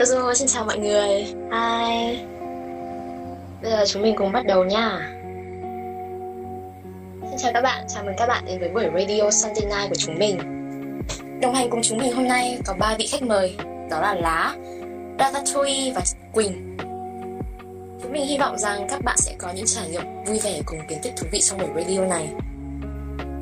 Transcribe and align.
Hello, 0.00 0.34
xin 0.34 0.48
chào 0.48 0.64
mọi 0.64 0.78
người. 0.78 1.22
Hi. 1.24 2.18
Bây 3.62 3.70
giờ 3.70 3.84
chúng 3.86 4.02
mình 4.02 4.14
cùng 4.16 4.32
bắt 4.32 4.46
đầu 4.46 4.64
nha. 4.64 5.10
Xin 7.30 7.38
chào 7.38 7.52
các 7.54 7.62
bạn, 7.62 7.84
chào 7.88 8.04
mừng 8.04 8.14
các 8.18 8.26
bạn 8.26 8.44
đến 8.46 8.60
với 8.60 8.68
buổi 8.68 8.84
Radio 8.84 9.30
Sunday 9.30 9.64
Night 9.64 9.88
của 9.88 9.94
chúng 9.98 10.18
mình. 10.18 10.38
Đồng 11.40 11.54
hành 11.54 11.70
cùng 11.70 11.80
chúng 11.82 11.98
mình 11.98 12.12
hôm 12.12 12.28
nay 12.28 12.58
có 12.66 12.74
ba 12.78 12.96
vị 12.98 13.06
khách 13.10 13.22
mời, 13.22 13.56
đó 13.90 14.00
là 14.00 14.14
Lá, 14.14 14.56
Ratatouille 15.18 15.92
và 15.94 16.02
Quỳnh. 16.32 16.76
Chúng 18.02 18.12
mình 18.12 18.26
hy 18.26 18.38
vọng 18.38 18.58
rằng 18.58 18.86
các 18.90 19.04
bạn 19.04 19.16
sẽ 19.18 19.34
có 19.38 19.52
những 19.56 19.66
trải 19.66 19.88
nghiệm 19.88 20.24
vui 20.26 20.38
vẻ 20.42 20.60
cùng 20.66 20.78
kiến 20.88 20.98
thức 21.02 21.12
thú 21.16 21.26
vị 21.32 21.40
trong 21.42 21.58
buổi 21.58 21.84
radio 21.84 22.04
này. 22.04 22.28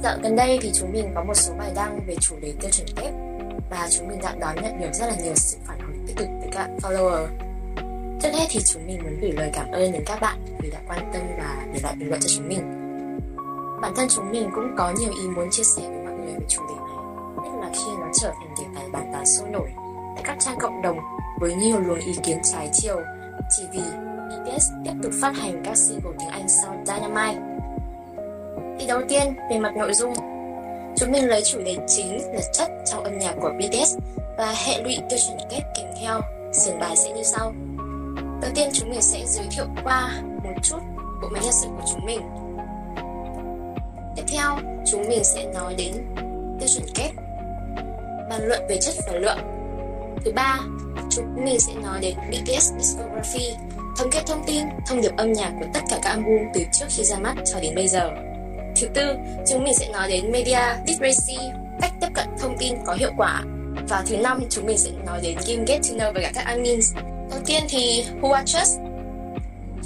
Dạo 0.02 0.16
gần 0.23 0.36
đây 0.36 0.59
thì 0.62 0.70
chúng 0.75 0.93
mình 0.93 1.12
có 1.14 1.25
một 1.25 1.34
số 1.34 1.55
bài 1.59 1.70
đăng 1.75 2.00
về 2.07 2.14
chủ 2.20 2.36
đề 2.43 2.52
tiêu 2.61 2.70
chuẩn 2.70 2.86
kép 2.96 3.28
và 3.71 3.89
chúng 3.91 4.09
mình 4.09 4.19
đã 4.23 4.35
đón 4.41 4.55
nhận 4.62 4.80
được 4.80 4.91
rất 4.93 5.07
là 5.07 5.16
nhiều 5.25 5.35
sự 5.35 5.58
phản 5.64 5.79
hồi 5.81 5.96
tích 6.07 6.17
cực 6.17 6.29
từ 6.43 6.49
các 6.53 6.71
follower. 6.82 7.27
Trước 8.22 8.31
hết 8.32 8.46
thì 8.50 8.61
chúng 8.64 8.86
mình 8.86 9.00
muốn 9.03 9.21
gửi 9.21 9.32
lời 9.32 9.50
cảm 9.53 9.71
ơn 9.71 9.93
đến 9.93 10.03
các 10.07 10.21
bạn 10.21 10.39
vì 10.58 10.71
đã 10.71 10.79
quan 10.89 11.11
tâm 11.13 11.22
và 11.39 11.67
để 11.72 11.81
lại 11.82 11.94
bình 11.99 12.08
luận 12.08 12.21
cho 12.21 12.29
chúng 12.36 12.49
mình. 12.49 12.61
Bản 13.82 13.93
thân 13.96 14.08
chúng 14.11 14.31
mình 14.31 14.50
cũng 14.54 14.75
có 14.79 14.93
nhiều 14.99 15.11
ý 15.22 15.29
muốn 15.29 15.50
chia 15.50 15.63
sẻ 15.63 15.82
với 15.89 16.04
mọi 16.04 16.14
người 16.14 16.35
về 16.35 16.46
chủ 16.49 16.63
đề 16.68 16.75
này, 16.75 16.96
nhất 17.44 17.61
là 17.61 17.71
khi 17.72 17.91
nó 18.00 18.07
trở 18.21 18.29
thành 18.29 18.54
đề 18.58 18.64
tài 18.75 18.89
bàn 18.93 19.11
tán 19.13 19.27
sôi 19.27 19.49
nổi 19.50 19.69
tại 20.14 20.25
các 20.25 20.36
trang 20.41 20.58
cộng 20.61 20.82
đồng 20.82 20.99
với 21.41 21.55
nhiều 21.55 21.79
luồng 21.80 21.99
ý 21.99 22.13
kiến 22.22 22.39
trái 22.53 22.71
chiều 22.72 23.00
chỉ 23.57 23.63
vì 23.72 23.82
BTS 24.29 24.64
tiếp 24.85 24.93
tục 25.03 25.13
phát 25.21 25.36
hành 25.36 25.63
các 25.64 25.77
single 25.77 26.13
tiếng 26.19 26.29
Anh 26.29 26.49
sau 26.49 26.85
Dynamite. 26.86 27.41
Thì 28.79 28.86
đầu 28.86 29.00
tiên, 29.08 29.35
về 29.50 29.58
mặt 29.58 29.77
nội 29.77 29.94
dung, 29.94 30.14
chúng 31.00 31.12
mình 31.12 31.29
lấy 31.29 31.43
chủ 31.44 31.58
đề 31.64 31.76
chính 31.86 32.34
là 32.34 32.41
chất 32.52 32.70
trong 32.86 33.05
âm 33.05 33.19
nhạc 33.19 33.34
của 33.41 33.52
BTS 33.58 33.97
và 34.38 34.55
hệ 34.66 34.83
lụy 34.83 34.97
tiêu 35.11 35.19
chuẩn 35.27 35.38
kép 35.50 35.62
kèm 35.77 35.86
theo. 36.00 36.20
Sườn 36.52 36.78
bài 36.78 36.97
sẽ 36.97 37.12
như 37.12 37.22
sau. 37.22 37.55
Đầu 38.42 38.50
tiên 38.55 38.68
chúng 38.72 38.90
mình 38.90 39.02
sẽ 39.02 39.22
giới 39.27 39.46
thiệu 39.50 39.64
qua 39.84 40.22
một 40.44 40.55
chút 40.62 40.78
bộ 41.22 41.28
máy 41.28 41.42
nhân 41.42 41.52
sự 41.52 41.66
của 41.66 41.84
chúng 41.92 42.06
mình. 42.06 42.20
Tiếp 44.16 44.22
theo, 44.28 44.58
chúng 44.86 45.08
mình 45.08 45.24
sẽ 45.24 45.44
nói 45.55 45.74
đến 45.78 45.92
tiêu 46.60 46.68
chuẩn 46.68 46.86
kép, 46.94 47.14
bàn 48.30 48.40
luận 48.42 48.62
về 48.68 48.78
chất 48.80 48.94
và 49.06 49.18
lượng. 49.18 49.38
Thứ 50.24 50.33
ba, 50.33 50.58
chúng 51.10 51.44
mình 51.44 51.60
sẽ 51.60 51.72
nói 51.74 52.00
đến 52.00 52.14
BTS 52.30 52.72
Discography, 52.78 53.55
thống 53.96 54.10
kê 54.10 54.20
thông 54.27 54.44
tin, 54.46 54.66
thông 54.86 55.00
điệp 55.00 55.16
âm 55.16 55.33
nhạc 55.33 55.52
của 55.60 55.66
tất 55.74 55.80
cả 55.90 55.98
các 56.02 56.10
album 56.10 56.38
từ 56.55 56.64
trước 56.72 56.86
khi 56.88 57.05
ra 57.05 57.18
mắt 57.18 57.34
cho 57.52 57.60
đến 57.60 57.74
bây 57.74 57.88
giờ. 57.88 58.10
Thứ 58.80 58.88
tư, 58.94 59.14
chúng 59.48 59.64
mình 59.64 59.74
sẽ 59.74 59.88
nói 59.92 60.08
đến 60.08 60.32
media 60.32 60.60
literacy, 60.86 61.38
cách 61.80 61.92
tiếp 62.00 62.08
cận 62.14 62.26
thông 62.40 62.56
tin 62.58 62.74
có 62.86 62.94
hiệu 62.94 63.12
quả. 63.16 63.42
Và 63.88 64.04
thứ 64.06 64.16
năm, 64.16 64.42
chúng 64.50 64.66
mình 64.66 64.78
sẽ 64.78 64.90
nói 65.06 65.20
đến 65.22 65.38
game 65.46 65.64
get 65.66 65.80
to 65.82 65.96
know 65.96 66.12
với 66.12 66.22
cả 66.22 66.30
các 66.34 66.44
admins. 66.44 66.94
Đầu 67.30 67.40
tiên 67.46 67.62
thì 67.68 68.04
Who 68.20 68.32
are 68.32 68.58
Just? 68.58 68.88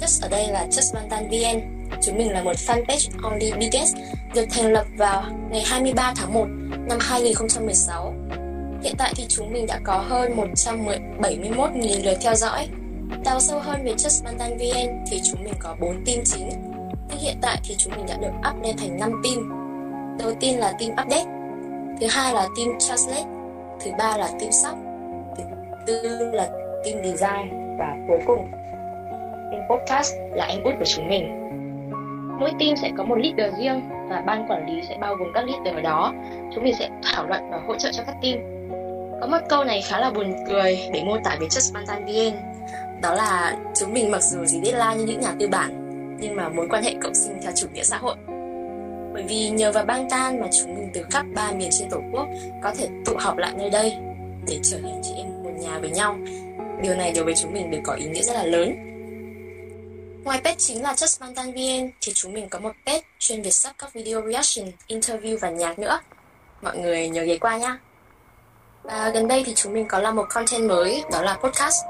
Just 0.01 0.21
ở 0.21 0.29
đây 0.29 0.47
là 0.47 0.67
Just 0.69 0.93
Bantan 0.93 1.29
VN. 1.29 1.87
Chúng 2.01 2.17
mình 2.17 2.31
là 2.31 2.43
một 2.43 2.55
fanpage 2.55 3.09
only 3.23 3.51
BTS 3.51 3.95
được 4.35 4.45
thành 4.51 4.71
lập 4.71 4.85
vào 4.97 5.23
ngày 5.51 5.63
23 5.65 6.13
tháng 6.15 6.33
1 6.33 6.45
năm 6.87 6.97
2016. 7.01 8.13
Hiện 8.83 8.95
tại 8.97 9.13
thì 9.15 9.25
chúng 9.29 9.53
mình 9.53 9.65
đã 9.67 9.79
có 9.83 9.97
hơn 9.97 10.35
171.000 10.55 12.03
lượt 12.03 12.17
theo 12.21 12.35
dõi. 12.35 12.67
Đào 13.25 13.39
sâu 13.39 13.59
hơn 13.59 13.83
về 13.83 13.93
Just 13.93 14.23
Bantan 14.25 14.57
VN 14.57 15.05
thì 15.11 15.21
chúng 15.31 15.43
mình 15.43 15.53
có 15.59 15.75
4 15.79 16.05
team 16.05 16.19
chính. 16.25 16.72
Nhưng 17.13 17.21
hiện 17.21 17.37
tại 17.41 17.57
thì 17.63 17.75
chúng 17.77 17.93
mình 17.95 18.05
đã 18.07 18.17
được 18.21 18.49
up 18.49 18.63
lên 18.63 18.77
thành 18.77 18.99
5 18.99 19.21
team. 19.23 19.49
Đầu 20.19 20.33
tiên 20.39 20.59
là 20.59 20.73
team 20.79 20.91
update, 20.91 21.25
thứ 22.01 22.07
hai 22.09 22.33
là 22.33 22.47
team 22.57 22.79
translate, 22.79 23.25
thứ 23.79 23.91
ba 23.97 24.17
là 24.17 24.27
team 24.39 24.51
shop, 24.51 24.77
thứ 25.37 25.43
tư 25.87 26.31
là 26.33 26.49
team 26.85 27.03
design 27.03 27.77
và 27.79 27.95
cuối 28.07 28.19
cùng 28.25 28.51
team 29.51 29.63
podcast 29.69 30.13
là 30.31 30.45
anh 30.45 30.63
út 30.63 30.73
của 30.79 30.85
chúng 30.85 31.09
mình. 31.09 31.39
Mỗi 32.39 32.51
team 32.59 32.75
sẽ 32.75 32.91
có 32.97 33.03
một 33.03 33.15
leader 33.15 33.59
riêng 33.59 33.89
và 34.09 34.23
ban 34.25 34.45
quản 34.49 34.69
lý 34.69 34.81
sẽ 34.89 34.97
bao 35.01 35.15
gồm 35.15 35.27
các 35.33 35.45
leader 35.47 35.75
ở 35.75 35.81
đó. 35.81 36.13
Chúng 36.55 36.63
mình 36.63 36.75
sẽ 36.79 36.89
thảo 37.03 37.27
luận 37.27 37.41
và 37.51 37.59
hỗ 37.67 37.75
trợ 37.75 37.89
cho 37.93 38.03
các 38.03 38.15
team. 38.21 38.37
Có 39.21 39.27
một 39.27 39.39
câu 39.49 39.63
này 39.63 39.81
khá 39.81 39.99
là 39.99 40.09
buồn 40.09 40.33
cười 40.49 40.79
để 40.93 41.03
mô 41.05 41.17
tả 41.23 41.37
về 41.39 41.47
Just 41.47 41.71
spontaneous, 41.71 42.33
VN 42.33 42.39
đó 43.01 43.13
là 43.13 43.55
chúng 43.75 43.93
mình 43.93 44.11
mặc 44.11 44.21
dù 44.21 44.45
gì 44.45 44.61
deadline 44.63 44.95
như 44.95 45.05
những 45.05 45.19
nhà 45.19 45.33
tư 45.39 45.47
bản 45.47 45.82
nhưng 46.19 46.35
mà 46.35 46.49
mối 46.49 46.67
quan 46.69 46.83
hệ 46.83 46.93
cộng 47.01 47.15
sinh 47.15 47.39
theo 47.41 47.51
chủ 47.55 47.67
nghĩa 47.73 47.83
xã 47.83 47.97
hội 47.97 48.15
bởi 49.13 49.23
vì 49.29 49.49
nhờ 49.49 49.71
vào 49.71 49.85
bang 49.85 50.09
tan 50.09 50.39
mà 50.39 50.47
chúng 50.61 50.75
mình 50.75 50.89
từ 50.93 51.03
khắp 51.11 51.25
ba 51.35 51.51
miền 51.51 51.69
trên 51.71 51.89
tổ 51.89 52.01
quốc 52.11 52.27
có 52.63 52.73
thể 52.77 52.87
tụ 53.05 53.13
họp 53.19 53.37
lại 53.37 53.53
nơi 53.57 53.69
đây 53.69 53.93
để 54.47 54.59
trở 54.63 54.77
thành 54.81 55.01
chị 55.03 55.11
em 55.17 55.43
một 55.43 55.51
nhà 55.59 55.79
với 55.79 55.89
nhau 55.89 56.17
điều 56.81 56.95
này 56.95 57.13
đối 57.15 57.25
với 57.25 57.33
chúng 57.35 57.53
mình 57.53 57.71
đều 57.71 57.81
có 57.83 57.93
ý 57.93 58.05
nghĩa 58.05 58.23
rất 58.23 58.33
là 58.33 58.43
lớn 58.43 58.93
Ngoài 60.23 60.41
page 60.43 60.55
chính 60.57 60.81
là 60.81 60.93
Just 60.93 61.19
Bantan 61.21 61.51
VN 61.51 61.91
thì 62.01 62.11
chúng 62.15 62.33
mình 62.33 62.49
có 62.49 62.59
một 62.59 62.71
page 62.85 63.01
chuyên 63.19 63.41
về 63.41 63.51
sắp 63.51 63.73
các 63.77 63.93
video 63.93 64.21
reaction, 64.21 64.71
interview 64.87 65.37
và 65.41 65.49
nhạc 65.49 65.79
nữa. 65.79 65.99
Mọi 66.61 66.77
người 66.77 67.09
nhớ 67.09 67.23
ghé 67.23 67.37
qua 67.37 67.57
nhá. 67.57 67.77
Và 68.83 69.09
gần 69.09 69.27
đây 69.27 69.43
thì 69.45 69.53
chúng 69.55 69.73
mình 69.73 69.87
có 69.87 69.99
làm 69.99 70.15
một 70.15 70.25
content 70.29 70.69
mới 70.69 71.03
đó 71.11 71.21
là 71.21 71.37
podcast 71.43 71.83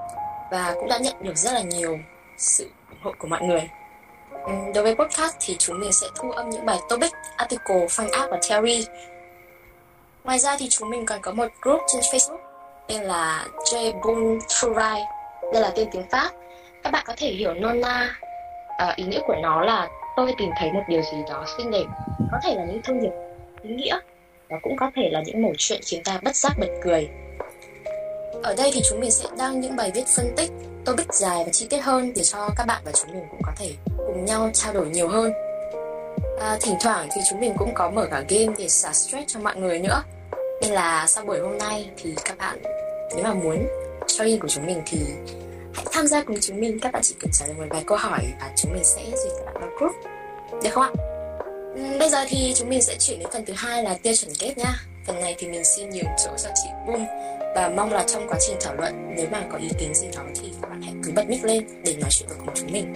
và 0.51 0.73
cũng 0.73 0.89
đã 0.89 0.97
nhận 0.97 1.23
được 1.23 1.37
rất 1.37 1.51
là 1.53 1.61
nhiều 1.61 1.99
sự 2.37 2.69
ủng 2.89 2.99
hộ 3.01 3.11
của 3.19 3.27
mọi 3.27 3.41
người. 3.41 3.69
Ừ, 4.45 4.53
đối 4.75 4.83
với 4.83 4.95
podcast 4.95 5.35
thì 5.39 5.55
chúng 5.59 5.79
mình 5.79 5.91
sẽ 5.93 6.07
thu 6.15 6.31
âm 6.31 6.49
những 6.49 6.65
bài 6.65 6.77
topic, 6.89 7.11
article, 7.37 7.85
fan 7.85 8.11
art 8.11 8.31
và 8.31 8.39
theory. 8.49 8.85
Ngoài 10.23 10.39
ra 10.39 10.55
thì 10.59 10.67
chúng 10.69 10.89
mình 10.89 11.05
còn 11.05 11.21
có 11.21 11.31
một 11.31 11.47
group 11.61 11.81
trên 11.87 12.01
Facebook 12.01 12.37
tên 12.87 13.01
là 13.01 13.47
J 13.57 13.93
Boon 14.01 14.39
Đây 15.53 15.61
là 15.61 15.71
tên 15.75 15.87
tiếng 15.91 16.09
Pháp. 16.11 16.31
Các 16.83 16.89
bạn 16.91 17.03
có 17.07 17.13
thể 17.17 17.27
hiểu 17.27 17.53
nôm 17.53 17.81
na 17.81 18.15
ờ, 18.77 18.93
ý 18.95 19.03
nghĩa 19.03 19.21
của 19.27 19.35
nó 19.43 19.61
là 19.61 19.87
tôi 20.15 20.33
tìm 20.37 20.49
thấy 20.59 20.71
một 20.71 20.83
điều 20.87 21.01
gì 21.01 21.17
đó 21.29 21.45
xinh 21.57 21.71
đẹp. 21.71 21.85
Có 22.31 22.37
thể 22.43 22.55
là 22.55 22.65
những 22.65 22.81
thông 22.81 23.01
điệp 23.01 23.11
ý 23.61 23.75
nghĩa 23.75 23.99
và 24.49 24.57
cũng 24.61 24.77
có 24.77 24.91
thể 24.95 25.09
là 25.11 25.21
những 25.25 25.41
mẩu 25.41 25.53
chuyện 25.57 25.81
khiến 25.85 26.01
ta 26.03 26.19
bất 26.23 26.35
giác 26.35 26.51
bật 26.59 26.69
cười. 26.83 27.09
Ở 28.43 28.55
đây 28.57 28.71
thì 28.73 28.81
chúng 28.89 28.99
mình 28.99 29.11
sẽ 29.11 29.25
đăng 29.37 29.61
những 29.61 29.75
bài 29.75 29.91
viết 29.95 30.03
phân 30.15 30.33
tích, 30.37 30.51
topic 30.85 31.13
dài 31.13 31.43
và 31.45 31.51
chi 31.51 31.67
tiết 31.69 31.79
hơn 31.79 32.13
để 32.15 32.23
cho 32.23 32.49
các 32.57 32.67
bạn 32.67 32.81
và 32.85 32.91
chúng 32.91 33.11
mình 33.11 33.23
cũng 33.31 33.41
có 33.43 33.51
thể 33.57 33.71
cùng 33.97 34.25
nhau 34.25 34.49
trao 34.53 34.73
đổi 34.73 34.85
nhiều 34.87 35.07
hơn. 35.07 35.33
À, 36.39 36.57
thỉnh 36.61 36.75
thoảng 36.81 37.07
thì 37.15 37.21
chúng 37.29 37.39
mình 37.39 37.53
cũng 37.57 37.73
có 37.73 37.89
mở 37.89 38.07
cả 38.11 38.23
game 38.29 38.55
để 38.57 38.69
xả 38.69 38.93
stress 38.93 39.23
cho 39.27 39.39
mọi 39.39 39.55
người 39.55 39.79
nữa. 39.79 40.03
Nên 40.61 40.71
là 40.71 41.07
sau 41.07 41.25
buổi 41.25 41.39
hôm 41.39 41.57
nay 41.57 41.89
thì 41.97 42.15
các 42.25 42.37
bạn 42.37 42.61
nếu 43.15 43.23
mà 43.23 43.33
muốn 43.33 43.67
join 44.07 44.39
của 44.39 44.47
chúng 44.47 44.65
mình 44.65 44.81
thì 44.85 44.97
hãy 45.73 45.85
tham 45.91 46.07
gia 46.07 46.23
cùng 46.23 46.37
chúng 46.41 46.59
mình. 46.59 46.79
Các 46.81 46.91
bạn 46.91 47.01
chỉ 47.05 47.15
cần 47.19 47.31
trả 47.33 47.45
lời 47.45 47.55
một 47.57 47.65
vài 47.69 47.83
câu 47.87 47.97
hỏi 47.97 48.21
và 48.39 48.51
chúng 48.55 48.73
mình 48.73 48.83
sẽ 48.83 49.01
duyệt 49.05 49.33
các 49.37 49.45
bạn 49.45 49.61
vào 49.61 49.69
group. 49.79 49.95
Được 50.63 50.69
không 50.73 50.83
ạ? 50.83 50.91
Ừ, 51.75 51.99
bây 51.99 52.09
giờ 52.09 52.25
thì 52.27 52.53
chúng 52.55 52.69
mình 52.69 52.81
sẽ 52.81 52.95
chuyển 52.99 53.19
đến 53.19 53.27
phần 53.33 53.45
thứ 53.45 53.53
hai 53.57 53.83
là 53.83 53.97
tiêu 54.03 54.13
chuẩn 54.15 54.31
kết 54.39 54.57
nhá. 54.57 54.75
Phần 55.07 55.21
này 55.21 55.35
thì 55.37 55.47
mình 55.47 55.63
xin 55.63 55.89
nhường 55.89 56.11
chỗ 56.25 56.31
cho 56.43 56.49
chị 56.63 56.69
Boom 56.87 57.05
và 57.55 57.69
mong 57.75 57.93
là 57.93 58.03
trong 58.07 58.27
quá 58.27 58.37
trình 58.47 58.57
thảo 58.61 58.75
luận 58.75 59.13
nếu 59.15 59.27
mà 59.31 59.43
có 59.51 59.57
ý 59.57 59.69
kiến 59.79 59.93
gì 59.95 60.07
đó 60.15 60.21
thì 60.41 60.53
các 60.61 60.69
bạn 60.69 60.81
hãy 60.81 60.93
cứ 61.03 61.11
bật 61.15 61.27
mic 61.27 61.43
lên 61.43 61.67
để 61.83 61.95
nói 62.01 62.09
chuyện 62.11 62.29
với 62.29 62.37
cùng 62.39 62.53
chúng 62.55 62.71
mình. 62.71 62.93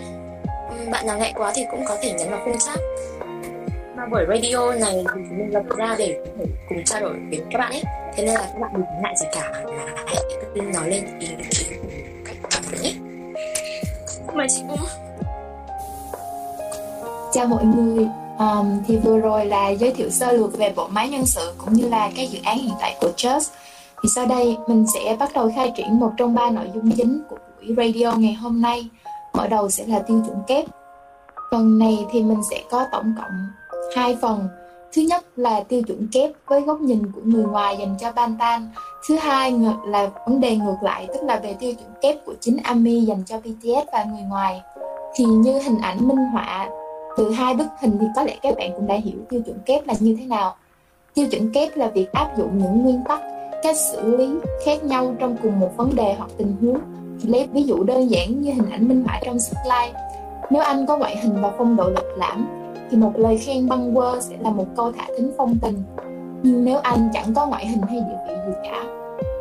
Ừ, 0.70 0.90
bạn 0.92 1.08
nào 1.08 1.18
ngại 1.18 1.34
quá 1.36 1.52
thì 1.56 1.66
cũng 1.72 1.86
có 1.88 1.98
thể 2.02 2.14
nhấn 2.14 2.30
vào 2.30 2.40
khung 2.46 2.58
chat. 2.60 2.80
Mà 3.98 4.06
buổi 4.06 4.26
radio 4.30 4.74
này 4.74 4.94
thì 5.16 5.22
chúng 5.30 5.38
mình 5.38 5.54
lập 5.54 5.64
ra 5.78 5.96
để 5.98 6.20
cùng 6.70 6.84
trao 6.86 7.02
đổi 7.02 7.14
với 7.30 7.42
các 7.52 7.58
bạn 7.58 7.72
ấy. 7.72 7.84
Thế 8.16 8.26
nên 8.26 8.36
là 8.36 8.50
các 8.54 8.60
bạn 8.60 8.72
đừng 8.74 8.84
ngại 9.04 9.14
gì 9.20 9.26
cả 9.32 9.64
mà 9.66 9.86
hãy 10.08 10.24
cứ 10.56 10.62
nói 10.62 10.90
lên 10.90 11.20
ý 11.20 11.28
kiến 11.28 11.68
cách 12.26 12.38
cảm 12.52 12.64
thấy 12.72 12.80
nhé. 12.80 12.94
Mời 14.34 14.48
chị 14.50 14.62
cũng 14.70 14.86
Chào 17.34 17.46
mọi 17.46 17.64
người, 17.66 18.08
Um, 18.40 18.84
thì 18.88 18.98
vừa 18.98 19.18
rồi 19.18 19.46
là 19.46 19.70
giới 19.70 19.94
thiệu 19.94 20.10
sơ 20.10 20.32
lược 20.32 20.58
về 20.58 20.74
bộ 20.76 20.88
máy 20.88 21.10
nhân 21.10 21.26
sự 21.26 21.54
cũng 21.58 21.74
như 21.74 21.90
là 21.90 22.12
các 22.16 22.30
dự 22.30 22.40
án 22.44 22.58
hiện 22.58 22.74
tại 22.80 22.96
của 23.02 23.12
Just. 23.18 23.50
Thì 24.04 24.10
sau 24.16 24.26
đây 24.26 24.58
mình 24.68 24.86
sẽ 24.94 25.16
bắt 25.20 25.32
đầu 25.34 25.52
khai 25.56 25.74
triển 25.78 26.00
một 26.00 26.12
trong 26.18 26.34
ba 26.34 26.50
nội 26.50 26.72
dung 26.74 26.92
chính 26.92 27.22
của 27.30 27.38
buổi 27.58 27.76
radio 27.78 28.12
ngày 28.18 28.34
hôm 28.34 28.62
nay. 28.62 28.90
Mở 29.34 29.48
đầu 29.48 29.70
sẽ 29.70 29.86
là 29.88 30.00
tiêu 30.00 30.22
chuẩn 30.26 30.38
kép. 30.48 30.66
Phần 31.52 31.80
này 31.80 32.06
thì 32.12 32.24
mình 32.24 32.42
sẽ 32.52 32.64
có 32.72 32.86
tổng 32.92 33.14
cộng 33.18 33.48
hai 33.96 34.18
phần. 34.22 34.48
Thứ 34.94 35.02
nhất 35.02 35.26
là 35.36 35.64
tiêu 35.64 35.82
chuẩn 35.82 36.08
kép 36.12 36.32
với 36.48 36.62
góc 36.62 36.82
nhìn 36.82 37.12
của 37.12 37.22
người 37.24 37.44
ngoài 37.44 37.78
dành 37.80 37.96
cho 38.00 38.12
Bantan. 38.12 38.70
Thứ 39.08 39.16
hai 39.16 39.54
là 39.86 40.10
vấn 40.26 40.42
đề 40.42 40.56
ngược 40.56 40.78
lại, 40.82 41.08
tức 41.08 41.24
là 41.24 41.40
về 41.44 41.56
tiêu 41.60 41.74
chuẩn 41.74 41.90
kép 42.02 42.26
của 42.26 42.34
chính 42.40 42.58
ARMY 42.64 43.02
dành 43.02 43.24
cho 43.26 43.40
BTS 43.40 43.92
và 43.94 44.04
người 44.04 44.24
ngoài. 44.30 44.62
Thì 45.16 45.26
như 45.26 45.60
hình 45.60 45.78
ảnh 45.82 46.08
minh 46.08 46.18
họa 46.18 46.70
từ 47.18 47.32
hai 47.32 47.54
bức 47.54 47.68
hình 47.80 47.98
thì 48.02 48.06
có 48.16 48.24
lẽ 48.24 48.36
các 48.42 48.56
bạn 48.58 48.72
cũng 48.76 48.88
đã 48.88 48.96
hiểu 48.96 49.18
tiêu 49.30 49.42
chuẩn 49.46 49.60
kép 49.66 49.88
là 49.88 49.94
như 50.00 50.16
thế 50.20 50.26
nào 50.26 50.56
tiêu 51.14 51.28
chuẩn 51.32 51.52
kép 51.54 51.78
là 51.78 51.88
việc 51.88 52.12
áp 52.12 52.38
dụng 52.38 52.58
những 52.58 52.84
nguyên 52.84 53.02
tắc 53.08 53.22
cách 53.68 53.78
xử 53.78 54.18
lý 54.18 54.30
khác 54.66 54.84
nhau 54.84 55.16
trong 55.20 55.36
cùng 55.44 55.60
một 55.60 55.78
vấn 55.78 55.96
đề 55.96 56.16
hoặc 56.18 56.30
tình 56.38 56.56
huống. 56.62 56.78
Lấy 57.24 57.48
ví 57.54 57.64
dụ 57.64 57.84
đơn 57.84 58.12
giản 58.12 58.42
như 58.42 58.52
hình 58.52 58.70
ảnh 58.72 58.88
minh 58.88 59.04
họa 59.08 59.20
trong 59.26 59.40
slide. 59.40 59.94
Nếu 60.50 60.62
anh 60.62 60.86
có 60.86 60.98
ngoại 60.98 61.18
hình 61.18 61.42
và 61.42 61.52
phong 61.58 61.76
độ 61.76 61.90
lịch 61.90 62.18
lãm, 62.18 62.48
thì 62.90 62.98
một 62.98 63.12
lời 63.16 63.38
khen 63.38 63.70
băng 63.70 63.96
quơ 63.96 64.20
sẽ 64.20 64.36
là 64.40 64.50
một 64.50 64.66
câu 64.78 64.92
thả 64.92 65.08
thính 65.18 65.32
phong 65.38 65.58
tình. 65.62 65.84
Nhưng 66.44 66.66
nếu 66.66 66.80
anh 66.80 67.10
chẳng 67.14 67.34
có 67.34 67.48
ngoại 67.48 67.68
hình 67.68 67.82
hay 67.82 68.00
địa 68.00 68.18
vị 68.28 68.34
gì 68.48 68.54
cả, 68.64 68.84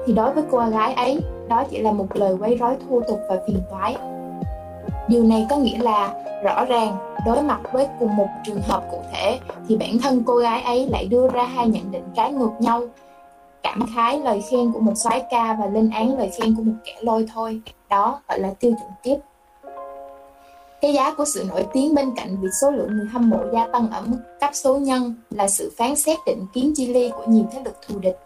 thì 0.06 0.12
đối 0.12 0.32
với 0.32 0.44
cô 0.50 0.58
gái 0.58 0.94
ấy, 0.94 1.20
đó 1.48 1.64
chỉ 1.70 1.78
là 1.78 1.92
một 1.92 2.06
lời 2.14 2.36
quấy 2.40 2.56
rối 2.56 2.76
thô 2.88 3.00
tục 3.08 3.20
và 3.28 3.36
phiền 3.46 3.60
toái. 3.70 3.96
Điều 5.08 5.24
này 5.24 5.46
có 5.50 5.56
nghĩa 5.56 5.78
là, 5.78 6.14
rõ 6.44 6.64
ràng, 6.64 6.96
đối 7.26 7.42
mặt 7.42 7.60
với 7.72 7.88
cùng 7.98 8.16
một 8.16 8.28
trường 8.46 8.60
hợp 8.62 8.82
cụ 8.90 8.98
thể, 9.12 9.38
thì 9.68 9.76
bản 9.76 9.98
thân 10.02 10.22
cô 10.26 10.36
gái 10.36 10.62
ấy 10.62 10.86
lại 10.86 11.06
đưa 11.06 11.28
ra 11.28 11.44
hai 11.44 11.68
nhận 11.68 11.90
định 11.90 12.04
trái 12.14 12.32
ngược 12.32 12.52
nhau 12.60 12.82
cảm 13.66 13.86
khái 13.94 14.20
lời 14.20 14.42
khen 14.50 14.72
của 14.72 14.80
một 14.80 14.92
soái 14.96 15.22
ca 15.30 15.56
và 15.60 15.66
lên 15.66 15.90
án 15.90 16.18
lời 16.18 16.30
khen 16.38 16.56
của 16.56 16.62
một 16.62 16.72
kẻ 16.84 16.92
lôi 17.00 17.26
thôi. 17.34 17.60
Đó 17.90 18.20
gọi 18.28 18.40
là 18.40 18.50
tiêu 18.60 18.72
chuẩn 18.72 18.90
tiếp. 19.02 19.16
Cái 20.80 20.94
giá 20.94 21.14
của 21.14 21.24
sự 21.24 21.44
nổi 21.48 21.66
tiếng 21.72 21.94
bên 21.94 22.14
cạnh 22.16 22.36
việc 22.40 22.48
số 22.60 22.70
lượng 22.70 22.88
người 22.90 23.06
hâm 23.12 23.30
mộ 23.30 23.38
gia 23.52 23.66
tăng 23.66 23.90
ở 23.90 24.02
mức 24.06 24.18
cấp 24.40 24.50
số 24.54 24.76
nhân 24.76 25.14
là 25.30 25.48
sự 25.48 25.72
phán 25.76 25.96
xét 25.96 26.18
định 26.26 26.46
kiến 26.52 26.72
chi 26.76 26.86
ly 26.86 27.10
của 27.16 27.24
nhiều 27.26 27.44
thế 27.52 27.62
lực 27.64 27.76
thù 27.88 27.98
địch, 27.98 28.18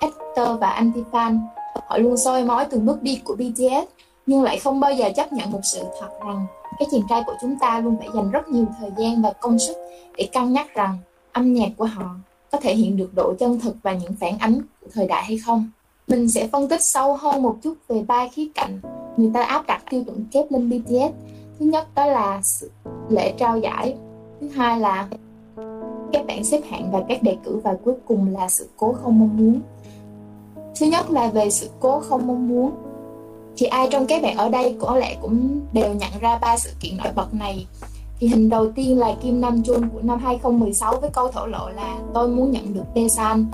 Hector 0.00 0.60
và 0.60 0.82
Antifan 0.82 1.38
Họ 1.88 1.98
luôn 1.98 2.16
soi 2.16 2.44
mói 2.44 2.64
từng 2.64 2.86
bước 2.86 3.02
đi 3.02 3.20
của 3.24 3.34
BTS, 3.34 3.88
nhưng 4.26 4.42
lại 4.42 4.58
không 4.58 4.80
bao 4.80 4.92
giờ 4.92 5.10
chấp 5.16 5.32
nhận 5.32 5.50
một 5.50 5.60
sự 5.62 5.82
thật 6.00 6.08
rằng 6.26 6.46
các 6.78 6.88
chàng 6.92 7.02
trai 7.08 7.22
của 7.26 7.34
chúng 7.40 7.58
ta 7.58 7.80
luôn 7.80 7.96
phải 7.98 8.08
dành 8.14 8.30
rất 8.30 8.48
nhiều 8.48 8.64
thời 8.80 8.90
gian 8.98 9.22
và 9.22 9.32
công 9.40 9.58
sức 9.58 9.76
để 10.16 10.28
cân 10.32 10.52
nhắc 10.52 10.74
rằng 10.74 10.98
âm 11.32 11.54
nhạc 11.54 11.68
của 11.76 11.84
họ 11.84 12.10
có 12.50 12.60
thể 12.60 12.74
hiện 12.74 12.96
được 12.96 13.14
độ 13.14 13.34
chân 13.38 13.60
thực 13.60 13.76
và 13.82 13.94
những 13.94 14.12
phản 14.20 14.38
ánh 14.38 14.60
của 14.80 14.88
thời 14.92 15.06
đại 15.06 15.24
hay 15.24 15.38
không. 15.38 15.70
Mình 16.08 16.30
sẽ 16.30 16.48
phân 16.52 16.68
tích 16.68 16.82
sâu 16.82 17.16
hơn 17.16 17.42
một 17.42 17.56
chút 17.62 17.74
về 17.88 18.02
ba 18.02 18.28
khía 18.28 18.48
cạnh 18.54 18.80
người 19.16 19.30
ta 19.34 19.42
áp 19.42 19.66
đặt 19.66 19.82
tiêu 19.90 20.04
chuẩn 20.04 20.24
kép 20.32 20.52
lên 20.52 20.70
BTS 20.70 21.12
thứ 21.58 21.66
nhất, 21.66 21.94
đó 21.94 22.06
là 22.06 22.42
lễ 23.08 23.34
trao 23.38 23.58
giải. 23.58 23.94
Thứ 24.40 24.48
hai 24.48 24.80
là 24.80 25.08
các 26.12 26.26
bảng 26.26 26.44
xếp 26.44 26.60
hạng 26.70 26.90
và 26.92 27.02
các 27.08 27.22
đề 27.22 27.36
cử 27.44 27.60
và 27.64 27.76
cuối 27.84 27.94
cùng 28.06 28.34
là 28.34 28.48
sự 28.48 28.68
cố 28.76 28.92
không 28.92 29.18
mong 29.18 29.36
muốn. 29.36 29.60
Thứ 30.80 30.86
nhất 30.86 31.10
là 31.10 31.28
về 31.28 31.50
sự 31.50 31.70
cố 31.80 32.00
không 32.00 32.26
mong 32.26 32.48
muốn. 32.48 32.70
Thì 33.56 33.66
ai 33.66 33.88
trong 33.90 34.06
các 34.06 34.22
bạn 34.22 34.36
ở 34.36 34.48
đây 34.48 34.76
có 34.80 34.96
lẽ 34.96 35.16
cũng 35.22 35.60
đều 35.72 35.94
nhận 35.94 36.10
ra 36.20 36.38
ba 36.38 36.56
sự 36.56 36.70
kiện 36.80 36.96
nổi 36.96 37.12
bật 37.14 37.34
này 37.34 37.66
thì 38.18 38.28
hình 38.28 38.48
đầu 38.48 38.72
tiên 38.72 38.98
là 38.98 39.14
Kim 39.22 39.40
Nam 39.40 39.56
Jun 39.56 39.88
của 39.90 40.00
năm 40.02 40.18
2016 40.18 41.00
với 41.00 41.10
câu 41.10 41.28
thổ 41.28 41.46
lộ 41.46 41.68
là 41.68 41.98
tôi 42.14 42.28
muốn 42.28 42.50
nhận 42.50 42.74
được 42.74 42.84
Desan 42.94 43.46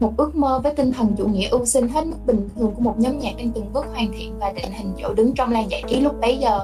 một 0.00 0.12
ước 0.16 0.36
mơ 0.36 0.60
với 0.62 0.74
tinh 0.74 0.92
thần 0.92 1.14
chủ 1.18 1.26
nghĩa 1.26 1.48
ưu 1.48 1.64
sinh 1.64 1.88
hết 1.88 2.06
mức 2.06 2.16
bình 2.26 2.48
thường 2.56 2.72
của 2.74 2.82
một 2.82 2.94
nhóm 2.98 3.18
nhạc 3.18 3.32
đang 3.38 3.50
từng 3.50 3.72
bước 3.72 3.86
hoàn 3.94 4.12
thiện 4.12 4.38
và 4.38 4.52
định 4.52 4.70
hình 4.72 4.92
chỗ 4.98 5.14
đứng 5.14 5.34
trong 5.34 5.52
làng 5.52 5.70
giải 5.70 5.82
trí 5.88 6.00
lúc 6.00 6.20
bấy 6.20 6.38
giờ. 6.38 6.60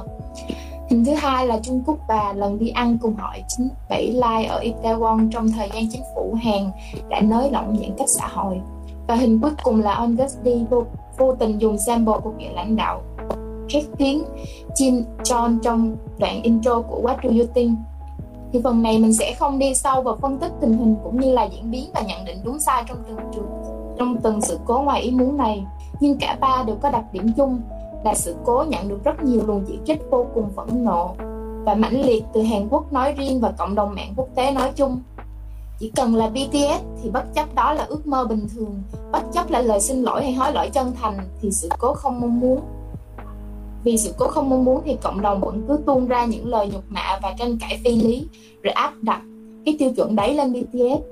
Hình 0.90 1.04
thứ 1.04 1.14
hai 1.14 1.46
là 1.46 1.60
Trung 1.62 1.82
Quốc 1.86 1.98
và 2.08 2.32
lần 2.32 2.58
đi 2.58 2.68
ăn 2.68 2.98
cùng 3.02 3.14
hội 3.16 3.42
97 3.56 4.12
Lai 4.12 4.44
ở 4.44 4.60
Itaewon 4.60 5.30
trong 5.30 5.48
thời 5.48 5.70
gian 5.74 5.84
chính 5.90 6.02
phủ 6.14 6.36
Hàn 6.42 6.70
đã 7.08 7.20
nới 7.20 7.50
lỏng 7.50 7.76
giãn 7.80 7.90
cách 7.98 8.08
xã 8.08 8.26
hội. 8.28 8.60
Và 9.08 9.14
hình 9.14 9.40
cuối 9.40 9.50
cùng 9.62 9.82
là 9.82 9.92
August 9.92 10.42
đi 10.42 10.64
vô, 10.70 10.84
vô 11.18 11.34
tình 11.34 11.60
dùng 11.60 11.78
sample 11.86 12.14
của 12.22 12.30
vị 12.30 12.44
lãnh 12.54 12.76
đạo. 12.76 13.02
Khét 13.68 13.84
tiếng 13.98 14.24
Jim 14.74 15.02
John 15.18 15.58
trong 15.62 15.96
đoạn 16.18 16.42
intro 16.42 16.80
của 16.80 17.02
What 17.02 17.16
Do 17.22 17.30
You 17.30 17.46
Think. 17.54 17.78
Thì 18.52 18.60
phần 18.64 18.82
này 18.82 18.98
mình 18.98 19.12
sẽ 19.12 19.34
không 19.38 19.58
đi 19.58 19.74
sâu 19.74 20.02
vào 20.02 20.16
phân 20.16 20.38
tích 20.38 20.52
tình 20.60 20.72
hình 20.72 20.96
cũng 21.04 21.20
như 21.20 21.32
là 21.32 21.44
diễn 21.44 21.70
biến 21.70 21.90
và 21.94 22.00
nhận 22.00 22.24
định 22.24 22.38
đúng 22.44 22.60
sai 22.60 22.84
trong 22.88 22.98
từng 23.08 23.16
trường 23.34 23.62
trong 23.98 24.20
từng 24.22 24.40
sự 24.40 24.58
cố 24.64 24.82
ngoài 24.82 25.02
ý 25.02 25.10
muốn 25.10 25.36
này. 25.36 25.66
Nhưng 26.00 26.18
cả 26.18 26.36
ba 26.40 26.62
đều 26.66 26.76
có 26.82 26.90
đặc 26.90 27.04
điểm 27.12 27.32
chung 27.36 27.60
là 28.04 28.14
sự 28.14 28.36
cố 28.44 28.64
nhận 28.68 28.88
được 28.88 29.04
rất 29.04 29.24
nhiều 29.24 29.46
luồng 29.46 29.64
chỉ 29.68 29.78
trích 29.84 30.02
vô 30.10 30.26
cùng 30.34 30.50
phẫn 30.56 30.84
nộ 30.84 31.14
và 31.64 31.74
mãnh 31.74 32.00
liệt 32.00 32.24
từ 32.32 32.42
Hàn 32.42 32.68
Quốc 32.68 32.92
nói 32.92 33.12
riêng 33.12 33.40
và 33.40 33.52
cộng 33.58 33.74
đồng 33.74 33.94
mạng 33.94 34.12
quốc 34.16 34.28
tế 34.34 34.50
nói 34.50 34.70
chung. 34.76 35.00
Chỉ 35.78 35.92
cần 35.96 36.14
là 36.14 36.28
BTS 36.28 36.82
thì 37.02 37.10
bất 37.10 37.34
chấp 37.34 37.54
đó 37.54 37.72
là 37.72 37.84
ước 37.84 38.06
mơ 38.06 38.24
bình 38.24 38.46
thường, 38.54 38.82
bất 39.12 39.22
chấp 39.32 39.50
là 39.50 39.62
lời 39.62 39.80
xin 39.80 40.02
lỗi 40.02 40.22
hay 40.22 40.32
hối 40.32 40.52
lỗi 40.52 40.70
chân 40.72 40.92
thành 41.02 41.18
thì 41.40 41.50
sự 41.50 41.68
cố 41.78 41.94
không 41.94 42.20
mong 42.20 42.40
muốn. 42.40 42.60
Vì 43.84 43.98
sự 43.98 44.14
cố 44.18 44.26
không 44.28 44.50
mong 44.50 44.64
muốn 44.64 44.82
thì 44.84 44.96
cộng 45.02 45.20
đồng 45.20 45.40
vẫn 45.40 45.64
cứ 45.68 45.78
tuôn 45.86 46.06
ra 46.06 46.24
những 46.24 46.46
lời 46.46 46.68
nhục 46.72 46.84
mạ 46.88 47.18
và 47.22 47.34
tranh 47.38 47.58
cãi 47.60 47.80
phi 47.84 47.90
lý, 47.96 48.26
rồi 48.62 48.72
áp 48.72 48.92
đặt 49.02 49.20
cái 49.64 49.76
tiêu 49.78 49.90
chuẩn 49.96 50.16
đấy 50.16 50.34
lên 50.34 50.52
BTS. 50.52 51.02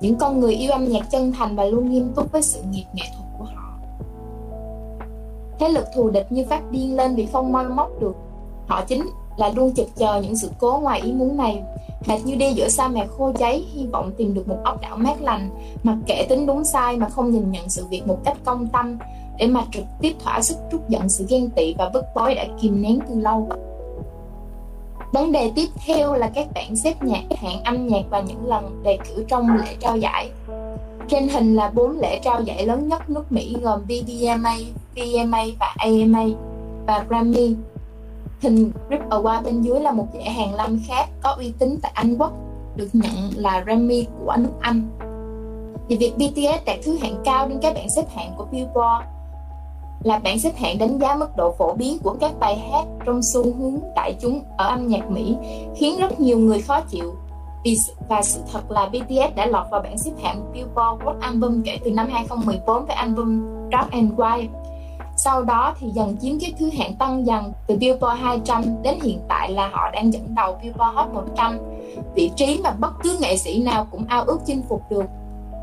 Những 0.00 0.16
con 0.16 0.40
người 0.40 0.54
yêu 0.54 0.72
âm 0.72 0.84
nhạc 0.84 1.10
chân 1.10 1.32
thành 1.32 1.56
và 1.56 1.64
luôn 1.64 1.90
nghiêm 1.90 2.12
túc 2.16 2.32
với 2.32 2.42
sự 2.42 2.60
nghiệp 2.70 2.84
nghệ 2.94 3.04
thuật 3.16 3.28
của 3.38 3.44
họ. 3.44 3.78
Thế 5.58 5.68
lực 5.68 5.84
thù 5.94 6.10
địch 6.10 6.32
như 6.32 6.44
phát 6.50 6.70
điên 6.70 6.96
lên 6.96 7.14
vì 7.14 7.26
không 7.26 7.52
moi 7.52 7.68
móc 7.68 8.00
được. 8.00 8.16
Họ 8.66 8.84
chính 8.84 9.06
là 9.36 9.52
luôn 9.56 9.74
chực 9.74 9.88
chờ 9.96 10.20
những 10.22 10.36
sự 10.36 10.50
cố 10.58 10.78
ngoài 10.82 11.00
ý 11.00 11.12
muốn 11.12 11.36
này. 11.36 11.62
Hệt 12.04 12.24
như 12.24 12.34
đi 12.34 12.52
giữa 12.52 12.68
sa 12.68 12.88
mạc 12.88 13.06
khô 13.18 13.32
cháy, 13.38 13.64
hy 13.72 13.86
vọng 13.86 14.10
tìm 14.16 14.34
được 14.34 14.48
một 14.48 14.58
ốc 14.64 14.80
đảo 14.80 14.96
mát 14.96 15.22
lành. 15.22 15.50
Mặc 15.82 15.96
kệ 16.06 16.26
tính 16.28 16.46
đúng 16.46 16.64
sai 16.64 16.96
mà 16.96 17.08
không 17.08 17.30
nhìn 17.30 17.50
nhận 17.50 17.68
sự 17.68 17.84
việc 17.90 18.06
một 18.06 18.18
cách 18.24 18.36
công 18.44 18.66
tâm 18.66 18.98
để 19.38 19.46
mà 19.46 19.64
trực 19.72 19.84
tiếp 20.00 20.12
thỏa 20.24 20.42
sức 20.42 20.56
trút 20.72 20.88
giận 20.88 21.08
sự 21.08 21.26
ghen 21.28 21.50
tị 21.50 21.74
và 21.78 21.88
bức 21.88 22.04
bối 22.14 22.34
đã 22.34 22.44
kìm 22.60 22.82
nén 22.82 22.98
từ 23.08 23.14
lâu 23.20 23.48
vấn 25.12 25.32
đề 25.32 25.52
tiếp 25.56 25.68
theo 25.86 26.14
là 26.14 26.30
các 26.34 26.46
bạn 26.54 26.76
xếp 26.76 27.02
nhạc 27.02 27.22
hạng 27.42 27.62
âm 27.62 27.86
nhạc 27.86 28.02
và 28.10 28.20
những 28.20 28.46
lần 28.46 28.82
đề 28.82 28.98
cử 29.08 29.24
trong 29.28 29.56
lễ 29.56 29.76
trao 29.80 29.96
giải 29.96 30.30
trên 31.08 31.28
hình 31.28 31.56
là 31.56 31.70
bốn 31.74 31.98
lễ 31.98 32.20
trao 32.22 32.42
giải 32.42 32.66
lớn 32.66 32.88
nhất 32.88 33.10
nước 33.10 33.32
Mỹ 33.32 33.56
gồm 33.62 33.80
BBMA, 33.84 34.56
VMA 34.96 35.44
và 35.60 35.74
AMA 35.76 36.24
và 36.86 37.04
Grammy. 37.08 37.56
Hình 38.40 38.70
Rip 38.90 39.00
Award 39.10 39.42
bên 39.42 39.62
dưới 39.62 39.80
là 39.80 39.92
một 39.92 40.06
giải 40.14 40.30
hàng 40.30 40.54
lâm 40.54 40.80
khác 40.88 41.08
có 41.22 41.30
uy 41.30 41.52
tín 41.58 41.78
tại 41.82 41.92
Anh 41.94 42.16
Quốc, 42.18 42.32
được 42.76 42.88
nhận 42.92 43.30
là 43.36 43.60
Grammy 43.60 44.06
của 44.18 44.34
nước 44.38 44.52
Anh. 44.60 44.88
Thì 45.88 45.96
việc 45.96 46.12
BTS 46.16 46.64
đạt 46.66 46.78
thứ 46.84 46.96
hạng 47.02 47.22
cao 47.24 47.48
trên 47.48 47.58
các 47.60 47.74
bảng 47.74 47.88
xếp 47.96 48.04
hạng 48.14 48.32
của 48.36 48.46
Billboard 48.52 49.04
là 50.04 50.18
bảng 50.18 50.38
xếp 50.38 50.56
hạng 50.56 50.78
đánh 50.78 50.98
giá 50.98 51.14
mức 51.14 51.36
độ 51.36 51.54
phổ 51.58 51.74
biến 51.74 51.98
của 51.98 52.16
các 52.20 52.32
bài 52.40 52.56
hát 52.56 52.84
trong 53.06 53.22
xu 53.22 53.42
hướng 53.42 53.78
đại 53.96 54.16
chúng 54.20 54.40
ở 54.56 54.68
âm 54.68 54.88
nhạc 54.88 55.10
Mỹ 55.10 55.36
khiến 55.76 55.98
rất 55.98 56.20
nhiều 56.20 56.38
người 56.38 56.62
khó 56.62 56.80
chịu 56.80 57.14
và 58.08 58.22
sự 58.22 58.40
thật 58.52 58.70
là 58.70 58.88
BTS 58.88 59.36
đã 59.36 59.46
lọt 59.46 59.66
vào 59.70 59.82
bảng 59.82 59.98
xếp 59.98 60.10
hạng 60.22 60.52
Billboard 60.52 61.02
World 61.02 61.20
Album 61.20 61.62
kể 61.62 61.78
từ 61.84 61.90
năm 61.90 62.08
2014 62.12 62.86
với 62.86 62.96
album 62.96 63.42
Dark 63.72 63.90
and 63.90 64.12
White. 64.12 64.48
Sau 65.16 65.42
đó 65.42 65.74
thì 65.80 65.90
dần 65.90 66.16
chiếm 66.20 66.40
cái 66.40 66.54
thứ 66.58 66.70
hạng 66.78 66.94
tăng 66.96 67.26
dần 67.26 67.52
từ 67.66 67.76
Billboard 67.76 68.20
200 68.20 68.82
đến 68.82 68.98
hiện 69.02 69.20
tại 69.28 69.52
là 69.52 69.68
họ 69.68 69.90
đang 69.90 70.12
dẫn 70.12 70.34
đầu 70.34 70.58
Billboard 70.62 70.94
Hot 70.94 71.08
100, 71.14 71.58
vị 72.14 72.30
trí 72.36 72.60
mà 72.64 72.70
bất 72.70 72.92
cứ 73.02 73.18
nghệ 73.20 73.36
sĩ 73.36 73.62
nào 73.62 73.86
cũng 73.90 74.04
ao 74.08 74.24
ước 74.24 74.38
chinh 74.46 74.62
phục 74.68 74.82
được. 74.90 75.04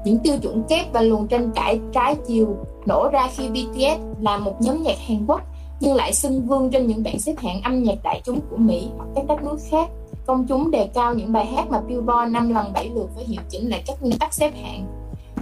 Những 0.06 0.20
tiêu 0.20 0.36
chuẩn 0.42 0.64
kép 0.64 0.94
và 0.94 1.02
luồng 1.02 1.28
tranh 1.28 1.52
cãi 1.56 1.80
trái 1.94 2.16
chiều 2.28 2.58
nổ 2.86 3.10
ra 3.12 3.30
khi 3.36 3.50
BTS 3.50 4.02
là 4.22 4.38
một 4.38 4.62
nhóm 4.62 4.84
nhạc 4.84 4.98
Hàn 5.08 5.26
Quốc, 5.28 5.42
nhưng 5.80 5.96
lại 5.96 6.14
xưng 6.14 6.48
vương 6.48 6.70
trên 6.70 6.88
những 6.88 7.04
bảng 7.04 7.20
xếp 7.20 7.34
hạng 7.38 7.62
âm 7.62 7.84
nhạc 7.84 7.98
đại 8.04 8.22
chúng 8.26 8.40
của 8.50 8.58
Mỹ 8.58 8.88
hoặc 8.98 9.08
các 9.16 9.26
đất 9.28 9.44
nước 9.44 9.58
khác 9.70 9.90
công 10.26 10.46
chúng 10.48 10.72
đề 10.72 10.90
cao 10.94 11.14
những 11.14 11.34
bài 11.34 11.46
hát 11.46 11.70
mà 11.70 11.82
Billboard 11.82 12.32
5 12.32 12.54
lần 12.54 12.74
7 12.74 12.90
lượt 12.96 13.10
phải 13.16 13.24
hiệu 13.24 13.42
chỉnh 13.50 13.70
lại 13.70 13.84
các 13.88 14.02
nguyên 14.02 14.20
tắc 14.20 14.34
xếp 14.34 14.52
hạng, 14.64 14.86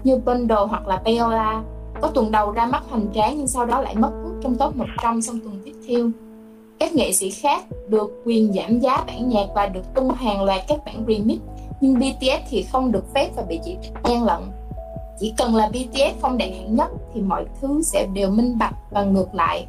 như 0.03 0.17
Bundle 0.17 0.65
hoặc 0.69 0.87
là 0.87 0.97
Payola 1.05 1.63
có 2.01 2.07
tuần 2.07 2.31
đầu 2.31 2.51
ra 2.51 2.65
mắt 2.65 2.83
hoành 2.89 3.07
tráng 3.13 3.37
nhưng 3.37 3.47
sau 3.47 3.65
đó 3.65 3.81
lại 3.81 3.95
mất 3.95 4.11
hút 4.23 4.33
trong 4.43 4.55
top 4.55 4.75
100 4.75 5.21
trong 5.21 5.39
tuần 5.39 5.61
tiếp 5.65 5.73
theo. 5.87 6.09
Các 6.79 6.93
nghệ 6.93 7.13
sĩ 7.13 7.29
khác 7.29 7.63
được 7.89 8.21
quyền 8.25 8.53
giảm 8.53 8.79
giá 8.79 9.03
bản 9.07 9.29
nhạc 9.29 9.45
và 9.55 9.65
được 9.65 9.93
tung 9.95 10.09
hàng 10.09 10.43
loạt 10.43 10.61
các 10.67 10.79
bản 10.85 11.05
remix 11.07 11.39
nhưng 11.81 11.99
BTS 11.99 12.49
thì 12.49 12.63
không 12.63 12.91
được 12.91 13.13
phép 13.13 13.29
và 13.35 13.43
bị 13.43 13.59
chỉ 13.65 13.77
gian 14.05 14.23
lận. 14.23 14.41
Chỉ 15.19 15.33
cần 15.37 15.55
là 15.55 15.69
BTS 15.69 16.21
không 16.21 16.37
đạt 16.37 16.49
hạng 16.49 16.75
nhất 16.75 16.87
thì 17.13 17.21
mọi 17.21 17.45
thứ 17.61 17.81
sẽ 17.83 18.07
đều 18.13 18.29
minh 18.29 18.57
bạch 18.57 18.75
và 18.91 19.03
ngược 19.03 19.35
lại. 19.35 19.65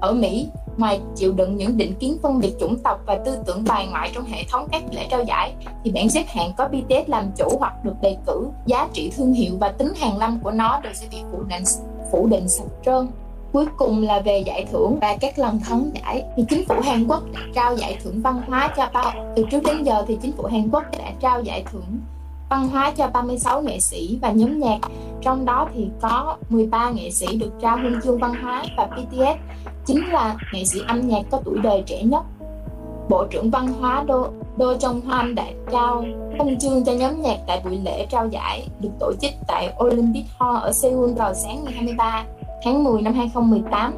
Ở 0.00 0.12
Mỹ, 0.12 0.48
Ngoài 0.80 1.00
chịu 1.16 1.32
đựng 1.32 1.56
những 1.56 1.76
định 1.76 1.94
kiến 1.94 2.18
phân 2.22 2.38
biệt 2.38 2.52
chủng 2.60 2.78
tộc 2.78 3.00
và 3.06 3.14
tư 3.24 3.38
tưởng 3.46 3.64
bài 3.68 3.86
ngoại 3.90 4.10
trong 4.14 4.24
hệ 4.24 4.44
thống 4.50 4.68
các 4.72 4.82
lễ 4.90 5.06
trao 5.10 5.24
giải, 5.24 5.52
thì 5.84 5.90
bảng 5.90 6.10
xếp 6.10 6.24
hạng 6.26 6.52
có 6.56 6.68
BTS 6.68 7.08
làm 7.08 7.30
chủ 7.36 7.58
hoặc 7.58 7.84
được 7.84 7.94
đề 8.02 8.16
cử, 8.26 8.48
giá 8.66 8.88
trị 8.92 9.12
thương 9.16 9.32
hiệu 9.32 9.52
và 9.60 9.68
tính 9.68 9.92
hàng 9.96 10.18
năm 10.18 10.40
của 10.42 10.50
nó 10.50 10.80
đều 10.80 10.92
sẽ 10.92 11.06
bị 11.10 11.18
phủ 11.32 11.42
định, 11.42 11.62
phủ 12.12 12.26
định 12.26 12.48
sạch 12.48 12.68
trơn. 12.84 13.08
Cuối 13.52 13.66
cùng 13.76 14.02
là 14.02 14.20
về 14.20 14.42
giải 14.46 14.66
thưởng 14.72 14.98
và 15.00 15.16
các 15.20 15.38
lần 15.38 15.60
thắng 15.60 15.90
giải. 15.94 16.24
Thì 16.36 16.44
chính 16.48 16.64
phủ 16.68 16.74
Hàn 16.84 17.06
Quốc 17.08 17.22
đã 17.32 17.40
trao 17.54 17.76
giải 17.76 17.98
thưởng 18.04 18.22
văn 18.22 18.42
hóa 18.46 18.74
cho 18.76 18.88
bao 18.92 19.12
từ 19.36 19.44
trước 19.50 19.62
đến 19.64 19.82
giờ 19.82 20.04
thì 20.08 20.18
chính 20.22 20.32
phủ 20.32 20.44
Hàn 20.44 20.68
Quốc 20.72 20.84
đã 20.98 21.12
trao 21.20 21.42
giải 21.42 21.64
thưởng 21.72 22.00
văn 22.50 22.68
hóa 22.68 22.92
cho 22.96 23.06
36 23.06 23.62
nghệ 23.62 23.80
sĩ 23.80 24.18
và 24.22 24.30
nhóm 24.30 24.58
nhạc. 24.58 24.78
Trong 25.22 25.44
đó 25.44 25.68
thì 25.74 25.88
có 26.00 26.36
13 26.48 26.90
nghệ 26.90 27.10
sĩ 27.10 27.36
được 27.36 27.50
trao 27.60 27.76
huân 27.76 28.00
chương 28.04 28.18
văn 28.18 28.34
hóa 28.42 28.64
và 28.76 28.86
BTS 28.86 29.38
chính 29.86 30.06
là 30.06 30.36
nghệ 30.52 30.64
sĩ 30.64 30.80
âm 30.86 31.08
nhạc 31.08 31.22
có 31.30 31.40
tuổi 31.44 31.58
đời 31.62 31.82
trẻ 31.86 32.02
nhất. 32.02 32.22
Bộ 33.08 33.24
trưởng 33.30 33.50
Văn 33.50 33.68
hóa 33.80 34.04
Do, 34.08 34.26
Do 34.56 34.66
Jong 34.66 35.00
Hoan 35.00 35.34
đã 35.34 35.44
trao 35.72 36.04
huân 36.38 36.58
chương 36.58 36.84
cho 36.84 36.92
nhóm 36.92 37.22
nhạc 37.22 37.36
tại 37.46 37.60
buổi 37.64 37.78
lễ 37.84 38.06
trao 38.10 38.28
giải 38.28 38.68
được 38.80 38.90
tổ 39.00 39.12
chức 39.20 39.30
tại 39.48 39.74
Olympic 39.84 40.24
Hall 40.38 40.56
ở 40.56 40.72
Seoul 40.72 41.12
vào 41.12 41.34
sáng 41.34 41.64
ngày 41.64 41.74
23 41.74 42.24
tháng 42.62 42.84
10 42.84 43.02
năm 43.02 43.14
2018. 43.14 43.94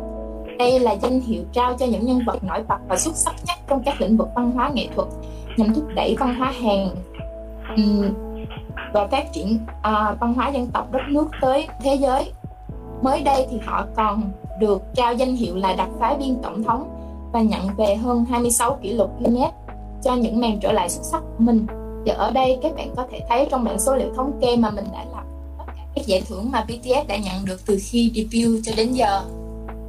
Đây 0.59 0.81
là 0.81 0.93
danh 0.93 1.21
hiệu 1.21 1.43
trao 1.53 1.77
cho 1.79 1.87
những 1.87 2.07
nhân 2.07 2.21
vật 2.27 2.45
nổi 2.45 2.63
bật 2.69 2.79
và 2.89 2.97
xuất 2.97 3.17
sắc 3.17 3.35
nhất 3.47 3.59
trong 3.69 3.83
các 3.85 4.01
lĩnh 4.01 4.17
vực 4.17 4.29
văn 4.35 4.51
hóa 4.51 4.71
nghệ 4.75 4.89
thuật, 4.95 5.09
nhằm 5.57 5.75
thúc 5.75 5.85
đẩy 5.95 6.17
văn 6.21 6.35
hóa 6.35 6.53
Hàn 6.63 6.89
ừ, 7.77 8.11
và 8.93 9.07
phát 9.07 9.33
triển 9.33 9.59
à, 9.83 10.17
văn 10.21 10.35
hóa 10.35 10.49
dân 10.49 10.67
tộc 10.67 10.93
đất 10.93 11.03
nước 11.09 11.31
tới 11.41 11.69
thế 11.83 11.95
giới. 11.95 12.33
Mới 13.03 13.23
đây 13.23 13.47
thì 13.51 13.59
họ 13.65 13.87
còn 13.97 14.23
được 14.61 14.83
trao 14.95 15.15
danh 15.15 15.37
hiệu 15.37 15.57
là 15.57 15.75
đặc 15.75 15.89
phái 15.99 16.17
viên 16.17 16.43
tổng 16.43 16.63
thống 16.63 16.89
và 17.33 17.43
nhận 17.43 17.63
về 17.77 17.95
hơn 17.95 18.25
26 18.31 18.79
kỷ 18.83 18.93
lục 18.93 19.11
Guinness 19.21 19.55
cho 20.03 20.15
những 20.15 20.41
màn 20.41 20.61
trở 20.61 20.73
lại 20.73 20.89
xuất 20.89 21.03
sắc 21.05 21.21
của 21.21 21.45
mình. 21.45 21.67
Và 22.07 22.15
ở 22.15 22.31
đây 22.31 22.59
các 22.63 22.73
bạn 22.77 22.95
có 22.97 23.07
thể 23.11 23.21
thấy 23.29 23.49
trong 23.51 23.65
bảng 23.65 23.79
số 23.79 23.97
liệu 23.97 24.15
thống 24.15 24.39
kê 24.41 24.57
mà 24.57 24.71
mình 24.71 24.85
đã 24.93 25.05
lập 25.05 25.22
các 25.95 26.07
giải 26.07 26.23
thưởng 26.29 26.51
mà 26.51 26.65
BTS 26.69 27.09
đã 27.09 27.17
nhận 27.17 27.45
được 27.45 27.67
từ 27.67 27.79
khi 27.83 28.13
debut 28.15 28.61
cho 28.65 28.73
đến 28.77 28.93
giờ. 28.93 29.23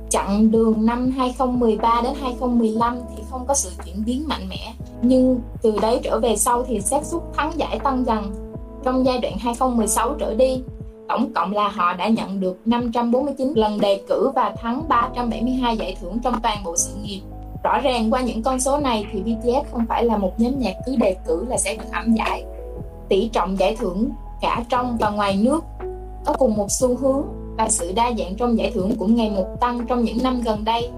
Chặng 0.10 0.52
đường 0.52 0.86
năm 0.86 1.12
2013 1.18 2.02
đến 2.04 2.14
2015 2.22 3.00
thì 3.16 3.24
không 3.30 3.46
có 3.48 3.54
sự 3.54 3.70
chuyển 3.86 4.06
biến 4.06 4.28
mạnh 4.28 4.50
mẽ, 4.50 4.74
nhưng 5.02 5.40
từ 5.62 5.80
đấy 5.82 6.00
trở 6.04 6.20
về 6.20 6.36
sau 6.36 6.64
thì 6.64 6.82
xác 6.82 7.06
suất 7.06 7.22
thắng 7.34 7.52
giải 7.58 7.80
tăng 7.80 8.06
dần. 8.06 8.34
Trong 8.84 9.06
giai 9.06 9.20
đoạn 9.20 9.38
2016 9.40 10.14
trở 10.20 10.34
đi, 10.34 10.62
tổng 11.08 11.34
cộng 11.34 11.54
là 11.54 11.68
họ 11.68 11.94
đã 11.94 12.08
nhận 12.08 12.40
được 12.40 12.60
549 12.66 13.54
lần 13.56 13.80
đề 13.80 14.02
cử 14.08 14.32
và 14.36 14.56
thắng 14.62 14.88
372 14.90 15.78
giải 15.78 15.98
thưởng 16.02 16.20
trong 16.24 16.42
toàn 16.44 16.58
bộ 16.64 16.78
sự 16.78 16.92
nghiệp. 17.04 17.22
Rõ 17.64 17.80
ràng 17.80 18.14
qua 18.14 18.22
những 18.22 18.44
con 18.44 18.60
số 18.60 18.80
này 18.80 19.06
thì 19.12 19.22
BTS 19.22 19.72
không 19.72 19.86
phải 19.90 20.06
là 20.06 20.18
một 20.18 20.32
nhóm 20.38 20.60
nhạc 20.60 20.74
cứ 20.86 20.96
đề 20.96 21.16
cử 21.28 21.46
là 21.50 21.58
sẽ 21.58 21.76
được 21.76 21.92
ẩm 21.92 22.14
giải. 22.14 22.44
Tỷ 23.10 23.30
trọng 23.34 23.60
giải 23.60 23.76
thưởng 23.76 24.10
cả 24.42 24.64
trong 24.70 24.98
và 24.98 25.10
ngoài 25.10 25.38
nước 25.38 25.64
có 26.26 26.34
cùng 26.34 26.56
một 26.56 26.68
xu 26.70 26.96
hướng 26.96 27.24
và 27.58 27.70
sự 27.70 27.92
đa 27.96 28.12
dạng 28.18 28.36
trong 28.36 28.58
giải 28.58 28.72
thưởng 28.72 28.96
cũng 29.00 29.16
ngày 29.16 29.30
một 29.30 29.46
tăng 29.62 29.88
trong 29.88 30.04
những 30.04 30.18
năm 30.24 30.42
gần 30.42 30.66
đây. 30.66 30.90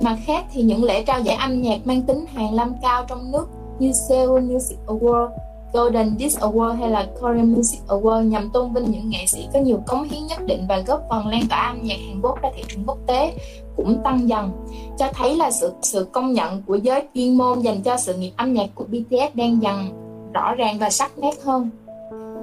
Mặt 0.00 0.16
khác 0.26 0.44
thì 0.52 0.62
những 0.62 0.84
lễ 0.84 1.02
trao 1.02 1.20
giải 1.20 1.36
âm 1.36 1.62
nhạc 1.62 1.86
mang 1.86 2.02
tính 2.02 2.24
hàng 2.34 2.54
lâm 2.54 2.72
cao 2.82 3.04
trong 3.08 3.32
nước 3.32 3.48
như 3.78 3.92
Seoul 4.08 4.40
Music 4.40 4.78
Award, 4.86 5.28
Golden 5.72 6.16
Disc 6.18 6.40
Award 6.40 6.74
hay 6.74 6.90
là 6.90 7.06
Korean 7.20 7.54
Music 7.54 7.80
Award 7.88 8.22
nhằm 8.22 8.50
tôn 8.52 8.72
vinh 8.72 8.90
những 8.90 9.10
nghệ 9.10 9.26
sĩ 9.26 9.48
có 9.54 9.60
nhiều 9.60 9.80
cống 9.86 10.02
hiến 10.02 10.26
nhất 10.26 10.46
định 10.46 10.66
và 10.68 10.78
góp 10.86 11.02
phần 11.10 11.26
lan 11.26 11.42
tỏa 11.50 11.58
âm 11.58 11.82
nhạc 11.82 11.98
Hàn 12.08 12.20
Quốc 12.22 12.42
ra 12.42 12.50
thị 12.56 12.62
trường 12.68 12.84
quốc 12.86 12.98
tế 13.06 13.34
cũng 13.76 14.02
tăng 14.04 14.28
dần, 14.28 14.50
cho 14.98 15.06
thấy 15.14 15.36
là 15.36 15.50
sự 15.50 15.72
sự 15.82 16.08
công 16.12 16.32
nhận 16.32 16.62
của 16.62 16.74
giới 16.74 17.02
chuyên 17.14 17.38
môn 17.38 17.60
dành 17.60 17.82
cho 17.82 17.96
sự 17.96 18.14
nghiệp 18.14 18.32
âm 18.36 18.52
nhạc 18.52 18.70
của 18.74 18.84
BTS 18.84 19.34
đang 19.34 19.62
dần 19.62 19.88
rõ 20.32 20.54
ràng 20.54 20.78
và 20.78 20.90
sắc 20.90 21.18
nét 21.18 21.34
hơn. 21.44 21.70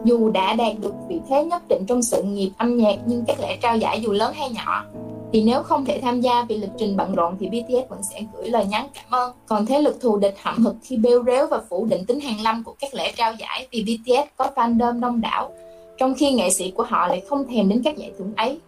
Dù 0.07 0.29
đã 0.29 0.53
đạt 0.53 0.73
được 0.81 0.93
vị 1.07 1.19
thế 1.29 1.43
nhất 1.43 1.61
định 1.69 1.85
trong 1.87 2.01
sự 2.01 2.23
nghiệp 2.23 2.49
âm 2.57 2.77
nhạc 2.77 2.95
nhưng 3.05 3.23
các 3.27 3.39
lễ 3.39 3.57
trao 3.61 3.77
giải 3.77 4.01
dù 4.01 4.11
lớn 4.11 4.33
hay 4.35 4.49
nhỏ 4.49 4.85
thì 5.33 5.43
nếu 5.43 5.63
không 5.63 5.85
thể 5.85 5.99
tham 6.01 6.21
gia 6.21 6.45
vì 6.49 6.57
lịch 6.57 6.69
trình 6.77 6.97
bận 6.97 7.15
rộn 7.15 7.35
thì 7.39 7.47
BTS 7.49 7.89
vẫn 7.89 7.99
sẽ 8.11 8.21
gửi 8.37 8.49
lời 8.49 8.65
nhắn 8.65 8.87
cảm 8.93 9.05
ơn. 9.09 9.31
Còn 9.47 9.65
thế 9.65 9.81
lực 9.81 10.01
thù 10.01 10.17
địch 10.17 10.35
hậm 10.41 10.65
hực 10.65 10.75
khi 10.83 10.97
bêu 10.97 11.23
rếu 11.23 11.47
và 11.47 11.61
phủ 11.69 11.85
định 11.85 12.05
tính 12.05 12.19
hàng 12.19 12.41
lâm 12.41 12.63
của 12.63 12.75
các 12.79 12.93
lễ 12.93 13.11
trao 13.15 13.33
giải 13.39 13.67
vì 13.71 13.83
BTS 13.83 14.27
có 14.37 14.49
fandom 14.55 14.99
đông 14.99 15.21
đảo, 15.21 15.51
trong 15.97 16.13
khi 16.17 16.31
nghệ 16.31 16.49
sĩ 16.49 16.71
của 16.71 16.83
họ 16.83 17.07
lại 17.07 17.21
không 17.29 17.47
thèm 17.47 17.69
đến 17.69 17.81
các 17.83 17.97
giải 17.97 18.11
thưởng 18.17 18.33
ấy. 18.35 18.59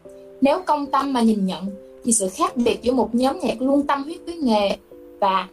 Nếu 0.41 0.62
công 0.65 0.86
tâm 0.86 1.13
mà 1.13 1.22
nhìn 1.22 1.46
nhận 1.46 1.65
thì 2.05 2.12
sự 2.12 2.29
khác 2.29 2.58
biệt 2.58 2.79
giữa 2.81 2.93
một 2.93 3.15
nhóm 3.15 3.39
nhạc 3.39 3.62
luôn 3.62 3.88
tâm 3.88 4.03
huyết 4.03 4.19
với 4.25 4.36
nghề 4.36 4.77
và 5.19 5.48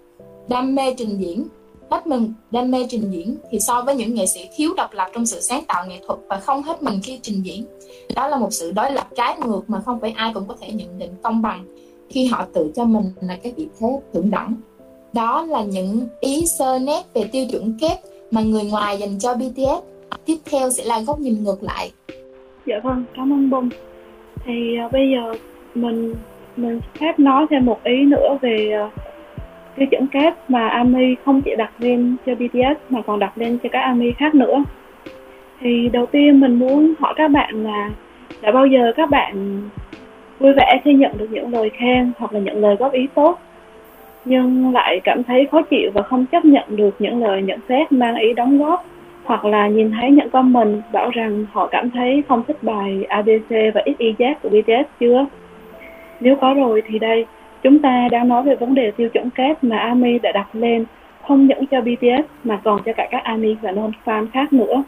đam 0.49 0.75
mê 0.75 0.95
trình 0.95 1.19
diễn 1.19 1.47
hết 1.91 2.07
mình 2.07 2.33
đam 2.51 2.71
mê 2.71 2.87
trình 2.89 3.11
diễn 3.11 3.37
thì 3.51 3.59
so 3.61 3.83
với 3.83 3.95
những 3.95 4.15
nghệ 4.15 4.27
sĩ 4.27 4.41
thiếu 4.57 4.71
độc 4.77 4.91
lập 4.93 5.09
trong 5.15 5.27
sự 5.27 5.41
sáng 5.41 5.65
tạo 5.69 5.87
nghệ 5.87 6.01
thuật 6.07 6.21
và 6.29 6.37
không 6.37 6.63
hết 6.63 6.83
mình 6.83 7.01
khi 7.03 7.19
trình 7.23 7.47
diễn. 7.47 7.65
Đó 8.17 8.29
là 8.29 8.37
một 8.37 8.51
sự 8.51 8.73
đối 8.73 8.93
lập 8.93 9.07
trái 9.17 9.37
ngược 9.47 9.63
mà 9.69 9.81
không 9.81 10.01
phải 10.01 10.11
ai 10.11 10.31
cũng 10.35 10.49
có 10.49 10.55
thể 10.61 10.73
nhận 10.73 10.99
định 10.99 11.11
công 11.23 11.43
bằng 11.43 11.65
khi 12.11 12.27
họ 12.27 12.47
tự 12.55 12.73
cho 12.77 12.85
mình 12.85 13.05
là 13.21 13.37
cái 13.43 13.53
vị 13.57 13.69
thế 13.81 13.87
thượng 14.13 14.31
đẳng. 14.31 14.55
Đó 15.13 15.43
là 15.43 15.63
những 15.63 16.09
ý 16.21 16.45
sơ 16.59 16.79
nét 16.79 17.03
về 17.15 17.25
tiêu 17.33 17.47
chuẩn 17.51 17.79
kép 17.81 17.99
mà 18.31 18.43
người 18.43 18.65
ngoài 18.65 18.99
dành 18.99 19.19
cho 19.19 19.35
BTS 19.35 19.85
tiếp 20.25 20.37
theo 20.51 20.71
sẽ 20.71 20.85
là 20.85 21.01
góc 21.01 21.21
nhìn 21.21 21.45
ngược 21.45 21.63
lại. 21.63 21.91
Dạ 22.67 22.77
vâng 22.85 23.05
cảm 23.17 23.33
ơn 23.33 23.51
bông 23.51 23.69
thì 24.45 24.53
uh, 24.87 24.93
bây 24.93 25.03
giờ 25.15 25.35
mình 25.75 26.15
mình 26.57 26.81
phép 27.01 27.13
nói 27.19 27.47
thêm 27.51 27.67
một 27.67 27.79
ý 27.85 28.03
nữa 28.05 28.39
về 28.43 28.73
uh, 28.87 28.93
tiêu 29.77 29.87
chuẩn 29.91 30.07
kép 30.07 30.35
mà 30.49 30.69
ARMY 30.69 31.17
không 31.25 31.43
chỉ 31.43 31.55
đặt 31.59 31.71
lên 31.79 32.17
cho 32.27 32.35
BTS 32.35 32.81
mà 32.91 33.03
còn 33.07 33.19
đặt 33.19 33.39
lên 33.39 33.59
cho 33.63 33.69
các 33.73 33.81
ARMY 33.81 34.13
khác 34.13 34.35
nữa 34.35 34.65
thì 35.61 35.89
đầu 35.93 36.07
tiên 36.07 36.41
mình 36.41 36.55
muốn 36.55 36.95
hỏi 36.99 37.15
các 37.17 37.31
bạn 37.31 37.65
là 37.65 37.91
đã 38.43 38.53
bao 38.53 38.67
giờ 38.67 38.93
các 38.97 39.11
bạn 39.11 39.61
vui 40.39 40.53
vẻ 40.53 40.81
khi 40.85 40.95
nhận 40.95 41.19
được 41.19 41.29
những 41.31 41.53
lời 41.53 41.71
khen 41.71 42.13
hoặc 42.19 42.33
là 42.33 42.41
những 42.41 42.61
lời 42.61 42.77
góp 42.77 42.93
ý 42.93 43.07
tốt 43.15 43.39
nhưng 44.25 44.73
lại 44.73 45.01
cảm 45.05 45.23
thấy 45.23 45.49
khó 45.53 45.63
chịu 45.63 45.91
và 45.95 46.03
không 46.03 46.27
chấp 46.27 46.45
nhận 46.45 46.77
được 46.77 46.95
những 46.99 47.23
lời 47.25 47.43
nhận 47.43 47.61
xét 47.69 47.93
mang 47.93 48.17
ý 48.17 48.33
đóng 48.33 48.59
góp 48.59 48.85
hoặc 49.25 49.45
là 49.45 49.69
nhìn 49.69 49.91
thấy 49.91 50.11
những 50.11 50.31
comment 50.31 50.83
bảo 50.93 51.11
rằng 51.11 51.45
họ 51.53 51.67
cảm 51.67 51.91
thấy 51.91 52.23
không 52.29 52.43
thích 52.49 52.63
bài 52.63 53.05
ABC 53.09 53.51
và 53.51 53.83
XYZ 53.87 54.35
của 54.43 54.49
BTS 54.49 54.89
chưa? 55.01 55.27
Nếu 56.21 56.37
có 56.37 56.55
rồi 56.55 56.83
thì 56.87 56.99
đây, 56.99 57.27
Chúng 57.63 57.79
ta 57.79 58.09
đang 58.11 58.29
nói 58.29 58.43
về 58.43 58.55
vấn 58.55 58.75
đề 58.75 58.91
tiêu 58.91 59.09
chuẩn 59.09 59.31
kép 59.31 59.65
mà 59.65 59.79
ARMY 59.79 60.19
đã 60.19 60.33
đặt 60.33 60.47
lên 60.53 60.85
không 61.29 61.47
những 61.47 61.67
cho 61.67 61.81
BTS 61.81 62.25
mà 62.45 62.61
còn 62.65 62.83
cho 62.83 62.93
cả 62.93 63.09
các 63.11 63.25
ARMY 63.25 63.57
và 63.63 63.73
non-fan 63.73 64.27
khác 64.33 64.53
nữa. 64.53 64.83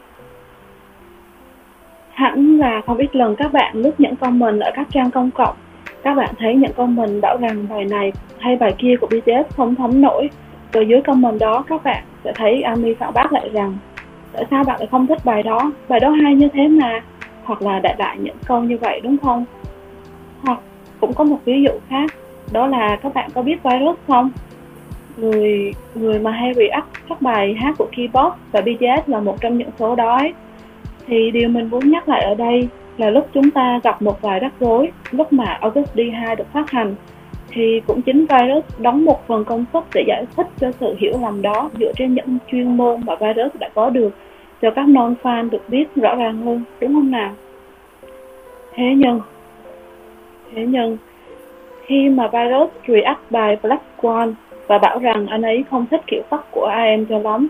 Hẳn 2.13 2.57
là 2.57 2.81
không 2.85 2.97
ít 2.97 3.15
lần 3.15 3.35
các 3.35 3.53
bạn 3.53 3.75
lướt 3.75 3.99
những 3.99 4.15
comment 4.15 4.61
ở 4.61 4.71
các 4.75 4.87
trang 4.91 5.11
công 5.11 5.31
cộng, 5.31 5.55
các 6.03 6.15
bạn 6.15 6.33
thấy 6.39 6.55
những 6.55 6.73
comment 6.73 7.21
bảo 7.21 7.37
rằng 7.37 7.65
bài 7.69 7.85
này 7.85 8.11
hay 8.39 8.55
bài 8.55 8.75
kia 8.77 8.95
của 9.01 9.07
BTS 9.07 9.55
không 9.55 9.75
thấm 9.75 10.01
nổi. 10.01 10.29
Rồi 10.73 10.87
dưới 10.87 11.01
comment 11.01 11.39
đó 11.39 11.63
các 11.67 11.83
bạn 11.83 12.03
sẽ 12.23 12.31
thấy 12.35 12.61
ARMY 12.61 12.93
phản 12.93 13.13
bác 13.13 13.33
lại 13.33 13.49
rằng 13.53 13.77
tại 14.33 14.45
sao 14.51 14.63
bạn 14.63 14.79
lại 14.79 14.87
không 14.91 15.07
thích 15.07 15.25
bài 15.25 15.43
đó, 15.43 15.71
bài 15.89 15.99
đó 15.99 16.09
hay 16.09 16.35
như 16.35 16.47
thế 16.53 16.67
mà, 16.67 17.01
hoặc 17.43 17.61
là 17.61 17.79
đại 17.79 17.95
đại 17.97 18.17
những 18.19 18.35
câu 18.45 18.63
như 18.63 18.77
vậy 18.77 18.99
đúng 19.03 19.17
không? 19.17 19.45
Hoặc 20.41 20.59
cũng 20.99 21.13
có 21.13 21.23
một 21.23 21.37
ví 21.45 21.63
dụ 21.63 21.71
khác 21.89 22.11
đó 22.51 22.67
là 22.67 22.95
các 22.95 23.13
bạn 23.13 23.29
có 23.33 23.41
biết 23.41 23.63
virus 23.63 23.97
không 24.07 24.31
người 25.17 25.73
người 25.95 26.19
mà 26.19 26.31
hay 26.31 26.53
react 26.53 26.87
các 27.09 27.21
bài 27.21 27.53
hát 27.53 27.75
của 27.77 27.87
K-pop 27.95 28.31
và 28.51 28.61
BTS 28.61 29.09
là 29.09 29.19
một 29.19 29.41
trong 29.41 29.57
những 29.57 29.69
số 29.79 29.95
đó 29.95 30.17
ấy. 30.17 30.33
thì 31.07 31.31
điều 31.31 31.49
mình 31.49 31.69
muốn 31.69 31.91
nhắc 31.91 32.09
lại 32.09 32.23
ở 32.23 32.35
đây 32.35 32.67
là 32.97 33.09
lúc 33.09 33.27
chúng 33.33 33.51
ta 33.51 33.79
gặp 33.83 34.01
một 34.01 34.21
vài 34.21 34.39
rắc 34.39 34.53
rối, 34.59 34.91
lúc 35.11 35.33
mà 35.33 35.45
August 35.45 35.95
D2 35.95 36.35
được 36.35 36.53
phát 36.53 36.71
hành, 36.71 36.95
thì 37.51 37.81
cũng 37.87 38.01
chính 38.01 38.25
virus 38.25 38.65
đóng 38.79 39.05
một 39.05 39.27
phần 39.27 39.45
công 39.45 39.65
suất 39.73 39.83
để 39.93 40.03
giải 40.07 40.25
thích 40.37 40.47
cho 40.59 40.71
sự 40.71 40.95
hiểu 40.99 41.13
lầm 41.21 41.41
đó 41.41 41.69
dựa 41.79 41.91
trên 41.95 42.13
những 42.13 42.37
chuyên 42.51 42.77
môn 42.77 43.01
mà 43.05 43.15
virus 43.15 43.55
đã 43.59 43.69
có 43.75 43.89
được, 43.89 44.09
cho 44.61 44.71
các 44.71 44.87
non 44.87 45.15
fan 45.23 45.49
được 45.49 45.69
biết 45.69 45.95
rõ 45.95 46.15
ràng 46.15 46.37
hơn, 46.37 46.63
đúng 46.81 46.93
không 46.93 47.11
nào 47.11 47.31
thế 48.73 48.93
nhưng 48.97 49.21
thế 50.55 50.65
nhưng 50.69 50.97
khi 51.89 52.09
mà 52.09 52.27
virus 52.27 52.69
react 52.87 53.19
bài 53.29 53.57
Black 53.63 53.83
Swan 54.01 54.33
và 54.67 54.77
bảo 54.77 54.99
rằng 54.99 55.27
anh 55.27 55.41
ấy 55.41 55.63
không 55.69 55.85
thích 55.91 56.01
kiểu 56.07 56.21
tóc 56.29 56.47
của 56.51 56.71
IM 56.85 57.05
cho 57.05 57.19
lắm, 57.19 57.47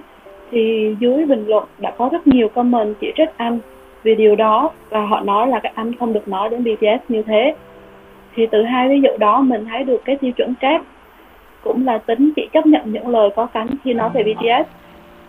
thì 0.52 0.96
dưới 1.00 1.26
bình 1.26 1.46
luận 1.48 1.64
đã 1.78 1.92
có 1.92 2.10
rất 2.12 2.28
nhiều 2.28 2.50
comment 2.50 2.96
chỉ 3.02 3.12
trích 3.18 3.30
anh 3.38 3.60
vì 4.04 4.16
điều 4.16 4.36
đó 4.36 4.72
và 4.90 5.06
họ 5.06 5.20
nói 5.20 5.48
là 5.48 5.60
các 5.60 5.72
anh 5.76 5.96
không 5.96 6.14
được 6.14 6.28
nói 6.28 6.50
đến 6.50 6.64
BTS 6.64 7.10
như 7.10 7.22
thế. 7.22 7.56
Thì 8.36 8.48
từ 8.52 8.64
hai 8.64 8.90
ví 8.90 9.02
dụ 9.02 9.18
đó 9.18 9.42
mình 9.42 9.66
thấy 9.66 9.84
được 9.84 10.02
cái 10.06 10.16
tiêu 10.16 10.32
chuẩn 10.32 10.54
kép 10.56 10.82
cũng 11.64 11.86
là 11.86 11.98
tính 11.98 12.32
chỉ 12.36 12.50
chấp 12.54 12.66
nhận 12.66 12.82
những 12.86 13.08
lời 13.08 13.30
có 13.36 13.46
cánh 13.46 13.68
khi 13.84 13.94
nói 13.94 14.10
về 14.14 14.24
BTS. 14.24 14.68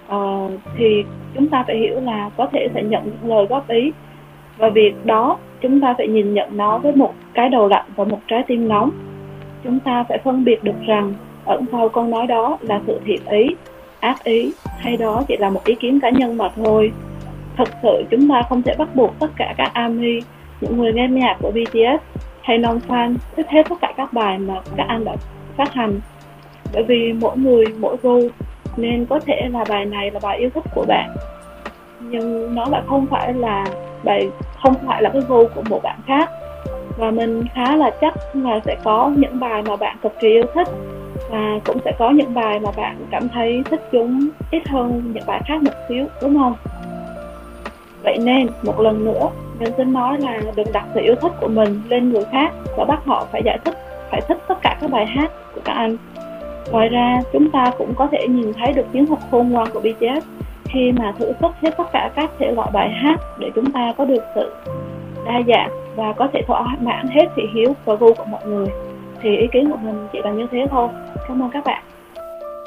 Ờ, 0.08 0.48
thì 0.76 1.04
chúng 1.34 1.48
ta 1.48 1.64
phải 1.66 1.76
hiểu 1.76 2.00
là 2.00 2.30
có 2.36 2.46
thể 2.52 2.68
sẽ 2.74 2.82
nhận 2.82 3.02
những 3.04 3.34
lời 3.34 3.46
góp 3.46 3.68
ý 3.68 3.92
và 4.58 4.68
việc 4.68 4.94
đó 5.04 5.38
chúng 5.60 5.80
ta 5.80 5.94
phải 5.98 6.08
nhìn 6.08 6.34
nhận 6.34 6.56
nó 6.56 6.78
với 6.78 6.92
một 6.92 7.14
cái 7.34 7.48
đầu 7.48 7.68
lạnh 7.68 7.84
và 7.96 8.04
một 8.04 8.18
trái 8.28 8.44
tim 8.46 8.68
nóng. 8.68 8.90
Chúng 9.64 9.80
ta 9.80 10.04
phải 10.08 10.18
phân 10.24 10.44
biệt 10.44 10.64
được 10.64 10.86
rằng 10.86 11.14
ẩn 11.44 11.64
sau 11.72 11.88
câu 11.88 12.04
nói 12.04 12.26
đó 12.26 12.58
là 12.60 12.80
sự 12.86 13.00
thiện 13.04 13.20
ý, 13.26 13.46
ác 14.00 14.24
ý, 14.24 14.52
hay 14.78 14.96
đó 14.96 15.22
chỉ 15.28 15.36
là 15.36 15.50
một 15.50 15.64
ý 15.64 15.74
kiến 15.74 16.00
cá 16.00 16.10
nhân 16.10 16.36
mà 16.36 16.48
thôi. 16.56 16.92
Thật 17.56 17.68
sự 17.82 18.04
chúng 18.10 18.28
ta 18.28 18.42
không 18.48 18.62
thể 18.62 18.74
bắt 18.78 18.88
buộc 18.94 19.18
tất 19.18 19.30
cả 19.36 19.54
các 19.56 19.70
ARMY 19.74 20.20
những 20.60 20.78
người 20.78 20.92
nghe 20.92 21.08
nhạc 21.08 21.36
của 21.40 21.50
BTS 21.50 22.20
hay 22.42 22.58
non 22.58 22.80
fan 22.88 23.16
thích 23.36 23.46
hết 23.48 23.62
tất 23.68 23.76
cả 23.80 23.92
các 23.96 24.12
bài 24.12 24.38
mà 24.38 24.54
các 24.76 24.86
anh 24.88 25.04
đã 25.04 25.16
phát 25.56 25.72
hành. 25.72 26.00
Bởi 26.72 26.82
vì 26.82 27.12
mỗi 27.12 27.36
người 27.36 27.64
mỗi 27.78 27.96
gu, 28.02 28.20
nên 28.76 29.06
có 29.06 29.20
thể 29.20 29.48
là 29.52 29.64
bài 29.68 29.84
này 29.84 30.10
là 30.10 30.20
bài 30.22 30.38
yêu 30.38 30.50
thích 30.54 30.64
của 30.74 30.84
bạn. 30.88 31.10
Nhưng 32.00 32.54
nó 32.54 32.64
lại 32.70 32.82
không 32.86 33.06
phải 33.06 33.34
là 33.34 33.66
bài 34.04 34.28
không 34.62 34.74
phải 34.86 35.02
là 35.02 35.10
cái 35.10 35.22
gu 35.28 35.48
của 35.54 35.62
một 35.68 35.80
bạn 35.82 35.98
khác. 36.06 36.30
Và 36.96 37.10
mình 37.10 37.44
khá 37.54 37.76
là 37.76 37.90
chắc 38.00 38.14
là 38.34 38.60
sẽ 38.64 38.76
có 38.84 39.12
những 39.16 39.40
bài 39.40 39.62
mà 39.68 39.76
bạn 39.76 39.96
cực 40.02 40.12
kỳ 40.20 40.28
yêu 40.28 40.44
thích. 40.54 40.68
Và 41.30 41.58
cũng 41.64 41.78
sẽ 41.84 41.92
có 41.98 42.10
những 42.10 42.34
bài 42.34 42.60
mà 42.60 42.70
bạn 42.76 42.96
cảm 43.10 43.28
thấy 43.28 43.62
thích 43.70 43.88
chúng 43.92 44.28
ít 44.50 44.68
hơn 44.68 45.02
những 45.14 45.26
bài 45.26 45.40
khác 45.46 45.62
một 45.62 45.72
xíu, 45.88 46.06
đúng 46.22 46.38
không? 46.38 46.54
Vậy 48.02 48.18
nên, 48.18 48.46
một 48.62 48.80
lần 48.80 49.04
nữa, 49.04 49.28
mình 49.58 49.72
xin 49.76 49.92
nói 49.92 50.18
là 50.18 50.40
đừng 50.56 50.72
đặt 50.72 50.84
sự 50.94 51.00
yêu 51.00 51.14
thích 51.14 51.32
của 51.40 51.48
mình 51.48 51.82
lên 51.88 52.12
người 52.12 52.24
khác 52.32 52.52
và 52.76 52.84
bắt 52.84 53.00
họ 53.04 53.26
phải 53.32 53.42
giải 53.44 53.58
thích, 53.64 53.74
phải 54.10 54.20
thích 54.28 54.38
tất 54.48 54.58
cả 54.62 54.76
các 54.80 54.90
bài 54.90 55.06
hát 55.06 55.30
của 55.54 55.60
các 55.64 55.72
anh. 55.72 55.96
Ngoài 56.72 56.88
ra, 56.88 57.20
chúng 57.32 57.50
ta 57.50 57.72
cũng 57.78 57.94
có 57.94 58.08
thể 58.12 58.28
nhìn 58.28 58.52
thấy 58.52 58.72
được 58.72 58.92
chiến 58.92 59.06
thuật 59.06 59.20
khôn 59.30 59.48
ngoan 59.48 59.68
của 59.72 59.80
BTS 59.80 60.26
khi 60.72 60.92
mà 60.92 61.12
thử 61.18 61.32
sức 61.40 61.50
hết 61.62 61.70
tất 61.78 61.84
cả 61.92 62.10
các 62.16 62.30
thể 62.38 62.50
loại 62.50 62.70
bài 62.72 62.90
hát 62.90 63.20
để 63.38 63.50
chúng 63.54 63.72
ta 63.72 63.94
có 63.98 64.04
được 64.04 64.24
sự 64.34 64.52
đa 65.24 65.40
dạng 65.48 65.70
và 65.96 66.12
có 66.12 66.28
thể 66.32 66.40
thỏa 66.46 66.76
mãn 66.80 67.08
hết 67.08 67.24
thị 67.36 67.42
hiếu 67.54 67.74
và 67.84 67.94
gu 67.94 68.14
của 68.14 68.24
mọi 68.24 68.46
người 68.46 68.66
thì 69.22 69.36
ý 69.36 69.46
kiến 69.52 69.70
của 69.70 69.76
mình 69.76 70.08
chỉ 70.12 70.18
là 70.24 70.30
như 70.30 70.46
thế 70.52 70.66
thôi. 70.70 70.88
Cảm 71.28 71.42
ơn 71.42 71.50
các 71.50 71.64
bạn. 71.64 71.82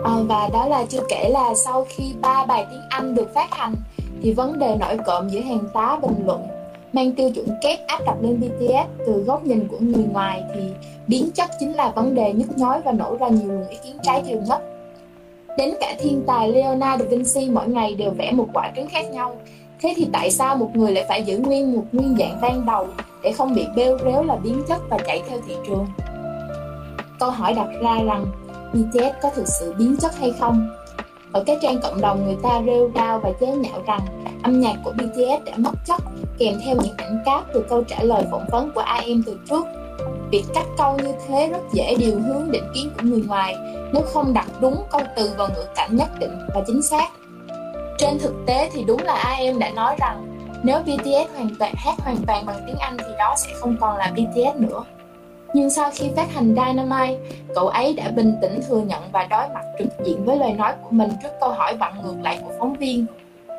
À, 0.03 0.11
và 0.27 0.49
đó 0.53 0.67
là 0.67 0.83
chưa 0.89 1.01
kể 1.09 1.29
là 1.29 1.53
sau 1.65 1.85
khi 1.89 2.03
ba 2.21 2.45
bài 2.45 2.65
tiếng 2.71 2.81
Anh 2.89 3.15
được 3.15 3.33
phát 3.33 3.53
hành 3.53 3.73
thì 4.21 4.33
vấn 4.33 4.59
đề 4.59 4.75
nổi 4.79 4.97
cộm 5.05 5.29
giữa 5.29 5.41
hàng 5.41 5.63
tá 5.73 5.97
bình 6.01 6.25
luận 6.25 6.47
mang 6.93 7.11
tiêu 7.11 7.29
chuẩn 7.35 7.47
kép 7.61 7.79
áp 7.87 7.99
đặt 8.05 8.15
lên 8.21 8.39
BTS 8.39 9.05
từ 9.05 9.23
góc 9.27 9.43
nhìn 9.43 9.67
của 9.67 9.77
người 9.79 10.05
ngoài 10.11 10.43
thì 10.55 10.61
biến 11.07 11.29
chất 11.33 11.49
chính 11.59 11.75
là 11.75 11.91
vấn 11.95 12.15
đề 12.15 12.33
nhức 12.33 12.57
nhối 12.57 12.81
và 12.81 12.91
nổ 12.91 13.17
ra 13.19 13.27
nhiều 13.27 13.47
luồng 13.47 13.67
ý 13.67 13.77
kiến 13.83 13.95
trái 14.03 14.23
chiều 14.27 14.41
nhất 14.47 14.72
đến 15.57 15.73
cả 15.79 15.95
thiên 15.99 16.23
tài 16.27 16.51
Leonardo 16.51 17.05
da 17.05 17.09
Vinci 17.09 17.49
mỗi 17.49 17.67
ngày 17.67 17.95
đều 17.95 18.11
vẽ 18.11 18.31
một 18.31 18.47
quả 18.53 18.71
trứng 18.75 18.87
khác 18.87 19.05
nhau. 19.11 19.35
Thế 19.81 19.93
thì 19.97 20.07
tại 20.13 20.31
sao 20.31 20.55
một 20.55 20.69
người 20.73 20.91
lại 20.91 21.05
phải 21.09 21.23
giữ 21.23 21.37
nguyên 21.37 21.75
một 21.75 21.83
nguyên 21.91 22.15
dạng 22.19 22.41
ban 22.41 22.65
đầu 22.65 22.87
để 23.23 23.31
không 23.31 23.55
bị 23.55 23.65
bêu 23.75 23.97
réo 24.05 24.23
là 24.23 24.35
biến 24.35 24.63
chất 24.67 24.81
và 24.89 24.97
chạy 25.07 25.21
theo 25.29 25.39
thị 25.47 25.55
trường? 25.67 25.87
Câu 27.19 27.31
hỏi 27.31 27.53
đặt 27.53 27.67
ra 27.81 27.99
rằng 28.05 28.25
BTS 28.73 29.21
có 29.21 29.29
thực 29.35 29.47
sự 29.47 29.73
biến 29.77 29.95
chất 29.97 30.19
hay 30.19 30.33
không? 30.39 30.69
Ở 31.31 31.43
các 31.43 31.57
trang 31.61 31.81
cộng 31.83 32.01
đồng 32.01 32.25
người 32.25 32.37
ta 32.43 32.61
rêu 32.65 32.91
rao 32.95 33.19
và 33.19 33.31
chế 33.39 33.47
nhạo 33.47 33.83
rằng, 33.87 33.99
âm 34.43 34.59
nhạc 34.61 34.75
của 34.83 34.91
BTS 34.91 35.45
đã 35.45 35.53
mất 35.57 35.73
chất, 35.85 36.01
kèm 36.37 36.53
theo 36.65 36.75
những 36.75 36.97
ảnh 36.97 37.19
cáp 37.25 37.43
từ 37.53 37.65
câu 37.69 37.83
trả 37.83 38.03
lời 38.03 38.23
phỏng 38.31 38.45
vấn 38.51 38.71
của 38.75 38.83
IM 39.05 39.23
từ 39.25 39.39
trước 39.49 39.65
việc 40.33 40.45
cắt 40.53 40.65
câu 40.77 40.97
như 41.03 41.13
thế 41.27 41.47
rất 41.47 41.61
dễ 41.71 41.95
điều 41.99 42.19
hướng 42.19 42.51
định 42.51 42.63
kiến 42.75 42.89
của 42.95 43.01
người 43.03 43.21
ngoài 43.27 43.55
nếu 43.93 44.03
không 44.03 44.33
đặt 44.33 44.47
đúng 44.61 44.83
câu 44.91 45.01
từ 45.15 45.31
vào 45.37 45.47
ngữ 45.47 45.65
cảnh 45.75 45.95
nhất 45.95 46.07
định 46.19 46.37
và 46.53 46.63
chính 46.67 46.81
xác 46.81 47.07
trên 47.97 48.19
thực 48.19 48.33
tế 48.45 48.69
thì 48.73 48.83
đúng 48.83 49.03
là 49.03 49.35
IM 49.39 49.59
đã 49.59 49.69
nói 49.69 49.95
rằng 49.99 50.27
nếu 50.63 50.79
BTS 50.79 51.35
hoàn 51.35 51.49
toàn 51.59 51.73
hát 51.75 51.95
hoàn 51.99 52.17
toàn 52.27 52.45
bằng 52.45 52.63
tiếng 52.67 52.77
Anh 52.79 52.97
thì 52.97 53.13
đó 53.17 53.35
sẽ 53.37 53.53
không 53.59 53.77
còn 53.79 53.97
là 53.97 54.11
BTS 54.15 54.55
nữa 54.55 54.83
nhưng 55.53 55.69
sau 55.69 55.89
khi 55.93 56.09
phát 56.15 56.33
hành 56.33 56.55
Dynamite, 56.55 57.19
cậu 57.55 57.67
ấy 57.67 57.93
đã 57.93 58.11
bình 58.15 58.35
tĩnh 58.41 58.59
thừa 58.67 58.81
nhận 58.81 59.01
và 59.11 59.27
đối 59.29 59.49
mặt 59.53 59.63
trực 59.79 59.87
diện 60.05 60.25
với 60.25 60.37
lời 60.37 60.53
nói 60.53 60.73
của 60.83 60.89
mình 60.91 61.09
trước 61.23 61.29
câu 61.39 61.49
hỏi 61.49 61.77
vặn 61.77 61.93
ngược 62.03 62.15
lại 62.21 62.39
của 62.43 62.51
phóng 62.59 62.73
viên. 62.73 63.05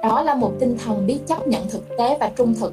Đó 0.03 0.23
là 0.23 0.35
một 0.35 0.53
tinh 0.61 0.79
thần 0.85 1.07
biết 1.07 1.19
chấp 1.27 1.47
nhận 1.47 1.69
thực 1.71 1.97
tế 1.99 2.17
và 2.21 2.31
trung 2.37 2.55
thực. 2.55 2.73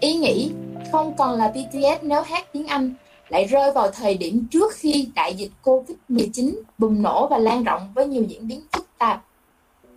Ý 0.00 0.14
nghĩ 0.14 0.52
không 0.92 1.14
còn 1.18 1.38
là 1.38 1.48
BTS 1.48 2.02
nếu 2.02 2.22
hát 2.22 2.52
tiếng 2.52 2.66
Anh 2.66 2.94
lại 3.28 3.44
rơi 3.44 3.72
vào 3.72 3.90
thời 3.90 4.14
điểm 4.14 4.46
trước 4.50 4.72
khi 4.74 5.08
đại 5.14 5.34
dịch 5.34 5.50
Covid-19 5.64 6.54
bùng 6.78 7.02
nổ 7.02 7.26
và 7.26 7.38
lan 7.38 7.64
rộng 7.64 7.88
với 7.94 8.06
nhiều 8.06 8.22
diễn 8.22 8.48
biến 8.48 8.60
phức 8.72 8.86
tạp. 8.98 9.24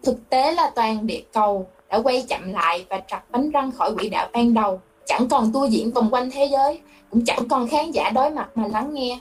Thực 0.03 0.29
tế 0.29 0.51
là 0.51 0.71
toàn 0.75 1.07
địa 1.07 1.21
cầu 1.33 1.67
đã 1.89 2.01
quay 2.01 2.25
chậm 2.29 2.53
lại 2.53 2.85
và 2.89 3.01
trật 3.07 3.19
bánh 3.31 3.51
răng 3.51 3.71
khỏi 3.71 3.95
quỹ 3.95 4.09
đạo 4.09 4.29
ban 4.33 4.53
đầu, 4.53 4.81
chẳng 5.05 5.27
còn 5.29 5.51
tour 5.53 5.71
diễn 5.71 5.91
vòng 5.91 6.09
quanh 6.11 6.29
thế 6.31 6.45
giới 6.51 6.81
cũng 7.09 7.25
chẳng 7.25 7.47
còn 7.49 7.67
khán 7.67 7.91
giả 7.91 8.09
đối 8.09 8.29
mặt 8.29 8.49
mà 8.55 8.67
lắng 8.67 8.93
nghe. 8.93 9.19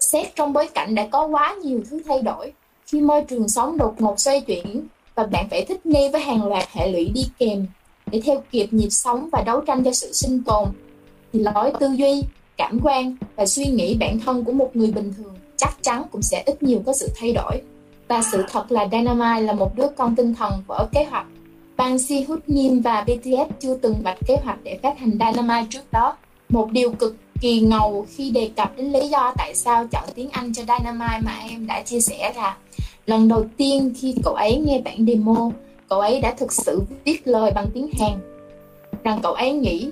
Xét 0.00 0.36
trong 0.36 0.52
bối 0.52 0.68
cảnh 0.74 0.94
đã 0.94 1.06
có 1.10 1.26
quá 1.26 1.56
nhiều 1.62 1.80
thứ 1.90 2.00
thay 2.06 2.22
đổi, 2.22 2.52
khi 2.86 3.00
môi 3.00 3.22
trường 3.22 3.48
sống 3.48 3.78
đột 3.78 3.94
ngột 3.98 4.20
xoay 4.20 4.40
chuyển 4.40 4.86
và 5.14 5.26
bạn 5.26 5.46
phải 5.50 5.64
thích 5.64 5.86
nghi 5.86 6.08
với 6.12 6.20
hàng 6.20 6.46
loạt 6.46 6.64
hệ 6.72 6.92
lụy 6.92 7.10
đi 7.14 7.22
kèm 7.38 7.66
để 8.06 8.20
theo 8.24 8.42
kịp 8.50 8.66
nhịp 8.70 8.88
sống 8.90 9.28
và 9.32 9.42
đấu 9.46 9.60
tranh 9.60 9.84
cho 9.84 9.92
sự 9.92 10.12
sinh 10.12 10.42
tồn, 10.46 10.68
thì 11.34 11.40
lối 11.40 11.72
tư 11.80 11.86
duy, 11.96 12.22
cảm 12.56 12.80
quan 12.82 13.16
và 13.36 13.46
suy 13.46 13.64
nghĩ 13.64 13.96
bản 14.00 14.18
thân 14.20 14.44
của 14.44 14.52
một 14.52 14.70
người 14.76 14.90
bình 14.90 15.12
thường 15.16 15.34
chắc 15.56 15.76
chắn 15.82 16.02
cũng 16.12 16.22
sẽ 16.22 16.42
ít 16.46 16.62
nhiều 16.62 16.82
có 16.86 16.92
sự 16.92 17.08
thay 17.20 17.32
đổi. 17.32 17.60
Và 18.08 18.22
sự 18.32 18.44
thật 18.50 18.72
là 18.72 18.88
Dynamite 18.92 19.40
là 19.40 19.52
một 19.52 19.76
đứa 19.76 19.86
con 19.96 20.16
tinh 20.16 20.34
thần 20.34 20.52
vỡ 20.66 20.88
kế 20.92 21.04
hoạch. 21.04 21.26
Bang 21.76 21.98
Si 21.98 22.22
Hút 22.22 22.40
Nim 22.46 22.80
và 22.80 23.04
BTS 23.06 23.52
chưa 23.60 23.74
từng 23.74 23.94
vạch 24.02 24.18
kế 24.26 24.36
hoạch 24.44 24.58
để 24.62 24.78
phát 24.82 24.98
hành 24.98 25.10
Dynamite 25.10 25.66
trước 25.70 25.92
đó. 25.92 26.16
Một 26.48 26.70
điều 26.70 26.90
cực 26.90 27.16
kỳ 27.40 27.60
ngầu 27.60 28.06
khi 28.08 28.30
đề 28.30 28.50
cập 28.56 28.76
đến 28.76 28.92
lý 28.92 29.08
do 29.08 29.32
tại 29.36 29.54
sao 29.54 29.86
chọn 29.92 30.04
tiếng 30.14 30.30
Anh 30.30 30.52
cho 30.52 30.62
Dynamite 30.62 31.20
mà 31.24 31.38
em 31.50 31.66
đã 31.66 31.82
chia 31.82 32.00
sẻ 32.00 32.32
là 32.36 32.56
lần 33.06 33.28
đầu 33.28 33.44
tiên 33.56 33.92
khi 33.96 34.14
cậu 34.24 34.34
ấy 34.34 34.56
nghe 34.56 34.80
bản 34.84 35.06
demo, 35.06 35.50
cậu 35.88 36.00
ấy 36.00 36.20
đã 36.20 36.34
thực 36.38 36.52
sự 36.52 36.82
viết 37.04 37.26
lời 37.26 37.50
bằng 37.54 37.66
tiếng 37.74 37.90
Hàn. 37.98 38.18
Rằng 39.04 39.20
cậu 39.22 39.32
ấy 39.32 39.52
nghĩ 39.52 39.90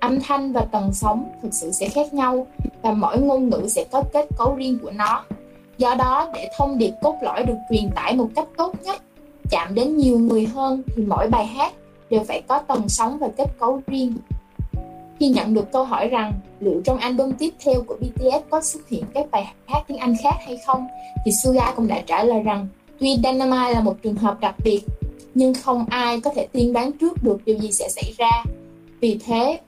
âm 0.00 0.20
thanh 0.20 0.52
và 0.52 0.66
tần 0.72 0.92
sóng 0.92 1.28
thực 1.42 1.54
sự 1.54 1.70
sẽ 1.70 1.88
khác 1.88 2.14
nhau 2.14 2.46
và 2.82 2.92
mỗi 2.92 3.18
ngôn 3.18 3.48
ngữ 3.48 3.68
sẽ 3.68 3.84
có 3.92 4.02
kết 4.12 4.26
cấu 4.38 4.54
riêng 4.54 4.78
của 4.82 4.90
nó. 4.90 5.24
Do 5.78 5.94
đó, 5.94 6.30
để 6.34 6.48
thông 6.58 6.78
điệp 6.78 6.92
cốt 7.02 7.14
lõi 7.22 7.42
được 7.42 7.56
truyền 7.70 7.90
tải 7.94 8.16
một 8.16 8.28
cách 8.36 8.48
tốt 8.56 8.74
nhất, 8.82 9.02
chạm 9.50 9.74
đến 9.74 9.96
nhiều 9.96 10.18
người 10.18 10.46
hơn 10.46 10.82
thì 10.96 11.02
mỗi 11.02 11.28
bài 11.28 11.46
hát 11.46 11.72
đều 12.10 12.24
phải 12.28 12.42
có 12.48 12.58
tần 12.58 12.88
sóng 12.88 13.18
và 13.18 13.28
kết 13.36 13.48
cấu 13.58 13.80
riêng 13.86 14.16
khi 15.20 15.28
nhận 15.28 15.54
được 15.54 15.72
câu 15.72 15.84
hỏi 15.84 16.08
rằng 16.08 16.32
liệu 16.60 16.80
trong 16.84 16.98
album 16.98 17.32
tiếp 17.32 17.50
theo 17.64 17.82
của 17.86 17.96
BTS 18.00 18.50
có 18.50 18.60
xuất 18.60 18.88
hiện 18.88 19.04
các 19.14 19.30
bài 19.30 19.54
hát 19.66 19.82
tiếng 19.88 19.98
Anh 19.98 20.14
khác 20.22 20.34
hay 20.46 20.58
không, 20.66 20.86
thì 21.24 21.32
Suga 21.42 21.72
cũng 21.76 21.88
đã 21.88 22.02
trả 22.06 22.24
lời 22.24 22.42
rằng 22.42 22.68
tuy 23.00 23.16
Dynamite 23.24 23.72
là 23.74 23.80
một 23.80 23.96
trường 24.02 24.14
hợp 24.14 24.40
đặc 24.40 24.54
biệt, 24.64 24.80
nhưng 25.34 25.54
không 25.54 25.86
ai 25.90 26.20
có 26.20 26.30
thể 26.34 26.46
tiên 26.52 26.72
đoán 26.72 26.92
trước 26.92 27.22
được 27.22 27.44
điều 27.44 27.58
gì 27.58 27.72
sẽ 27.72 27.88
xảy 27.88 28.12
ra. 28.18 28.30
Vì 29.00 29.18
thế, 29.26 29.60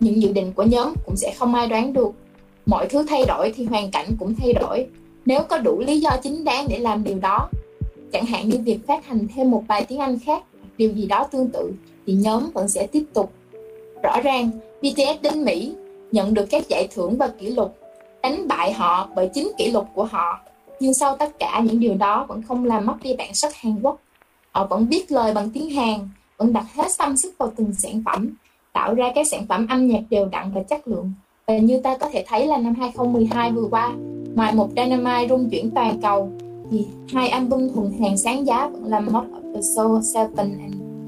những 0.00 0.22
dự 0.22 0.32
định 0.32 0.52
của 0.52 0.62
nhóm 0.62 0.94
cũng 1.06 1.16
sẽ 1.16 1.34
không 1.38 1.54
ai 1.54 1.66
đoán 1.66 1.92
được. 1.92 2.10
Mọi 2.66 2.88
thứ 2.88 3.04
thay 3.08 3.24
đổi 3.28 3.52
thì 3.56 3.64
hoàn 3.64 3.90
cảnh 3.90 4.06
cũng 4.18 4.34
thay 4.34 4.52
đổi. 4.52 4.86
Nếu 5.26 5.40
có 5.48 5.58
đủ 5.58 5.80
lý 5.80 6.00
do 6.00 6.10
chính 6.22 6.44
đáng 6.44 6.66
để 6.68 6.78
làm 6.78 7.04
điều 7.04 7.18
đó, 7.18 7.48
chẳng 8.12 8.26
hạn 8.26 8.48
như 8.48 8.58
việc 8.58 8.78
phát 8.86 9.06
hành 9.06 9.26
thêm 9.34 9.50
một 9.50 9.64
bài 9.68 9.84
tiếng 9.88 9.98
Anh 9.98 10.18
khác, 10.18 10.42
điều 10.78 10.92
gì 10.92 11.06
đó 11.06 11.26
tương 11.30 11.50
tự, 11.50 11.72
thì 12.06 12.12
nhóm 12.12 12.50
vẫn 12.54 12.68
sẽ 12.68 12.86
tiếp 12.86 13.04
tục 13.14 13.32
Rõ 14.02 14.20
ràng, 14.20 14.50
BTS 14.82 15.22
đến 15.22 15.44
Mỹ 15.44 15.74
nhận 16.12 16.34
được 16.34 16.46
các 16.50 16.68
giải 16.68 16.88
thưởng 16.94 17.16
và 17.18 17.28
kỷ 17.28 17.50
lục, 17.50 17.78
đánh 18.22 18.48
bại 18.48 18.72
họ 18.72 19.08
bởi 19.16 19.30
chính 19.34 19.52
kỷ 19.58 19.70
lục 19.70 19.86
của 19.94 20.04
họ. 20.04 20.40
Nhưng 20.80 20.94
sau 20.94 21.16
tất 21.16 21.38
cả 21.38 21.60
những 21.64 21.80
điều 21.80 21.94
đó 21.94 22.26
vẫn 22.28 22.42
không 22.42 22.64
làm 22.64 22.86
mất 22.86 22.96
đi 23.02 23.14
bản 23.18 23.34
sắc 23.34 23.54
Hàn 23.54 23.80
Quốc. 23.82 24.00
Họ 24.50 24.66
vẫn 24.66 24.86
viết 24.86 25.12
lời 25.12 25.34
bằng 25.34 25.50
tiếng 25.50 25.70
Hàn, 25.70 26.08
vẫn 26.36 26.52
đặt 26.52 26.64
hết 26.74 26.86
tâm 26.98 27.16
sức 27.16 27.34
vào 27.38 27.52
từng 27.56 27.72
sản 27.78 28.02
phẩm, 28.06 28.34
tạo 28.78 28.94
ra 28.94 29.12
các 29.14 29.26
sản 29.26 29.46
phẩm 29.48 29.66
âm 29.70 29.86
nhạc 29.86 30.00
đều 30.10 30.28
đặn 30.32 30.50
và 30.54 30.62
chất 30.62 30.88
lượng. 30.88 31.12
Và 31.46 31.58
như 31.58 31.80
ta 31.80 31.96
có 31.96 32.08
thể 32.12 32.24
thấy 32.28 32.46
là 32.46 32.58
năm 32.58 32.74
2012 32.74 33.52
vừa 33.52 33.68
qua, 33.70 33.92
ngoài 34.34 34.54
một 34.54 34.68
Dynamite 34.76 35.28
rung 35.28 35.50
chuyển 35.50 35.70
toàn 35.70 36.00
cầu, 36.02 36.30
thì 36.70 36.86
hai 37.12 37.28
album 37.28 37.68
thuần 37.74 37.92
hàng 38.00 38.16
sáng 38.16 38.46
giá 38.46 38.68
vẫn 38.68 38.84
là 38.84 39.00
Mod 39.00 39.14
of 39.14 39.54
the 39.54 39.60
Soul 39.76 40.26
7 40.36 40.46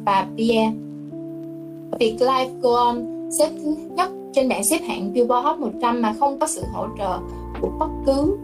và 0.07 0.27
Pierre 0.37 0.73
việc 1.99 2.17
Live 2.21 2.51
Go 2.61 2.77
On 2.77 3.31
xếp 3.39 3.49
thứ 3.63 3.77
nhất 3.97 4.11
trên 4.33 4.49
bảng 4.49 4.65
xếp 4.65 4.79
hạng 4.89 5.13
Billboard 5.13 5.45
Hot 5.45 5.59
100 5.59 6.03
mà 6.03 6.15
không 6.21 6.39
có 6.39 6.47
sự 6.47 6.63
hỗ 6.73 6.87
trợ 6.99 7.19
của 7.61 7.71
bất 7.79 7.89
cứ 8.07 8.37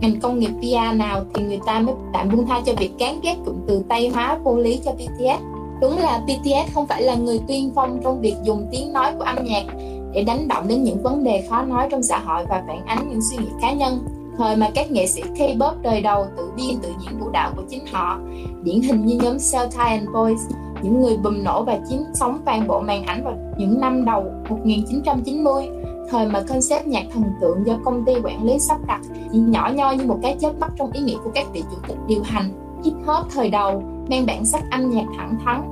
ngành 0.00 0.20
công 0.20 0.38
nghiệp 0.38 0.50
PR 0.60 0.96
nào 0.96 1.24
thì 1.34 1.42
người 1.42 1.60
ta 1.66 1.80
mới 1.80 1.94
tạm 2.12 2.28
buông 2.32 2.46
tha 2.46 2.60
cho 2.66 2.72
việc 2.78 2.90
cán 2.98 3.20
ghét 3.22 3.36
cụm 3.46 3.54
từ 3.66 3.82
Tây 3.88 4.08
hóa 4.08 4.38
vô 4.44 4.56
lý 4.56 4.80
cho 4.84 4.92
BTS. 4.92 5.55
Đúng 5.80 5.98
là 5.98 6.20
BTS 6.26 6.74
không 6.74 6.86
phải 6.86 7.02
là 7.02 7.14
người 7.14 7.40
tiên 7.46 7.72
phong 7.74 8.00
trong 8.04 8.20
việc 8.20 8.34
dùng 8.44 8.66
tiếng 8.70 8.92
nói 8.92 9.12
của 9.18 9.24
âm 9.24 9.44
nhạc 9.44 9.64
để 10.12 10.22
đánh 10.22 10.48
động 10.48 10.68
đến 10.68 10.82
những 10.82 11.02
vấn 11.02 11.24
đề 11.24 11.46
khó 11.50 11.62
nói 11.62 11.88
trong 11.90 12.02
xã 12.02 12.18
hội 12.18 12.44
và 12.48 12.62
phản 12.66 12.86
ánh 12.86 13.08
những 13.10 13.20
suy 13.30 13.36
nghĩ 13.36 13.50
cá 13.60 13.72
nhân. 13.72 13.98
Thời 14.38 14.56
mà 14.56 14.70
các 14.74 14.90
nghệ 14.90 15.06
sĩ 15.06 15.22
K-pop 15.22 15.82
đời 15.82 16.00
đầu 16.00 16.26
tự 16.36 16.50
biên 16.56 16.76
tự 16.82 16.88
diễn 17.02 17.20
vũ 17.20 17.30
đạo 17.30 17.52
của 17.56 17.62
chính 17.68 17.86
họ, 17.92 18.18
điển 18.62 18.80
hình 18.80 19.06
như 19.06 19.18
nhóm 19.22 19.36
Cell 19.52 19.68
and 19.76 20.08
Boys, 20.14 20.40
những 20.82 21.00
người 21.00 21.16
bùng 21.16 21.44
nổ 21.44 21.64
và 21.64 21.78
chiếm 21.88 21.98
sóng 22.14 22.38
toàn 22.44 22.66
bộ 22.66 22.80
màn 22.80 23.04
ảnh 23.04 23.24
vào 23.24 23.34
những 23.58 23.80
năm 23.80 24.04
đầu 24.04 24.24
1990 24.48 25.68
thời 26.10 26.26
mà 26.26 26.40
concept 26.48 26.86
nhạc 26.86 27.04
thần 27.14 27.24
tượng 27.40 27.66
do 27.66 27.78
công 27.84 28.04
ty 28.04 28.12
quản 28.24 28.44
lý 28.44 28.58
sắp 28.58 28.78
đặt 28.86 29.00
chỉ 29.32 29.38
nhỏ 29.38 29.70
nhoi 29.74 29.96
như 29.96 30.06
một 30.06 30.18
cái 30.22 30.36
chớp 30.40 30.52
mắt 30.60 30.70
trong 30.76 30.92
ý 30.92 31.00
nghĩa 31.00 31.16
của 31.24 31.30
các 31.34 31.46
vị 31.52 31.62
chủ 31.70 31.76
tịch 31.88 31.96
điều 32.06 32.22
hành 32.22 32.50
hip 32.84 32.94
hop 33.06 33.26
thời 33.34 33.50
đầu 33.50 33.82
mang 34.10 34.26
bản 34.26 34.44
sắc 34.44 34.62
âm 34.70 34.90
nhạc 34.90 35.06
thẳng 35.16 35.38
thắn, 35.44 35.62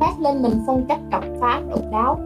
phát 0.00 0.20
lên 0.20 0.42
mình 0.42 0.62
phong 0.66 0.84
cách 0.88 1.00
độc 1.10 1.24
phá, 1.40 1.62
độc 1.70 1.80
đáo 1.92 2.18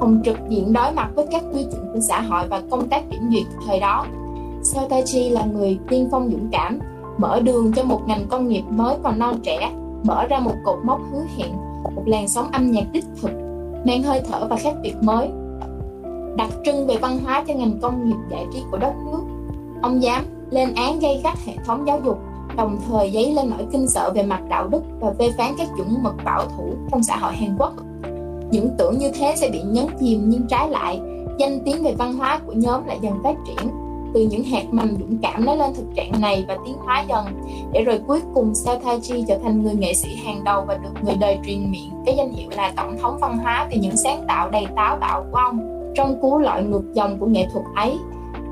hồng 0.00 0.20
trực 0.24 0.36
diện 0.48 0.72
đối 0.72 0.92
mặt 0.92 1.10
với 1.14 1.26
các 1.30 1.42
quy 1.52 1.62
chuẩn 1.62 1.92
của 1.94 2.00
xã 2.00 2.20
hội 2.20 2.48
và 2.48 2.62
công 2.70 2.88
tác 2.88 3.10
kiểm 3.10 3.30
duyệt 3.30 3.46
thời 3.66 3.80
đó. 3.80 4.06
Sotachi 4.62 5.28
là 5.28 5.44
người 5.44 5.78
tiên 5.88 6.08
phong 6.10 6.30
dũng 6.30 6.48
cảm, 6.52 6.78
mở 7.18 7.40
đường 7.40 7.72
cho 7.72 7.84
một 7.84 8.00
ngành 8.06 8.26
công 8.28 8.48
nghiệp 8.48 8.62
mới 8.68 8.96
còn 9.02 9.18
non 9.18 9.34
trẻ, 9.42 9.72
mở 10.02 10.26
ra 10.26 10.38
một 10.38 10.54
cột 10.64 10.78
mốc 10.84 11.00
hứa 11.12 11.24
hẹn, 11.36 11.52
một 11.94 12.02
làn 12.06 12.28
sóng 12.28 12.50
âm 12.52 12.70
nhạc 12.70 12.84
đích 12.92 13.04
thực, 13.22 13.30
mang 13.86 14.02
hơi 14.02 14.22
thở 14.30 14.46
và 14.50 14.56
khác 14.56 14.74
biệt 14.82 14.94
mới. 15.02 15.28
Đặc 16.36 16.50
trưng 16.64 16.86
về 16.86 16.96
văn 16.96 17.18
hóa 17.24 17.44
cho 17.46 17.54
ngành 17.54 17.78
công 17.82 18.06
nghiệp 18.08 18.16
giải 18.30 18.46
trí 18.52 18.62
của 18.70 18.78
đất 18.78 18.92
nước, 19.06 19.22
ông 19.82 20.02
dám 20.02 20.24
lên 20.50 20.74
án 20.74 20.98
gây 21.00 21.20
gắt 21.24 21.38
hệ 21.46 21.52
thống 21.64 21.86
giáo 21.86 22.00
dục 22.04 22.18
đồng 22.58 22.78
thời 22.88 23.10
dấy 23.10 23.34
lên 23.34 23.50
nỗi 23.50 23.66
kinh 23.72 23.88
sợ 23.88 24.12
về 24.14 24.22
mặt 24.22 24.40
đạo 24.48 24.68
đức 24.68 24.82
và 25.00 25.12
phê 25.18 25.30
phán 25.38 25.54
các 25.58 25.68
chuẩn 25.76 26.02
mực 26.02 26.14
bảo 26.24 26.46
thủ 26.56 26.74
trong 26.90 27.02
xã 27.02 27.16
hội 27.16 27.32
Hàn 27.32 27.56
Quốc. 27.58 27.72
Những 28.50 28.70
tưởng 28.78 28.98
như 28.98 29.10
thế 29.18 29.34
sẽ 29.36 29.50
bị 29.50 29.62
nhấn 29.62 29.86
chìm 30.00 30.22
nhưng 30.26 30.46
trái 30.48 30.70
lại, 30.70 31.00
danh 31.38 31.58
tiếng 31.64 31.82
về 31.82 31.94
văn 31.98 32.14
hóa 32.14 32.40
của 32.46 32.52
nhóm 32.52 32.86
lại 32.86 32.98
dần 33.02 33.14
phát 33.24 33.36
triển. 33.46 33.70
từ 34.14 34.20
những 34.30 34.44
hạt 34.44 34.64
mầm 34.70 34.96
dũng 34.98 35.18
cảm 35.22 35.44
nói 35.44 35.56
lên 35.56 35.74
thực 35.74 35.84
trạng 35.96 36.20
này 36.20 36.44
và 36.48 36.56
tiến 36.66 36.74
hóa 36.74 37.04
dần 37.08 37.26
để 37.72 37.84
rồi 37.84 38.00
cuối 38.06 38.20
cùng 38.34 38.52
Sataji 38.52 39.24
trở 39.28 39.38
thành 39.38 39.62
người 39.62 39.74
nghệ 39.74 39.94
sĩ 39.94 40.08
hàng 40.24 40.44
đầu 40.44 40.64
và 40.68 40.74
được 40.74 40.90
người 41.02 41.14
đời 41.20 41.38
truyền 41.46 41.70
miệng 41.70 41.90
cái 42.06 42.14
danh 42.16 42.32
hiệu 42.32 42.50
là 42.56 42.72
tổng 42.76 42.98
thống 42.98 43.18
văn 43.20 43.38
hóa 43.38 43.68
vì 43.70 43.78
những 43.78 43.96
sáng 43.96 44.24
tạo 44.28 44.50
đầy 44.50 44.66
táo 44.76 44.96
bạo 45.00 45.24
của 45.32 45.38
ông 45.38 45.60
trong 45.94 46.20
cú 46.20 46.38
lội 46.38 46.62
ngược 46.62 46.94
dòng 46.94 47.18
của 47.18 47.26
nghệ 47.26 47.46
thuật 47.52 47.64
ấy 47.76 47.98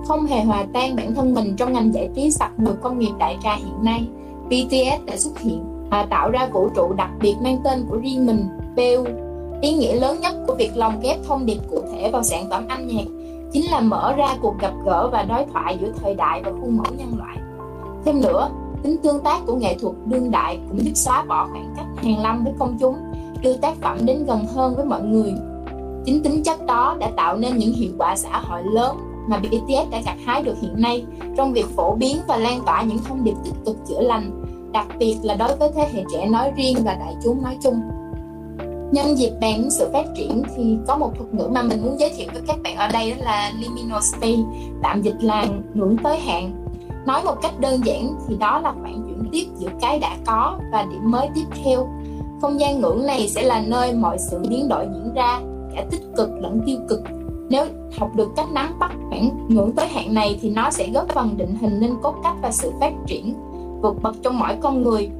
không 0.08 0.26
hề 0.26 0.44
hòa 0.44 0.64
tan 0.72 0.96
bản 0.96 1.14
thân 1.14 1.34
mình 1.34 1.56
trong 1.56 1.72
ngành 1.72 1.94
giải 1.94 2.08
trí 2.14 2.30
sặc 2.30 2.58
mùi 2.58 2.74
công 2.82 2.98
nghiệp 2.98 3.12
đại 3.18 3.38
trà 3.42 3.54
hiện 3.54 3.84
nay 3.84 4.08
BTS 4.46 5.04
đã 5.06 5.16
xuất 5.16 5.38
hiện 5.40 5.64
và 5.90 6.06
tạo 6.10 6.30
ra 6.30 6.48
vũ 6.52 6.68
trụ 6.76 6.92
đặc 6.92 7.10
biệt 7.20 7.34
mang 7.42 7.58
tên 7.64 7.86
của 7.88 7.96
riêng 7.96 8.26
mình 8.26 8.48
BU 8.76 9.04
ý 9.60 9.72
nghĩa 9.72 10.00
lớn 10.00 10.20
nhất 10.20 10.34
của 10.46 10.54
việc 10.54 10.76
lồng 10.76 11.00
ghép 11.00 11.18
thông 11.28 11.46
điệp 11.46 11.58
cụ 11.70 11.80
thể 11.92 12.10
vào 12.10 12.22
sản 12.22 12.46
phẩm 12.50 12.68
âm 12.68 12.86
nhạc 12.86 13.06
chính 13.52 13.70
là 13.70 13.80
mở 13.80 14.12
ra 14.16 14.36
cuộc 14.42 14.54
gặp 14.60 14.72
gỡ 14.84 15.08
và 15.12 15.22
đối 15.22 15.44
thoại 15.52 15.78
giữa 15.80 15.92
thời 16.02 16.14
đại 16.14 16.42
và 16.44 16.52
khuôn 16.60 16.76
mẫu 16.76 16.86
nhân 16.98 17.18
loại. 17.18 17.38
Thêm 18.04 18.20
nữa, 18.20 18.50
tính 18.82 18.96
tương 19.02 19.20
tác 19.20 19.40
của 19.46 19.56
nghệ 19.56 19.76
thuật 19.80 19.94
đương 20.06 20.30
đại 20.30 20.58
cũng 20.68 20.84
giúp 20.84 20.92
xóa 20.94 21.24
bỏ 21.24 21.48
khoảng 21.52 21.74
cách 21.76 21.86
hàng 21.96 22.22
lâm 22.22 22.44
với 22.44 22.52
công 22.58 22.76
chúng, 22.80 22.96
đưa 23.42 23.56
tác 23.56 23.76
phẩm 23.80 23.98
đến 24.06 24.24
gần 24.26 24.46
hơn 24.46 24.74
với 24.76 24.84
mọi 24.84 25.02
người. 25.02 25.32
Chính 26.04 26.22
tính 26.22 26.42
chất 26.42 26.66
đó 26.66 26.96
đã 27.00 27.10
tạo 27.16 27.36
nên 27.36 27.56
những 27.56 27.72
hiệu 27.72 27.90
quả 27.98 28.16
xã 28.16 28.40
hội 28.40 28.62
lớn 28.64 28.96
mà 29.28 29.38
BTS 29.38 29.90
đã 29.90 30.00
gặt 30.04 30.16
hái 30.24 30.42
được 30.42 30.54
hiện 30.62 30.74
nay 30.76 31.04
trong 31.36 31.52
việc 31.52 31.66
phổ 31.76 31.94
biến 31.94 32.16
và 32.28 32.36
lan 32.36 32.60
tỏa 32.66 32.82
những 32.82 32.98
thông 32.98 33.24
điệp 33.24 33.34
tích 33.44 33.54
cực 33.66 33.76
chữa 33.88 34.00
lành, 34.00 34.42
đặc 34.72 34.86
biệt 34.98 35.16
là 35.22 35.34
đối 35.34 35.56
với 35.56 35.70
thế 35.74 35.88
hệ 35.92 36.04
trẻ 36.12 36.26
nói 36.26 36.52
riêng 36.56 36.76
và 36.84 36.94
đại 36.94 37.14
chúng 37.24 37.42
nói 37.42 37.58
chung. 37.62 37.80
Nhân 38.92 39.18
dịp 39.18 39.32
bàn 39.40 39.70
sự 39.70 39.90
phát 39.92 40.06
triển 40.16 40.42
thì 40.56 40.76
có 40.86 40.96
một 40.96 41.12
thuật 41.18 41.34
ngữ 41.34 41.48
mà 41.52 41.62
mình 41.62 41.82
muốn 41.82 42.00
giới 42.00 42.12
thiệu 42.16 42.28
với 42.32 42.42
các 42.46 42.56
bạn 42.64 42.76
ở 42.76 42.88
đây 42.92 43.10
đó 43.10 43.16
là 43.24 43.52
liminal 43.60 44.00
space, 44.02 44.42
tạm 44.82 45.02
dịch 45.02 45.16
là 45.20 45.46
ngưỡng 45.74 45.96
tới 46.04 46.18
hạn. 46.18 46.64
Nói 47.06 47.22
một 47.24 47.34
cách 47.42 47.60
đơn 47.60 47.80
giản 47.84 48.14
thì 48.28 48.36
đó 48.36 48.58
là 48.58 48.72
khoảng 48.82 49.02
chuyển 49.06 49.28
tiếp 49.32 49.46
giữa 49.58 49.70
cái 49.80 49.98
đã 49.98 50.16
có 50.26 50.58
và 50.72 50.86
điểm 50.90 51.10
mới 51.10 51.28
tiếp 51.34 51.44
theo. 51.64 51.88
Không 52.40 52.60
gian 52.60 52.80
ngưỡng 52.80 53.06
này 53.06 53.28
sẽ 53.28 53.42
là 53.42 53.64
nơi 53.66 53.92
mọi 53.94 54.18
sự 54.18 54.38
biến 54.48 54.68
đổi 54.68 54.86
diễn 54.94 55.14
ra, 55.14 55.40
cả 55.74 55.84
tích 55.90 56.02
cực 56.16 56.30
lẫn 56.40 56.60
tiêu 56.66 56.78
cực. 56.88 57.00
Nếu 57.50 57.66
học 57.98 58.10
được 58.16 58.28
cách 58.36 58.46
nắm 58.52 58.78
bắt 58.78 58.92
khoảng 59.08 59.30
ngưỡng 59.48 59.72
tới 59.72 59.88
hạn 59.88 60.14
này 60.14 60.38
thì 60.42 60.50
nó 60.50 60.70
sẽ 60.70 60.90
góp 60.94 61.08
phần 61.08 61.36
định 61.36 61.56
hình 61.60 61.80
nên 61.80 61.94
cốt 62.02 62.14
cách 62.22 62.34
và 62.42 62.50
sự 62.50 62.72
phát 62.80 62.92
triển 63.06 63.34
vượt 63.82 64.02
bậc 64.02 64.16
trong 64.22 64.38
mỗi 64.38 64.56
con 64.60 64.82
người. 64.82 65.10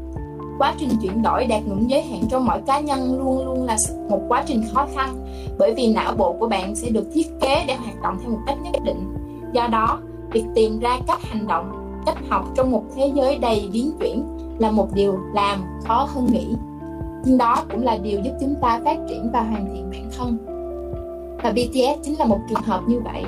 Quá 0.59 0.75
trình 0.79 0.89
chuyển 1.03 1.23
đổi 1.23 1.47
đạt 1.47 1.63
ngưỡng 1.67 1.91
giới 1.91 2.03
hạn 2.03 2.23
trong 2.29 2.45
mỗi 2.45 2.61
cá 2.67 2.81
nhân 2.81 3.19
luôn 3.19 3.45
luôn 3.45 3.65
là 3.65 3.77
một 4.11 4.21
quá 4.29 4.43
trình 4.47 4.63
khó 4.73 4.87
khăn, 4.95 5.27
bởi 5.59 5.75
vì 5.77 5.93
não 5.95 6.15
bộ 6.17 6.33
của 6.33 6.49
bạn 6.49 6.75
sẽ 6.75 6.91
được 6.91 7.07
thiết 7.13 7.27
kế 7.41 7.65
để 7.69 7.75
hoạt 7.75 8.03
động 8.03 8.19
theo 8.23 8.31
một 8.31 8.41
cách 8.47 8.59
nhất 8.63 8.83
định. 8.85 9.15
Do 9.53 9.67
đó, 9.67 9.99
việc 10.33 10.45
tìm 10.55 10.79
ra 10.79 10.99
cách 11.07 11.23
hành 11.23 11.47
động, 11.47 12.01
cách 12.07 12.19
học 12.29 12.45
trong 12.55 12.71
một 12.71 12.85
thế 12.97 13.13
giới 13.15 13.39
đầy 13.39 13.69
biến 13.73 13.93
chuyển 14.01 14.25
là 14.59 14.71
một 14.71 14.89
điều 14.95 15.19
làm 15.35 15.59
khó 15.85 16.09
hơn 16.15 16.27
nghĩ. 16.33 16.55
Nhưng 17.25 17.39
đó 17.39 17.57
cũng 17.71 17.85
là 17.85 17.97
điều 17.97 18.21
giúp 18.21 18.33
chúng 18.41 18.55
ta 18.61 18.81
phát 18.85 18.99
triển 19.09 19.31
và 19.33 19.43
hoàn 19.43 19.67
thiện 19.75 19.91
bản 19.91 20.11
thân 20.19 20.56
và 21.43 21.53
BTS 21.53 22.03
chính 22.05 22.19
là 22.19 22.25
một 22.25 22.39
trường 22.49 22.63
hợp 22.63 22.81
như 22.87 23.01
vậy 23.01 23.25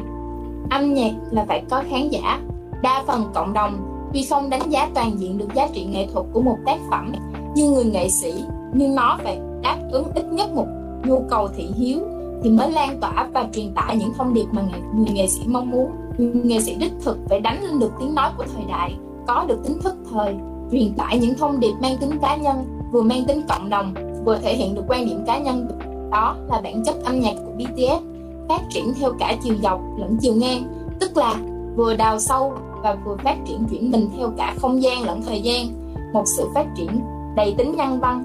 âm 0.70 0.94
nhạc 0.94 1.12
là 1.30 1.44
phải 1.48 1.62
có 1.70 1.82
khán 1.90 2.08
giả 2.08 2.40
đa 2.82 3.04
phần 3.06 3.24
cộng 3.34 3.52
đồng 3.52 3.98
Tuy 4.12 4.22
không 4.22 4.50
đánh 4.50 4.70
giá 4.70 4.88
toàn 4.94 5.18
diện 5.18 5.38
được 5.38 5.54
giá 5.54 5.68
trị 5.72 5.84
nghệ 5.84 6.06
thuật 6.12 6.26
của 6.32 6.40
một 6.40 6.58
tác 6.66 6.78
phẩm 6.90 7.12
như 7.54 7.70
người 7.70 7.84
nghệ 7.84 8.08
sĩ, 8.08 8.44
nhưng 8.74 8.94
nó 8.94 9.18
phải 9.24 9.40
đáp 9.62 9.78
ứng 9.92 10.04
ít 10.14 10.24
nhất 10.32 10.52
một 10.52 10.66
nhu 11.04 11.22
cầu 11.30 11.48
thị 11.48 11.68
hiếu 11.76 11.98
thì 12.42 12.50
mới 12.50 12.72
lan 12.72 13.00
tỏa 13.00 13.28
và 13.32 13.48
truyền 13.52 13.74
tải 13.74 13.96
những 13.96 14.12
thông 14.18 14.34
điệp 14.34 14.46
mà 14.52 14.62
người 14.94 15.08
nghệ 15.12 15.26
sĩ 15.26 15.40
mong 15.46 15.70
muốn. 15.70 15.90
Người 16.18 16.42
nghệ 16.44 16.60
sĩ 16.60 16.74
đích 16.74 16.92
thực 17.04 17.18
phải 17.28 17.40
đánh 17.40 17.62
lên 17.62 17.78
được 17.78 17.92
tiếng 18.00 18.14
nói 18.14 18.30
của 18.36 18.44
thời 18.54 18.64
đại, 18.68 18.94
có 19.26 19.44
được 19.48 19.58
tính 19.64 19.78
thức 19.82 19.94
thời, 20.12 20.34
truyền 20.72 20.94
tải 20.94 21.18
những 21.18 21.34
thông 21.38 21.60
điệp 21.60 21.72
mang 21.80 21.96
tính 21.96 22.18
cá 22.22 22.36
nhân, 22.36 22.56
vừa 22.92 23.02
mang 23.02 23.24
tính 23.24 23.42
cộng 23.48 23.70
đồng, 23.70 23.94
vừa 24.24 24.38
thể 24.38 24.54
hiện 24.54 24.74
được 24.74 24.84
quan 24.88 25.06
điểm 25.06 25.24
cá 25.26 25.38
nhân. 25.38 25.68
Đó 26.10 26.36
là 26.50 26.60
bản 26.60 26.82
chất 26.84 26.94
âm 27.04 27.20
nhạc 27.20 27.34
của 27.44 27.52
BTS, 27.58 28.02
phát 28.48 28.60
triển 28.70 28.94
theo 28.94 29.12
cả 29.18 29.36
chiều 29.42 29.54
dọc 29.62 29.80
lẫn 29.98 30.16
chiều 30.20 30.34
ngang, 30.34 30.62
tức 31.00 31.16
là 31.16 31.34
vừa 31.76 31.96
đào 31.96 32.18
sâu 32.18 32.52
và 32.82 32.96
vừa 33.04 33.16
phát 33.24 33.36
triển 33.48 33.64
chuyển 33.70 33.90
mình 33.90 34.10
theo 34.16 34.32
cả 34.36 34.54
không 34.58 34.82
gian 34.82 35.02
lẫn 35.02 35.22
thời 35.22 35.40
gian, 35.40 35.66
một 36.12 36.24
sự 36.36 36.44
phát 36.54 36.66
triển 36.76 36.88
đầy 37.36 37.54
tính 37.58 37.74
nhân 37.76 38.00
văn. 38.00 38.24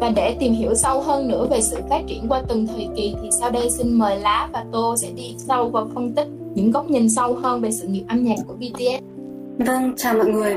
Và 0.00 0.12
để 0.16 0.36
tìm 0.40 0.52
hiểu 0.52 0.74
sâu 0.74 1.00
hơn 1.00 1.28
nữa 1.28 1.46
về 1.50 1.60
sự 1.60 1.76
phát 1.90 2.02
triển 2.06 2.26
qua 2.28 2.42
từng 2.48 2.66
thời 2.66 2.88
kỳ 2.96 3.14
thì 3.22 3.28
sau 3.40 3.50
đây 3.50 3.70
xin 3.70 3.92
mời 3.92 4.20
Lá 4.20 4.48
và 4.52 4.64
Tô 4.72 4.94
sẽ 4.96 5.08
đi 5.16 5.34
sâu 5.38 5.68
vào 5.68 5.88
phân 5.94 6.12
tích 6.12 6.26
những 6.54 6.70
góc 6.70 6.90
nhìn 6.90 7.10
sâu 7.10 7.34
hơn 7.34 7.60
về 7.60 7.70
sự 7.72 7.88
nghiệp 7.88 8.04
âm 8.08 8.24
nhạc 8.24 8.36
của 8.46 8.54
BTS. 8.54 9.02
Vâng, 9.58 9.92
chào 9.96 10.14
mọi 10.14 10.26
người, 10.26 10.56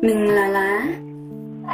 mình 0.00 0.26
là 0.26 0.48
Lá. 0.48 0.86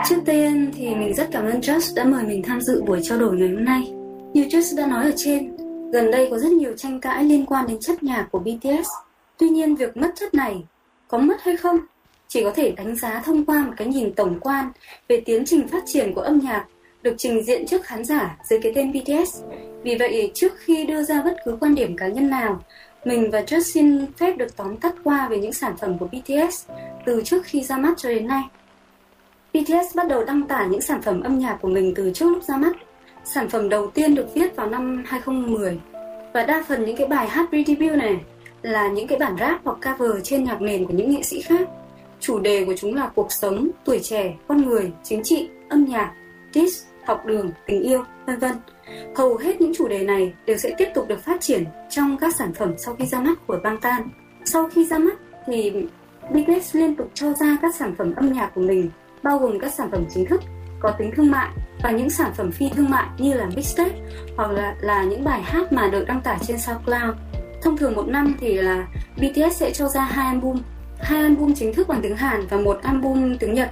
Trước 0.08 0.16
tiên 0.24 0.70
thì 0.76 0.94
mình 0.94 1.14
rất 1.14 1.28
cảm 1.32 1.44
ơn 1.44 1.60
Just 1.60 1.96
đã 1.96 2.04
mời 2.04 2.24
mình 2.24 2.42
tham 2.42 2.60
dự 2.60 2.82
buổi 2.86 3.00
trao 3.02 3.18
đổi 3.18 3.36
ngày 3.36 3.48
hôm 3.48 3.64
nay. 3.64 3.92
Như 4.34 4.42
Just 4.42 4.76
đã 4.76 4.86
nói 4.86 5.04
ở 5.04 5.12
trên, 5.16 5.56
gần 5.92 6.10
đây 6.10 6.28
có 6.30 6.38
rất 6.38 6.52
nhiều 6.52 6.72
tranh 6.76 7.00
cãi 7.00 7.24
liên 7.24 7.46
quan 7.46 7.66
đến 7.66 7.78
chất 7.80 8.02
nhạc 8.02 8.28
của 8.30 8.38
BTS. 8.38 8.88
Tuy 9.38 9.48
nhiên 9.48 9.76
việc 9.76 9.96
mất 9.96 10.12
chất 10.16 10.34
này 10.34 10.64
có 11.08 11.18
mất 11.18 11.42
hay 11.42 11.56
không 11.56 11.78
chỉ 12.28 12.44
có 12.44 12.50
thể 12.50 12.70
đánh 12.70 12.96
giá 12.96 13.22
thông 13.24 13.44
qua 13.44 13.64
một 13.64 13.72
cái 13.76 13.88
nhìn 13.88 14.14
tổng 14.14 14.40
quan 14.40 14.72
về 15.08 15.22
tiến 15.24 15.44
trình 15.46 15.68
phát 15.68 15.82
triển 15.86 16.14
của 16.14 16.20
âm 16.20 16.38
nhạc 16.38 16.66
được 17.02 17.14
trình 17.18 17.44
diện 17.44 17.66
trước 17.66 17.84
khán 17.84 18.04
giả 18.04 18.36
dưới 18.50 18.60
cái 18.62 18.72
tên 18.74 18.92
BTS. 18.92 19.42
Vì 19.82 19.96
vậy, 19.98 20.30
trước 20.34 20.52
khi 20.56 20.84
đưa 20.84 21.02
ra 21.02 21.22
bất 21.22 21.36
cứ 21.44 21.56
quan 21.60 21.74
điểm 21.74 21.96
cá 21.96 22.08
nhân 22.08 22.30
nào, 22.30 22.60
mình 23.04 23.30
và 23.30 23.40
Just 23.40 23.60
xin 23.60 24.06
phép 24.16 24.36
được 24.36 24.56
tóm 24.56 24.76
tắt 24.76 24.94
qua 25.04 25.28
về 25.28 25.38
những 25.38 25.52
sản 25.52 25.76
phẩm 25.76 25.98
của 25.98 26.06
BTS 26.06 26.66
từ 27.06 27.22
trước 27.24 27.44
khi 27.44 27.62
ra 27.62 27.76
mắt 27.76 27.94
cho 27.96 28.08
đến 28.08 28.26
nay. 28.26 28.42
BTS 29.54 29.96
bắt 29.96 30.08
đầu 30.08 30.24
đăng 30.24 30.42
tải 30.48 30.68
những 30.68 30.80
sản 30.80 31.02
phẩm 31.02 31.20
âm 31.20 31.38
nhạc 31.38 31.58
của 31.62 31.68
mình 31.68 31.92
từ 31.96 32.10
trước 32.14 32.26
lúc 32.26 32.42
ra 32.42 32.56
mắt. 32.56 32.72
Sản 33.24 33.48
phẩm 33.48 33.68
đầu 33.68 33.90
tiên 33.90 34.14
được 34.14 34.34
viết 34.34 34.56
vào 34.56 34.70
năm 34.70 35.02
2010 35.06 35.80
và 36.34 36.42
đa 36.42 36.62
phần 36.68 36.84
những 36.84 36.96
cái 36.96 37.06
bài 37.06 37.28
hát 37.28 37.48
pre-debut 37.50 37.96
này 37.96 38.20
là 38.62 38.88
những 38.88 39.06
cái 39.06 39.18
bản 39.18 39.36
rap 39.40 39.60
hoặc 39.64 39.78
cover 39.82 40.22
trên 40.24 40.44
nhạc 40.44 40.62
nền 40.62 40.84
của 40.84 40.92
những 40.92 41.10
nghệ 41.10 41.22
sĩ 41.22 41.42
khác. 41.42 41.68
Chủ 42.20 42.38
đề 42.38 42.64
của 42.64 42.74
chúng 42.76 42.94
là 42.94 43.10
cuộc 43.14 43.32
sống, 43.32 43.68
tuổi 43.84 44.00
trẻ, 44.02 44.34
con 44.48 44.62
người, 44.62 44.92
chính 45.02 45.22
trị, 45.24 45.48
âm 45.68 45.84
nhạc, 45.84 46.12
diss, 46.54 46.84
học 47.06 47.26
đường, 47.26 47.50
tình 47.66 47.82
yêu, 47.82 48.02
vân 48.26 48.38
vân. 48.38 48.52
Hầu 49.16 49.36
hết 49.36 49.60
những 49.60 49.72
chủ 49.74 49.88
đề 49.88 50.04
này 50.04 50.34
đều 50.46 50.56
sẽ 50.56 50.74
tiếp 50.78 50.88
tục 50.94 51.08
được 51.08 51.24
phát 51.24 51.40
triển 51.40 51.64
trong 51.90 52.16
các 52.16 52.36
sản 52.36 52.54
phẩm 52.54 52.74
sau 52.78 52.94
khi 52.94 53.06
ra 53.06 53.20
mắt 53.20 53.46
của 53.46 53.58
Bangtan. 53.62 54.08
Sau 54.44 54.68
khi 54.68 54.86
ra 54.86 54.98
mắt 54.98 55.18
thì 55.46 55.72
BTS 56.30 56.76
liên 56.76 56.96
tục 56.96 57.10
cho 57.14 57.32
ra 57.32 57.56
các 57.62 57.74
sản 57.74 57.94
phẩm 57.98 58.14
âm 58.16 58.32
nhạc 58.32 58.50
của 58.54 58.60
mình, 58.60 58.90
bao 59.22 59.38
gồm 59.38 59.58
các 59.58 59.74
sản 59.74 59.90
phẩm 59.90 60.04
chính 60.14 60.26
thức 60.26 60.40
có 60.84 60.90
tính 60.90 61.10
thương 61.16 61.30
mại 61.30 61.48
và 61.82 61.90
những 61.90 62.10
sản 62.10 62.32
phẩm 62.36 62.50
phi 62.50 62.68
thương 62.68 62.90
mại 62.90 63.06
như 63.18 63.34
là 63.34 63.46
mixtape 63.56 63.98
hoặc 64.36 64.50
là 64.50 64.74
là 64.80 65.02
những 65.02 65.24
bài 65.24 65.42
hát 65.42 65.72
mà 65.72 65.88
được 65.88 66.04
đăng 66.06 66.20
tải 66.20 66.38
trên 66.46 66.58
SoundCloud 66.58 67.14
Thông 67.64 67.76
thường 67.76 67.94
một 67.94 68.08
năm 68.08 68.36
thì 68.40 68.54
là 68.54 68.86
BTS 69.16 69.56
sẽ 69.56 69.70
cho 69.70 69.88
ra 69.88 70.00
hai 70.00 70.26
album, 70.26 70.56
hai 70.98 71.22
album 71.22 71.52
chính 71.54 71.74
thức 71.74 71.88
bằng 71.88 72.00
tiếng 72.02 72.16
Hàn 72.16 72.46
và 72.46 72.56
một 72.56 72.80
album 72.82 73.36
tiếng 73.36 73.54
Nhật. 73.54 73.70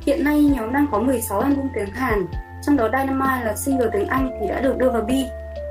Hiện 0.00 0.24
nay 0.24 0.42
nhóm 0.42 0.72
đang 0.72 0.86
có 0.90 0.98
16 0.98 1.40
album 1.40 1.68
tiếng 1.74 1.90
Hàn, 1.90 2.26
trong 2.66 2.76
đó 2.76 2.88
Dynamite 2.92 3.44
là 3.44 3.56
single 3.56 3.88
tiếng 3.92 4.06
Anh 4.06 4.30
thì 4.40 4.48
đã 4.48 4.60
được 4.60 4.78
đưa 4.78 4.90
vào 4.90 5.02
B 5.02 5.10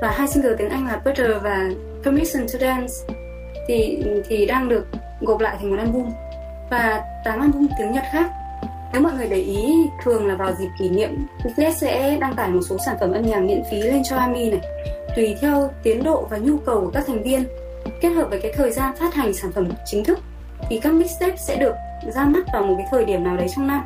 và 0.02 0.10
hai 0.10 0.28
single 0.28 0.54
tiếng 0.58 0.68
Anh 0.68 0.86
là 0.86 0.96
Butter 1.04 1.30
và 1.42 1.68
Permission 2.04 2.46
to 2.52 2.58
Dance 2.60 2.92
thì 3.68 4.04
thì 4.28 4.46
đang 4.46 4.68
được 4.68 4.86
gộp 5.20 5.40
lại 5.40 5.56
thành 5.60 5.70
một 5.70 5.76
album 5.78 6.10
và 6.70 7.02
8 7.24 7.40
album 7.40 7.66
tiếng 7.78 7.92
Nhật 7.92 8.04
khác. 8.12 8.30
Nếu 8.92 9.02
mọi 9.02 9.12
người 9.12 9.28
để 9.28 9.36
ý, 9.36 9.72
thường 10.04 10.26
là 10.26 10.34
vào 10.34 10.54
dịp 10.58 10.68
kỷ 10.78 10.88
niệm, 10.88 11.26
BTS 11.44 11.78
sẽ 11.80 12.18
đăng 12.20 12.34
tải 12.34 12.50
một 12.50 12.60
số 12.68 12.76
sản 12.86 12.96
phẩm 13.00 13.12
âm 13.12 13.22
nhạc 13.22 13.40
miễn 13.40 13.62
phí 13.70 13.82
lên 13.82 14.02
cho 14.04 14.16
ARMY 14.16 14.50
này. 14.50 14.60
Tùy 15.16 15.36
theo 15.40 15.70
tiến 15.82 16.02
độ 16.02 16.26
và 16.30 16.38
nhu 16.38 16.56
cầu 16.56 16.80
của 16.80 16.90
các 16.90 17.04
thành 17.06 17.22
viên 17.22 17.44
kết 18.00 18.08
hợp 18.08 18.26
với 18.30 18.40
cái 18.40 18.52
thời 18.56 18.70
gian 18.70 18.96
phát 18.96 19.14
hành 19.14 19.32
sản 19.34 19.52
phẩm 19.52 19.68
chính 19.86 20.04
thức 20.04 20.18
thì 20.68 20.80
các 20.80 20.92
mixtape 20.92 21.36
sẽ 21.36 21.56
được 21.56 21.74
ra 22.14 22.24
mắt 22.24 22.46
vào 22.52 22.62
một 22.62 22.74
cái 22.78 22.86
thời 22.90 23.04
điểm 23.04 23.24
nào 23.24 23.36
đấy 23.36 23.48
trong 23.56 23.66
năm. 23.66 23.84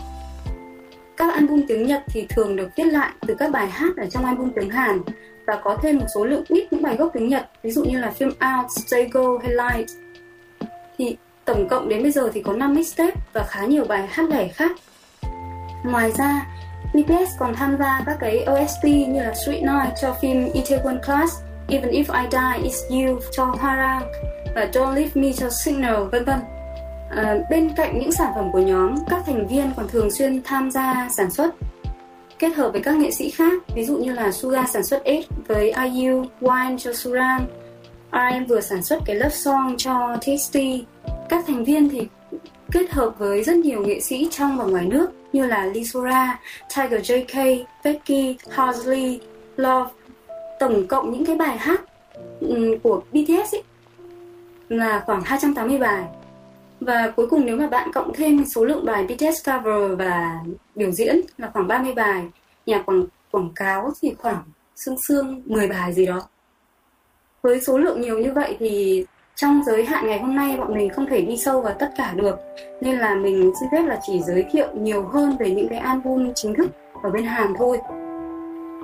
Các 1.16 1.34
album 1.34 1.60
tiếng 1.68 1.86
Nhật 1.86 2.02
thì 2.06 2.26
thường 2.28 2.56
được 2.56 2.68
viết 2.76 2.84
lại 2.84 3.10
từ 3.26 3.34
các 3.34 3.50
bài 3.50 3.66
hát 3.66 3.96
ở 3.96 4.06
trong 4.06 4.24
album 4.24 4.50
tiếng 4.56 4.70
Hàn 4.70 5.00
và 5.46 5.60
có 5.64 5.78
thêm 5.82 5.98
một 5.98 6.06
số 6.14 6.24
lượng 6.24 6.44
ít 6.48 6.72
những 6.72 6.82
bài 6.82 6.96
gốc 6.96 7.10
tiếng 7.14 7.28
Nhật 7.28 7.46
ví 7.62 7.70
dụ 7.70 7.84
như 7.84 7.98
là 7.98 8.10
phim 8.10 8.28
Out, 8.28 8.70
Stay 8.70 9.08
Go 9.12 9.38
hay 9.42 9.52
Light 9.52 9.90
thì 10.98 11.16
tổng 11.44 11.68
cộng 11.68 11.88
đến 11.88 12.02
bây 12.02 12.10
giờ 12.10 12.30
thì 12.34 12.42
có 12.42 12.52
5 12.52 12.74
mixtape 12.74 13.20
và 13.32 13.44
khá 13.48 13.64
nhiều 13.64 13.84
bài 13.84 14.08
hát 14.10 14.28
lẻ 14.30 14.48
khác 14.48 14.72
ngoài 15.84 16.12
ra 16.18 16.46
BTS 16.94 17.38
còn 17.38 17.54
tham 17.54 17.76
gia 17.78 18.02
các 18.06 18.16
cái 18.20 18.46
OST 18.50 18.84
như 18.84 19.22
là 19.22 19.32
Sweet 19.32 19.60
Night 19.60 19.94
cho 20.02 20.16
phim 20.22 20.48
Itaewon 20.52 20.98
Class, 21.06 21.40
Even 21.68 21.90
If 21.90 22.22
I 22.22 22.28
Die 22.30 22.70
It's 22.70 22.90
You 22.90 23.20
cho 23.32 23.56
Hara 23.60 24.00
và 24.54 24.68
Don't 24.72 24.94
Leave 24.94 25.10
Me 25.14 25.32
cho 25.32 25.50
Signal, 25.50 26.04
vân 26.12 26.24
vân. 26.24 26.38
À, 27.10 27.36
bên 27.50 27.70
cạnh 27.76 27.98
những 27.98 28.12
sản 28.12 28.32
phẩm 28.34 28.52
của 28.52 28.58
nhóm, 28.58 28.94
các 29.10 29.22
thành 29.26 29.46
viên 29.46 29.70
còn 29.76 29.88
thường 29.88 30.10
xuyên 30.10 30.42
tham 30.44 30.70
gia 30.70 31.08
sản 31.10 31.30
xuất 31.30 31.54
kết 32.38 32.56
hợp 32.56 32.70
với 32.72 32.80
các 32.80 32.96
nghệ 32.96 33.10
sĩ 33.10 33.30
khác, 33.30 33.52
ví 33.74 33.84
dụ 33.84 33.96
như 33.96 34.12
là 34.12 34.32
Suga 34.32 34.66
sản 34.66 34.84
xuất 34.84 35.02
X 35.04 35.32
với 35.46 35.72
IU, 35.72 36.24
Wine 36.40 36.78
cho 36.78 36.92
Suran, 36.92 37.46
RM 38.12 38.44
vừa 38.48 38.60
sản 38.60 38.82
xuất 38.82 39.02
cái 39.06 39.16
love 39.16 39.30
song 39.30 39.74
cho 39.78 40.16
Tasty, 40.26 40.84
các 41.28 41.44
thành 41.46 41.64
viên 41.64 41.88
thì 41.88 42.08
kết 42.72 42.90
hợp 42.90 43.14
với 43.18 43.42
rất 43.42 43.56
nhiều 43.56 43.82
nghệ 43.86 44.00
sĩ 44.00 44.28
trong 44.30 44.58
và 44.58 44.64
ngoài 44.64 44.86
nước 44.86 45.10
như 45.32 45.46
là 45.46 45.66
Lisora, 45.66 46.40
Tiger 46.76 47.10
JK, 47.10 47.64
Becky, 47.84 48.36
Halsey, 48.50 49.20
Love. 49.56 49.90
Tổng 50.60 50.86
cộng 50.86 51.12
những 51.12 51.26
cái 51.26 51.36
bài 51.36 51.58
hát 51.58 51.80
ừ, 52.40 52.78
của 52.82 53.02
BTS 53.12 53.54
ấy 53.54 53.62
là 54.68 55.02
khoảng 55.06 55.22
280 55.24 55.78
bài. 55.78 56.04
Và 56.80 57.12
cuối 57.16 57.26
cùng 57.26 57.46
nếu 57.46 57.56
mà 57.56 57.66
bạn 57.66 57.92
cộng 57.92 58.12
thêm 58.14 58.44
số 58.44 58.64
lượng 58.64 58.84
bài 58.84 59.04
BTS 59.04 59.50
cover 59.50 59.98
và 59.98 60.40
biểu 60.74 60.90
diễn 60.90 61.20
là 61.38 61.50
khoảng 61.52 61.68
30 61.68 61.94
bài, 61.94 62.24
nhà 62.66 62.82
quảng 62.82 63.06
quảng 63.30 63.50
cáo 63.54 63.92
thì 64.02 64.14
khoảng 64.18 64.42
xương 64.76 64.96
xương 65.08 65.42
10 65.46 65.68
bài 65.68 65.92
gì 65.92 66.06
đó. 66.06 66.22
Với 67.42 67.60
số 67.60 67.78
lượng 67.78 68.00
nhiều 68.00 68.18
như 68.18 68.32
vậy 68.32 68.56
thì 68.58 69.04
trong 69.36 69.62
giới 69.66 69.84
hạn 69.84 70.06
ngày 70.06 70.18
hôm 70.18 70.36
nay 70.36 70.56
bọn 70.56 70.74
mình 70.74 70.90
không 70.90 71.06
thể 71.06 71.20
đi 71.20 71.36
sâu 71.36 71.60
vào 71.60 71.74
tất 71.78 71.90
cả 71.96 72.12
được. 72.16 72.36
Nên 72.80 72.98
là 72.98 73.14
mình 73.14 73.52
xin 73.60 73.68
phép 73.72 73.82
là 73.82 74.00
chỉ 74.06 74.20
giới 74.22 74.44
thiệu 74.50 74.66
nhiều 74.74 75.02
hơn 75.02 75.36
về 75.38 75.50
những 75.50 75.68
cái 75.68 75.78
album 75.78 76.32
chính 76.34 76.54
thức 76.54 76.70
ở 77.02 77.10
bên 77.10 77.24
Hàn 77.24 77.54
thôi. 77.58 77.78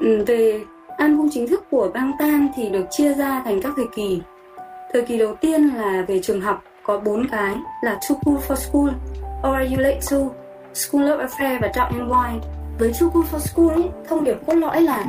Ừ, 0.01 0.25
về 0.27 0.61
album 0.97 1.29
chính 1.33 1.49
thức 1.49 1.65
của 1.71 1.91
Bang 1.95 2.13
Tang 2.19 2.49
thì 2.57 2.69
được 2.69 2.85
chia 2.91 3.15
ra 3.15 3.43
thành 3.45 3.63
các 3.63 3.73
thời 3.77 3.87
kỳ. 3.97 4.23
Thời 4.93 5.03
kỳ 5.03 5.19
đầu 5.19 5.35
tiên 5.35 5.71
là 5.77 6.05
về 6.09 6.21
trường 6.23 6.41
học 6.41 6.63
có 6.83 6.99
bốn 6.99 7.27
cái 7.31 7.57
là 7.83 7.99
Too 8.09 8.17
Cool 8.25 8.37
for 8.49 8.55
School, 8.55 8.89
Or 9.49 9.55
Are 9.55 9.75
You 9.75 9.81
Late 9.81 10.01
To, 10.11 10.17
School 10.75 11.03
Love 11.03 11.27
Affair 11.27 11.59
và 11.61 11.71
Dark 11.75 11.91
and 11.91 12.11
White 12.11 12.41
với 12.79 12.93
Too 13.01 13.09
Cool 13.09 13.25
for 13.33 13.39
School 13.39 13.69
ấy, 13.69 13.91
thông 14.09 14.25
điệp 14.25 14.37
cốt 14.47 14.55
lõi 14.55 14.83
là 14.83 15.05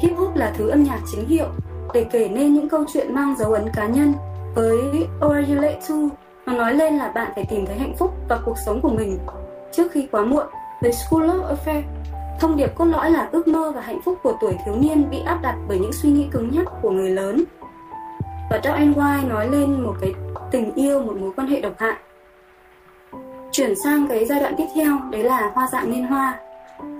hip 0.00 0.16
hop 0.16 0.36
là 0.36 0.52
thứ 0.58 0.68
âm 0.68 0.84
nhạc 0.84 0.98
chính 1.12 1.28
hiệu 1.28 1.46
để 1.94 2.06
kể 2.10 2.28
nên 2.28 2.54
những 2.54 2.68
câu 2.68 2.84
chuyện 2.92 3.14
mang 3.14 3.34
dấu 3.38 3.52
ấn 3.52 3.64
cá 3.76 3.86
nhân 3.86 4.12
với 4.54 5.08
Or 5.26 5.32
Are 5.32 5.54
You 5.54 5.60
Late 5.60 5.80
To 5.88 5.94
nó 6.46 6.52
nói 6.52 6.74
lên 6.74 6.96
là 6.96 7.08
bạn 7.08 7.32
phải 7.34 7.44
tìm 7.50 7.66
thấy 7.66 7.76
hạnh 7.76 7.94
phúc 7.98 8.14
và 8.28 8.38
cuộc 8.44 8.56
sống 8.66 8.80
của 8.80 8.88
mình 8.88 9.18
trước 9.72 9.92
khi 9.92 10.08
quá 10.12 10.24
muộn. 10.24 10.46
Với 10.82 10.92
School 10.92 11.30
of 11.30 11.56
Affair. 11.56 11.82
Thông 12.40 12.56
điệp 12.56 12.74
cốt 12.74 12.84
lõi 12.84 13.10
là 13.10 13.28
ước 13.32 13.48
mơ 13.48 13.72
và 13.74 13.80
hạnh 13.80 14.00
phúc 14.04 14.18
của 14.22 14.36
tuổi 14.40 14.56
thiếu 14.64 14.76
niên 14.76 15.10
bị 15.10 15.20
áp 15.26 15.38
đặt 15.42 15.56
bởi 15.68 15.78
những 15.78 15.92
suy 15.92 16.10
nghĩ 16.10 16.28
cứng 16.30 16.50
nhắc 16.50 16.66
của 16.82 16.90
người 16.90 17.10
lớn. 17.10 17.44
Và 18.50 18.60
Dark 18.64 18.76
and 18.76 18.96
White 18.96 19.28
nói 19.28 19.48
lên 19.48 19.82
một 19.82 19.94
cái 20.00 20.12
tình 20.50 20.74
yêu, 20.74 21.00
một 21.00 21.16
mối 21.16 21.32
quan 21.36 21.48
hệ 21.48 21.60
độc 21.60 21.72
hại. 21.78 21.96
Chuyển 23.52 23.74
sang 23.84 24.06
cái 24.08 24.24
giai 24.24 24.40
đoạn 24.40 24.54
tiếp 24.58 24.66
theo, 24.74 24.98
đấy 25.10 25.22
là 25.22 25.50
hoa 25.54 25.68
dạng 25.72 25.90
niên 25.90 26.06
hoa. 26.06 26.38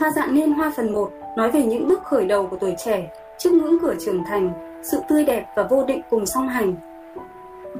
Hoa 0.00 0.10
dạng 0.10 0.34
niên 0.34 0.52
hoa 0.52 0.72
phần 0.76 0.92
1 0.92 1.10
nói 1.36 1.50
về 1.50 1.62
những 1.62 1.88
bước 1.88 2.04
khởi 2.04 2.26
đầu 2.26 2.46
của 2.46 2.56
tuổi 2.60 2.74
trẻ 2.84 3.10
trước 3.38 3.52
ngưỡng 3.52 3.78
cửa 3.82 3.94
trưởng 4.04 4.24
thành, 4.24 4.52
sự 4.82 5.00
tươi 5.08 5.24
đẹp 5.24 5.46
và 5.56 5.62
vô 5.62 5.84
định 5.84 6.00
cùng 6.10 6.26
song 6.26 6.48
hành. 6.48 6.74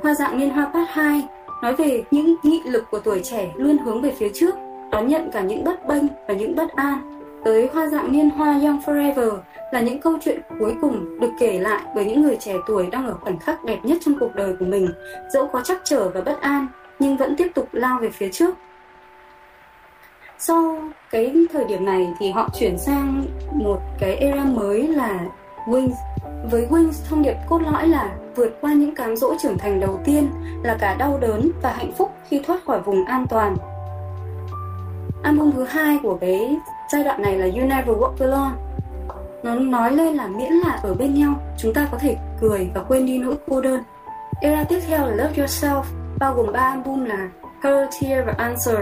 Hoa 0.03 0.15
dạng 0.15 0.39
niên 0.39 0.51
hoa 0.51 0.71
part 0.75 0.89
2 0.91 1.23
nói 1.63 1.77
về 1.77 2.05
những 2.11 2.37
nghị 2.43 2.63
lực 2.65 2.85
của 2.91 2.99
tuổi 2.99 3.21
trẻ 3.25 3.53
luôn 3.57 3.79
hướng 3.79 4.03
về 4.03 4.13
phía 4.19 4.29
trước, 4.35 4.55
đón 4.91 5.09
nhận 5.09 5.31
cả 5.31 5.41
những 5.41 5.65
bất 5.65 5.87
bênh 5.89 6.05
và 6.29 6.35
những 6.35 6.57
bất 6.57 6.71
an. 6.77 7.21
Tới 7.45 7.69
hoa 7.73 7.87
dạng 7.87 8.13
niên 8.13 8.31
hoa 8.31 8.53
Young 8.53 8.81
Forever 8.87 9.37
là 9.73 9.81
những 9.81 10.01
câu 10.01 10.19
chuyện 10.25 10.41
cuối 10.59 10.75
cùng 10.81 11.21
được 11.21 11.31
kể 11.39 11.59
lại 11.59 11.83
bởi 11.95 12.05
những 12.05 12.23
người 12.23 12.37
trẻ 12.37 12.55
tuổi 12.67 12.87
đang 12.87 13.07
ở 13.07 13.15
khoảnh 13.21 13.39
khắc 13.39 13.65
đẹp 13.65 13.79
nhất 13.83 13.99
trong 14.05 14.15
cuộc 14.21 14.35
đời 14.35 14.55
của 14.61 14.65
mình, 14.65 14.89
dẫu 15.33 15.47
có 15.53 15.61
chắc 15.65 15.81
trở 15.85 16.09
và 16.09 16.21
bất 16.21 16.41
an, 16.41 16.67
nhưng 16.99 17.17
vẫn 17.17 17.37
tiếp 17.37 17.49
tục 17.55 17.69
lao 17.73 17.99
về 18.01 18.11
phía 18.11 18.29
trước. 18.29 18.55
Sau 20.39 20.79
cái 21.11 21.35
thời 21.53 21.65
điểm 21.65 21.85
này 21.85 22.09
thì 22.19 22.31
họ 22.31 22.49
chuyển 22.61 22.79
sang 22.79 23.25
một 23.53 23.79
cái 23.99 24.15
era 24.17 24.45
mới 24.45 24.89
là 24.89 25.21
Wings. 25.67 25.95
Với 26.51 26.67
Wings 26.71 27.09
thông 27.09 27.23
điệp 27.23 27.37
cốt 27.49 27.61
lõi 27.63 27.89
là 27.89 28.17
vượt 28.37 28.59
qua 28.61 28.73
những 28.73 28.95
cám 28.95 29.17
dỗ 29.17 29.35
trưởng 29.43 29.59
thành 29.59 29.81
đầu 29.81 30.01
tiên 30.05 30.31
là 30.63 30.77
cả 30.81 30.95
đau 30.95 31.19
đớn 31.21 31.51
và 31.63 31.73
hạnh 31.73 31.93
phúc 31.99 32.13
khi 32.29 32.41
thoát 32.47 32.65
khỏi 32.65 32.81
vùng 32.81 33.05
an 33.05 33.27
toàn. 33.31 33.57
Album 35.23 35.53
thứ 35.53 35.65
hai 35.65 35.99
của 36.03 36.17
cái 36.21 36.57
giai 36.93 37.05
đoạn 37.05 37.23
này 37.23 37.39
là 37.39 37.47
You 37.47 37.69
Never 37.69 37.97
Walk 37.97 38.15
Alone. 38.21 38.55
Nó 39.43 39.55
nói 39.55 39.93
lên 39.97 40.15
là 40.15 40.27
miễn 40.27 40.53
là 40.53 40.81
ở 40.83 40.95
bên 40.95 41.15
nhau, 41.15 41.35
chúng 41.59 41.75
ta 41.75 41.89
có 41.93 41.99
thể 41.99 42.17
cười 42.41 42.71
và 42.75 42.83
quên 42.83 43.07
đi 43.07 43.19
nỗi 43.19 43.35
cô 43.49 43.61
đơn. 43.61 43.83
Era 44.41 44.65
tiếp 44.65 44.81
theo 44.87 45.07
là 45.07 45.11
Love 45.11 45.43
Yourself, 45.43 45.83
bao 46.19 46.35
gồm 46.35 46.53
ba 46.53 46.61
album 46.61 47.05
là 47.05 47.29
Her, 47.63 47.89
Tear 48.01 48.27
và 48.27 48.35
Answer. 48.39 48.79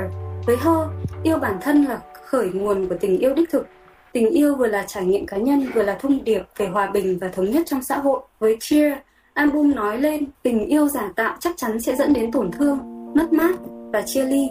Với 0.46 0.56
Her, 0.56 0.88
yêu 1.22 1.38
bản 1.38 1.58
thân 1.60 1.84
là 1.84 1.98
khởi 2.24 2.48
nguồn 2.48 2.88
của 2.88 2.94
tình 3.00 3.18
yêu 3.18 3.34
đích 3.34 3.50
thực 3.50 3.66
Tình 4.12 4.30
yêu 4.30 4.54
vừa 4.54 4.66
là 4.66 4.84
trải 4.86 5.04
nghiệm 5.04 5.26
cá 5.26 5.36
nhân, 5.36 5.70
vừa 5.74 5.82
là 5.82 5.94
thông 6.00 6.24
điệp 6.24 6.42
về 6.56 6.66
hòa 6.66 6.90
bình 6.90 7.18
và 7.20 7.28
thống 7.28 7.50
nhất 7.50 7.62
trong 7.66 7.82
xã 7.82 7.98
hội. 7.98 8.20
Với 8.38 8.56
Cheer, 8.60 8.92
album 9.34 9.74
nói 9.74 9.98
lên 9.98 10.24
tình 10.42 10.66
yêu 10.66 10.88
giả 10.88 11.12
tạo 11.16 11.36
chắc 11.40 11.56
chắn 11.56 11.80
sẽ 11.80 11.96
dẫn 11.96 12.12
đến 12.12 12.32
tổn 12.32 12.50
thương, 12.52 12.78
mất 13.14 13.32
mát 13.32 13.54
và 13.92 14.02
chia 14.02 14.24
ly. 14.24 14.48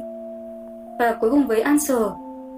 Và 0.99 1.17
cuối 1.21 1.31
cùng 1.31 1.47
với 1.47 1.61
Answer, 1.61 2.01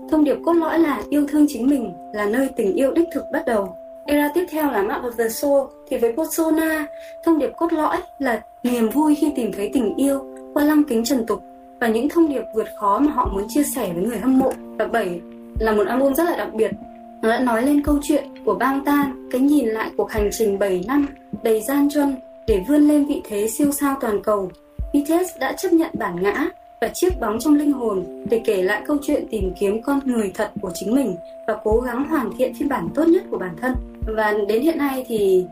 thông 0.10 0.24
điệp 0.24 0.38
cốt 0.46 0.54
lõi 0.54 0.80
là 0.80 1.02
yêu 1.10 1.28
thương 1.28 1.46
chính 1.50 1.68
mình 1.68 1.94
là 2.14 2.26
nơi 2.26 2.50
tình 2.58 2.74
yêu 2.74 2.92
đích 2.92 3.08
thực 3.14 3.24
bắt 3.34 3.44
đầu. 3.48 3.76
Era 4.06 4.30
tiếp 4.34 4.46
theo 4.52 4.72
là 4.72 4.82
Map 4.82 5.04
of 5.04 5.12
the 5.12 5.30
Soul 5.30 5.68
thì 5.90 5.98
với 5.98 6.14
Persona, 6.18 6.86
thông 7.26 7.40
điệp 7.40 7.52
cốt 7.58 7.74
lõi 7.74 7.98
là 8.20 8.42
niềm 8.64 8.90
vui 8.90 9.16
khi 9.16 9.32
tìm 9.36 9.52
thấy 9.52 9.70
tình 9.74 9.96
yêu 9.96 10.26
qua 10.54 10.64
lăng 10.64 10.84
kính 10.84 11.04
trần 11.04 11.26
tục 11.26 11.44
và 11.80 11.88
những 11.88 12.10
thông 12.10 12.30
điệp 12.30 12.44
vượt 12.56 12.68
khó 12.80 13.00
mà 13.00 13.12
họ 13.12 13.30
muốn 13.34 13.44
chia 13.50 13.64
sẻ 13.64 13.94
với 13.94 14.04
người 14.04 14.18
hâm 14.18 14.40
mộ. 14.40 14.52
Và 14.78 14.88
7 14.88 15.22
là 15.60 15.72
một 15.72 15.88
album 15.88 16.14
rất 16.14 16.24
là 16.24 16.36
đặc 16.38 16.54
biệt 16.54 16.72
nó 17.24 17.30
đã 17.30 17.40
nói 17.40 17.64
lên 17.64 17.84
câu 17.84 18.00
chuyện 18.04 18.24
của 18.46 18.56
bang 18.56 18.86
tan, 18.86 19.30
cái 19.32 19.42
nhìn 19.42 19.68
lại 19.68 19.92
cuộc 19.98 20.12
hành 20.12 20.30
trình 20.32 20.60
7 20.60 20.84
năm 20.88 21.08
đầy 21.44 21.62
gian 21.62 21.90
truân 21.90 22.16
để 22.48 22.62
vươn 22.68 22.82
lên 22.88 23.06
vị 23.06 23.22
thế 23.26 23.48
siêu 23.48 23.72
sao 23.72 23.96
toàn 24.02 24.24
cầu. 24.24 24.52
BTS 24.94 25.40
đã 25.40 25.54
chấp 25.54 25.74
nhận 25.74 25.92
bản 25.94 26.24
ngã 26.24 26.50
và 26.82 26.88
chiếc 26.94 27.20
bóng 27.20 27.40
trong 27.40 27.56
linh 27.56 27.72
hồn 27.72 28.26
để 28.30 28.42
kể 28.46 28.64
lại 28.64 28.82
câu 28.88 28.98
chuyện 29.04 29.28
tìm 29.32 29.54
kiếm 29.60 29.82
con 29.82 30.00
người 30.06 30.32
thật 30.36 30.52
của 30.62 30.72
chính 30.74 30.96
mình 30.96 31.16
và 31.48 31.58
cố 31.64 31.80
gắng 31.80 32.10
hoàn 32.10 32.38
thiện 32.38 32.54
phiên 32.54 32.70
bản 32.70 32.90
tốt 32.96 33.08
nhất 33.08 33.24
của 33.32 33.38
bản 33.38 33.56
thân. 33.62 33.74
Và 34.08 34.34
đến 34.48 34.62
hiện 34.62 34.78
nay 34.78 35.06
thì 35.08 35.46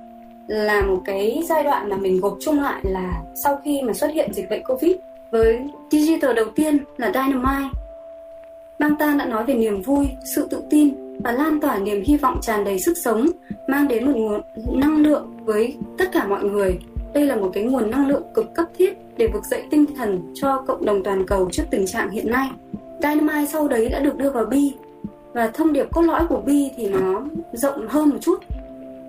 là 0.48 0.82
một 0.82 1.02
cái 1.06 1.44
giai 1.50 1.64
đoạn 1.64 1.90
mà 1.90 1.98
mình 1.98 2.20
gộp 2.20 2.38
chung 2.42 2.60
lại 2.60 2.82
là 2.84 3.22
sau 3.44 3.60
khi 3.64 3.82
mà 3.82 3.94
xuất 3.94 4.12
hiện 4.14 4.34
dịch 4.34 4.50
bệnh 4.50 4.64
Covid 4.64 4.96
với 5.32 5.60
digital 5.92 6.34
đầu 6.36 6.46
tiên 6.56 6.78
là 6.98 7.12
Dynamite. 7.14 7.70
Bang 8.80 8.96
Tan 8.96 9.18
đã 9.18 9.26
nói 9.26 9.46
về 9.46 9.54
niềm 9.54 9.82
vui, 9.82 10.08
sự 10.36 10.48
tự 10.50 10.64
tin 10.70 11.01
và 11.24 11.32
lan 11.32 11.60
tỏa 11.60 11.80
niềm 11.80 12.04
hy 12.06 12.18
vọng 12.18 12.40
tràn 12.42 12.64
đầy 12.64 12.80
sức 12.80 12.98
sống, 12.98 13.26
mang 13.68 13.88
đến 13.88 14.06
một 14.06 14.14
nguồn 14.16 14.42
năng 14.80 14.98
lượng 14.98 15.32
với 15.46 15.78
tất 15.98 16.06
cả 16.12 16.28
mọi 16.28 16.44
người. 16.44 16.80
Đây 17.14 17.26
là 17.26 17.36
một 17.36 17.52
cái 17.54 17.64
nguồn 17.64 17.92
năng 17.92 18.08
lượng 18.08 18.24
cực 18.34 18.54
cấp 18.54 18.66
thiết 18.78 18.94
để 19.18 19.28
vực 19.34 19.46
dậy 19.46 19.64
tinh 19.72 19.86
thần 19.98 20.34
cho 20.34 20.64
cộng 20.68 20.86
đồng 20.86 21.04
toàn 21.04 21.28
cầu 21.28 21.50
trước 21.52 21.64
tình 21.72 21.86
trạng 21.88 22.10
hiện 22.10 22.32
nay. 22.32 22.50
Dynamite 23.02 23.46
sau 23.46 23.68
đấy 23.68 23.90
đã 23.90 24.00
được 24.00 24.18
đưa 24.18 24.32
vào 24.32 24.46
Bi 24.46 24.74
và 25.34 25.48
thông 25.48 25.74
điệp 25.74 25.88
cốt 25.92 26.02
lõi 26.02 26.28
của 26.28 26.42
Bi 26.42 26.72
thì 26.78 26.90
nó 26.90 27.26
rộng 27.54 27.88
hơn 27.88 28.10
một 28.10 28.18
chút. 28.22 28.40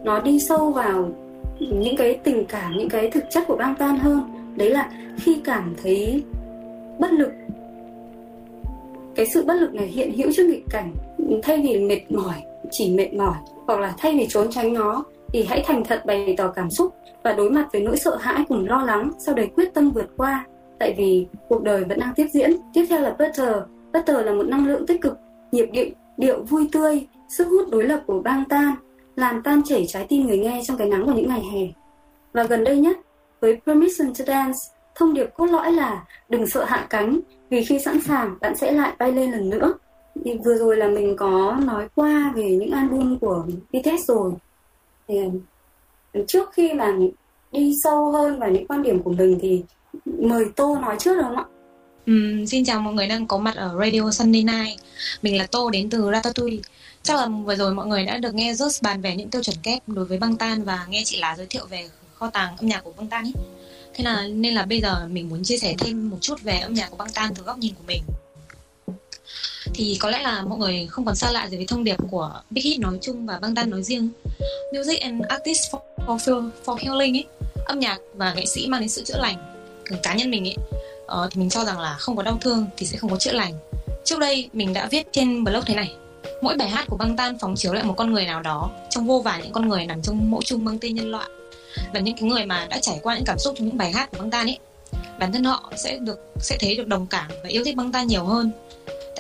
Nó 0.04 0.20
đi 0.20 0.40
sâu 0.40 0.72
vào 0.72 1.10
những 1.58 1.96
cái 1.96 2.18
tình 2.24 2.44
cảm, 2.44 2.72
những 2.78 2.88
cái 2.88 3.10
thực 3.10 3.24
chất 3.30 3.44
của 3.46 3.56
băng 3.56 3.74
tan 3.74 3.98
hơn. 3.98 4.20
Đấy 4.56 4.70
là 4.70 4.90
khi 5.16 5.40
cảm 5.44 5.74
thấy 5.82 6.22
bất 6.98 7.12
lực 7.12 7.32
cái 9.14 9.26
sự 9.26 9.44
bất 9.44 9.54
lực 9.54 9.74
này 9.74 9.86
hiện 9.86 10.12
hữu 10.16 10.32
trước 10.32 10.46
nghịch 10.46 10.64
cảnh 10.70 10.92
thay 11.42 11.60
vì 11.62 11.78
mệt 11.78 12.10
mỏi, 12.10 12.34
chỉ 12.70 12.94
mệt 12.94 13.14
mỏi 13.14 13.36
hoặc 13.66 13.80
là 13.80 13.94
thay 13.98 14.16
vì 14.18 14.26
trốn 14.28 14.50
tránh 14.50 14.72
nó, 14.72 15.04
thì 15.32 15.44
hãy 15.48 15.64
thành 15.66 15.84
thật 15.84 16.02
bày 16.06 16.34
tỏ 16.38 16.48
cảm 16.48 16.70
xúc 16.70 16.94
và 17.24 17.32
đối 17.32 17.50
mặt 17.50 17.68
với 17.72 17.82
nỗi 17.82 17.96
sợ 17.96 18.16
hãi 18.16 18.44
cùng 18.48 18.68
lo 18.68 18.84
lắng 18.84 19.10
sau 19.18 19.34
đấy 19.34 19.50
quyết 19.56 19.74
tâm 19.74 19.90
vượt 19.90 20.10
qua. 20.16 20.46
Tại 20.78 20.94
vì 20.98 21.26
cuộc 21.48 21.62
đời 21.62 21.84
vẫn 21.84 21.98
đang 21.98 22.14
tiếp 22.16 22.26
diễn. 22.32 22.56
Tiếp 22.74 22.86
theo 22.88 23.00
là 23.00 23.10
Butter 23.10 23.56
Butter 23.92 24.26
là 24.26 24.32
một 24.32 24.46
năng 24.46 24.66
lượng 24.66 24.86
tích 24.86 25.00
cực, 25.00 25.18
nhịp 25.52 25.66
điệu 25.72 25.86
điệu 26.16 26.42
vui 26.42 26.68
tươi, 26.72 27.06
sức 27.28 27.48
hút 27.48 27.68
đối 27.70 27.84
lập 27.84 28.00
của 28.06 28.22
bang 28.22 28.44
tan, 28.48 28.74
làm 29.16 29.42
tan 29.42 29.62
chảy 29.64 29.86
trái 29.88 30.06
tim 30.08 30.26
người 30.26 30.38
nghe 30.38 30.62
trong 30.64 30.76
cái 30.76 30.88
nắng 30.88 31.06
của 31.06 31.12
những 31.12 31.28
ngày 31.28 31.42
hè. 31.52 31.60
Và 32.32 32.44
gần 32.44 32.64
đây 32.64 32.78
nhất, 32.78 32.96
với 33.40 33.60
Permission 33.66 34.14
to 34.14 34.24
Dance, 34.24 34.58
thông 34.94 35.14
điệp 35.14 35.26
cốt 35.34 35.46
lõi 35.46 35.72
là 35.72 36.04
đừng 36.28 36.46
sợ 36.46 36.64
hạ 36.64 36.86
cánh, 36.90 37.20
vì 37.50 37.64
khi 37.64 37.78
sẵn 37.78 38.00
sàng, 38.00 38.36
bạn 38.40 38.56
sẽ 38.56 38.72
lại 38.72 38.92
bay 38.98 39.12
lên 39.12 39.30
lần 39.30 39.50
nữa 39.50 39.72
vừa 40.14 40.54
rồi 40.58 40.76
là 40.76 40.88
mình 40.88 41.16
có 41.16 41.56
nói 41.64 41.88
qua 41.94 42.32
về 42.36 42.50
những 42.50 42.70
album 42.70 43.18
của 43.18 43.46
BTS 43.72 44.08
rồi. 44.08 44.32
Thì 45.08 45.18
ừ, 46.12 46.24
trước 46.28 46.50
khi 46.52 46.72
mà 46.72 46.96
đi 47.52 47.74
sâu 47.84 48.12
hơn 48.12 48.38
vào 48.38 48.50
những 48.50 48.66
quan 48.66 48.82
điểm 48.82 49.02
của 49.02 49.12
mình 49.12 49.38
thì 49.42 49.62
mời 50.04 50.44
Tô 50.56 50.78
nói 50.82 50.96
trước 50.98 51.14
được 51.14 51.22
không 51.22 51.36
ạ? 51.36 51.44
Ừ, 52.06 52.12
xin 52.46 52.64
chào 52.64 52.80
mọi 52.80 52.94
người 52.94 53.06
đang 53.06 53.26
có 53.26 53.38
mặt 53.38 53.56
ở 53.56 53.76
Radio 53.80 54.10
Sunday 54.10 54.44
Night. 54.44 54.80
Mình 55.22 55.38
là 55.38 55.46
Tô 55.46 55.70
đến 55.70 55.90
từ 55.90 56.10
Ratatouille. 56.12 56.62
Chắc 57.02 57.16
là 57.16 57.28
vừa 57.44 57.54
rồi 57.54 57.74
mọi 57.74 57.86
người 57.86 58.04
đã 58.04 58.18
được 58.18 58.34
nghe 58.34 58.52
Just 58.52 58.78
bàn 58.82 59.00
về 59.00 59.16
những 59.16 59.30
tiêu 59.30 59.42
chuẩn 59.42 59.56
kép 59.62 59.82
đối 59.86 60.04
với 60.04 60.18
băng 60.18 60.36
tan 60.36 60.64
Và 60.64 60.86
nghe 60.88 61.02
chị 61.04 61.18
Lá 61.18 61.34
giới 61.36 61.46
thiệu 61.46 61.66
về 61.70 61.88
kho 62.14 62.30
tàng 62.30 62.56
âm 62.56 62.66
nhạc 62.66 62.84
của 62.84 62.92
băng 62.96 63.06
tan 63.06 63.24
ấy. 63.24 63.32
Thế 63.94 64.04
là 64.04 64.26
nên 64.26 64.54
là 64.54 64.64
bây 64.64 64.80
giờ 64.80 65.06
mình 65.10 65.28
muốn 65.28 65.42
chia 65.44 65.58
sẻ 65.58 65.74
thêm 65.78 66.10
một 66.10 66.18
chút 66.20 66.42
về 66.42 66.58
âm 66.58 66.74
nhạc 66.74 66.90
của 66.90 66.96
băng 66.96 67.12
tan 67.14 67.34
từ 67.34 67.42
góc 67.42 67.58
nhìn 67.58 67.74
của 67.74 67.84
mình 67.86 68.02
thì 69.74 69.96
có 70.00 70.10
lẽ 70.10 70.22
là 70.22 70.42
mọi 70.42 70.58
người 70.58 70.86
không 70.90 71.04
còn 71.04 71.14
xa 71.14 71.30
lạ 71.32 71.48
gì 71.48 71.56
với 71.56 71.66
thông 71.66 71.84
điệp 71.84 71.96
của 72.10 72.40
Big 72.50 72.62
Hit 72.62 72.80
nói 72.80 72.98
chung 73.00 73.26
và 73.26 73.38
băng 73.38 73.54
tan 73.54 73.70
nói 73.70 73.82
riêng. 73.82 74.08
Music 74.76 75.00
and 75.00 75.22
artist 75.28 75.74
for, 75.74 76.18
for, 76.18 76.50
for 76.64 76.76
healing 76.76 77.16
ấy. 77.16 77.24
Âm 77.66 77.80
nhạc 77.80 77.98
và 78.14 78.34
nghệ 78.34 78.46
sĩ 78.46 78.66
mang 78.66 78.80
đến 78.80 78.88
sự 78.88 79.04
chữa 79.04 79.18
lành 79.18 79.36
cá 80.02 80.14
nhân 80.14 80.30
mình 80.30 80.48
ấy. 80.48 80.56
Ờ, 81.06 81.28
thì 81.30 81.40
mình 81.40 81.50
cho 81.50 81.64
rằng 81.64 81.80
là 81.80 81.96
không 81.98 82.16
có 82.16 82.22
đau 82.22 82.38
thương 82.40 82.66
thì 82.76 82.86
sẽ 82.86 82.96
không 82.96 83.10
có 83.10 83.16
chữa 83.16 83.32
lành. 83.32 83.54
Trước 84.04 84.18
đây 84.18 84.48
mình 84.52 84.72
đã 84.72 84.88
viết 84.90 85.06
trên 85.12 85.44
blog 85.44 85.64
thế 85.66 85.74
này. 85.74 85.94
Mỗi 86.42 86.56
bài 86.56 86.68
hát 86.68 86.84
của 86.88 86.96
băng 86.96 87.16
tan 87.16 87.38
phóng 87.38 87.54
chiếu 87.56 87.72
lại 87.72 87.84
một 87.84 87.94
con 87.96 88.12
người 88.12 88.26
nào 88.26 88.42
đó 88.42 88.70
trong 88.90 89.06
vô 89.06 89.20
vàn 89.20 89.42
những 89.42 89.52
con 89.52 89.68
người 89.68 89.86
nằm 89.86 90.02
trong 90.02 90.30
mẫu 90.30 90.42
chung 90.42 90.64
mang 90.64 90.78
tên 90.78 90.94
nhân 90.94 91.10
loại. 91.10 91.28
Và 91.94 92.00
những 92.00 92.16
cái 92.16 92.28
người 92.28 92.46
mà 92.46 92.66
đã 92.70 92.78
trải 92.78 93.00
qua 93.02 93.14
những 93.14 93.24
cảm 93.26 93.38
xúc 93.38 93.54
trong 93.58 93.66
những 93.66 93.76
bài 93.76 93.92
hát 93.92 94.10
của 94.10 94.18
băng 94.18 94.30
tan 94.30 94.46
ấy 94.46 94.58
bản 95.18 95.32
thân 95.32 95.44
họ 95.44 95.72
sẽ 95.76 95.98
được 95.98 96.18
sẽ 96.40 96.56
thấy 96.60 96.76
được 96.76 96.86
đồng 96.86 97.06
cảm 97.06 97.30
và 97.42 97.48
yêu 97.48 97.64
thích 97.64 97.76
băng 97.76 97.92
tan 97.92 98.06
nhiều 98.06 98.24
hơn 98.24 98.50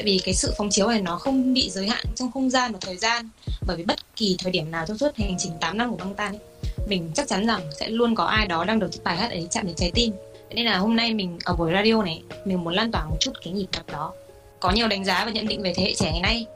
tại 0.02 0.06
vì 0.06 0.20
cái 0.24 0.34
sự 0.34 0.54
phóng 0.58 0.70
chiếu 0.70 0.88
này 0.88 1.02
nó 1.02 1.18
không 1.18 1.54
bị 1.54 1.70
giới 1.70 1.88
hạn 1.88 2.04
trong 2.16 2.32
không 2.32 2.50
gian 2.50 2.72
và 2.72 2.78
thời 2.80 2.96
gian. 2.96 3.28
Bởi 3.66 3.76
vì 3.76 3.84
bất 3.84 4.16
kỳ 4.16 4.36
thời 4.38 4.52
điểm 4.52 4.70
nào 4.70 4.84
trong 4.88 4.98
suốt 4.98 5.16
hành 5.16 5.34
trình 5.38 5.52
8 5.60 5.78
năm 5.78 5.90
của 5.90 5.96
băng 5.96 6.14
tan 6.14 6.32
ấy, 6.32 6.40
mình 6.88 7.10
chắc 7.14 7.28
chắn 7.28 7.46
rằng 7.46 7.60
sẽ 7.80 7.88
luôn 7.88 8.14
có 8.14 8.24
ai 8.24 8.46
đó 8.46 8.64
đang 8.64 8.78
được 8.78 8.90
bài 9.04 9.16
hát 9.16 9.30
ấy 9.30 9.46
chạm 9.50 9.66
đến 9.66 9.74
trái 9.76 9.90
tim. 9.94 10.12
Nên 10.50 10.66
là 10.66 10.78
hôm 10.78 10.96
nay 10.96 11.14
mình 11.14 11.38
ở 11.44 11.54
buổi 11.54 11.72
radio 11.72 12.02
này 12.02 12.22
mình 12.44 12.64
muốn 12.64 12.74
lan 12.74 12.92
tỏa 12.92 13.04
một 13.04 13.16
chút 13.20 13.32
cái 13.44 13.52
nhịp 13.52 13.66
đập 13.72 13.82
đó. 13.92 14.12
Có 14.60 14.70
nhiều 14.70 14.88
đánh 14.88 15.04
giá 15.04 15.24
và 15.24 15.30
nhận 15.30 15.48
định 15.48 15.62
về 15.62 15.74
thế 15.76 15.82
hệ 15.82 15.94
trẻ 15.94 16.10
ngày 16.12 16.20
nay. 16.20 16.46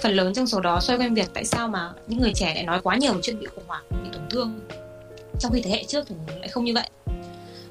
Phần 0.00 0.12
lớn 0.12 0.34
trong 0.34 0.46
số 0.46 0.60
đó 0.60 0.80
xoay 0.80 0.98
quanh 0.98 1.14
việc 1.14 1.28
tại 1.34 1.44
sao 1.44 1.68
mà 1.68 1.92
những 2.06 2.20
người 2.20 2.32
trẻ 2.34 2.54
lại 2.54 2.64
nói 2.64 2.80
quá 2.82 2.96
nhiều 2.96 3.14
chuyện 3.22 3.40
bị 3.40 3.46
khủng 3.54 3.64
hoảng 3.66 3.84
bị 3.90 4.08
tổn 4.12 4.22
thương. 4.30 4.60
Trong 5.40 5.52
khi 5.52 5.60
thế 5.60 5.70
hệ 5.70 5.84
trước 5.84 6.04
thì 6.08 6.14
lại 6.40 6.48
không 6.48 6.64
như 6.64 6.74
vậy. 6.74 6.88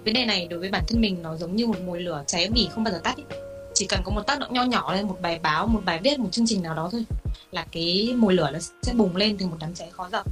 Vấn 0.06 0.14
đề 0.14 0.26
này 0.26 0.48
đối 0.48 0.60
với 0.60 0.70
bản 0.70 0.84
thân 0.88 1.02
mình 1.02 1.22
nó 1.22 1.36
giống 1.36 1.56
như 1.56 1.68
một 1.68 1.80
mồi 1.86 2.02
lửa 2.02 2.24
cháy 2.28 2.50
bỉ 2.54 2.68
không 2.72 2.84
bao 2.84 2.94
giờ 2.94 3.00
tắt 3.04 3.16
ấy 3.18 3.53
chỉ 3.74 3.86
cần 3.86 4.02
có 4.04 4.12
một 4.12 4.22
tác 4.22 4.40
động 4.40 4.54
nho 4.54 4.64
nhỏ 4.64 4.94
lên 4.94 5.08
một 5.08 5.18
bài 5.22 5.40
báo 5.40 5.68
một 5.68 5.82
bài 5.86 6.00
viết 6.04 6.20
một 6.20 6.30
chương 6.32 6.48
trình 6.48 6.64
nào 6.64 6.76
đó 6.76 6.90
thôi 6.92 7.06
là 7.52 7.66
cái 7.72 8.14
mồi 8.18 8.34
lửa 8.34 8.50
nó 8.54 8.60
sẽ 8.82 8.94
bùng 8.94 9.16
lên 9.16 9.38
thành 9.38 9.50
một 9.50 9.58
đám 9.60 9.74
cháy 9.74 9.90
khó 9.92 10.10
dập. 10.12 10.26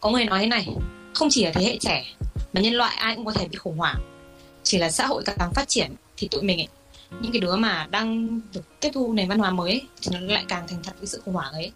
Có 0.00 0.10
người 0.10 0.24
nói 0.24 0.40
thế 0.40 0.46
này 0.46 0.68
không 1.14 1.28
chỉ 1.30 1.44
là 1.44 1.50
thế 1.54 1.64
hệ 1.64 1.78
trẻ 1.80 2.04
mà 2.52 2.60
nhân 2.60 2.74
loại 2.74 2.96
ai 2.96 3.16
cũng 3.16 3.24
có 3.24 3.32
thể 3.32 3.48
bị 3.48 3.56
khủng 3.56 3.78
hoảng. 3.78 4.00
Chỉ 4.62 4.78
là 4.78 4.90
xã 4.90 5.06
hội 5.06 5.22
càng 5.26 5.52
phát 5.54 5.68
triển 5.68 5.94
thì 6.16 6.28
tụi 6.28 6.42
mình 6.42 6.60
ấy, 6.60 6.68
những 7.20 7.32
cái 7.32 7.40
đứa 7.40 7.56
mà 7.56 7.86
đang 7.90 8.40
được 8.52 8.80
tiếp 8.80 8.90
thu 8.94 9.12
nền 9.12 9.28
văn 9.28 9.38
hóa 9.38 9.50
mới 9.50 9.70
ấy, 9.70 9.82
thì 10.02 10.16
nó 10.18 10.20
lại 10.20 10.44
càng 10.48 10.68
thành 10.68 10.82
thật 10.82 10.92
với 10.98 11.06
sự 11.06 11.22
khủng 11.24 11.34
hoảng 11.34 11.52
ấy. 11.52 11.72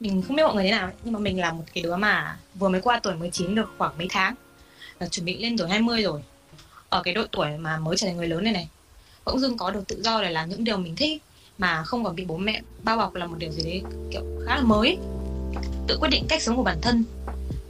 Mình 0.00 0.22
không 0.22 0.36
biết 0.36 0.42
mọi 0.42 0.54
người 0.54 0.64
thế 0.64 0.70
nào 0.70 0.90
nhưng 1.04 1.12
mà 1.12 1.18
mình 1.18 1.40
là 1.40 1.52
một 1.52 1.64
cái 1.74 1.82
đứa 1.82 1.96
mà 1.96 2.38
vừa 2.54 2.68
mới 2.68 2.80
qua 2.80 3.00
tuổi 3.02 3.14
19 3.14 3.54
được 3.54 3.70
khoảng 3.78 3.98
mấy 3.98 4.06
tháng 4.10 4.34
và 4.98 5.08
chuẩn 5.08 5.26
bị 5.26 5.38
lên 5.38 5.58
tuổi 5.58 5.68
20 5.68 6.02
rồi. 6.02 6.22
Ở 6.88 7.02
cái 7.02 7.14
độ 7.14 7.24
tuổi 7.32 7.48
mà 7.58 7.78
mới 7.78 7.96
trở 7.96 8.06
thành 8.06 8.16
người 8.16 8.28
lớn 8.28 8.44
này 8.44 8.52
này 8.52 8.68
bỗng 9.30 9.40
dưng 9.40 9.56
có 9.56 9.70
được 9.70 9.88
tự 9.88 10.02
do 10.02 10.22
để 10.22 10.30
làm 10.30 10.48
những 10.48 10.64
điều 10.64 10.78
mình 10.78 10.96
thích 10.96 11.22
mà 11.58 11.82
không 11.82 12.04
còn 12.04 12.16
bị 12.16 12.24
bố 12.24 12.36
mẹ 12.36 12.62
bao 12.82 12.96
bọc 12.96 13.14
là 13.14 13.26
một 13.26 13.36
điều 13.38 13.50
gì 13.50 13.62
đấy, 13.62 13.82
kiểu, 14.10 14.22
khá 14.46 14.56
là 14.56 14.62
mới. 14.62 14.98
Tự 15.86 15.98
quyết 16.00 16.08
định 16.08 16.24
cách 16.28 16.42
sống 16.42 16.56
của 16.56 16.62
bản 16.62 16.78
thân. 16.82 17.04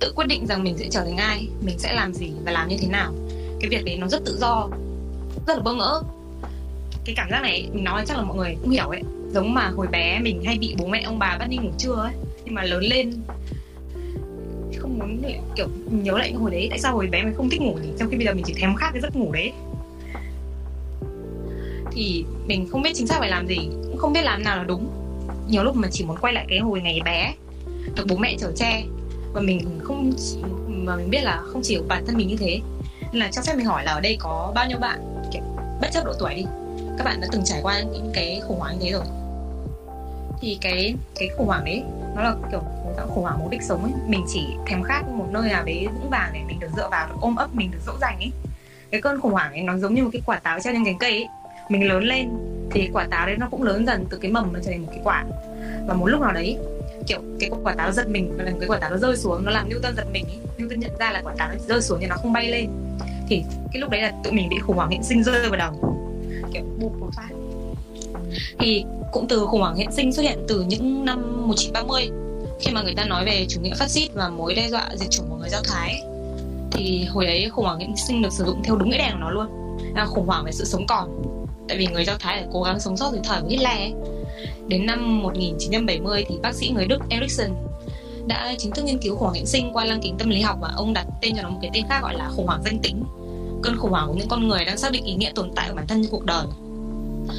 Tự 0.01 0.13
quyết 0.17 0.27
định 0.27 0.47
rằng 0.47 0.65
mình 0.65 0.79
sẽ 0.79 0.87
trở 0.91 1.05
thành 1.05 1.17
ai, 1.17 1.49
mình 1.61 1.79
sẽ 1.79 1.93
làm 1.93 2.15
gì 2.15 2.31
và 2.45 2.53
làm 2.53 2.69
như 2.69 2.77
thế 2.81 2.89
nào. 2.89 3.13
Cái 3.61 3.71
việc 3.71 3.85
đấy 3.85 3.97
nó 3.97 4.09
rất 4.09 4.23
tự 4.25 4.39
do, 4.41 4.69
rất 5.47 5.57
là 5.57 5.63
bỡ 5.63 5.75
ngỡ. 5.75 6.03
Cái 7.05 7.15
cảm 7.17 7.31
giác 7.31 7.43
này, 7.43 7.69
mình 7.73 7.85
nói 7.85 8.05
chắc 8.07 8.17
là 8.17 8.23
mọi 8.23 8.37
người 8.37 8.57
cũng 8.63 8.71
hiểu 8.71 8.89
ấy. 8.89 9.03
Giống 9.33 9.55
mà 9.55 9.69
hồi 9.69 9.87
bé 9.87 10.21
mình 10.21 10.43
hay 10.45 10.59
bị 10.59 10.75
bố 10.79 10.87
mẹ, 10.87 11.03
ông 11.03 11.19
bà 11.19 11.37
bắt 11.39 11.47
đi 11.49 11.57
ngủ 11.57 11.71
trưa 11.79 11.95
ấy, 11.95 12.13
nhưng 12.45 12.55
mà 12.55 12.63
lớn 12.63 12.85
lên 12.85 13.13
không 14.79 14.99
muốn 14.99 15.23
kiểu, 15.57 15.69
nhớ 15.91 16.19
lại 16.19 16.33
hồi 16.33 16.51
đấy. 16.51 16.67
Tại 16.71 16.79
sao 16.79 16.95
hồi 16.95 17.07
bé 17.07 17.23
mình 17.23 17.35
không 17.37 17.51
thích 17.51 17.61
ngủ 17.61 17.79
thì 17.83 17.89
trong 17.99 18.11
khi 18.11 18.17
bây 18.17 18.27
giờ 18.27 18.35
mình 18.35 18.45
chỉ 18.47 18.55
thèm 18.55 18.75
khát 18.75 18.91
cái 18.93 19.01
giấc 19.03 19.17
ngủ 19.17 19.33
đấy 19.33 19.53
thì 22.01 22.25
mình 22.47 22.69
không 22.71 22.83
biết 22.83 22.91
chính 22.95 23.07
xác 23.07 23.17
phải 23.19 23.29
làm 23.29 23.47
gì, 23.47 23.59
cũng 23.59 23.97
không 23.99 24.13
biết 24.13 24.23
làm 24.23 24.43
nào 24.43 24.57
là 24.57 24.65
đúng. 24.65 24.89
Nhiều 25.49 25.65
lúc 25.65 25.77
mình 25.77 25.91
chỉ 25.93 26.05
muốn 26.05 26.17
quay 26.17 26.33
lại 26.33 26.47
cái 26.49 26.59
hồi 26.59 26.81
ngày 26.81 27.01
bé, 27.05 27.35
được 27.95 28.05
bố 28.09 28.17
mẹ 28.17 28.37
chở 28.39 28.53
che 28.57 28.83
và 29.33 29.41
mình 29.41 29.81
không, 29.83 30.13
mà 30.69 30.97
mình 30.97 31.11
biết 31.11 31.21
là 31.23 31.43
không 31.47 31.61
chỉ 31.65 31.79
bản 31.89 32.07
thân 32.07 32.17
mình 32.17 32.29
như 32.29 32.37
thế. 32.37 32.61
Nên 33.13 33.21
là 33.21 33.29
cho 33.33 33.43
phép 33.43 33.55
mình 33.57 33.67
hỏi 33.67 33.85
là 33.85 33.93
ở 33.93 34.01
đây 34.01 34.17
có 34.21 34.53
bao 34.55 34.67
nhiêu 34.67 34.79
bạn? 34.79 35.23
Kiểu, 35.33 35.43
bất 35.81 35.89
chấp 35.93 36.05
độ 36.05 36.13
tuổi 36.19 36.35
đi. 36.35 36.45
Các 36.99 37.05
bạn 37.05 37.21
đã 37.21 37.29
từng 37.33 37.43
trải 37.45 37.61
qua 37.63 37.81
những 37.81 38.11
cái 38.15 38.41
khủng 38.49 38.59
hoảng 38.59 38.79
như 38.79 38.85
thế 38.85 38.93
rồi. 38.93 39.05
Thì 40.41 40.59
cái 40.61 40.95
cái 41.15 41.29
khủng 41.29 41.47
hoảng 41.47 41.65
đấy, 41.65 41.83
nó 42.17 42.23
là 42.23 42.35
kiểu 42.51 42.61
một 42.61 42.93
dạng 42.97 43.09
khủng 43.09 43.23
hoảng 43.23 43.39
mục 43.39 43.51
đích 43.51 43.63
sống 43.63 43.83
ấy. 43.83 43.93
Mình 44.07 44.25
chỉ 44.29 44.47
thèm 44.67 44.83
khát 44.83 45.03
một 45.09 45.27
nơi 45.31 45.49
nào 45.49 45.65
đấy 45.65 45.87
vững 45.87 46.11
vàng 46.11 46.31
để 46.35 46.41
mình 46.47 46.59
được 46.61 46.71
dựa 46.77 46.89
vào, 46.91 47.09
được 47.09 47.17
ôm 47.21 47.37
ấp, 47.37 47.55
mình 47.55 47.71
được 47.71 47.81
dỗ 47.87 47.93
dành 48.01 48.17
ấy. 48.19 48.31
Cái 48.91 49.01
cơn 49.01 49.21
khủng 49.21 49.33
hoảng 49.33 49.53
ấy, 49.53 49.63
nó 49.63 49.79
giống 49.79 49.95
như 49.95 50.05
một 50.05 50.11
cái 50.13 50.23
quả 50.27 50.39
táo 50.39 50.61
treo 50.61 50.73
trên 50.73 50.85
cành 50.85 50.99
cây 50.99 51.11
ấy 51.11 51.27
mình 51.71 51.89
lớn 51.89 52.03
lên 52.03 52.29
thì 52.71 52.91
quả 52.93 53.07
táo 53.11 53.27
đấy 53.27 53.37
nó 53.39 53.49
cũng 53.51 53.63
lớn 53.63 53.87
dần 53.87 54.07
từ 54.11 54.19
cái 54.19 54.31
mầm 54.31 54.53
nó 54.53 54.61
trở 54.63 54.71
thành 54.71 54.83
một 54.83 54.89
cái 54.91 55.01
quả. 55.05 55.25
Và 55.87 55.95
một 55.95 56.07
lúc 56.07 56.21
nào 56.21 56.33
đấy, 56.33 56.57
kiểu, 57.07 57.21
cái 57.41 57.51
quả 57.63 57.75
táo 57.75 57.93
giật 57.93 58.09
mình 58.09 58.35
và 58.39 58.45
cái 58.45 58.69
quả 58.69 58.79
táo 58.79 58.91
nó 58.91 58.97
rơi 58.97 59.17
xuống, 59.17 59.45
nó 59.45 59.51
làm 59.51 59.69
Newton 59.69 59.95
giật 59.97 60.07
mình 60.13 60.25
ý. 60.29 60.39
Newton 60.59 60.79
nhận 60.79 60.97
ra 60.99 61.13
là 61.13 61.21
quả 61.25 61.35
táo 61.39 61.49
nó 61.49 61.55
rơi 61.69 61.83
xuống 61.83 61.99
thì 62.01 62.07
nó 62.07 62.17
không 62.17 62.33
bay 62.33 62.49
lên. 62.49 62.71
Thì 63.29 63.43
cái 63.73 63.81
lúc 63.81 63.91
đấy 63.91 64.03
là 64.03 64.13
tụi 64.25 64.33
mình 64.33 64.49
bị 64.49 64.59
khủng 64.59 64.77
hoảng 64.77 64.91
hiện 64.91 65.03
sinh 65.03 65.23
rơi 65.23 65.49
vào 65.49 65.59
đầu. 65.59 65.73
Kiểu, 66.53 66.63
bụp 66.81 66.93
một 67.01 67.11
phát. 67.17 67.29
Thì 68.59 68.85
cũng 69.13 69.29
từ 69.29 69.47
khủng 69.47 69.61
hoảng 69.61 69.77
hiện 69.77 69.93
sinh 69.93 70.13
xuất 70.13 70.23
hiện 70.23 70.39
từ 70.49 70.65
những 70.69 71.05
năm 71.05 71.47
1930 71.49 72.11
khi 72.61 72.71
mà 72.75 72.83
người 72.83 72.95
ta 72.95 73.05
nói 73.05 73.25
về 73.25 73.47
chủ 73.49 73.61
nghĩa 73.61 73.75
phát 73.75 73.91
xít 73.91 74.09
và 74.15 74.29
mối 74.29 74.55
đe 74.55 74.69
dọa 74.69 74.89
diệt 74.95 75.11
chủng 75.11 75.27
của 75.31 75.37
người 75.37 75.49
Do 75.49 75.59
Thái, 75.65 76.03
thì 76.73 77.05
hồi 77.05 77.27
đấy 77.27 77.49
khủng 77.51 77.65
hoảng 77.65 77.79
hiện 77.79 77.97
sinh 77.97 78.23
được 78.23 78.33
sử 78.33 78.45
dụng 78.45 78.63
theo 78.65 78.77
đúng 78.77 78.91
nghĩa 78.91 78.99
đen 78.99 79.11
của 79.13 79.19
nó 79.21 79.31
luôn. 79.31 79.47
Là 79.95 80.07
khủng 80.07 80.27
hoảng 80.27 80.45
về 80.45 80.53
sự 80.53 80.65
sống 80.65 80.87
còn 80.87 81.23
tại 81.71 81.79
vì 81.79 81.87
người 81.87 82.05
Do 82.05 82.17
Thái 82.21 82.41
phải 82.41 82.49
cố 82.53 82.63
gắng 82.63 82.81
sống 82.81 82.97
sót 82.97 83.11
từ 83.13 83.21
thời 83.25 83.43
của 83.43 83.49
Hitler. 83.49 83.93
Đến 84.69 84.87
năm 84.87 85.23
1970 85.23 86.25
thì 86.29 86.35
bác 86.43 86.55
sĩ 86.55 86.69
người 86.69 86.87
Đức 86.87 86.99
Erikson 87.09 87.51
đã 88.27 88.55
chính 88.59 88.73
thức 88.73 88.85
nghiên 88.85 88.99
cứu 88.99 89.15
khủng 89.15 89.23
hoảng 89.23 89.35
hiện 89.35 89.47
sinh 89.47 89.73
qua 89.73 89.85
lăng 89.85 90.01
kính 90.03 90.17
tâm 90.19 90.29
lý 90.29 90.41
học 90.41 90.59
và 90.61 90.73
ông 90.77 90.93
đặt 90.95 91.07
tên 91.23 91.37
cho 91.37 91.43
nó 91.43 91.49
một 91.49 91.59
cái 91.63 91.71
tên 91.75 91.85
khác 91.89 91.99
gọi 92.03 92.15
là 92.15 92.29
khủng 92.29 92.47
hoảng 92.47 92.63
danh 92.65 92.79
tính. 92.79 93.05
Cơn 93.63 93.79
khủng 93.79 93.91
hoảng 93.91 94.09
của 94.09 94.15
những 94.15 94.29
con 94.29 94.49
người 94.49 94.65
đang 94.65 94.79
xác 94.79 94.93
định 94.93 95.05
ý 95.05 95.15
nghĩa 95.15 95.33
tồn 95.35 95.51
tại 95.57 95.69
của 95.69 95.75
bản 95.75 95.87
thân 95.87 96.03
trong 96.03 96.11
cuộc 96.11 96.25
đời. 96.25 96.47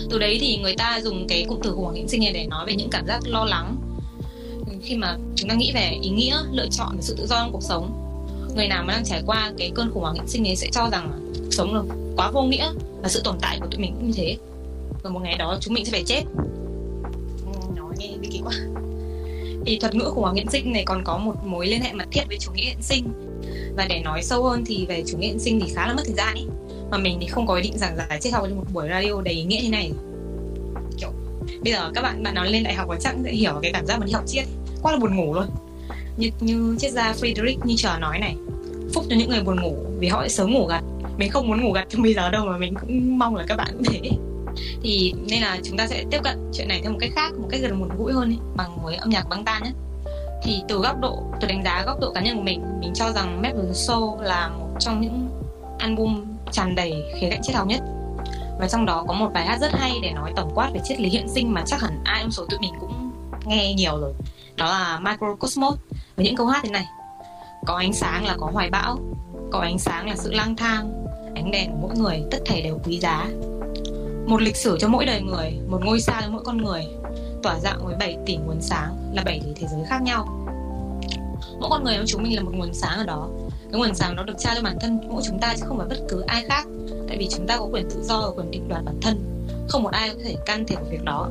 Từ 0.09 0.19
đấy 0.19 0.37
thì 0.41 0.57
người 0.57 0.75
ta 0.75 0.99
dùng 1.03 1.27
cái 1.27 1.45
cụm 1.47 1.59
từ 1.63 1.71
khủng 1.71 1.83
hoảng 1.83 1.95
hiện 1.95 2.07
sinh 2.07 2.21
này 2.21 2.33
để 2.33 2.45
nói 2.45 2.65
về 2.65 2.75
những 2.75 2.89
cảm 2.89 3.07
giác 3.07 3.19
lo 3.25 3.45
lắng 3.45 3.75
khi 4.83 4.95
mà 4.95 5.17
chúng 5.35 5.49
ta 5.49 5.55
nghĩ 5.55 5.71
về 5.73 5.97
ý 6.01 6.09
nghĩa, 6.09 6.37
lựa 6.51 6.67
chọn 6.71 6.89
và 6.95 7.01
sự 7.01 7.15
tự 7.17 7.27
do 7.27 7.35
trong 7.35 7.51
cuộc 7.51 7.63
sống 7.63 8.10
người 8.55 8.67
nào 8.67 8.83
mà 8.83 8.93
đang 8.93 9.03
trải 9.05 9.23
qua 9.25 9.51
cái 9.57 9.71
cơn 9.75 9.91
khủng 9.93 10.03
hoảng 10.03 10.15
hiện 10.15 10.27
sinh 10.27 10.47
ấy 10.47 10.55
sẽ 10.55 10.67
cho 10.71 10.89
rằng 10.91 11.33
cuộc 11.37 11.51
sống 11.51 11.75
là 11.75 11.81
quá 12.15 12.31
vô 12.31 12.43
nghĩa 12.43 12.67
và 13.01 13.09
sự 13.09 13.21
tồn 13.23 13.35
tại 13.41 13.57
của 13.59 13.67
tụi 13.71 13.81
mình 13.81 13.93
cũng 13.95 14.07
như 14.07 14.13
thế. 14.15 14.37
Và 15.03 15.09
một 15.09 15.19
ngày 15.23 15.37
đó 15.37 15.57
chúng 15.61 15.73
mình 15.73 15.85
sẽ 15.85 15.91
phải 15.91 16.03
chết. 16.03 16.23
Nói 17.75 17.95
nghe 17.97 18.09
bị 18.21 18.27
kỳ 18.31 18.41
quá. 18.43 18.53
Thì 19.65 19.79
thuật 19.79 19.95
ngữ 19.95 20.05
khủng 20.05 20.23
hoảng 20.23 20.35
hiện 20.35 20.49
sinh 20.49 20.73
này 20.73 20.83
còn 20.85 21.03
có 21.03 21.17
một 21.17 21.45
mối 21.45 21.67
liên 21.67 21.81
hệ 21.81 21.93
mật 21.93 22.05
thiết 22.11 22.23
với 22.27 22.37
chủ 22.37 22.51
nghĩa 22.51 22.65
hiện 22.65 22.81
sinh. 22.81 23.07
Và 23.77 23.85
để 23.89 24.01
nói 24.03 24.23
sâu 24.23 24.43
hơn 24.43 24.63
thì 24.65 24.85
về 24.85 25.03
chủ 25.07 25.17
nghĩa 25.17 25.27
hiện 25.27 25.39
sinh 25.39 25.59
thì 25.59 25.73
khá 25.73 25.87
là 25.87 25.93
mất 25.93 26.03
thời 26.05 26.15
gian 26.15 26.35
ý. 26.35 26.45
Mà 26.91 26.97
mình 26.97 27.17
thì 27.21 27.27
không 27.27 27.47
có 27.47 27.55
ý 27.55 27.61
định 27.61 27.77
giảng 27.77 27.97
giải 27.97 28.19
triết 28.21 28.33
học 28.33 28.45
trong 28.47 28.57
một 28.57 28.65
buổi 28.73 28.87
radio 28.89 29.21
đầy 29.21 29.33
ý 29.33 29.43
nghĩa 29.43 29.61
như 29.63 29.69
này. 29.69 29.91
Kiểu 30.97 31.09
bây 31.63 31.73
giờ 31.73 31.91
các 31.95 32.01
bạn 32.01 32.23
bạn 32.23 32.35
nào 32.35 32.45
lên 32.45 32.63
đại 32.63 32.73
học 32.73 32.87
và 32.89 32.97
chắc 32.99 33.15
sẽ 33.23 33.31
hiểu 33.31 33.53
cái 33.61 33.71
cảm 33.73 33.85
giác 33.85 33.99
mà 33.99 34.05
đi 34.05 34.11
học 34.11 34.23
triết. 34.27 34.45
Quá 34.81 34.91
là 34.91 34.97
buồn 34.97 35.15
ngủ 35.15 35.33
luôn 35.33 35.45
như 36.17 36.29
như 36.39 36.75
triết 36.79 36.91
gia 36.91 37.13
Friedrich 37.13 37.59
Nietzsche 37.59 37.99
nói 37.99 38.19
này 38.19 38.35
phúc 38.93 39.05
cho 39.09 39.15
những 39.15 39.29
người 39.29 39.43
buồn 39.43 39.61
ngủ 39.61 39.75
vì 39.99 40.07
họ 40.07 40.23
sẽ 40.23 40.29
sớm 40.29 40.53
ngủ 40.53 40.65
gật. 40.65 40.81
Mình 41.17 41.29
không 41.29 41.47
muốn 41.47 41.61
ngủ 41.61 41.71
gật 41.71 41.83
trong 41.89 42.01
bây 42.01 42.13
giờ 42.13 42.29
đâu 42.29 42.45
mà 42.45 42.57
mình 42.57 42.73
cũng 42.81 43.19
mong 43.19 43.35
là 43.35 43.45
các 43.47 43.55
bạn 43.55 43.67
cũng 43.73 43.83
thế. 43.83 44.09
Thì 44.83 45.13
nên 45.29 45.41
là 45.41 45.59
chúng 45.63 45.77
ta 45.77 45.87
sẽ 45.87 46.03
tiếp 46.11 46.19
cận 46.23 46.51
chuyện 46.53 46.67
này 46.67 46.79
theo 46.83 46.91
một 46.91 46.97
cách 47.01 47.11
khác 47.15 47.33
một 47.37 47.47
cách 47.49 47.61
gần 47.61 47.79
một 47.79 47.87
gũi 47.97 48.13
hơn 48.13 48.29
ý, 48.29 48.37
bằng 48.55 48.83
với 48.83 48.95
âm 48.95 49.09
nhạc 49.09 49.29
băng 49.29 49.45
tan 49.45 49.63
nhé. 49.63 49.71
Thì 50.43 50.61
từ 50.67 50.77
góc 50.77 50.99
độ 51.01 51.23
từ 51.41 51.47
đánh 51.47 51.63
giá 51.63 51.83
góc 51.85 51.99
độ 51.99 52.11
cá 52.11 52.21
nhân 52.21 52.37
của 52.37 52.43
mình 52.43 52.61
mình 52.81 52.93
cho 52.93 53.11
rằng 53.11 53.41
Map 53.41 53.55
of 53.55 53.67
the 53.67 53.73
Soul 53.73 54.23
là 54.23 54.47
một 54.47 54.75
trong 54.79 55.01
những 55.01 55.29
album 55.79 56.23
tràn 56.51 56.75
đầy 56.75 57.03
khía 57.19 57.29
cạnh 57.29 57.41
triết 57.43 57.55
học 57.55 57.67
nhất. 57.67 57.81
Và 58.59 58.67
trong 58.67 58.85
đó 58.85 59.05
có 59.07 59.13
một 59.13 59.29
bài 59.33 59.45
hát 59.45 59.57
rất 59.61 59.71
hay 59.73 59.91
để 60.01 60.11
nói 60.11 60.33
tổng 60.35 60.51
quát 60.55 60.69
về 60.73 60.79
triết 60.83 60.99
lý 60.99 61.09
hiện 61.09 61.29
sinh 61.29 61.53
mà 61.53 61.63
chắc 61.65 61.81
hẳn 61.81 62.01
ai 62.03 62.21
trong 62.21 62.31
số 62.31 62.45
tụi 62.49 62.59
mình 62.59 62.73
cũng 62.79 63.11
nghe 63.45 63.73
nhiều 63.73 63.97
rồi. 63.97 64.13
Đó 64.55 64.65
là 64.65 64.99
Microcosmos 64.99 65.77
với 66.21 66.29
những 66.29 66.35
câu 66.35 66.47
hát 66.47 66.61
thế 66.63 66.69
này. 66.69 66.87
Có 67.65 67.75
ánh 67.75 67.93
sáng 67.93 68.25
là 68.25 68.35
có 68.39 68.49
hoài 68.53 68.69
bão, 68.69 68.97
có 69.51 69.59
ánh 69.59 69.79
sáng 69.79 70.09
là 70.09 70.15
sự 70.15 70.31
lang 70.31 70.55
thang, 70.55 71.05
ánh 71.35 71.51
đèn 71.51 71.71
của 71.71 71.77
mỗi 71.87 71.97
người, 71.97 72.23
tất 72.31 72.37
thảy 72.45 72.61
đều 72.61 72.79
quý 72.83 72.99
giá. 72.99 73.27
Một 74.25 74.41
lịch 74.41 74.55
sử 74.55 74.77
cho 74.79 74.87
mỗi 74.87 75.05
đời 75.05 75.21
người, 75.21 75.59
một 75.67 75.85
ngôi 75.85 75.99
sao 75.99 76.21
cho 76.21 76.29
mỗi 76.29 76.43
con 76.45 76.57
người, 76.57 76.85
tỏa 77.43 77.59
dạng 77.59 77.85
với 77.85 77.95
7 77.99 78.17
tỷ 78.25 78.35
nguồn 78.35 78.61
sáng 78.61 79.13
là 79.13 79.23
7 79.23 79.41
tỷ 79.45 79.51
thế 79.55 79.67
giới 79.67 79.85
khác 79.85 80.01
nhau. 80.01 80.47
Mỗi 81.59 81.69
con 81.69 81.83
người 81.83 81.95
trong 81.95 82.05
chúng 82.07 82.23
mình 82.23 82.35
là 82.35 82.43
một 82.43 82.51
nguồn 82.55 82.73
sáng 82.73 82.97
ở 82.97 83.03
đó. 83.03 83.27
Cái 83.71 83.81
nguồn 83.81 83.95
sáng 83.95 84.15
đó 84.15 84.23
được 84.23 84.35
trao 84.37 84.55
cho 84.55 84.61
bản 84.61 84.77
thân 84.81 84.99
mỗi 85.09 85.21
chúng 85.25 85.39
ta 85.39 85.53
chứ 85.57 85.65
không 85.67 85.77
phải 85.77 85.87
bất 85.87 85.99
cứ 86.09 86.21
ai 86.21 86.45
khác. 86.45 86.67
Tại 87.07 87.17
vì 87.17 87.27
chúng 87.31 87.47
ta 87.47 87.57
có 87.57 87.65
quyền 87.71 87.89
tự 87.89 88.03
do 88.03 88.21
và 88.21 88.27
quyền 88.35 88.51
định 88.51 88.67
đoạt 88.69 88.83
bản 88.85 88.99
thân. 89.01 89.45
Không 89.69 89.83
một 89.83 89.91
ai 89.91 90.09
có 90.09 90.15
thể 90.23 90.35
can 90.45 90.65
thiệp 90.65 90.75
vào 90.75 90.85
việc 90.91 91.03
đó 91.03 91.29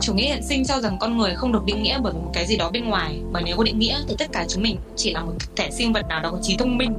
chủ 0.00 0.14
nghĩa 0.14 0.26
hiện 0.26 0.42
sinh 0.42 0.64
cho 0.64 0.80
rằng 0.80 0.96
con 1.00 1.18
người 1.18 1.34
không 1.34 1.52
được 1.52 1.64
định 1.64 1.82
nghĩa 1.82 1.98
bởi 2.02 2.12
một 2.12 2.30
cái 2.32 2.46
gì 2.46 2.56
đó 2.56 2.70
bên 2.70 2.88
ngoài. 2.88 3.20
Bởi 3.32 3.42
nếu 3.46 3.56
có 3.56 3.64
định 3.64 3.78
nghĩa 3.78 3.98
thì 4.08 4.14
tất 4.18 4.32
cả 4.32 4.44
chúng 4.48 4.62
mình 4.62 4.76
chỉ 4.96 5.12
là 5.12 5.24
một 5.24 5.32
thể 5.56 5.70
sinh 5.70 5.92
vật 5.92 6.08
nào 6.08 6.22
đó 6.22 6.30
có 6.30 6.38
trí 6.42 6.56
thông 6.56 6.76
minh 6.76 6.94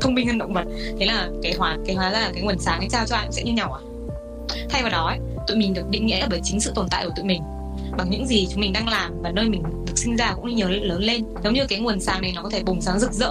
thông 0.00 0.14
minh 0.14 0.26
hơn 0.26 0.38
động 0.38 0.52
vật. 0.52 0.64
Thế 0.98 1.06
là 1.06 1.28
cái 1.42 1.54
hóa 1.58 1.76
cái 1.86 1.96
hóa 1.96 2.10
ra 2.10 2.20
là 2.20 2.30
cái 2.34 2.42
nguồn 2.42 2.58
sáng 2.58 2.78
ấy 2.78 2.88
trao 2.90 3.06
cho 3.06 3.16
ai 3.16 3.24
cũng 3.24 3.32
sẽ 3.32 3.42
như 3.42 3.52
nhau 3.52 3.72
à? 3.72 3.80
Thay 4.70 4.82
vào 4.82 4.90
đó 4.90 5.06
ấy, 5.06 5.18
tụi 5.46 5.56
mình 5.56 5.74
được 5.74 5.90
định 5.90 6.06
nghĩa 6.06 6.26
bởi 6.30 6.40
chính 6.44 6.60
sự 6.60 6.72
tồn 6.74 6.86
tại 6.90 7.04
của 7.04 7.12
tụi 7.16 7.24
mình. 7.24 7.42
Bằng 7.98 8.10
những 8.10 8.26
gì 8.26 8.46
chúng 8.50 8.60
mình 8.60 8.72
đang 8.72 8.88
làm 8.88 9.22
và 9.22 9.30
nơi 9.30 9.48
mình 9.48 9.62
được 9.86 9.98
sinh 9.98 10.16
ra 10.16 10.32
cũng 10.34 10.54
như 10.54 10.68
lớn 10.68 11.02
lên. 11.02 11.24
Giống 11.44 11.54
như 11.54 11.66
cái 11.68 11.80
nguồn 11.80 12.00
sáng 12.00 12.22
này 12.22 12.32
nó 12.34 12.42
có 12.42 12.50
thể 12.50 12.62
bùng 12.62 12.80
sáng 12.80 13.00
rực 13.00 13.12
rỡ 13.12 13.30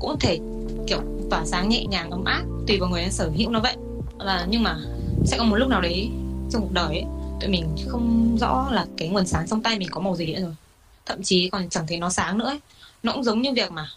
cũng 0.00 0.10
có 0.10 0.16
thể 0.20 0.38
kiểu 0.86 0.98
tỏa 1.30 1.46
sáng 1.46 1.68
nhẹ 1.68 1.84
nhàng 1.84 2.10
ấm 2.10 2.24
áp 2.24 2.42
tùy 2.66 2.78
vào 2.78 2.88
người 2.88 3.04
sở 3.10 3.30
hữu 3.36 3.50
nó 3.50 3.60
vậy. 3.60 3.76
Và 4.18 4.46
nhưng 4.48 4.62
mà 4.62 4.76
sẽ 5.24 5.38
có 5.38 5.44
một 5.44 5.56
lúc 5.56 5.68
nào 5.68 5.80
đấy 5.80 6.10
trong 6.50 6.62
cuộc 6.62 6.72
đời 6.72 6.86
ấy 6.86 7.04
tụi 7.44 7.50
mình 7.50 7.76
không 7.88 8.36
rõ 8.40 8.68
là 8.72 8.86
cái 8.96 9.08
nguồn 9.08 9.26
sáng 9.26 9.48
trong 9.48 9.62
tay 9.62 9.78
mình 9.78 9.88
có 9.90 10.00
màu 10.00 10.16
gì 10.16 10.34
nữa 10.34 10.40
rồi. 10.40 10.54
Thậm 11.06 11.22
chí 11.22 11.48
còn 11.48 11.68
chẳng 11.68 11.86
thấy 11.86 11.98
nó 11.98 12.10
sáng 12.10 12.38
nữa 12.38 12.44
ấy. 12.44 12.60
nó 13.02 13.12
cũng 13.12 13.24
giống 13.24 13.42
như 13.42 13.52
việc 13.52 13.72
mà 13.72 13.88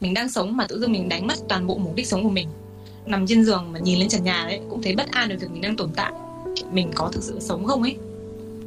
mình 0.00 0.14
đang 0.14 0.28
sống 0.28 0.56
mà 0.56 0.66
tự 0.66 0.80
dưng 0.80 0.92
mình 0.92 1.08
đánh 1.08 1.26
mất 1.26 1.34
toàn 1.48 1.66
bộ 1.66 1.78
mục 1.78 1.94
đích 1.94 2.06
sống 2.06 2.22
của 2.22 2.30
mình. 2.30 2.48
Nằm 3.06 3.26
trên 3.26 3.44
giường 3.44 3.72
mà 3.72 3.78
nhìn 3.78 3.98
lên 3.98 4.08
trần 4.08 4.24
nhà 4.24 4.44
đấy 4.48 4.60
cũng 4.70 4.82
thấy 4.82 4.94
bất 4.94 5.10
an 5.10 5.28
về 5.28 5.36
việc 5.36 5.50
mình 5.50 5.62
đang 5.62 5.76
tồn 5.76 5.90
tại. 5.96 6.12
Mình 6.72 6.90
có 6.94 7.10
thực 7.12 7.22
sự 7.22 7.40
sống 7.40 7.64
không 7.64 7.82
ấy? 7.82 7.96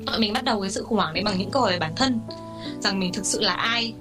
Tụi 0.06 0.20
mình 0.20 0.34
bắt 0.34 0.44
đầu 0.44 0.62
cái 0.62 0.72
sự 0.72 0.84
khủng 0.84 0.98
hoảng 0.98 1.14
đấy 1.14 1.24
bằng 1.24 1.38
những 1.38 1.52
câu 1.52 1.62
hỏi 1.62 1.72
về 1.72 1.80
bản 1.80 1.96
thân. 1.96 2.20
Rằng 2.80 3.00
mình 3.00 3.14
thực 3.14 3.26
sự 3.26 3.42
là 3.42 3.54
ai 3.54 3.94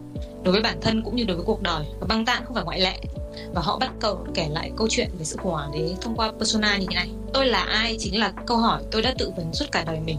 đối 0.43 0.53
với 0.53 0.63
bản 0.63 0.79
thân 0.81 1.03
cũng 1.03 1.17
như 1.17 1.25
đối 1.25 1.37
với 1.37 1.47
cuộc 1.47 1.63
đời. 1.63 1.87
Và 2.01 2.07
băng 2.07 2.25
tạng 2.25 2.45
không 2.45 2.55
phải 2.55 2.65
ngoại 2.65 2.81
lệ 2.81 2.99
và 3.55 3.63
họ 3.63 3.79
bắt 3.79 3.91
cậu 4.01 4.27
kể 4.35 4.49
lại 4.49 4.71
câu 4.77 4.87
chuyện 4.91 5.11
về 5.19 5.25
sự 5.25 5.37
khủng 5.37 5.53
hoảng 5.53 5.73
đấy 5.73 5.97
thông 6.01 6.17
qua 6.17 6.33
persona 6.39 6.77
như 6.77 6.87
thế 6.91 6.95
này. 6.95 7.11
Tôi 7.33 7.47
là 7.47 7.63
ai 7.63 7.97
chính 7.99 8.21
là 8.21 8.33
câu 8.47 8.57
hỏi 8.57 8.83
tôi 8.91 9.03
đã 9.03 9.15
tự 9.19 9.33
vấn 9.37 9.55
suốt 9.55 9.67
cả 9.73 9.85
đời 9.87 10.01
mình. 10.01 10.19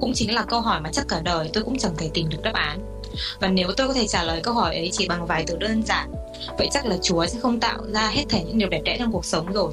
Cũng 0.00 0.12
chính 0.14 0.34
là 0.34 0.42
câu 0.42 0.60
hỏi 0.60 0.80
mà 0.80 0.90
chắc 0.92 1.04
cả 1.08 1.20
đời 1.24 1.50
tôi 1.52 1.64
cũng 1.64 1.78
chẳng 1.78 1.96
thể 1.96 2.10
tìm 2.14 2.28
được 2.28 2.42
đáp 2.42 2.54
án. 2.54 2.80
Và 3.40 3.48
nếu 3.48 3.72
tôi 3.76 3.88
có 3.88 3.94
thể 3.94 4.06
trả 4.06 4.22
lời 4.22 4.40
câu 4.42 4.54
hỏi 4.54 4.74
ấy 4.74 4.90
chỉ 4.92 5.08
bằng 5.08 5.26
vài 5.26 5.44
từ 5.46 5.56
đơn 5.56 5.82
giản 5.82 6.10
vậy 6.58 6.68
chắc 6.72 6.86
là 6.86 6.96
chúa 7.02 7.26
sẽ 7.26 7.40
không 7.40 7.60
tạo 7.60 7.78
ra 7.92 8.08
hết 8.08 8.24
thảy 8.28 8.44
những 8.44 8.58
điều 8.58 8.68
đẹp 8.68 8.80
đẽ 8.84 8.96
trong 8.98 9.12
cuộc 9.12 9.24
sống 9.24 9.52
rồi. 9.52 9.72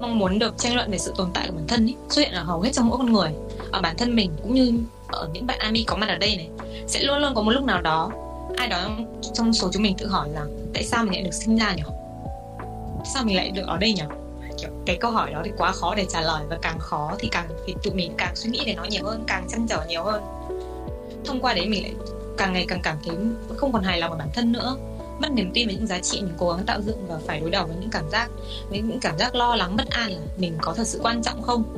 Mong 0.00 0.18
muốn 0.18 0.38
được 0.38 0.58
tranh 0.58 0.74
luận 0.74 0.90
về 0.90 0.98
sự 0.98 1.12
tồn 1.16 1.30
tại 1.34 1.48
của 1.48 1.54
bản 1.56 1.66
thân 1.66 1.86
ý, 1.86 1.94
xuất 2.08 2.22
hiện 2.22 2.32
ở 2.32 2.42
hầu 2.42 2.60
hết 2.60 2.70
trong 2.72 2.88
mỗi 2.88 2.98
con 2.98 3.12
người. 3.12 3.30
Ở 3.72 3.80
bản 3.80 3.96
thân 3.96 4.16
mình 4.16 4.30
cũng 4.42 4.54
như 4.54 4.72
ở 5.08 5.28
những 5.32 5.46
bạn 5.46 5.58
ami 5.58 5.84
có 5.84 5.96
mặt 5.96 6.08
ở 6.08 6.16
đây 6.16 6.36
này 6.36 6.48
sẽ 6.86 7.02
luôn 7.02 7.18
luôn 7.18 7.34
có 7.34 7.42
một 7.42 7.50
lúc 7.50 7.64
nào 7.64 7.82
đó 7.82 8.10
ai 8.56 8.68
đó 8.68 8.90
trong 9.34 9.52
số 9.52 9.70
chúng 9.72 9.82
mình 9.82 9.96
tự 9.98 10.06
hỏi 10.06 10.28
rằng 10.34 10.57
tại 10.74 10.84
sao 10.84 11.04
mình 11.04 11.12
lại 11.12 11.22
được 11.22 11.34
sinh 11.34 11.56
ra 11.56 11.74
nhỉ? 11.74 11.82
Sao 13.14 13.24
mình 13.24 13.36
lại 13.36 13.50
được 13.50 13.66
ở 13.66 13.76
đây 13.76 13.92
nhỉ? 13.92 14.02
Kiểu, 14.58 14.70
cái 14.86 14.96
câu 14.96 15.10
hỏi 15.10 15.32
đó 15.32 15.42
thì 15.44 15.50
quá 15.58 15.72
khó 15.72 15.94
để 15.94 16.06
trả 16.08 16.20
lời 16.20 16.44
và 16.48 16.58
càng 16.62 16.78
khó 16.78 17.12
thì 17.18 17.28
càng 17.30 17.48
thì 17.66 17.74
tụi 17.82 17.94
mình 17.94 18.12
càng 18.16 18.36
suy 18.36 18.50
nghĩ 18.50 18.62
về 18.66 18.74
nó 18.74 18.84
nhiều 18.84 19.04
hơn, 19.04 19.24
càng 19.26 19.46
chăn 19.48 19.66
trở 19.68 19.84
nhiều 19.88 20.04
hơn. 20.04 20.22
Thông 21.24 21.40
qua 21.40 21.54
đấy 21.54 21.68
mình 21.68 21.82
lại 21.82 21.92
càng 22.38 22.52
ngày 22.52 22.64
càng 22.68 22.80
cảm 22.82 22.96
thấy 23.04 23.16
không 23.56 23.72
còn 23.72 23.82
hài 23.82 24.00
lòng 24.00 24.10
với 24.10 24.18
bản 24.18 24.28
thân 24.34 24.52
nữa. 24.52 24.76
Mất 25.18 25.32
niềm 25.32 25.50
tin 25.54 25.66
với 25.66 25.76
những 25.76 25.86
giá 25.86 25.98
trị 25.98 26.20
mình 26.20 26.34
cố 26.38 26.52
gắng 26.52 26.66
tạo 26.66 26.80
dựng 26.82 27.06
và 27.08 27.18
phải 27.26 27.40
đối 27.40 27.50
đầu 27.50 27.66
với 27.66 27.76
những 27.80 27.90
cảm 27.90 28.10
giác, 28.10 28.30
với 28.68 28.80
những 28.80 29.00
cảm 29.00 29.18
giác 29.18 29.34
lo 29.34 29.56
lắng, 29.56 29.76
bất 29.76 29.90
an 29.90 30.10
là 30.10 30.18
mình 30.38 30.58
có 30.60 30.74
thật 30.74 30.86
sự 30.86 31.00
quan 31.02 31.22
trọng 31.22 31.42
không? 31.42 31.76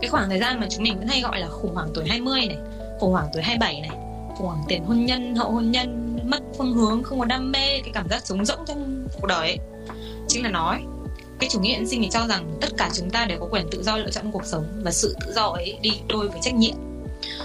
Cái 0.00 0.10
khoảng 0.10 0.28
thời 0.28 0.38
gian 0.38 0.60
mà 0.60 0.66
chúng 0.70 0.82
mình 0.82 0.98
vẫn 0.98 1.08
hay 1.08 1.20
gọi 1.20 1.40
là 1.40 1.48
khủng 1.48 1.74
hoảng 1.74 1.88
tuổi 1.94 2.04
20 2.08 2.46
này, 2.46 2.58
khủng 3.00 3.12
hoảng 3.12 3.28
tuổi 3.32 3.42
27 3.42 3.80
này, 3.80 3.98
khủng 4.36 4.46
hoảng 4.46 4.62
tiền 4.68 4.84
hôn 4.84 5.04
nhân, 5.04 5.34
hậu 5.34 5.50
hôn 5.50 5.70
nhân 5.70 5.97
mất 6.30 6.42
phương 6.58 6.74
hướng, 6.74 7.02
không 7.02 7.18
có 7.18 7.24
đam 7.24 7.52
mê, 7.52 7.80
cái 7.80 7.90
cảm 7.94 8.08
giác 8.08 8.24
trống 8.24 8.44
rỗng 8.44 8.58
trong 8.66 9.06
cuộc 9.20 9.26
đời 9.26 9.48
ấy. 9.48 9.58
Chính 10.28 10.42
là 10.42 10.50
nói, 10.50 10.82
cái 11.38 11.50
chủ 11.52 11.60
nghĩa 11.60 11.70
hiện 11.70 11.86
sinh 11.86 12.02
thì 12.02 12.08
cho 12.10 12.26
rằng 12.26 12.56
tất 12.60 12.68
cả 12.76 12.90
chúng 12.94 13.10
ta 13.10 13.24
đều 13.24 13.38
có 13.38 13.46
quyền 13.50 13.66
tự 13.70 13.82
do 13.82 13.96
lựa 13.96 14.10
chọn 14.10 14.30
cuộc 14.32 14.44
sống 14.44 14.64
và 14.84 14.90
sự 14.90 15.16
tự 15.20 15.32
do 15.32 15.46
ấy 15.46 15.78
đi 15.82 15.92
đôi 16.08 16.28
với 16.28 16.38
trách 16.42 16.54
nhiệm. 16.54 16.74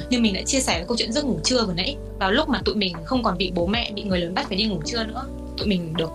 Như 0.09 0.19
mình 0.19 0.34
đã 0.34 0.41
chia 0.45 0.59
sẻ 0.59 0.77
với 0.77 0.88
câu 0.88 0.97
chuyện 0.97 1.11
giấc 1.11 1.25
ngủ 1.25 1.39
trưa 1.43 1.65
vừa 1.65 1.73
nãy, 1.73 1.97
vào 2.19 2.31
lúc 2.31 2.49
mà 2.49 2.61
tụi 2.65 2.75
mình 2.75 2.93
không 3.05 3.23
còn 3.23 3.38
bị 3.38 3.51
bố 3.55 3.65
mẹ, 3.67 3.91
bị 3.95 4.03
người 4.03 4.19
lớn 4.19 4.34
bắt 4.34 4.45
phải 4.47 4.57
đi 4.57 4.65
ngủ 4.65 4.81
trưa 4.86 5.03
nữa, 5.03 5.25
tụi 5.57 5.67
mình 5.67 5.93
được 5.97 6.09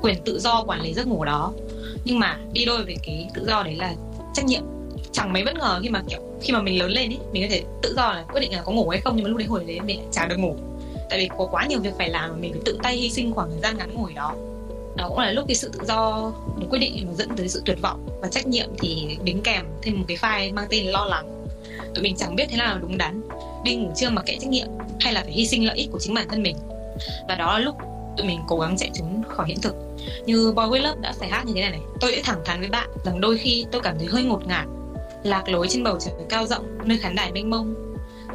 quyền 0.00 0.16
tự 0.24 0.38
do 0.40 0.64
quản 0.66 0.80
lý 0.80 0.94
giấc 0.94 1.06
ngủ 1.06 1.24
đó. 1.24 1.52
Nhưng 2.04 2.18
mà 2.18 2.38
đi 2.52 2.64
đôi 2.64 2.84
với 2.84 2.96
cái 3.02 3.28
tự 3.34 3.46
do 3.46 3.62
đấy 3.62 3.76
là 3.76 3.94
trách 4.34 4.44
nhiệm. 4.44 4.62
Chẳng 5.12 5.32
mấy 5.32 5.44
bất 5.44 5.54
ngờ 5.56 5.80
khi 5.82 5.88
mà, 5.88 6.02
kiểu, 6.08 6.20
khi 6.40 6.52
mà 6.52 6.62
mình 6.62 6.78
lớn 6.78 6.90
lên 6.90 7.10
ý, 7.10 7.18
mình 7.32 7.42
có 7.42 7.48
thể 7.50 7.62
tự 7.82 7.94
do 7.96 8.12
là 8.12 8.24
quyết 8.32 8.40
định 8.40 8.52
là 8.52 8.62
có 8.62 8.72
ngủ 8.72 8.88
hay 8.88 9.00
không, 9.00 9.16
nhưng 9.16 9.24
mà 9.24 9.28
lúc 9.28 9.38
đấy 9.38 9.46
hồi 9.46 9.64
đấy 9.66 9.80
mình 9.80 9.98
lại 9.98 10.06
chả 10.12 10.26
được 10.26 10.36
ngủ 10.38 10.56
tại 11.10 11.18
vì 11.18 11.28
có 11.38 11.48
quá 11.50 11.66
nhiều 11.66 11.80
việc 11.80 11.94
phải 11.98 12.10
làm 12.10 12.30
mà 12.30 12.36
mình 12.36 12.52
phải 12.52 12.62
tự 12.64 12.78
tay 12.82 12.96
hy 12.96 13.10
sinh 13.10 13.34
khoảng 13.34 13.50
thời 13.50 13.60
gian 13.60 13.78
ngắn 13.78 13.94
ngủi 13.94 14.14
đó. 14.14 14.34
Đó 14.96 15.08
cũng 15.08 15.18
là 15.18 15.30
lúc 15.30 15.44
cái 15.48 15.54
sự 15.54 15.70
tự 15.72 15.84
do 15.88 16.32
được 16.58 16.66
quyết 16.70 16.78
định 16.78 17.06
nó 17.06 17.12
dẫn 17.14 17.28
tới 17.36 17.48
sự 17.48 17.62
tuyệt 17.64 17.78
vọng 17.82 18.06
và 18.22 18.28
trách 18.28 18.46
nhiệm 18.46 18.68
thì 18.78 19.18
đính 19.22 19.42
kèm 19.42 19.66
thêm 19.82 19.98
một 19.98 20.04
cái 20.08 20.16
file 20.16 20.54
mang 20.54 20.66
tên 20.68 20.86
lo 20.86 21.04
lắng. 21.04 21.46
Tụi 21.94 22.02
mình 22.02 22.16
chẳng 22.16 22.36
biết 22.36 22.46
thế 22.50 22.56
nào 22.56 22.74
là 22.74 22.80
đúng 22.80 22.98
đắn, 22.98 23.22
đi 23.64 23.76
ngủ 23.76 23.92
trưa 23.96 24.10
mà 24.10 24.22
kệ 24.22 24.36
trách 24.40 24.50
nhiệm, 24.50 24.66
hay 25.00 25.12
là 25.12 25.22
phải 25.22 25.32
hy 25.32 25.46
sinh 25.46 25.66
lợi 25.66 25.76
ích 25.76 25.88
của 25.92 25.98
chính 25.98 26.14
bản 26.14 26.28
thân 26.28 26.42
mình. 26.42 26.56
Và 27.28 27.34
đó 27.34 27.52
là 27.52 27.58
lúc 27.58 27.74
tụi 28.16 28.26
mình 28.26 28.40
cố 28.48 28.58
gắng 28.58 28.76
chạy 28.76 28.90
trốn 28.94 29.22
khỏi 29.28 29.48
hiện 29.48 29.60
thực. 29.60 29.74
Như 30.26 30.52
Boy 30.56 30.62
With 30.62 30.82
Love 30.82 31.00
đã 31.00 31.12
phải 31.18 31.28
hát 31.28 31.46
như 31.46 31.52
thế 31.54 31.60
này 31.60 31.70
này, 31.70 31.80
tôi 32.00 32.12
sẽ 32.16 32.22
thẳng 32.22 32.40
thắn 32.44 32.60
với 32.60 32.68
bạn 32.68 32.88
rằng 33.04 33.20
đôi 33.20 33.38
khi 33.38 33.66
tôi 33.72 33.80
cảm 33.82 33.98
thấy 33.98 34.06
hơi 34.06 34.22
ngột 34.22 34.46
ngạt, 34.46 34.66
lạc 35.22 35.48
lối 35.48 35.66
trên 35.68 35.84
bầu 35.84 35.96
trời 36.00 36.14
cao 36.28 36.46
rộng, 36.46 36.64
nơi 36.84 36.98
khán 36.98 37.14
đài 37.14 37.32
mênh 37.32 37.50
mông, 37.50 37.74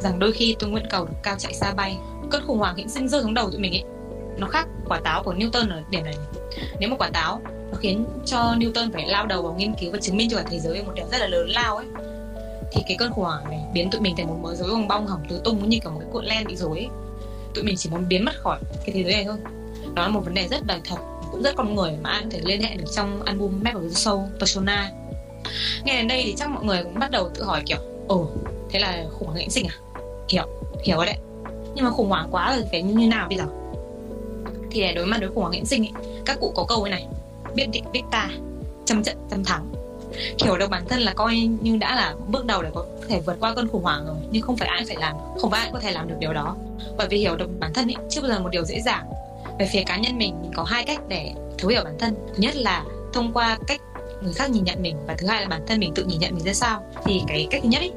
rằng 0.00 0.18
đôi 0.18 0.32
khi 0.32 0.56
tôi 0.58 0.70
nguyện 0.70 0.86
cầu 0.90 1.04
được 1.04 1.14
cao 1.22 1.36
chạy 1.38 1.54
xa 1.54 1.72
bay 1.74 1.96
cơn 2.34 2.46
khủng 2.46 2.58
hoảng 2.58 2.76
hiện 2.76 2.88
sinh 2.88 3.08
rơi 3.08 3.22
xuống 3.22 3.34
đầu 3.34 3.50
tụi 3.50 3.60
mình 3.60 3.72
ấy, 3.72 3.84
nó 4.38 4.46
khác 4.46 4.68
quả 4.88 5.00
táo 5.04 5.22
của 5.22 5.34
Newton 5.34 5.70
ở 5.70 5.82
điểm 5.90 6.04
này. 6.04 6.14
Nếu 6.80 6.90
một 6.90 6.96
quả 6.98 7.10
táo 7.12 7.40
nó 7.44 7.78
khiến 7.78 8.06
cho 8.26 8.38
Newton 8.38 8.92
phải 8.92 9.06
lao 9.06 9.26
đầu 9.26 9.42
vào 9.42 9.54
nghiên 9.54 9.74
cứu 9.74 9.92
và 9.92 9.98
chứng 10.02 10.16
minh 10.16 10.28
cho 10.30 10.36
cả 10.36 10.44
thế 10.50 10.58
giới 10.58 10.82
một 10.82 10.92
điều 10.94 11.06
rất 11.10 11.18
là 11.18 11.26
lớn 11.26 11.48
lao 11.48 11.76
ấy, 11.76 11.86
thì 12.72 12.82
cái 12.88 12.96
cơn 12.96 13.12
khủng 13.12 13.24
hoảng 13.24 13.44
này 13.50 13.60
biến 13.74 13.90
tụi 13.90 14.00
mình 14.00 14.16
thành 14.16 14.26
một 14.26 14.38
mớ 14.42 14.54
rối 14.54 14.70
bong 14.70 14.88
bong 14.88 15.06
hỏng 15.06 15.22
tứ 15.28 15.40
tung, 15.44 15.68
như 15.68 15.78
cả 15.84 15.90
một 15.90 15.98
cái 16.00 16.08
cuộn 16.12 16.24
len 16.24 16.46
bị 16.46 16.56
rối 16.56 16.78
ấy. 16.78 16.88
tụi 17.54 17.64
mình 17.64 17.76
chỉ 17.76 17.90
muốn 17.90 18.08
biến 18.08 18.24
mất 18.24 18.34
khỏi 18.36 18.58
cái 18.86 18.94
thế 18.94 19.02
giới 19.04 19.12
này 19.12 19.24
thôi. 19.24 19.36
Đó 19.94 20.02
là 20.02 20.08
một 20.08 20.20
vấn 20.24 20.34
đề 20.34 20.48
rất 20.48 20.66
đời 20.66 20.80
thật, 20.84 20.96
cũng 21.32 21.42
rất 21.42 21.56
con 21.56 21.74
người 21.74 21.92
mà 22.02 22.10
anh 22.10 22.24
có 22.24 22.30
thể 22.30 22.40
liên 22.44 22.62
hệ 22.62 22.76
được 22.76 22.84
trong 22.96 23.22
album 23.22 23.62
Map 23.62 23.74
of 23.74 23.88
the 23.88 23.94
Soul, 23.94 24.20
Persona. 24.40 24.90
Nghe 25.84 25.96
đến 25.96 26.08
đây 26.08 26.22
thì 26.24 26.34
chắc 26.36 26.50
mọi 26.50 26.64
người 26.64 26.84
cũng 26.84 26.98
bắt 26.98 27.10
đầu 27.10 27.30
tự 27.34 27.42
hỏi 27.42 27.62
kiểu, 27.66 27.78
ồ, 28.08 28.28
thế 28.70 28.78
là 28.78 29.04
khủng 29.10 29.28
hoảng 29.28 29.38
hiện 29.38 29.50
sinh 29.50 29.66
à? 29.66 29.76
Hiểu 30.28 30.44
hiểu 30.84 31.04
đấy 31.04 31.16
nhưng 31.74 31.84
mà 31.84 31.90
khủng 31.90 32.08
hoảng 32.08 32.28
quá 32.30 32.56
rồi 32.56 32.64
phải 32.70 32.82
như, 32.82 33.08
nào 33.08 33.28
bây 33.28 33.38
giờ? 33.38 33.44
Thì 34.70 34.80
để 34.80 34.92
đối 34.92 35.06
mặt 35.06 35.16
với 35.20 35.28
khủng 35.28 35.40
hoảng 35.42 35.52
hiện 35.52 35.66
sinh 35.66 35.84
ấy, 35.84 36.02
các 36.24 36.40
cụ 36.40 36.52
có 36.54 36.64
câu 36.68 36.82
ấy 36.82 36.90
này 36.90 37.06
biết 37.54 37.66
định 37.72 37.84
biết 37.92 38.02
ta 38.10 38.30
trăm 38.84 39.02
trận 39.02 39.16
trăm 39.30 39.44
thắng. 39.44 39.66
Hiểu 40.44 40.56
được 40.56 40.70
bản 40.70 40.84
thân 40.88 41.00
là 41.00 41.12
coi 41.14 41.36
như 41.36 41.76
đã 41.76 41.96
là 41.96 42.14
bước 42.28 42.46
đầu 42.46 42.62
để 42.62 42.70
có 42.74 42.86
thể 43.08 43.20
vượt 43.20 43.36
qua 43.40 43.54
cơn 43.54 43.68
khủng 43.68 43.82
hoảng 43.82 44.06
rồi 44.06 44.16
nhưng 44.30 44.42
không 44.42 44.56
phải 44.56 44.68
ai 44.68 44.84
phải 44.86 44.96
làm 44.96 45.16
không 45.38 45.50
phải 45.50 45.60
ai 45.60 45.70
có 45.72 45.80
thể 45.80 45.92
làm 45.92 46.08
được 46.08 46.14
điều 46.18 46.32
đó. 46.32 46.56
Bởi 46.96 47.08
vì 47.08 47.18
hiểu 47.18 47.36
được 47.36 47.60
bản 47.60 47.72
thân 47.74 47.88
ấy, 47.88 47.96
chưa 48.10 48.20
bao 48.20 48.30
giờ 48.30 48.38
một 48.38 48.48
điều 48.52 48.64
dễ 48.64 48.80
dàng. 48.80 49.04
Về 49.58 49.68
phía 49.72 49.82
cá 49.86 49.96
nhân 49.96 50.18
mình 50.18 50.42
mình 50.42 50.50
có 50.54 50.64
hai 50.64 50.84
cách 50.84 51.00
để 51.08 51.32
thấu 51.58 51.70
hiểu 51.70 51.84
bản 51.84 51.98
thân. 51.98 52.14
Thứ 52.14 52.42
nhất 52.42 52.56
là 52.56 52.84
thông 53.12 53.32
qua 53.32 53.58
cách 53.66 53.80
người 54.22 54.32
khác 54.32 54.50
nhìn 54.50 54.64
nhận 54.64 54.82
mình 54.82 54.96
và 55.06 55.14
thứ 55.18 55.26
hai 55.26 55.42
là 55.42 55.48
bản 55.48 55.60
thân 55.66 55.80
mình 55.80 55.92
tự 55.94 56.04
nhìn 56.04 56.20
nhận 56.20 56.34
mình 56.34 56.44
ra 56.44 56.52
sao. 56.52 56.82
Thì 57.04 57.22
cái 57.28 57.46
cách 57.50 57.60
thứ 57.62 57.68
nhất 57.68 57.78
ấy 57.78 57.92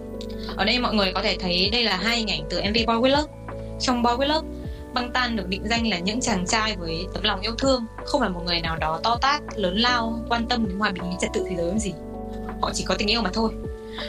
ở 0.56 0.66
đây 0.66 0.80
mọi 0.80 0.94
người 0.94 1.12
có 1.14 1.22
thể 1.22 1.38
thấy 1.40 1.70
đây 1.70 1.84
là 1.84 1.98
hai 1.98 2.18
hình 2.18 2.28
ảnh 2.28 2.42
từ 2.50 2.62
MV 2.62 2.74
Boy 2.74 2.84
With 2.84 3.10
Love 3.10 3.37
trong 3.80 4.04
Boy 4.04 4.12
With 4.12 4.28
Love 4.28 4.48
băng 4.94 5.12
tan 5.12 5.36
được 5.36 5.48
định 5.48 5.64
danh 5.70 5.88
là 5.88 6.00
những 6.00 6.22
chàng 6.22 6.46
trai 6.46 6.76
với 6.76 7.06
tấm 7.14 7.24
lòng 7.24 7.42
yêu 7.42 7.56
thương, 7.58 7.86
không 8.06 8.22
phải 8.22 8.30
một 8.30 8.42
người 8.46 8.62
nào 8.62 8.78
đó 8.78 9.00
to 9.04 9.18
tát, 9.22 9.42
lớn 9.56 9.78
lao, 9.78 10.20
quan 10.30 10.48
tâm 10.48 10.68
đến 10.68 10.80
hòa 10.80 10.92
bình 10.92 11.04
trật 11.22 11.30
tự 11.34 11.46
thế 11.50 11.56
giới 11.56 11.68
làm 11.68 11.80
gì. 11.80 11.94
Họ 12.62 12.72
chỉ 12.74 12.84
có 12.84 12.96
tình 12.98 13.12
yêu 13.12 13.22
mà 13.22 13.30
thôi. 13.34 13.52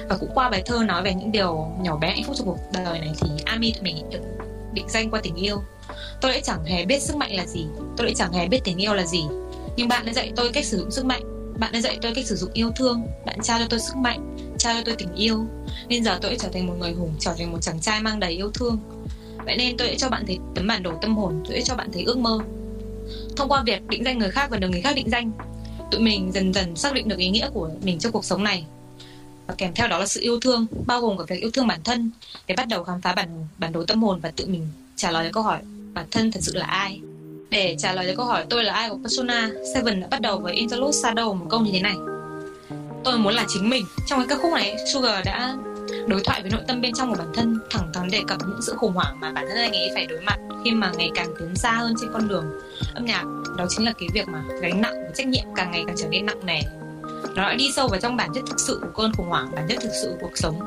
Và 0.09 0.17
cũng 0.17 0.31
qua 0.35 0.51
bài 0.51 0.63
thơ 0.67 0.85
nói 0.85 1.03
về 1.03 1.15
những 1.15 1.33
điều 1.33 1.73
nhỏ 1.81 1.97
bé 1.97 2.09
hạnh 2.09 2.25
phúc 2.27 2.37
trong 2.39 2.47
cuộc 2.47 2.59
đời 2.85 2.99
này 2.99 3.13
thì 3.21 3.29
Ami 3.45 3.73
tụi 3.73 3.83
mình 3.83 4.11
được 4.11 4.21
định 4.73 4.89
danh 4.89 5.11
qua 5.11 5.21
tình 5.23 5.35
yêu. 5.35 5.63
Tôi 6.21 6.33
đã 6.33 6.41
chẳng 6.45 6.65
hề 6.65 6.85
biết 6.85 7.03
sức 7.03 7.17
mạnh 7.17 7.35
là 7.35 7.47
gì, 7.47 7.67
tôi 7.97 8.07
đã 8.07 8.13
chẳng 8.17 8.33
hề 8.33 8.49
biết 8.49 8.61
tình 8.65 8.79
yêu 8.79 8.95
là 8.95 9.07
gì. 9.07 9.25
Nhưng 9.77 9.89
bạn 9.89 10.07
đã 10.07 10.13
dạy 10.13 10.33
tôi 10.37 10.51
cách 10.53 10.65
sử 10.65 10.79
dụng 10.79 10.91
sức 10.91 11.05
mạnh, 11.05 11.23
bạn 11.59 11.73
đã 11.73 11.81
dạy 11.81 11.99
tôi 12.03 12.15
cách 12.15 12.27
sử 12.27 12.37
dụng 12.37 12.51
yêu 12.53 12.71
thương, 12.77 13.03
bạn 13.27 13.39
trao 13.43 13.59
cho 13.59 13.65
tôi 13.71 13.81
sức 13.81 13.97
mạnh, 13.97 14.37
trao 14.59 14.75
cho 14.75 14.83
tôi 14.85 14.95
tình 14.99 15.15
yêu. 15.15 15.47
Nên 15.89 16.05
giờ 16.05 16.19
tôi 16.23 16.31
đã 16.31 16.37
trở 16.41 16.49
thành 16.49 16.67
một 16.67 16.75
người 16.79 16.93
hùng, 16.93 17.15
trở 17.19 17.35
thành 17.39 17.53
một 17.53 17.59
chàng 17.61 17.81
trai 17.81 18.01
mang 18.01 18.21
đầy 18.21 18.33
yêu 18.33 18.51
thương 18.55 18.79
vậy 19.45 19.57
nên 19.57 19.77
tôi 19.77 19.89
sẽ 19.89 19.97
cho 19.97 20.09
bạn 20.09 20.25
thấy 20.27 20.39
tấm 20.55 20.67
bản 20.67 20.83
đồ 20.83 20.93
tâm 21.03 21.17
hồn, 21.17 21.43
tôi 21.45 21.55
sẽ 21.55 21.63
cho 21.63 21.75
bạn 21.75 21.89
thấy 21.93 22.03
ước 22.03 22.19
mơ. 22.19 22.39
Thông 23.37 23.49
qua 23.49 23.63
việc 23.67 23.89
định 23.89 24.05
danh 24.05 24.19
người 24.19 24.31
khác 24.31 24.51
và 24.51 24.57
được 24.57 24.69
người 24.69 24.81
khác 24.81 24.97
định 24.97 25.11
danh, 25.11 25.31
tụi 25.91 26.01
mình 26.01 26.33
dần 26.33 26.55
dần 26.55 26.77
xác 26.77 26.95
định 26.95 27.09
được 27.09 27.19
ý 27.19 27.29
nghĩa 27.29 27.51
của 27.55 27.71
mình 27.83 27.99
trong 27.99 28.13
cuộc 28.13 28.25
sống 28.25 28.45
này. 28.45 28.65
Và 29.47 29.55
kèm 29.59 29.75
theo 29.75 29.89
đó 29.89 29.99
là 29.99 30.07
sự 30.07 30.21
yêu 30.21 30.41
thương, 30.41 30.67
bao 30.87 31.01
gồm 31.01 31.19
cả 31.19 31.25
việc 31.29 31.41
yêu 31.41 31.51
thương 31.51 31.67
bản 31.67 31.81
thân, 31.85 32.11
để 32.47 32.55
bắt 32.57 32.69
đầu 32.69 32.85
khám 32.85 33.01
phá 33.01 33.13
bản 33.13 33.29
bản 33.59 33.73
đồ 33.73 33.85
tâm 33.85 34.03
hồn 34.03 34.21
và 34.21 34.31
tự 34.37 34.47
mình 34.47 34.69
trả 34.97 35.11
lời 35.11 35.31
câu 35.33 35.43
hỏi, 35.43 35.59
bản 35.95 36.07
thân 36.11 36.33
thật 36.33 36.41
sự 36.43 36.55
là 36.55 36.67
ai? 36.67 37.01
Để 37.51 37.77
trả 37.79 37.93
lời 37.93 38.07
cho 38.09 38.17
câu 38.17 38.27
hỏi, 38.27 38.45
tôi 38.51 38.65
là 38.65 38.73
ai 38.73 38.91
của 38.91 38.99
Persona 39.03 39.51
Seven 39.75 40.01
đã 40.01 40.07
bắt 40.11 40.21
đầu 40.21 40.39
với 40.39 40.55
Interlude 40.55 40.99
Shadow 40.99 41.35
một 41.35 41.47
câu 41.51 41.61
như 41.61 41.71
thế 41.73 41.81
này. 41.81 41.95
Tôi 43.05 43.19
muốn 43.19 43.35
là 43.35 43.45
chính 43.49 43.71
mình. 43.71 43.85
Trong 44.07 44.19
cái 44.19 44.29
ca 44.29 44.43
khúc 44.43 44.53
này, 44.53 44.77
Sugar 44.93 45.25
đã 45.25 45.57
đối 46.07 46.21
thoại 46.25 46.43
với 46.43 46.51
nội 46.51 46.61
tâm 46.69 46.81
bên 46.81 46.93
trong 46.95 47.11
của 47.11 47.17
bản 47.19 47.33
thân, 47.35 47.59
thẳng 47.71 47.91
thắn 47.95 48.09
đề 48.11 48.21
cập 48.29 48.39
những 48.49 48.63
sự 48.63 48.75
khủng 48.77 48.93
hoảng 48.93 49.21
mà 49.21 49.33
bản 49.33 49.47
thân 49.49 49.57
anh 49.57 49.73
ấy 49.73 49.91
phải 49.95 50.07
đối 50.07 50.21
mặt 50.21 50.39
khi 50.65 50.71
mà 50.71 50.93
ngày 50.97 51.11
càng 51.15 51.35
tiến 51.39 51.57
xa 51.57 51.73
hơn 51.73 51.95
trên 52.01 52.11
con 52.13 52.29
đường. 52.29 52.45
Âm 52.95 53.05
nhạc, 53.05 53.25
đó 53.57 53.67
chính 53.69 53.87
là 53.87 53.93
cái 53.99 54.09
việc 54.13 54.29
mà 54.29 54.45
gánh 54.63 54.81
nặng 54.81 54.95
và 54.95 55.11
trách 55.15 55.27
nhiệm 55.27 55.45
càng 55.57 55.71
ngày 55.71 55.85
càng 55.87 55.97
trở 55.99 56.09
nên 56.09 56.27
nặng 56.27 56.47
nề. 56.47 56.61
Nó 57.35 57.43
đã 57.43 57.55
đi 57.55 57.71
sâu 57.77 57.89
vào 57.89 58.01
trong 58.01 58.17
bản 58.17 58.31
chất 58.35 58.45
thực 58.47 58.61
sự 58.61 58.79
của 58.83 59.03
cơn 59.03 59.13
khủng 59.17 59.29
hoảng, 59.29 59.51
bản 59.55 59.67
chất 59.69 59.79
thực 59.81 59.93
sự 60.03 60.09
của 60.11 60.17
cuộc 60.21 60.39
sống. 60.39 60.59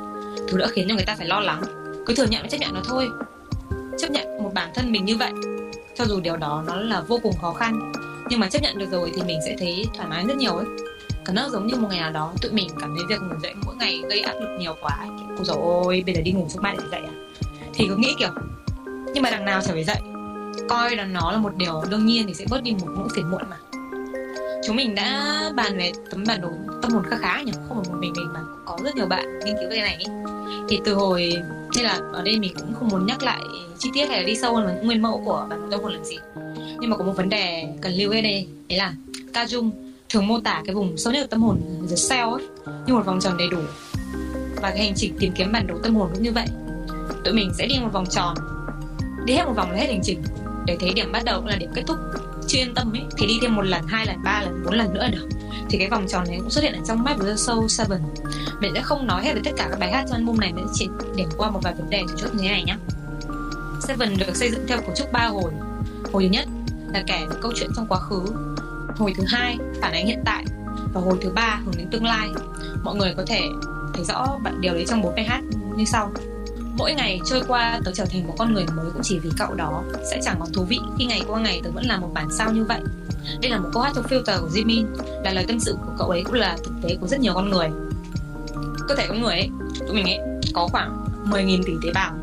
Thứ 0.48 0.58
đã 0.58 0.68
khiến 0.68 0.86
cho 0.90 0.96
người 0.96 1.06
ta 1.06 1.16
phải 1.16 1.28
lo 1.28 1.40
lắng. 1.40 1.62
Cứ 2.06 2.16
thừa 2.16 2.26
nhận 2.30 2.42
và 2.42 2.50
chấp 2.50 2.58
nhận 2.58 2.74
nó 2.74 2.82
thôi. 2.84 3.10
Chấp 4.00 4.12
nhận 4.12 4.44
một 4.44 4.52
bản 4.54 4.72
thân 4.76 4.92
mình 4.92 5.06
như 5.06 5.18
vậy, 5.18 5.32
cho 5.96 6.06
dù 6.06 6.20
điều 6.20 6.38
đó 6.38 6.64
nó 6.68 6.76
là 6.76 7.02
vô 7.02 7.20
cùng 7.24 7.34
khó 7.42 7.54
khăn, 7.54 7.92
nhưng 8.30 8.40
mà 8.40 8.50
chấp 8.50 8.62
nhận 8.62 8.78
được 8.78 8.92
rồi 8.92 9.12
thì 9.16 9.22
mình 9.24 9.40
sẽ 9.46 9.56
thấy 9.60 9.86
thoải 9.96 10.10
mái 10.10 10.26
rất 10.28 10.38
nhiều 10.38 10.56
ấy 10.56 10.66
cảm 11.26 11.36
giác 11.36 11.50
giống 11.52 11.68
như 11.68 11.76
một 11.76 11.88
ngày 11.92 12.00
nào 12.00 12.12
đó, 12.12 12.34
tụi 12.42 12.52
mình 12.52 12.68
cảm 12.80 12.96
thấy 12.96 13.06
việc 13.10 13.22
ngủ 13.22 13.36
dậy 13.44 13.54
mỗi 13.66 13.76
ngày 13.76 14.02
gây 14.10 14.22
áp 14.22 14.34
lực 14.34 14.58
nhiều 14.60 14.76
quá 14.82 14.98
ôi 15.38 15.46
dồi 15.46 15.58
ôi, 15.62 16.04
bây 16.06 16.16
giờ 16.16 16.22
đi 16.22 16.32
ngủ 16.32 16.46
xong 16.50 16.64
mai 16.64 16.76
lại 16.78 16.88
dậy 16.92 17.02
à? 17.02 17.14
Thì 17.74 17.86
cứ 17.88 17.96
nghĩ 17.96 18.16
kiểu, 18.20 18.30
nhưng 19.14 19.24
mà 19.24 19.32
đằng 19.32 19.46
nào 19.46 19.62
chẳng 19.62 19.74
phải 19.74 19.84
dậy. 19.84 20.02
Coi 20.70 20.96
là 20.96 21.06
nó 21.06 21.32
là 21.32 21.38
một 21.38 21.56
điều 21.56 21.84
đương 21.90 22.06
nhiên 22.06 22.28
thì 22.28 22.34
sẽ 22.34 22.46
bớt 22.50 22.64
đi 22.64 22.72
một 22.72 22.88
nỗi 22.98 23.08
phiền 23.16 23.32
muộn 23.32 23.42
mà. 23.50 23.58
Chúng 24.68 24.76
mình 24.76 24.96
đã 24.96 25.42
bàn 25.56 25.78
về 25.78 25.92
tấm 26.12 26.24
bản 26.28 26.42
đồ, 26.42 26.50
tâm 26.82 26.92
hồn 26.92 27.04
khá 27.10 27.18
khá 27.18 27.42
nhỉ? 27.42 27.52
Không 27.68 27.84
phải 27.84 27.94
một 27.94 28.00
mình 28.00 28.14
mình 28.16 28.34
mà 28.34 28.40
có 28.66 28.78
rất 28.84 28.96
nhiều 28.96 29.06
bạn 29.06 29.40
nghiên 29.40 29.56
cứu 29.56 29.70
về 29.70 29.76
cái 29.76 29.82
này 29.82 29.96
ý. 30.00 30.06
thì 30.70 30.80
từ 30.86 30.94
hồi 30.94 31.34
nên 31.76 31.86
là 31.86 32.00
ở 32.14 32.22
đây 32.22 32.40
mình 32.40 32.54
cũng 32.60 32.74
không 32.80 32.88
muốn 32.88 33.06
nhắc 33.06 33.24
lại 33.24 33.42
chi 33.80 33.90
tiết 33.94 34.06
hay 34.06 34.20
là 34.20 34.28
đi 34.28 34.36
sâu 34.36 34.56
hơn 34.56 34.66
vào 34.66 34.76
những 34.76 34.86
nguyên 34.86 35.02
mẫu 35.02 35.22
của 35.26 35.48
bản 35.50 35.62
đồ 35.62 35.68
tâm 35.72 35.84
hồn 35.84 35.94
làm 35.94 36.04
gì. 36.04 36.18
Nhưng 36.80 36.90
mà 36.90 36.98
có 36.98 37.04
một 37.04 37.14
vấn 37.16 37.30
đề 37.30 37.68
cần 37.82 37.94
lưu 37.94 38.12
ý 38.12 38.22
đây, 38.22 38.48
đấy 38.70 38.78
là 38.78 38.94
ca 39.34 39.46
dung 39.46 39.91
thường 40.12 40.28
mô 40.28 40.40
tả 40.40 40.62
cái 40.66 40.76
vùng 40.76 40.98
sâu 40.98 41.14
nhất 41.14 41.22
của 41.22 41.28
tâm 41.28 41.44
hồn 41.44 41.62
the 41.90 41.96
cell 42.10 42.30
ấy, 42.30 42.48
như 42.88 42.94
một 42.94 43.06
vòng 43.06 43.20
tròn 43.20 43.38
đầy 43.38 43.48
đủ. 43.50 43.60
Và 44.62 44.70
cái 44.70 44.80
hành 44.80 44.94
trình 44.96 45.16
tìm 45.20 45.34
kiếm 45.36 45.52
bản 45.52 45.68
đồ 45.68 45.76
tâm 45.84 45.96
hồn 45.96 46.10
cũng 46.14 46.24
như 46.24 46.32
vậy. 46.32 46.46
Tụi 47.24 47.34
mình 47.34 47.52
sẽ 47.58 47.68
đi 47.68 47.80
một 47.82 47.90
vòng 47.94 48.06
tròn 48.06 48.36
đi 49.26 49.34
hết 49.34 49.46
một 49.46 49.54
vòng 49.56 49.72
là 49.72 49.78
hết 49.78 49.88
hành 49.88 50.02
trình. 50.04 50.22
Để 50.66 50.78
thấy 50.80 50.94
điểm 50.94 51.12
bắt 51.12 51.24
đầu 51.26 51.40
cũng 51.40 51.48
là 51.48 51.56
điểm 51.56 51.70
kết 51.76 51.84
thúc. 51.88 51.98
Chưa 52.48 52.60
yên 52.60 52.74
tâm 52.74 52.94
ấy 52.94 53.04
thì 53.18 53.28
đi 53.28 53.40
thêm 53.42 53.56
một 53.56 53.62
lần 53.62 53.88
hai 53.88 54.06
lần 54.06 54.16
ba 54.24 54.42
lần 54.42 54.64
bốn 54.66 54.74
lần 54.74 54.94
nữa 54.94 55.08
được. 55.12 55.28
Thì 55.70 55.78
cái 55.78 55.90
vòng 55.90 56.06
tròn 56.08 56.24
này 56.28 56.38
cũng 56.40 56.50
xuất 56.50 56.64
hiện 56.64 56.74
ở 56.74 56.80
trong 56.88 57.04
Map 57.04 57.20
của 57.20 57.26
the 57.26 57.36
Soul 57.36 57.68
Seven. 57.68 58.02
mình 58.62 58.72
sẽ 58.76 58.82
không 58.82 59.08
nói 59.08 59.24
hết 59.24 59.34
về 59.34 59.42
tất 59.44 59.52
cả 59.58 59.68
các 59.70 59.80
bài 59.80 59.92
hát 59.92 60.06
trong 60.08 60.18
album 60.18 60.40
này 60.40 60.54
mình 60.54 60.68
chỉ 60.74 60.90
điểm 61.16 61.30
qua 61.38 61.52
một 61.52 61.60
vài 61.64 61.74
vấn 61.74 61.90
đề 61.90 62.04
chủ 62.08 62.14
chốt 62.18 62.30
như 62.34 62.44
thế 62.44 62.50
này 62.50 62.64
nhé 62.64 62.76
Seven 63.82 64.18
được 64.18 64.36
xây 64.36 64.52
dựng 64.52 64.66
theo 64.68 64.82
cấu 64.82 64.96
trúc 64.96 65.12
ba 65.12 65.26
hồi. 65.26 65.52
Hồi 66.14 66.24
thứ 66.24 66.30
nhất 66.30 66.48
là 66.94 67.04
kể 67.08 67.26
về 67.30 67.36
câu 67.42 67.52
chuyện 67.56 67.70
trong 67.76 67.88
quá 67.88 68.00
khứ 68.00 68.26
hồi 68.98 69.14
thứ 69.18 69.24
hai, 69.28 69.58
phản 69.82 69.94
ánh 69.94 70.06
hiện 70.06 70.22
tại. 70.26 70.46
Và 70.94 71.02
hồi 71.02 71.18
thứ 71.22 71.30
ba, 71.30 71.60
hướng 71.66 71.78
đến 71.78 71.88
tương 71.92 72.06
lai. 72.06 72.30
Mọi 72.84 72.96
người 72.96 73.14
có 73.18 73.24
thể 73.28 73.42
thấy 73.94 74.06
rõ 74.06 74.38
điều 74.60 74.74
đấy 74.74 74.86
trong 74.88 75.02
bốn 75.02 75.16
bài 75.16 75.26
hát 75.26 75.42
như 75.76 75.86
sau. 75.86 76.12
Mỗi 76.78 76.94
ngày 76.94 77.20
trôi 77.26 77.42
qua 77.48 77.80
tớ 77.86 77.92
trở 77.94 78.06
thành 78.06 78.28
một 78.28 78.36
con 78.38 78.54
người 78.54 78.66
mới 78.76 78.92
cũng 78.94 79.02
chỉ 79.04 79.20
vì 79.20 79.30
cậu 79.38 79.54
đó. 79.54 79.84
Sẽ 80.12 80.20
chẳng 80.24 80.36
còn 80.40 80.54
thú 80.54 80.64
vị 80.64 80.80
khi 80.98 81.06
ngày 81.06 81.22
qua 81.28 81.40
ngày 81.40 81.62
tớ 81.64 81.72
vẫn 81.72 81.86
là 81.86 81.98
một 81.98 82.10
bản 82.14 82.28
sao 82.32 82.52
như 82.52 82.64
vậy. 82.64 82.80
Đây 83.42 83.52
là 83.52 83.60
một 83.60 83.70
câu 83.74 83.84
hát 83.84 83.92
trong 83.96 84.06
filter 84.06 84.42
của 84.42 84.50
Jimin 84.54 84.86
là 85.24 85.34
lời 85.34 85.46
tâm 85.48 85.60
sự 85.60 85.78
của 85.86 85.92
cậu 85.98 86.10
ấy 86.10 86.24
cũng 86.24 86.34
là 86.34 86.58
thực 86.64 86.74
tế 86.84 86.98
của 87.02 87.08
rất 87.08 87.20
nhiều 87.20 87.34
con 87.34 87.50
người. 87.50 87.70
Cơ 88.88 88.96
thể 88.96 89.06
con 89.08 89.22
người 89.22 89.36
ấy, 89.36 89.50
tụi 89.80 89.96
mình 89.96 90.06
ấy, 90.06 90.20
có 90.54 90.68
khoảng 90.72 91.06
10.000 91.26 91.64
tỷ 91.66 91.74
tế 91.84 91.92
bào. 91.94 92.14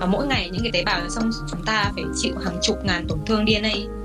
Và 0.00 0.06
mỗi 0.06 0.26
ngày 0.26 0.50
những 0.52 0.62
cái 0.62 0.72
tế 0.72 0.84
bào 0.84 1.00
trong 1.14 1.30
chúng 1.50 1.64
ta 1.64 1.90
phải 1.94 2.04
chịu 2.16 2.34
hàng 2.44 2.58
chục 2.62 2.84
ngàn 2.84 3.06
tổn 3.08 3.18
thương 3.26 3.44
DNA 3.46 3.97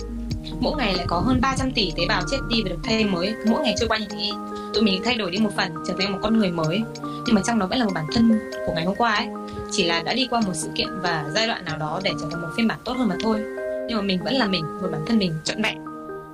mỗi 0.60 0.76
ngày 0.78 0.96
lại 0.96 1.06
có 1.10 1.20
hơn 1.20 1.42
300 1.42 1.72
tỷ 1.72 1.92
tế 1.98 2.04
bào 2.10 2.22
chết 2.32 2.38
đi 2.50 2.64
và 2.64 2.70
được 2.70 2.80
thay 2.84 3.06
mới. 3.06 3.36
Mỗi 3.48 3.64
ngày 3.64 3.76
trôi 3.80 3.90
qua 3.90 3.98
như 3.98 4.06
thế, 4.10 4.30
tụi 4.74 4.84
mình 4.84 5.02
thay 5.06 5.16
đổi 5.16 5.32
đi 5.32 5.38
một 5.38 5.52
phần, 5.58 5.74
trở 5.88 5.94
thành 6.00 6.12
một 6.12 6.20
con 6.22 6.38
người 6.38 6.52
mới. 6.52 6.82
Nhưng 7.26 7.36
mà 7.36 7.42
trong 7.46 7.60
đó 7.60 7.68
vẫn 7.68 7.80
là 7.80 7.86
một 7.86 7.92
bản 7.96 8.06
thân 8.14 8.40
của 8.66 8.74
ngày 8.76 8.86
hôm 8.86 8.96
qua 8.96 9.16
ấy. 9.16 9.28
Chỉ 9.72 9.84
là 9.84 10.04
đã 10.04 10.14
đi 10.14 10.28
qua 10.30 10.42
một 10.42 10.54
sự 10.54 10.70
kiện 10.76 10.88
và 11.02 11.26
giai 11.36 11.48
đoạn 11.48 11.66
nào 11.66 11.78
đó 11.78 12.00
để 12.04 12.12
trở 12.22 12.28
thành 12.32 12.42
một 12.42 12.48
phiên 12.58 12.68
bản 12.68 12.80
tốt 12.86 12.94
hơn 12.98 13.08
mà 13.08 13.16
thôi. 13.24 13.44
Nhưng 13.88 13.98
mà 13.98 14.02
mình 14.02 14.24
vẫn 14.24 14.34
là 14.34 14.48
mình, 14.48 14.66
một 14.82 14.88
bản 14.92 15.06
thân 15.08 15.18
mình 15.18 15.34
trọn 15.44 15.62
vẹn. 15.62 15.78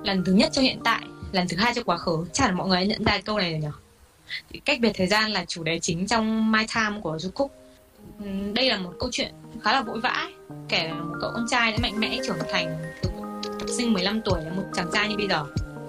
Lần 0.04 0.24
thứ 0.24 0.32
nhất 0.32 0.50
cho 0.52 0.62
hiện 0.62 0.80
tại, 0.84 1.00
lần 1.32 1.48
thứ 1.48 1.56
hai 1.56 1.74
cho 1.74 1.82
quá 1.82 1.98
khứ. 1.98 2.24
Chắc 2.32 2.46
là 2.46 2.52
mọi 2.52 2.68
người 2.68 2.76
đã 2.76 2.84
nhận 2.84 3.04
ra 3.04 3.18
câu 3.24 3.38
này 3.38 3.50
rồi 3.50 3.60
nhỉ 3.60 3.68
cách 4.64 4.80
biệt 4.80 4.92
thời 4.94 5.06
gian 5.06 5.30
là 5.30 5.44
chủ 5.48 5.62
đề 5.62 5.78
chính 5.78 6.06
trong 6.06 6.52
My 6.52 6.66
Time 6.74 7.00
của 7.02 7.18
Du 7.18 7.30
Cúc. 7.30 7.52
Đây 8.54 8.68
là 8.68 8.78
một 8.78 8.92
câu 9.00 9.08
chuyện 9.12 9.32
khá 9.62 9.72
là 9.72 9.82
vội 9.82 10.00
vã 10.00 10.28
kể 10.68 10.82
về 10.86 10.92
một 10.92 11.14
cậu 11.20 11.30
con 11.34 11.46
trai 11.50 11.72
đã 11.72 11.78
mạnh 11.82 12.00
mẽ 12.00 12.18
trưởng 12.26 12.38
thành 12.52 12.78
từ 13.02 13.10
sinh 13.72 13.92
15 13.92 14.20
tuổi 14.24 14.40
là 14.44 14.50
một 14.52 14.64
chàng 14.74 14.90
trai 14.92 15.08
như 15.08 15.16
bây 15.16 15.28
giờ. 15.28 15.44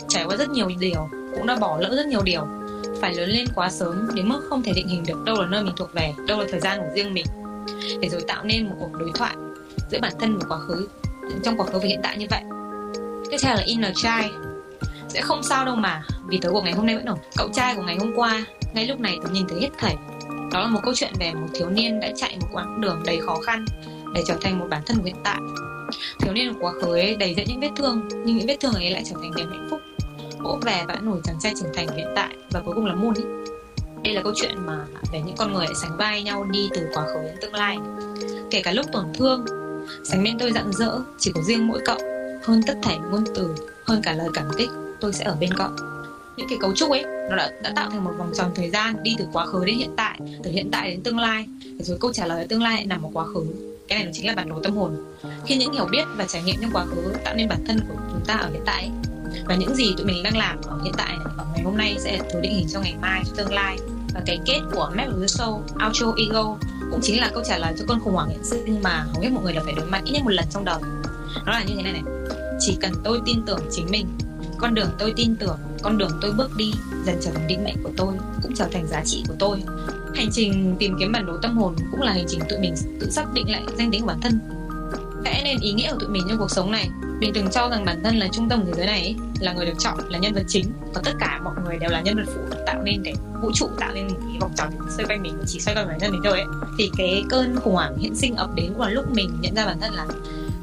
Trải 0.07 0.25
qua 0.25 0.35
rất 0.35 0.49
nhiều 0.49 0.69
điều, 0.79 1.09
cũng 1.35 1.47
đã 1.47 1.55
bỏ 1.55 1.77
lỡ 1.81 1.95
rất 1.95 2.07
nhiều 2.07 2.21
điều. 2.23 2.47
Phải 3.01 3.13
lớn 3.15 3.29
lên 3.29 3.45
quá 3.55 3.69
sớm 3.69 4.09
đến 4.15 4.29
mức 4.29 4.41
không 4.49 4.63
thể 4.63 4.71
định 4.75 4.87
hình 4.87 5.03
được 5.07 5.23
đâu 5.25 5.35
là 5.41 5.47
nơi 5.47 5.63
mình 5.63 5.73
thuộc 5.77 5.93
về, 5.93 6.13
đâu 6.27 6.39
là 6.39 6.45
thời 6.51 6.59
gian 6.59 6.79
của 6.79 6.89
riêng 6.95 7.13
mình. 7.13 7.25
Để 8.01 8.09
rồi 8.09 8.21
tạo 8.27 8.43
nên 8.43 8.69
một 8.69 8.75
cuộc 8.79 8.91
đối 8.93 9.11
thoại 9.15 9.35
giữa 9.89 9.99
bản 10.01 10.13
thân 10.19 10.39
và 10.39 10.45
quá 10.49 10.57
khứ, 10.59 10.87
trong 11.43 11.57
quá 11.57 11.65
khứ 11.65 11.79
và 11.79 11.85
hiện 11.85 11.99
tại 12.03 12.17
như 12.17 12.25
vậy. 12.29 12.41
Tiếp 13.31 13.37
theo 13.41 13.55
là 13.55 13.61
inner 13.65 13.95
child 13.95 14.31
sẽ 15.07 15.21
không 15.21 15.43
sao 15.43 15.65
đâu 15.65 15.75
mà, 15.75 16.03
vì 16.27 16.39
tớ 16.41 16.49
của 16.51 16.61
ngày 16.61 16.73
hôm 16.73 16.85
nay 16.85 16.95
vẫn 16.95 17.05
ổn 17.05 17.17
cậu 17.37 17.49
trai 17.53 17.75
của 17.75 17.81
ngày 17.81 17.97
hôm 17.99 18.13
qua, 18.15 18.45
ngay 18.73 18.87
lúc 18.87 18.99
này 18.99 19.17
tớ 19.23 19.29
nhìn 19.29 19.47
thấy 19.49 19.61
hết 19.61 19.69
thảy. 19.77 19.95
Đó 20.51 20.59
là 20.59 20.67
một 20.67 20.79
câu 20.83 20.93
chuyện 20.95 21.13
về 21.19 21.33
một 21.33 21.47
thiếu 21.53 21.69
niên 21.69 21.99
đã 21.99 22.09
chạy 22.15 22.37
một 22.41 22.47
quãng 22.51 22.81
đường 22.81 23.03
đầy 23.05 23.19
khó 23.19 23.35
khăn 23.45 23.65
để 24.13 24.23
trở 24.27 24.35
thành 24.41 24.59
một 24.59 24.65
bản 24.69 24.81
thân 24.85 24.97
của 24.97 25.05
hiện 25.05 25.15
tại 25.23 25.37
thiếu 26.19 26.33
niên 26.33 26.53
quá 26.59 26.73
khứ 26.81 26.93
ấy 26.93 27.15
đầy 27.15 27.33
dẫy 27.35 27.45
những 27.47 27.59
vết 27.59 27.69
thương 27.75 28.09
nhưng 28.25 28.37
những 28.37 28.47
vết 28.47 28.57
thương 28.59 28.73
ấy 28.73 28.91
lại 28.91 29.03
trở 29.05 29.15
thành 29.21 29.31
niềm 29.35 29.49
hạnh 29.51 29.67
phúc. 29.69 29.79
Vỗ 30.39 30.59
về 30.61 30.83
và 30.87 30.95
nổi 30.95 31.19
chàng 31.23 31.35
trai 31.41 31.53
trưởng 31.61 31.73
thành 31.73 31.87
hiện 31.97 32.07
tại 32.15 32.35
và 32.51 32.61
cuối 32.65 32.75
cùng 32.75 32.85
là 32.85 32.95
môn 32.95 33.13
ấy. 33.13 33.25
Đây 34.03 34.13
là 34.13 34.21
câu 34.23 34.33
chuyện 34.35 34.65
mà 34.65 34.85
về 35.13 35.21
những 35.25 35.35
con 35.37 35.53
người 35.53 35.67
sánh 35.81 35.97
vai 35.97 36.23
nhau 36.23 36.45
đi 36.51 36.69
từ 36.73 36.81
quá 36.93 37.05
khứ 37.05 37.21
đến 37.23 37.35
tương 37.41 37.53
lai. 37.53 37.77
Kể 38.51 38.61
cả 38.61 38.71
lúc 38.71 38.85
tổn 38.91 39.05
thương 39.13 39.45
sánh 40.03 40.23
bên 40.23 40.39
tôi 40.39 40.51
rạng 40.51 40.73
rỡ 40.73 40.99
chỉ 41.19 41.31
có 41.35 41.41
riêng 41.41 41.67
mỗi 41.67 41.79
cậu. 41.85 41.97
Hơn 42.43 42.61
tất 42.67 42.77
thảy 42.81 42.97
ngôn 43.11 43.23
từ 43.35 43.55
hơn 43.85 44.01
cả 44.03 44.13
lời 44.13 44.29
cảm 44.33 44.45
kích 44.57 44.69
tôi 45.01 45.13
sẽ 45.13 45.25
ở 45.25 45.37
bên 45.39 45.49
cậu. 45.57 45.69
Những 46.37 46.47
cái 46.49 46.57
cấu 46.61 46.73
trúc 46.75 46.91
ấy 46.91 47.03
nó 47.29 47.35
đã, 47.35 47.51
đã 47.63 47.73
tạo 47.75 47.89
thành 47.89 48.03
một 48.03 48.11
vòng 48.17 48.31
tròn 48.35 48.51
thời 48.55 48.69
gian 48.69 49.03
đi 49.03 49.15
từ 49.17 49.25
quá 49.33 49.45
khứ 49.45 49.65
đến 49.65 49.77
hiện 49.77 49.93
tại 49.97 50.19
từ 50.43 50.51
hiện 50.51 50.69
tại 50.71 50.89
đến 50.89 51.03
tương 51.03 51.19
lai. 51.19 51.45
Rồi 51.79 51.97
câu 52.01 52.13
trả 52.13 52.25
lời 52.25 52.47
tương 52.49 52.63
lai 52.63 52.73
lại 52.73 52.85
nằm 52.85 53.03
ở 53.05 53.09
quá 53.13 53.25
khứ 53.25 53.70
cái 53.91 54.03
này 54.03 54.13
chính 54.13 54.27
là 54.27 54.33
bản 54.35 54.49
đồ 54.49 54.59
tâm 54.63 54.75
hồn. 54.75 54.97
Khi 55.45 55.57
những 55.57 55.73
hiểu 55.73 55.85
biết 55.91 56.03
và 56.17 56.25
trải 56.27 56.43
nghiệm 56.43 56.55
trong 56.61 56.71
quá 56.73 56.85
khứ 56.85 57.13
tạo 57.23 57.35
nên 57.35 57.49
bản 57.49 57.65
thân 57.67 57.79
của 57.89 57.95
chúng 58.11 58.25
ta 58.25 58.33
ở 58.33 58.49
hiện 58.51 58.61
tại 58.65 58.91
và 59.45 59.55
những 59.55 59.75
gì 59.75 59.93
tụi 59.97 60.05
mình 60.05 60.23
đang 60.23 60.37
làm 60.37 60.61
ở 60.63 60.79
hiện 60.83 60.93
tại 60.97 61.15
ở 61.37 61.45
ngày 61.53 61.63
hôm 61.63 61.77
nay 61.77 61.95
sẽ 61.99 62.17
là 62.17 62.23
thứ 62.33 62.39
định 62.41 62.53
hình 62.53 62.67
cho 62.73 62.81
ngày 62.81 62.95
mai 63.01 63.21
cho 63.25 63.31
tương 63.35 63.53
lai. 63.53 63.77
Và 64.13 64.21
cái 64.25 64.39
kết 64.45 64.59
của 64.71 64.91
Map 64.95 65.07
of 65.07 65.21
the 65.21 65.27
Soul, 65.27 65.61
Outro 65.85 66.13
Ego 66.17 66.57
cũng 66.91 66.99
chính 67.01 67.21
là 67.21 67.31
câu 67.33 67.43
trả 67.43 67.57
lời 67.57 67.73
cho 67.79 67.85
cơn 67.87 67.99
khủng 67.99 68.13
hoảng 68.13 68.29
hiện 68.29 68.43
sinh 68.43 68.81
mà 68.83 69.05
hầu 69.13 69.21
hết 69.21 69.29
mọi 69.29 69.43
người 69.43 69.53
đều 69.53 69.63
phải 69.65 69.73
đối 69.73 69.85
mặt 69.85 70.01
ít 70.05 70.11
nhất 70.11 70.23
một 70.23 70.31
lần 70.31 70.45
trong 70.51 70.65
đời. 70.65 70.79
Nó 71.45 71.51
là 71.51 71.63
như 71.63 71.73
thế 71.75 71.83
này 71.83 71.93
này. 71.93 72.03
Chỉ 72.59 72.77
cần 72.81 72.91
tôi 73.03 73.21
tin 73.25 73.41
tưởng 73.45 73.59
chính 73.71 73.85
mình 73.91 74.07
con 74.61 74.73
đường 74.73 74.89
tôi 74.99 75.13
tin 75.15 75.35
tưởng, 75.35 75.57
con 75.81 75.97
đường 75.97 76.11
tôi 76.21 76.31
bước 76.31 76.57
đi, 76.57 76.73
dần 77.05 77.15
trở 77.21 77.31
thành 77.31 77.47
định 77.47 77.63
mệnh 77.63 77.83
của 77.83 77.91
tôi, 77.97 78.13
cũng 78.43 78.53
trở 78.55 78.67
thành 78.71 78.87
giá 78.87 79.03
trị 79.05 79.23
của 79.27 79.35
tôi. 79.39 79.63
Hành 80.15 80.29
trình 80.31 80.75
tìm 80.79 80.95
kiếm 80.99 81.11
bản 81.11 81.25
đồ 81.25 81.37
tâm 81.37 81.57
hồn 81.57 81.75
cũng 81.91 82.01
là 82.01 82.11
hành 82.11 82.25
trình 82.27 82.39
tụi 82.49 82.59
mình, 82.59 82.75
tự 82.99 83.09
xác 83.09 83.33
định 83.33 83.51
lại 83.51 83.63
danh 83.77 83.91
tính 83.91 84.01
của 84.01 84.07
bản 84.07 84.21
thân. 84.21 84.39
Vẽ 85.23 85.41
nên 85.43 85.59
ý 85.61 85.73
nghĩa 85.73 85.91
của 85.91 85.99
tụi 85.99 86.09
mình 86.09 86.23
trong 86.29 86.37
cuộc 86.37 86.51
sống 86.51 86.71
này. 86.71 86.89
Mình 87.19 87.31
từng 87.33 87.49
cho 87.51 87.69
rằng 87.69 87.85
bản 87.85 88.03
thân 88.03 88.17
là 88.17 88.27
trung 88.31 88.49
tâm 88.49 88.61
của 88.61 88.65
thế 88.65 88.73
giới 88.77 88.85
này 88.85 89.15
là 89.39 89.53
người 89.53 89.65
được 89.65 89.73
chọn, 89.79 89.97
là 90.09 90.19
nhân 90.19 90.33
vật 90.33 90.43
chính, 90.47 90.65
và 90.93 91.01
tất 91.03 91.11
cả 91.19 91.41
mọi 91.43 91.53
người 91.65 91.77
đều 91.79 91.89
là 91.89 92.01
nhân 92.01 92.15
vật 92.15 92.31
phụ 92.35 92.55
tạo 92.65 92.81
nên 92.83 93.03
để 93.03 93.13
vũ 93.41 93.51
trụ, 93.53 93.69
tạo 93.79 93.91
nên 93.93 94.07
một 94.07 94.19
cái 94.27 94.37
vòng 94.41 94.51
tròn 94.57 94.69
xoay 94.89 95.05
quanh 95.05 95.21
mình, 95.21 95.37
chỉ 95.47 95.59
xoay 95.59 95.75
quanh 95.75 95.87
bản 95.87 95.99
thân 95.99 96.11
mình 96.11 96.21
thôi 96.23 96.33
ấy. 96.33 96.45
Thì 96.77 96.91
cái 96.97 97.23
cơn 97.29 97.55
khủng 97.55 97.73
hoảng 97.73 97.97
hiện 97.97 98.15
sinh 98.15 98.35
ập 98.35 98.49
đến 98.55 98.73
cũng 98.73 98.81
là 98.81 98.89
lúc 98.89 99.11
mình 99.11 99.29
nhận 99.41 99.55
ra 99.55 99.65
bản 99.65 99.79
thân 99.81 99.93
là 99.93 100.05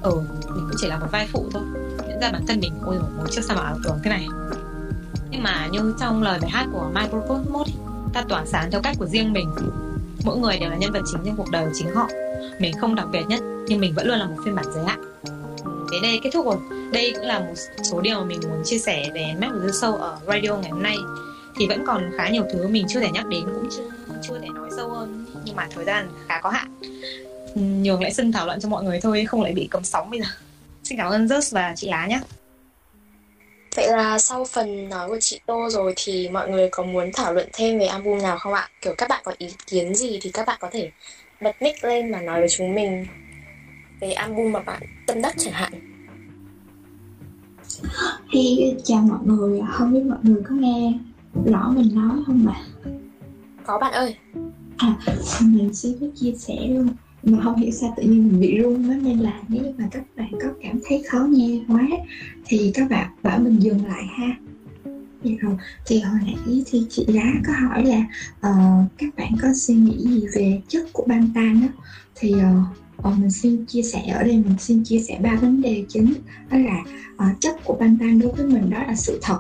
ừ 0.03 0.21
mình 0.55 0.65
cũng 0.69 0.77
chỉ 0.77 0.87
là 0.87 0.99
một 0.99 1.07
vai 1.13 1.29
phụ 1.33 1.51
thôi 1.53 1.63
nhận 2.19 2.33
ra 2.33 2.39
bản 2.39 2.47
thân 2.47 2.61
mình 2.61 2.73
ôi 2.85 2.99
một 3.17 3.25
chiếc 3.31 3.45
sao 3.45 3.57
mà 3.57 3.63
ảo 3.63 3.79
tưởng 3.85 3.99
thế 4.05 4.11
này. 4.11 4.27
Nhưng 5.31 5.43
mà 5.43 5.69
như 5.73 5.95
trong 6.01 6.23
lời 6.23 6.39
bài 6.43 6.51
hát 6.51 6.67
của 6.73 6.91
Michael 6.95 7.23
Cosmos 7.29 7.69
ta 8.13 8.25
tỏa 8.29 8.45
sáng 8.47 8.71
theo 8.71 8.81
cách 8.81 8.97
của 8.99 9.07
riêng 9.07 9.33
mình. 9.33 9.51
Mỗi 10.25 10.39
người 10.39 10.59
đều 10.59 10.71
là 10.71 10.77
nhân 10.77 10.93
vật 10.93 11.03
chính 11.13 11.21
trong 11.25 11.37
cuộc 11.37 11.51
đời 11.51 11.65
của 11.65 11.73
chính 11.75 11.95
họ. 11.95 12.09
Mình 12.61 12.73
không 12.81 12.95
đặc 12.95 13.07
biệt 13.13 13.23
nhất, 13.29 13.41
nhưng 13.67 13.81
mình 13.81 13.95
vẫn 13.95 14.07
luôn 14.07 14.19
là 14.19 14.27
một 14.27 14.37
phiên 14.45 14.55
bản 14.55 14.65
giới 14.75 14.85
hạn. 14.85 15.01
Đến 15.93 16.03
đây 16.03 16.21
kết 16.23 16.31
thúc 16.35 16.47
rồi. 16.47 16.57
Đây 16.93 17.13
cũng 17.17 17.27
là 17.27 17.39
một 17.39 17.55
số 17.91 18.01
điều 18.01 18.25
mình 18.25 18.41
muốn 18.43 18.63
chia 18.65 18.79
sẻ 18.79 19.11
về 19.15 19.35
Mac 19.41 19.51
của 19.51 19.71
sâu 19.73 19.95
ở 19.95 20.19
radio 20.27 20.57
ngày 20.57 20.71
hôm 20.71 20.83
nay. 20.83 20.97
Thì 21.57 21.67
vẫn 21.69 21.85
còn 21.87 22.11
khá 22.17 22.29
nhiều 22.29 22.45
thứ 22.53 22.69
mình 22.69 22.87
chưa 22.89 23.01
thể 23.01 23.11
nhắc 23.11 23.27
đến, 23.27 23.45
cũng 23.45 23.69
chưa 23.71 23.91
chưa 24.29 24.39
thể 24.39 24.49
nói 24.49 24.69
sâu 24.77 24.91
hơn. 24.91 25.27
Nhưng 25.45 25.57
mà 25.57 25.69
thời 25.75 25.85
gian 25.85 26.09
khá 26.29 26.41
có 26.41 26.51
hạn. 26.51 26.81
Nhường 27.55 28.03
lại 28.03 28.15
sân 28.15 28.33
thảo 28.33 28.47
luận 28.47 28.61
cho 28.61 28.69
mọi 28.69 28.85
người 28.85 29.01
thôi, 29.01 29.25
không 29.29 29.43
lại 29.43 29.53
bị 29.53 29.69
cấm 29.71 29.85
sóng 29.85 30.11
bây 30.11 30.21
giờ 30.21 30.27
xin 30.89 30.99
cảm 30.99 31.11
ơn 31.11 31.27
Just 31.27 31.55
và 31.55 31.73
chị 31.77 31.89
Lá 31.89 32.07
nhé 32.07 32.21
Vậy 33.77 33.89
là 33.89 34.19
sau 34.19 34.45
phần 34.45 34.89
nói 34.89 35.09
của 35.09 35.19
chị 35.21 35.41
Tô 35.47 35.69
rồi 35.71 35.93
thì 35.97 36.29
mọi 36.29 36.51
người 36.51 36.69
có 36.73 36.83
muốn 36.83 37.11
thảo 37.15 37.33
luận 37.33 37.49
thêm 37.53 37.79
về 37.79 37.87
album 37.87 38.23
nào 38.23 38.39
không 38.39 38.53
ạ? 38.53 38.69
Kiểu 38.83 38.95
các 38.99 39.09
bạn 39.09 39.23
có 39.25 39.35
ý 39.39 39.49
kiến 39.67 39.95
gì 39.95 40.19
thì 40.23 40.31
các 40.31 40.47
bạn 40.47 40.57
có 40.61 40.69
thể 40.73 40.91
bật 41.41 41.63
mic 41.63 41.85
lên 41.85 42.13
và 42.13 42.21
nói 42.21 42.41
với 42.41 42.49
chúng 42.49 42.75
mình 42.75 43.07
về 44.01 44.13
album 44.13 44.53
mà 44.53 44.61
bạn 44.61 44.83
tâm 45.07 45.23
đắc 45.23 45.35
chẳng 45.39 45.53
hạn. 45.53 45.73
Hey, 48.33 48.77
chào 48.85 49.01
mọi 49.01 49.19
người, 49.25 49.61
không 49.73 49.93
biết 49.93 50.03
mọi 50.05 50.19
người 50.23 50.43
có 50.49 50.55
nghe 50.55 50.93
rõ 51.45 51.73
mình 51.77 51.95
nói 51.95 52.17
không 52.27 52.47
ạ? 52.49 52.61
Có 53.67 53.79
bạn 53.79 53.93
ơi. 53.93 54.17
À, 54.77 54.97
mình 55.41 55.75
xin 55.75 56.01
phép 56.01 56.07
chia 56.15 56.33
sẻ 56.33 56.55
luôn 56.69 56.89
mà 57.23 57.41
không 57.45 57.57
hiểu 57.57 57.71
sao 57.71 57.95
tự 57.97 58.03
nhiên 58.03 58.29
mình 58.29 58.41
bị 58.41 58.59
run 58.59 58.89
đó 58.89 58.95
nên 59.03 59.19
là 59.19 59.43
nếu 59.49 59.63
như 59.63 59.73
mà 59.79 59.85
các 59.91 60.03
bạn 60.17 60.33
có 60.43 60.49
cảm 60.63 60.81
thấy 60.89 61.03
khó 61.09 61.19
nghe 61.19 61.61
quá 61.69 61.89
thì 62.47 62.71
các 62.75 62.91
bạn 62.91 63.11
bảo 63.23 63.39
mình 63.39 63.59
dừng 63.63 63.87
lại 63.87 64.05
ha. 64.07 64.37
Vậy 65.23 65.37
rồi, 65.41 65.55
thì 65.87 66.01
hồi 66.01 66.19
nãy 66.27 66.63
thì 66.67 66.87
chị 66.91 67.07
Lá 67.09 67.33
có 67.47 67.53
hỏi 67.53 67.85
là 67.85 67.99
uh, 68.37 68.89
các 68.99 69.17
bạn 69.17 69.33
có 69.43 69.49
suy 69.55 69.75
nghĩ 69.75 69.97
gì 69.99 70.27
về 70.35 70.61
chất 70.69 70.93
của 70.93 71.05
băng 71.07 71.29
tan 71.35 71.61
đó 71.61 71.69
thì 72.15 72.35
uh, 72.35 73.09
uh, 73.09 73.19
mình 73.19 73.31
xin 73.31 73.67
chia 73.67 73.83
sẻ 73.83 74.07
ở 74.09 74.23
đây 74.23 74.33
mình 74.33 74.59
xin 74.59 74.85
chia 74.85 74.99
sẻ 74.99 75.19
ba 75.23 75.35
vấn 75.35 75.63
đề 75.63 75.85
chính. 75.89 76.15
Đó 76.51 76.59
là 76.59 76.85
uh, 77.15 77.41
chất 77.41 77.65
của 77.65 77.75
băng 77.81 77.97
tan 78.01 78.19
đối 78.19 78.33
với 78.33 78.47
mình 78.47 78.71
đó 78.71 78.79
là 78.87 78.95
sự 78.95 79.19
thật 79.23 79.39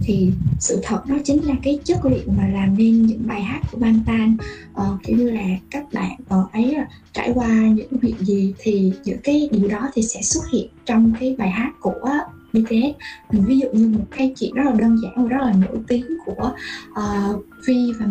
thì 0.00 0.30
sự 0.58 0.80
thật 0.82 1.06
đó 1.06 1.16
chính 1.24 1.46
là 1.46 1.54
cái 1.62 1.78
chất 1.84 2.04
liệu 2.04 2.22
mà 2.26 2.48
làm 2.48 2.76
nên 2.78 3.02
những 3.06 3.26
bài 3.26 3.42
hát 3.42 3.60
của 3.72 3.78
Bantan 3.78 4.34
uh, 4.34 4.40
ờ, 4.74 4.98
kiểu 5.04 5.16
như 5.16 5.30
là 5.30 5.44
các 5.70 5.92
bạn 5.92 6.16
ở 6.28 6.46
ấy 6.52 6.76
trải 7.12 7.30
qua 7.34 7.48
những 7.48 7.88
việc 8.02 8.14
gì 8.20 8.54
thì 8.58 8.92
những 9.04 9.18
cái 9.24 9.48
điều 9.52 9.68
đó 9.68 9.90
thì 9.94 10.02
sẽ 10.02 10.22
xuất 10.22 10.42
hiện 10.52 10.68
trong 10.86 11.12
cái 11.20 11.34
bài 11.38 11.50
hát 11.50 11.72
của 11.80 12.08
BTS 12.52 12.96
mình 13.32 13.44
ví 13.46 13.58
dụ 13.58 13.68
như 13.72 13.88
một 13.88 14.04
cái 14.16 14.32
chuyện 14.36 14.54
rất 14.54 14.62
là 14.66 14.72
đơn 14.72 14.98
giản 15.02 15.12
và 15.16 15.28
rất 15.28 15.44
là 15.46 15.52
nổi 15.52 15.78
tiếng 15.88 16.06
của 16.26 16.52
uh, 16.90 17.44
Vi 17.66 17.92
và 18.00 18.06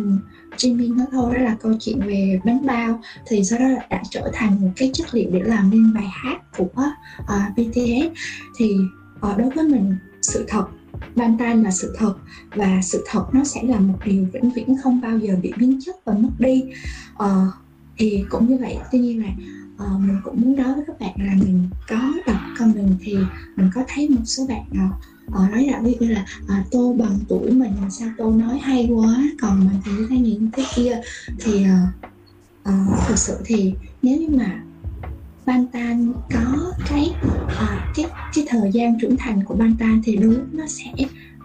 Jimin 0.58 0.98
nó 0.98 1.06
thôi 1.12 1.36
đó 1.36 1.44
là 1.44 1.56
câu 1.62 1.74
chuyện 1.80 2.00
về 2.00 2.40
bánh 2.46 2.66
bao. 2.66 3.02
Thì 3.28 3.44
sau 3.44 3.60
đó 3.60 3.66
đã 3.90 4.02
trở 4.10 4.32
thành 4.34 4.62
một 4.62 4.70
cái 4.76 4.92
chất 4.94 5.14
liệu 5.14 5.30
để 5.34 5.42
làm 5.44 5.70
nên 5.70 5.94
bài 5.94 6.08
hát 6.12 6.38
của 6.58 6.84
uh, 7.22 7.58
BTS 7.58 8.18
thì 8.58 8.76
uh, 9.32 9.38
đối 9.38 9.50
với 9.50 9.64
mình 9.68 9.96
sự 10.22 10.46
thật 10.48 10.66
Bantan 11.16 11.64
là 11.64 11.72
sự 11.72 11.96
thật 11.98 12.14
và 12.56 12.82
sự 12.82 13.06
thật 13.10 13.26
nó 13.34 13.44
sẽ 13.44 13.64
là 13.64 13.80
một 13.80 14.00
điều 14.06 14.28
vĩnh 14.34 14.52
viễn 14.52 14.76
không 14.84 15.02
bao 15.02 15.18
giờ 15.18 15.36
bị 15.42 15.54
biến 15.58 15.80
chất 15.86 15.96
và 16.06 16.14
mất 16.14 16.30
đi. 16.40 16.64
Uh, 17.24 17.54
thì 17.98 18.26
cũng 18.30 18.50
như 18.50 18.58
vậy 18.62 18.78
tuy 18.92 19.00
nhiên 19.00 19.24
là 19.24 19.30
uh, 19.86 20.02
mình 20.02 20.18
cũng 20.24 20.42
muốn 20.42 20.56
nói 20.56 20.74
với 20.74 20.84
các 20.88 21.00
bạn 21.00 21.14
là 21.18 21.34
mình 21.34 21.70
có 21.88 22.12
đọc 22.28 22.38
comment 22.60 22.96
thì 23.02 23.18
mình 23.56 23.70
có 23.74 23.84
thấy 23.88 24.10
một 24.10 24.22
số 24.26 24.46
bạn 24.48 24.64
uh, 24.72 24.94
uh, 25.28 25.52
nói 25.52 25.66
là 25.66 25.80
ví 25.84 25.96
dụ 26.00 26.08
là 26.08 26.26
uh, 26.44 26.72
tô 26.72 26.96
bằng 27.00 27.20
tuổi 27.28 27.52
mình 27.52 27.74
sao 27.90 28.10
tô 28.18 28.32
nói 28.32 28.60
hay 28.60 28.90
quá 28.92 29.24
còn 29.42 29.60
mình 29.60 29.82
thì 29.86 29.92
như 29.92 30.08
thế 30.10 30.18
này 30.18 30.40
thế 30.54 30.64
kia. 30.76 31.02
Thì 31.40 31.66
uh, 31.66 32.06
uh, 32.70 33.08
thực 33.08 33.18
sự 33.18 33.38
thì 33.46 33.74
nếu 34.02 34.18
như 34.18 34.28
mà 34.38 34.64
Bantan 35.46 36.14
có 36.34 36.72
cái 36.90 37.12
uh, 37.48 37.96
cái 37.96 38.06
cái 38.36 38.46
thời 38.48 38.72
gian 38.72 39.00
trưởng 39.00 39.18
thành 39.18 39.44
của 39.44 39.56
Bantan 39.56 40.02
thì 40.04 40.16
đúng 40.16 40.40
nó 40.52 40.68
sẽ 40.68 40.86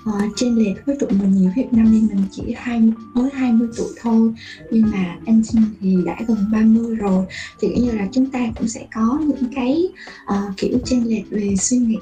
ờ, 0.05 0.13
uh, 0.27 0.33
trên 0.37 0.55
lệch 0.55 0.87
với 0.87 0.97
tụi 1.01 1.11
mình 1.11 1.35
nhiều. 1.35 1.51
Việt 1.57 1.73
Nam 1.73 1.93
nên 1.93 2.07
mình 2.07 2.25
chỉ 2.31 2.43
hai 2.57 2.81
mới 3.15 3.31
20 3.35 3.69
tuổi 3.77 3.89
thôi 4.01 4.33
nhưng 4.71 4.91
mà 4.91 5.17
anh 5.27 5.43
Trinh 5.45 5.63
thì 5.81 5.97
đã 6.07 6.17
gần 6.29 6.39
30 6.53 6.97
rồi. 6.97 7.25
Thì 7.61 7.69
như 7.77 7.91
là 7.91 8.09
chúng 8.13 8.31
ta 8.31 8.41
cũng 8.59 8.69
sẽ 8.69 8.87
có 8.95 9.21
những 9.27 9.53
cái 9.55 9.89
uh, 10.25 10.57
kiểu 10.57 10.79
trên 10.85 11.05
lệch 11.05 11.31
về 11.31 11.55
suy 11.57 11.77
nghĩ 11.77 11.97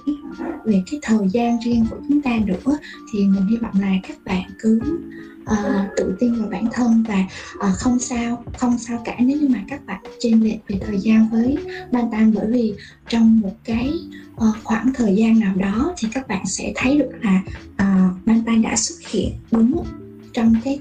về 0.64 0.82
cái 0.90 1.00
thời 1.02 1.28
gian 1.28 1.58
riêng 1.64 1.86
của 1.90 1.96
chúng 2.08 2.22
ta 2.22 2.38
nữa. 2.46 2.78
Thì 3.12 3.18
mình 3.18 3.46
hy 3.46 3.56
vọng 3.56 3.74
là 3.80 3.92
các 4.08 4.16
bạn 4.24 4.50
cứ 4.58 4.80
uh, 5.50 5.90
tự 5.96 6.16
tin 6.18 6.34
vào 6.34 6.48
bản 6.50 6.68
thân 6.72 7.04
và 7.08 7.24
uh, 7.56 7.74
không 7.74 7.98
sao 7.98 8.44
không 8.58 8.78
sao 8.78 9.02
cả 9.04 9.16
nếu 9.18 9.38
như 9.40 9.48
mà 9.48 9.64
các 9.68 9.86
bạn 9.86 10.00
trên 10.18 10.40
lệch 10.40 10.58
về 10.68 10.78
thời 10.86 10.98
gian 10.98 11.28
với 11.32 11.56
ban 11.92 12.10
tan 12.12 12.32
bởi 12.34 12.46
vì 12.50 12.74
trong 13.08 13.40
một 13.40 13.52
cái 13.64 13.92
uh, 14.34 14.56
khoảng 14.64 14.92
thời 14.94 15.16
gian 15.16 15.38
nào 15.40 15.54
đó 15.56 15.94
thì 15.98 16.08
các 16.12 16.28
bạn 16.28 16.46
sẽ 16.46 16.72
thấy 16.74 16.98
được 16.98 17.10
là 17.22 17.42
uh, 17.72 18.26
ban 18.26 18.42
tan 18.46 18.62
đã 18.62 18.76
xuất 18.76 19.08
hiện 19.08 19.32
đúng 19.50 19.84
trong 20.32 20.54
cái 20.64 20.80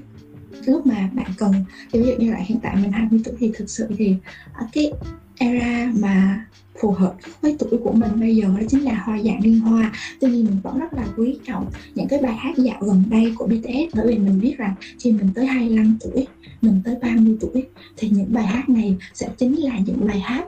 lúc 0.66 0.86
mà 0.86 1.08
bạn 1.12 1.30
cần. 1.38 1.52
Ví 1.92 2.02
dụ 2.02 2.12
như 2.18 2.30
là 2.30 2.38
hiện 2.38 2.58
tại 2.62 2.76
mình 2.76 2.92
20 2.92 3.20
tuổi 3.24 3.34
thì 3.38 3.50
thực 3.54 3.70
sự 3.70 3.86
thì 3.98 4.16
uh, 4.62 4.68
cái 4.72 4.92
era 5.38 5.92
mà 6.00 6.44
phù 6.80 6.90
hợp 6.90 7.14
với 7.40 7.56
tuổi 7.58 7.80
của 7.84 7.92
mình. 7.92 8.20
Bây 8.20 8.36
giờ 8.36 8.44
đó 8.44 8.62
chính 8.68 8.84
là 8.84 9.02
hoa 9.04 9.18
dạng 9.24 9.40
liên 9.42 9.60
hoa. 9.60 9.92
Tuy 10.20 10.30
nhiên 10.30 10.44
mình 10.44 10.58
vẫn 10.62 10.78
rất 10.78 10.94
là 10.94 11.06
quý 11.16 11.38
trọng 11.46 11.70
những 11.94 12.08
cái 12.08 12.18
bài 12.22 12.34
hát 12.34 12.56
dạo 12.56 12.78
gần 12.80 13.02
đây 13.10 13.32
của 13.38 13.46
BTS 13.46 13.94
bởi 13.94 14.06
vì 14.06 14.18
mình 14.18 14.40
biết 14.40 14.54
rằng 14.58 14.74
khi 15.00 15.12
mình 15.12 15.28
tới 15.34 15.46
25 15.46 15.98
tuổi 16.00 16.26
mình 16.62 16.80
tới 16.84 16.96
30 17.02 17.36
tuổi 17.40 17.66
thì 17.96 18.08
những 18.08 18.32
bài 18.32 18.46
hát 18.46 18.68
này 18.68 18.96
sẽ 19.14 19.28
chính 19.38 19.60
là 19.60 19.78
những 19.86 20.06
bài 20.06 20.20
hát 20.20 20.44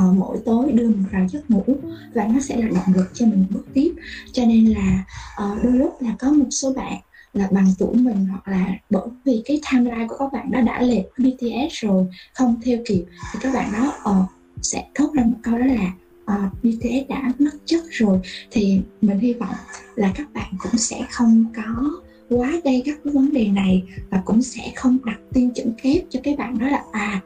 uh, 0.00 0.16
mỗi 0.16 0.38
tối 0.44 0.72
đưa 0.72 0.88
mình 0.88 1.04
vào 1.12 1.26
giấc 1.28 1.50
ngủ 1.50 1.64
và 2.14 2.28
nó 2.34 2.40
sẽ 2.40 2.56
là 2.56 2.66
động 2.66 2.94
lực 2.94 3.10
cho 3.14 3.26
mình 3.26 3.44
bước 3.50 3.64
tiếp. 3.72 3.94
Cho 4.32 4.44
nên 4.44 4.64
là 4.64 5.04
uh, 5.44 5.64
đôi 5.64 5.72
lúc 5.72 6.02
là 6.02 6.14
có 6.18 6.30
một 6.30 6.48
số 6.50 6.72
bạn 6.72 7.00
là 7.34 7.48
bằng 7.50 7.66
tuổi 7.78 7.94
mình 7.94 8.26
hoặc 8.26 8.48
là 8.48 8.66
bởi 8.90 9.08
vì 9.24 9.42
cái 9.44 9.60
timeline 9.70 10.06
của 10.08 10.16
các 10.18 10.32
bạn 10.32 10.50
đó 10.50 10.60
đã 10.60 10.82
lệch 10.82 11.06
BTS 11.18 11.72
rồi 11.72 12.06
không 12.34 12.60
theo 12.64 12.78
kịp 12.86 13.04
thì 13.32 13.38
các 13.42 13.54
bạn 13.54 13.72
đó 13.72 13.86
uh, 13.88 14.04
ờ, 14.04 14.24
sẽ 14.64 14.84
thốt 14.94 15.10
ra 15.14 15.22
một 15.24 15.38
câu 15.42 15.58
đó 15.58 15.66
là 15.66 15.92
ờ, 16.24 16.34
bì 16.62 16.78
thế 16.80 17.06
đã 17.08 17.32
mất 17.38 17.50
chất 17.64 17.82
rồi. 17.90 18.20
Thì 18.50 18.80
mình 19.02 19.18
hy 19.18 19.32
vọng 19.32 19.54
là 19.94 20.12
các 20.14 20.32
bạn 20.32 20.52
cũng 20.58 20.78
sẽ 20.78 21.06
không 21.10 21.44
có 21.56 21.90
quá 22.28 22.52
gây 22.64 22.82
gắt 22.86 22.96
với 23.04 23.12
vấn 23.12 23.32
đề 23.32 23.48
này 23.48 23.82
và 24.10 24.22
cũng 24.24 24.42
sẽ 24.42 24.72
không 24.76 24.98
đặt 25.04 25.18
tiêu 25.32 25.50
chuẩn 25.54 25.72
kép 25.82 26.02
cho 26.10 26.20
cái 26.22 26.36
bạn 26.36 26.58
đó 26.58 26.66
là 26.66 26.82
à 26.92 27.20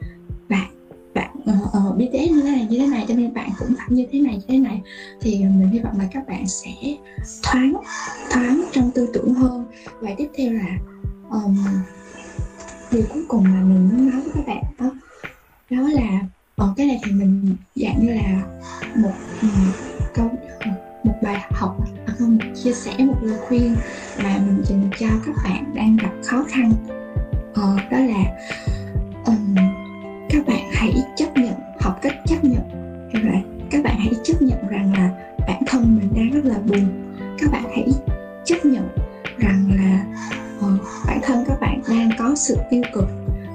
bạn 0.48 0.70
bạn 1.14 1.30
uh, 1.40 1.90
uh, 1.90 1.96
BTS 1.96 2.30
như 2.30 2.42
thế 2.42 2.50
này 2.50 2.66
như 2.70 2.78
thế 2.78 2.86
này 2.86 3.04
cho 3.08 3.14
nên 3.14 3.34
bạn 3.34 3.50
cũng 3.58 3.74
phải 3.78 3.86
như 3.88 4.06
thế 4.12 4.20
này 4.20 4.34
như 4.34 4.44
thế 4.48 4.58
này. 4.58 4.80
Thì 5.20 5.38
mình 5.38 5.68
hy 5.68 5.78
vọng 5.78 5.98
là 5.98 6.08
các 6.12 6.28
bạn 6.28 6.46
sẽ 6.46 6.70
thoáng 7.42 7.72
thoáng 8.30 8.64
trong 8.72 8.90
tư 8.90 9.08
tưởng 9.12 9.34
hơn. 9.34 9.64
Và 10.00 10.10
tiếp 10.18 10.28
theo 10.36 10.52
là 10.52 10.78
um, 11.30 11.56
điều 12.92 13.02
cuối 13.12 13.24
cùng 13.28 13.44
mà 13.44 13.60
mình 13.60 13.88
muốn 13.88 14.10
nói 14.10 14.20
với 14.20 14.32
các 14.34 14.46
bạn 14.46 14.64
đó 14.78 14.90
đó 15.70 15.88
là 15.88 16.20
còn 16.58 16.74
cái 16.76 16.86
này 16.86 17.00
thì 17.04 17.12
mình 17.12 17.56
dạng 17.74 18.06
như 18.06 18.14
là 18.14 18.42
một, 18.96 19.12
ừ, 19.42 19.48
câu 20.14 20.30
một 21.04 21.14
bài 21.22 21.46
học 21.50 21.76
à 22.06 22.14
không 22.18 22.38
một 22.38 22.44
chia 22.62 22.72
sẻ 22.72 22.92
một 22.98 23.16
lời 23.22 23.38
khuyên 23.48 23.76
mà 24.22 24.38
mình 24.46 24.62
dành 24.64 24.90
cho 24.98 25.06
các 25.26 25.34
bạn 25.44 25.74
đang 25.74 25.96
gặp 25.96 26.10
khó 26.24 26.44
khăn. 26.48 26.72
Ờ, 27.54 27.76
đó 27.90 27.98
là 27.98 28.38
um, 29.26 29.54
các 30.30 30.46
bạn 30.46 30.70
hãy 30.72 30.94
chấp 31.16 31.36
nhận 31.36 31.54
học 31.80 31.98
cách 32.02 32.14
chấp 32.26 32.44
nhận. 32.44 32.62
Là 33.12 33.40
các 33.70 33.82
bạn 33.84 33.96
hãy 33.98 34.12
chấp 34.24 34.42
nhận 34.42 34.68
rằng 34.70 34.92
là 34.92 35.10
bản 35.48 35.62
thân 35.66 35.98
mình 36.00 36.12
đang 36.16 36.30
rất 36.30 36.44
là 36.44 36.58
buồn. 36.58 37.14
Các 37.38 37.50
bạn 37.52 37.64
hãy 37.64 37.88
chấp 38.44 38.64
nhận 38.64 38.88
rằng 39.38 39.70
là 39.76 40.04
uh, 40.66 40.80
bản 41.06 41.20
thân 41.22 41.44
các 41.48 41.60
bạn 41.60 41.80
đang 41.90 42.10
có 42.18 42.34
sự 42.34 42.56
tiêu 42.70 42.82
cực. 42.94 43.04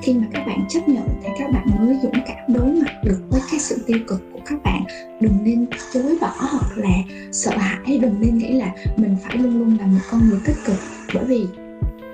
Khi 0.02 0.14
mà 0.14 0.28
các 0.34 0.44
bạn 0.48 0.66
chấp 0.70 0.88
nhận 0.88 1.08
thì 1.24 1.30
các 1.40 1.52
bạn 1.52 1.68
mới 1.80 1.98
dũng 2.04 2.23
đối 2.54 2.66
mặt 2.66 2.94
được 3.04 3.20
với 3.30 3.42
cái 3.52 3.60
sự 3.60 3.84
tiêu 3.86 3.98
cực 4.08 4.22
của 4.34 4.40
các 4.46 4.64
bạn. 4.64 4.84
Đừng 5.20 5.38
nên 5.44 5.66
chối 5.94 6.18
bỏ 6.22 6.34
hoặc 6.38 6.78
là 6.78 6.96
sợ 7.32 7.58
hãi. 7.58 7.98
Đừng 8.02 8.16
nên 8.20 8.38
nghĩ 8.38 8.54
là 8.54 8.72
mình 8.98 9.16
phải 9.24 9.38
luôn 9.38 9.60
luôn 9.60 9.78
là 9.80 9.86
một 9.86 10.00
con 10.12 10.30
người 10.30 10.40
tích 10.46 10.58
cực. 10.66 10.76
Bởi 11.14 11.26
vì 11.26 11.46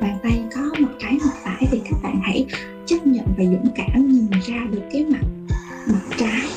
bàn 0.02 0.18
tay 0.24 0.44
có 0.56 0.62
mặt 0.80 0.92
trái 1.00 1.18
mặt 1.26 1.34
phải 1.44 1.68
thì 1.72 1.82
các 1.90 2.00
bạn 2.04 2.20
hãy 2.24 2.46
chấp 2.86 3.08
nhận 3.08 3.26
và 3.38 3.44
dũng 3.44 3.68
cảm 3.76 4.08
nhìn 4.08 4.30
ra 4.48 4.68
được 4.72 4.82
cái 4.92 5.06
mặt 5.06 5.22
mặt 5.88 6.02
trái 6.18 6.48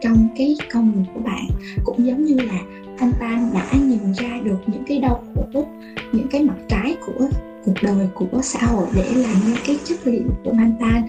trong 0.00 0.28
cái 0.36 0.56
con 0.72 0.92
người 0.92 1.04
của 1.14 1.20
bạn. 1.20 1.46
Cũng 1.84 2.06
giống 2.06 2.24
như 2.24 2.34
là 2.34 2.60
anh 2.98 3.12
ta 3.20 3.40
đã 3.54 3.78
nhìn 3.78 4.12
ra 4.16 4.40
được 4.44 4.58
những 4.66 4.82
cái 4.86 4.98
đau 4.98 5.24
khổ, 5.34 5.66
những 6.12 6.28
cái 6.30 6.42
mặt 6.42 6.56
trái 6.68 6.96
của 7.06 7.28
cuộc 7.68 7.82
đời 7.82 8.06
của 8.14 8.42
xã 8.42 8.66
hội 8.66 8.86
để 8.94 9.14
làm 9.14 9.36
nên 9.46 9.56
cái 9.66 9.78
chất 9.84 10.06
liệu 10.06 10.22
của 10.44 10.52
mantan 10.52 11.02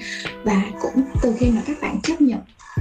và 0.44 0.64
cũng 0.82 1.04
từ 1.22 1.34
khi 1.38 1.50
mà 1.50 1.62
các 1.68 1.78
bạn 1.82 2.02
chấp 2.04 2.22
nhận, 2.22 2.40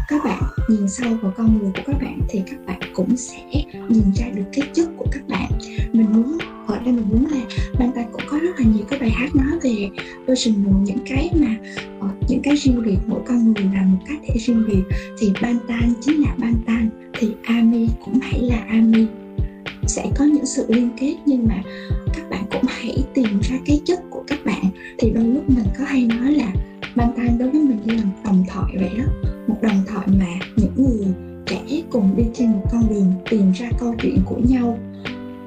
các 0.08 0.24
bạn 0.24 0.42
nhìn 0.68 0.88
sâu 0.88 1.16
vào 1.22 1.32
con 1.36 1.58
người 1.58 1.70
của 1.74 1.82
các 1.86 1.96
bạn 2.02 2.20
thì 2.28 2.42
các 2.46 2.56
bạn 2.66 2.80
cũng 2.94 3.16
sẽ 3.16 3.42
nhìn 3.88 4.12
ra 4.14 4.26
được 4.34 4.42
cái 4.52 4.68
chất 4.74 4.88
của 4.96 5.06
các 5.12 5.28
bạn. 5.28 5.50
Mình 5.92 6.06
muốn, 6.12 6.38
ở 6.66 6.78
đây 6.78 6.92
mình 6.92 7.08
muốn 7.08 7.26
là 7.30 7.40
Bantan 7.78 8.04
cũng 8.12 8.22
có 8.30 8.38
rất 8.38 8.60
là 8.60 8.66
nhiều 8.74 8.84
cái 8.88 8.98
bài 8.98 9.10
hát 9.10 9.34
nói 9.34 9.58
về 9.62 9.88
personal 10.26 10.74
những 10.82 10.98
cái 11.06 11.30
mà 11.40 11.56
ờ, 12.00 12.08
những 12.28 12.40
cái 12.42 12.56
riêng 12.56 12.82
biệt, 12.84 12.98
mỗi 13.06 13.20
con 13.28 13.52
người 13.52 13.64
là 13.74 13.82
một 13.82 13.98
cá 14.08 14.14
thể 14.26 14.34
riêng 14.38 14.64
biệt. 14.68 14.96
Thì 15.18 15.32
ban 15.42 15.58
tan 15.68 15.92
chính 16.00 16.20
là 16.20 16.34
ban 16.38 16.54
tan 16.66 17.10
thì 17.18 17.28
Ami 17.44 17.88
cũng 18.04 18.18
hãy 18.22 18.40
là 18.40 18.64
Ami. 18.68 19.06
Sẽ 19.86 20.10
có 20.18 20.24
những 20.24 20.46
sự 20.46 20.66
liên 20.68 20.90
kết 21.00 21.16
nhưng 21.26 21.46
mà 21.48 21.62
các 22.14 22.27
cũng 22.50 22.64
hãy 22.68 23.04
tìm 23.14 23.40
ra 23.42 23.56
cái 23.66 23.80
chất 23.84 24.00
của 24.10 24.22
các 24.26 24.38
bạn. 24.44 24.64
Thì 24.98 25.10
đôi 25.10 25.24
lúc 25.24 25.50
mình 25.50 25.66
có 25.78 25.84
hay 25.84 26.06
nói 26.06 26.32
là 26.32 26.52
ban 26.96 27.12
tan 27.16 27.38
đối 27.38 27.50
với 27.50 27.60
mình 27.60 27.78
như 27.84 27.94
là 27.94 28.04
một 28.04 28.16
đồng 28.24 28.44
thoại 28.48 28.74
vậy 28.80 28.90
đó, 28.98 29.04
một 29.46 29.56
đồng 29.62 29.82
thoại 29.88 30.06
mà 30.18 30.46
những 30.56 30.72
người 30.76 31.06
trẻ 31.46 31.82
cùng 31.90 32.16
đi 32.16 32.24
trên 32.34 32.52
một 32.52 32.64
con 32.72 32.88
đường 32.88 33.12
tìm 33.30 33.52
ra 33.52 33.70
câu 33.78 33.94
chuyện 34.02 34.18
của 34.24 34.40
nhau. 34.48 34.78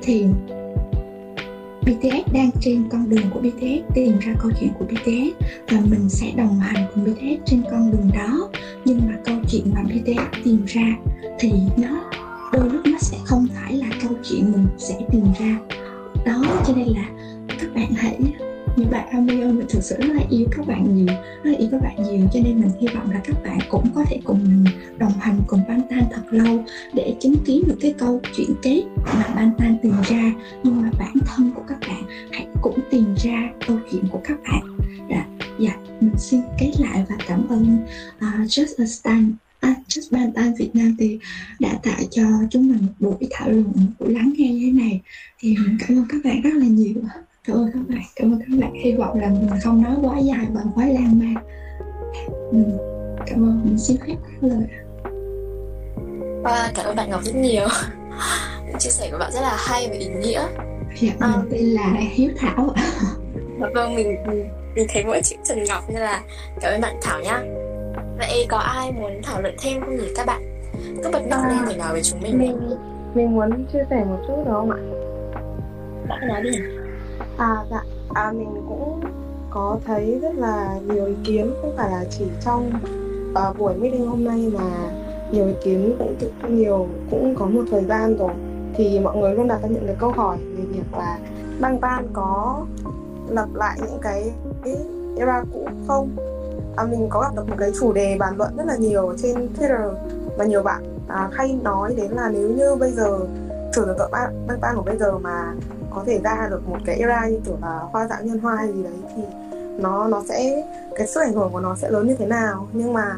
Thì 0.02 0.26
BTS 1.82 2.34
đang 2.34 2.50
trên 2.62 2.84
con 2.92 3.10
đường 3.10 3.30
của 3.34 3.40
BTS 3.40 3.94
tìm 3.96 4.20
ra 4.20 4.34
câu 4.42 4.52
chuyện 4.60 4.70
của 4.80 4.86
BTS 4.86 5.44
và 5.70 5.80
mình 5.90 6.10
sẽ 6.10 6.32
đồng 6.38 6.60
hành 6.60 6.86
cùng 6.96 7.04
BTS 7.04 7.46
trên 7.46 7.62
con 7.72 7.92
đường 7.92 8.10
đó. 8.14 8.50
Nhưng 8.86 9.00
mà 9.08 9.18
câu 9.26 9.36
chuyện 9.52 9.72
mà 9.76 9.84
BTS 9.84 10.44
tìm 10.44 10.66
ra 10.68 10.96
thì 11.40 11.52
nó 11.78 12.12
đôi 12.54 12.70
lúc 12.70 12.82
nó 12.86 12.98
sẽ 13.00 13.18
không 13.26 13.48
phải 13.56 13.74
là 13.74 13.88
câu 14.02 14.12
chuyện 14.24 14.52
mình 14.52 14.68
sẽ 14.78 14.96
tìm 15.12 15.26
ra 15.40 15.58
đó 16.26 16.64
cho 16.68 16.74
nên 16.76 16.88
là 16.88 17.06
các 17.60 17.74
bạn 17.76 17.94
hãy 17.94 18.20
những 18.76 18.92
bạn 18.92 19.10
Ami 19.10 19.42
ơi 19.42 19.54
mình 19.54 19.68
thực 19.70 19.84
sự 19.84 19.96
rất 20.00 20.14
là 20.14 20.24
yêu 20.30 20.48
các 20.52 20.68
bạn 20.68 20.96
nhiều 20.96 21.16
rất 21.44 21.52
là 21.52 21.58
yêu 21.58 21.68
các 21.72 21.82
bạn 21.82 22.04
nhiều. 22.04 22.28
Cho 22.34 22.40
nên 22.44 22.62
mình 22.62 22.72
hy 22.80 22.88
vọng 22.88 23.12
là 23.12 23.22
các 23.24 23.44
bạn 23.44 23.60
cũng 23.70 23.88
có 23.96 24.04
thể 24.08 24.20
cùng 24.24 24.44
mình 24.44 24.66
đồng 24.98 25.14
hành 25.20 25.42
cùng 25.48 25.60
ban 25.68 25.82
tan 25.90 26.04
thật 26.14 26.22
lâu 26.32 26.64
để 26.94 27.16
chứng 27.20 27.36
kiến 27.46 27.64
được 27.68 27.78
cái 27.82 27.94
câu 27.98 28.22
chuyện 28.36 28.50
kết 28.62 28.84
mà 29.06 29.26
ban 29.36 29.52
tan 29.58 29.78
tìm 29.84 29.94
ra. 30.04 30.34
Nhưng 30.64 30.82
mà 30.82 30.90
bản 31.00 31.14
thân 31.26 31.52
của 31.56 31.64
các 31.68 31.80
bạn 31.80 32.04
hãy 32.32 32.48
cũng 32.62 32.80
tìm 32.92 33.16
ra 33.24 33.50
câu 33.68 33.78
chuyện 33.92 34.04
của 34.12 34.20
các 34.24 34.38
bạn. 34.44 34.78
Dạ, 35.10 35.26
dạ 35.60 35.76
mình 36.02 36.18
xin 36.18 36.42
kết 36.60 36.72
lại 36.80 37.06
và 37.10 37.16
cảm 37.28 37.48
ơn 37.50 37.78
uh, 38.18 38.48
Just 38.48 38.84
a 38.84 38.86
Stand 38.86 39.32
à, 39.62 39.76
Just 39.88 40.12
Bantan 40.12 40.54
Việt 40.54 40.70
Nam 40.74 40.96
thì 41.00 41.20
đã 41.60 41.80
tạo 41.84 42.00
cho 42.12 42.24
chúng 42.50 42.68
mình 42.68 42.82
một 43.00 43.18
buổi 43.20 43.30
thảo 43.32 43.50
luận 43.50 43.72
một 43.76 43.92
buổi 44.00 44.14
lắng 44.14 44.34
nghe 44.38 44.54
như 44.54 44.66
thế 44.66 44.72
này. 44.72 45.02
Thì 45.40 45.56
mình 45.58 45.78
cảm 45.80 45.98
ơn 45.98 46.06
các 46.10 46.18
bạn 46.24 46.42
rất 46.42 46.54
là 46.54 46.66
nhiều 46.66 46.94
cảm 47.48 47.56
ơn 47.56 47.72
các 47.74 47.80
bạn 47.90 48.02
cảm 48.16 48.34
ơn 48.34 48.40
các 48.40 48.58
bạn. 48.60 48.74
Hy 48.84 48.94
vọng 48.94 49.20
là 49.20 49.30
mình 49.30 49.50
không 49.64 49.84
nói 49.84 49.96
quá 50.02 50.20
dài 50.20 50.48
và 50.54 50.62
quá 50.76 50.86
lan 50.86 51.20
man. 51.20 51.36
Mình 52.52 52.78
cảm 53.28 53.44
ơn. 53.44 53.62
Mình 53.66 53.78
xin 53.80 53.98
phép 54.08 54.16
lời 54.42 54.68
à, 56.44 56.72
cảm 56.76 56.86
ơn 56.86 56.96
bạn 56.96 57.10
Ngọc 57.10 57.24
rất 57.24 57.36
nhiều. 57.36 57.68
Chia 58.80 58.90
sẻ 58.90 59.10
của 59.12 59.18
bạn 59.18 59.32
rất 59.34 59.42
là 59.42 59.58
hay 59.60 59.88
và 59.88 59.96
ý 59.96 60.08
nghĩa. 60.08 60.48
Dạ 61.00 61.12
à, 61.20 61.42
tên 61.52 61.66
là 61.66 61.94
hiếu 62.14 62.30
thảo 62.38 62.76
vâng 63.74 63.96
mình 63.96 64.16
mình 64.76 64.88
thấy 64.90 65.04
mỗi 65.06 65.22
chữ 65.24 65.36
trần 65.44 65.64
ngọc 65.64 65.90
như 65.90 66.00
là 66.00 66.22
cảm 66.62 66.74
ơn 66.74 66.82
bạn 66.82 66.96
thảo 67.02 67.22
nhá 67.22 67.44
vậy 68.18 68.46
có 68.50 68.58
ai 68.58 68.92
muốn 68.92 69.12
thảo 69.24 69.42
luận 69.42 69.56
thêm 69.62 69.82
không 69.82 69.96
nhỉ 69.96 70.08
các 70.16 70.26
bạn? 70.26 70.42
Cứ 71.04 71.10
bật 71.14 71.22
mic 71.24 71.40
lên 71.50 71.60
để 71.70 71.78
nói 71.78 71.92
với 71.92 72.02
chúng 72.04 72.22
mình 72.22 72.40
mình 72.40 72.60
mình 73.14 73.36
muốn 73.36 73.66
chia 73.74 73.84
sẻ 73.90 74.06
một 74.06 74.18
chút 74.28 74.36
được 74.46 74.52
không 74.52 74.72
ạ? 74.72 74.78
Bạn 76.08 76.28
nói 76.28 76.42
đi. 76.42 76.52
À 77.38 77.56
dạ. 77.72 77.84
À 78.14 78.32
mình 78.32 78.56
cũng 78.70 79.02
có 79.50 79.80
thấy 79.86 80.20
rất 80.22 80.36
là 80.36 80.80
nhiều 80.86 81.06
ý 81.06 81.14
kiến 81.24 81.54
không 81.62 81.74
phải 81.78 81.92
là 81.92 82.04
chỉ 82.10 82.26
trong 82.46 82.72
uh, 83.32 83.58
buổi 83.58 83.74
meeting 83.74 84.08
hôm 84.08 84.24
nay 84.24 84.52
mà 84.54 84.92
nhiều 85.32 85.48
ý 85.48 85.54
kiến 85.64 85.96
cũng 86.00 86.16
nhiều 86.58 86.88
cũng 87.12 87.36
có 87.36 87.46
một 87.46 87.64
thời 87.72 87.84
gian 87.84 88.18
rồi. 88.18 88.32
Thì 88.74 89.00
mọi 89.00 89.18
người 89.18 89.36
luôn 89.36 89.48
đặt 89.48 89.62
ra 89.62 89.68
những 89.68 89.86
cái 89.86 89.96
câu 90.00 90.12
hỏi 90.12 90.38
về 90.38 90.64
việc 90.64 90.98
là 90.98 91.20
băng 91.60 91.80
tan 91.80 92.08
có 92.14 92.66
lập 93.30 93.48
lại 93.54 93.78
những 93.82 94.00
cái 94.02 94.32
era 95.18 95.44
cũ 95.54 95.68
không 95.88 96.10
à, 96.76 96.84
mình 96.84 97.08
có 97.10 97.22
gặp 97.22 97.36
được 97.36 97.50
một 97.50 97.56
cái 97.60 97.72
chủ 97.80 97.94
đề 97.94 98.18
bàn 98.20 98.38
luận 98.38 98.58
rất 98.58 98.66
là 98.66 98.76
nhiều 98.76 99.14
trên 99.18 99.36
Twitter 99.36 99.94
và 100.38 100.46
nhiều 100.46 100.64
bạn 100.64 100.84
à, 101.08 101.30
hay 101.32 101.60
nói 101.64 101.94
đến 101.98 102.12
là 102.12 102.30
nếu 102.30 102.50
như 102.50 102.76
bây 102.76 102.92
giờ 102.92 103.20
thử 103.74 103.86
tưởng 103.86 103.98
tượng 103.98 104.12
ban 104.12 104.62
ban 104.62 104.76
của 104.76 104.84
bây 104.84 104.98
giờ 104.98 105.18
mà 105.18 105.54
có 105.96 106.04
thể 106.06 106.20
ra 106.24 106.48
được 106.50 106.70
một 106.70 106.78
cái 106.86 106.96
era 106.96 107.28
như 107.28 107.40
kiểu 107.46 107.58
là 107.62 107.80
hoa 107.92 108.08
dạng 108.08 108.26
nhân 108.26 108.40
hoa 108.40 108.56
hay 108.56 108.74
gì 108.74 108.84
đấy 108.84 108.94
thì 109.16 109.24
nó 109.80 110.08
nó 110.08 110.24
sẽ 110.30 110.64
cái 110.96 111.08
sức 111.08 111.22
ảnh 111.22 111.34
hưởng 111.34 111.50
của 111.52 111.60
nó 111.60 111.76
sẽ 111.76 111.90
lớn 111.90 112.08
như 112.08 112.16
thế 112.16 112.26
nào. 112.26 112.68
Nhưng 112.74 112.94
mà 112.94 113.16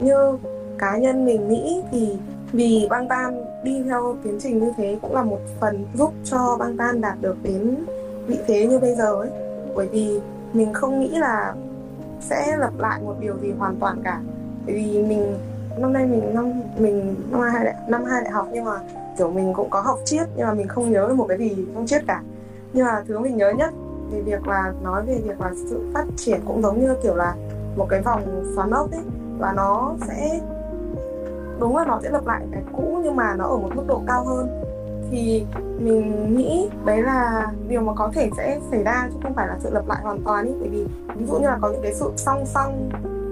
như 0.00 0.38
cá 0.78 0.96
nhân 0.96 1.24
mình 1.24 1.48
nghĩ 1.48 1.82
thì 1.90 2.16
vì 2.52 2.86
băng 2.90 3.08
tan 3.08 3.44
đi 3.64 3.82
theo 3.82 4.16
tiến 4.24 4.38
trình 4.40 4.58
như 4.58 4.72
thế 4.76 4.98
cũng 5.02 5.14
là 5.14 5.22
một 5.22 5.40
phần 5.60 5.86
giúp 5.94 6.12
cho 6.24 6.56
băng 6.58 6.76
tan 6.76 7.00
đạt 7.00 7.20
được 7.20 7.36
đến 7.42 7.76
vị 8.26 8.38
thế 8.46 8.66
như 8.66 8.78
bây 8.78 8.94
giờ 8.94 9.14
ấy. 9.14 9.30
Bởi 9.74 9.88
vì 9.88 10.20
mình 10.52 10.72
không 10.72 11.00
nghĩ 11.00 11.08
là 11.08 11.54
sẽ 12.20 12.56
lặp 12.56 12.78
lại 12.78 13.00
một 13.02 13.14
điều 13.20 13.38
gì 13.38 13.52
hoàn 13.58 13.76
toàn 13.76 14.02
cả. 14.04 14.20
Bởi 14.66 14.74
vì 14.74 15.02
mình 15.02 15.38
năm 15.78 15.92
nay 15.92 16.06
mình 16.06 16.34
năm 16.34 16.62
mình 16.78 17.14
năm 17.30 17.40
hai 17.40 17.64
đại, 17.64 17.74
năm 17.88 18.04
hai 18.04 18.22
đại 18.22 18.30
học 18.30 18.48
nhưng 18.52 18.64
mà 18.64 18.78
kiểu 19.18 19.30
mình 19.30 19.52
cũng 19.54 19.70
có 19.70 19.80
học 19.80 19.98
triết 20.04 20.26
nhưng 20.36 20.46
mà 20.46 20.54
mình 20.54 20.68
không 20.68 20.92
nhớ 20.92 21.06
được 21.08 21.14
một 21.14 21.26
cái 21.28 21.38
gì 21.38 21.66
trong 21.74 21.86
triết 21.86 22.02
cả. 22.06 22.22
Nhưng 22.72 22.86
mà 22.86 23.02
thứ 23.08 23.18
mình 23.18 23.36
nhớ 23.36 23.50
nhất 23.50 23.70
về 24.10 24.22
việc 24.22 24.46
là 24.46 24.72
nói 24.82 25.02
về 25.06 25.20
việc 25.24 25.40
là 25.40 25.50
sự 25.70 25.90
phát 25.94 26.04
triển 26.16 26.40
cũng 26.46 26.62
giống 26.62 26.80
như 26.80 26.94
kiểu 27.02 27.14
là 27.14 27.34
một 27.76 27.86
cái 27.88 28.02
vòng 28.02 28.52
xoắn 28.56 28.70
ốc 28.70 28.90
ấy 28.92 29.02
và 29.38 29.52
nó 29.52 29.94
sẽ 30.06 30.40
đúng 31.60 31.76
là 31.76 31.84
nó 31.84 32.00
sẽ 32.02 32.10
lặp 32.10 32.26
lại 32.26 32.42
cái 32.52 32.62
cũ 32.72 33.00
nhưng 33.02 33.16
mà 33.16 33.34
nó 33.34 33.44
ở 33.44 33.56
một 33.56 33.70
mức 33.74 33.84
độ 33.88 34.02
cao 34.06 34.24
hơn 34.24 34.48
thì 35.10 35.46
mình 35.78 36.36
nghĩ 36.36 36.68
đấy 36.84 37.02
là 37.02 37.46
điều 37.68 37.80
mà 37.80 37.92
có 37.94 38.10
thể 38.14 38.30
sẽ 38.36 38.60
xảy 38.70 38.82
ra 38.82 39.08
chứ 39.12 39.18
không 39.22 39.34
phải 39.34 39.46
là 39.46 39.56
sự 39.60 39.70
lập 39.70 39.84
lại 39.88 39.98
hoàn 40.02 40.22
toàn 40.24 40.46
ý. 40.46 40.52
Bởi 40.60 40.68
vì 40.68 40.86
ví 41.16 41.26
dụ 41.26 41.38
như 41.38 41.46
là 41.46 41.58
có 41.60 41.68
những 41.68 41.82
cái 41.82 41.94
sự 41.94 42.10
song 42.16 42.46
song, 42.46 42.90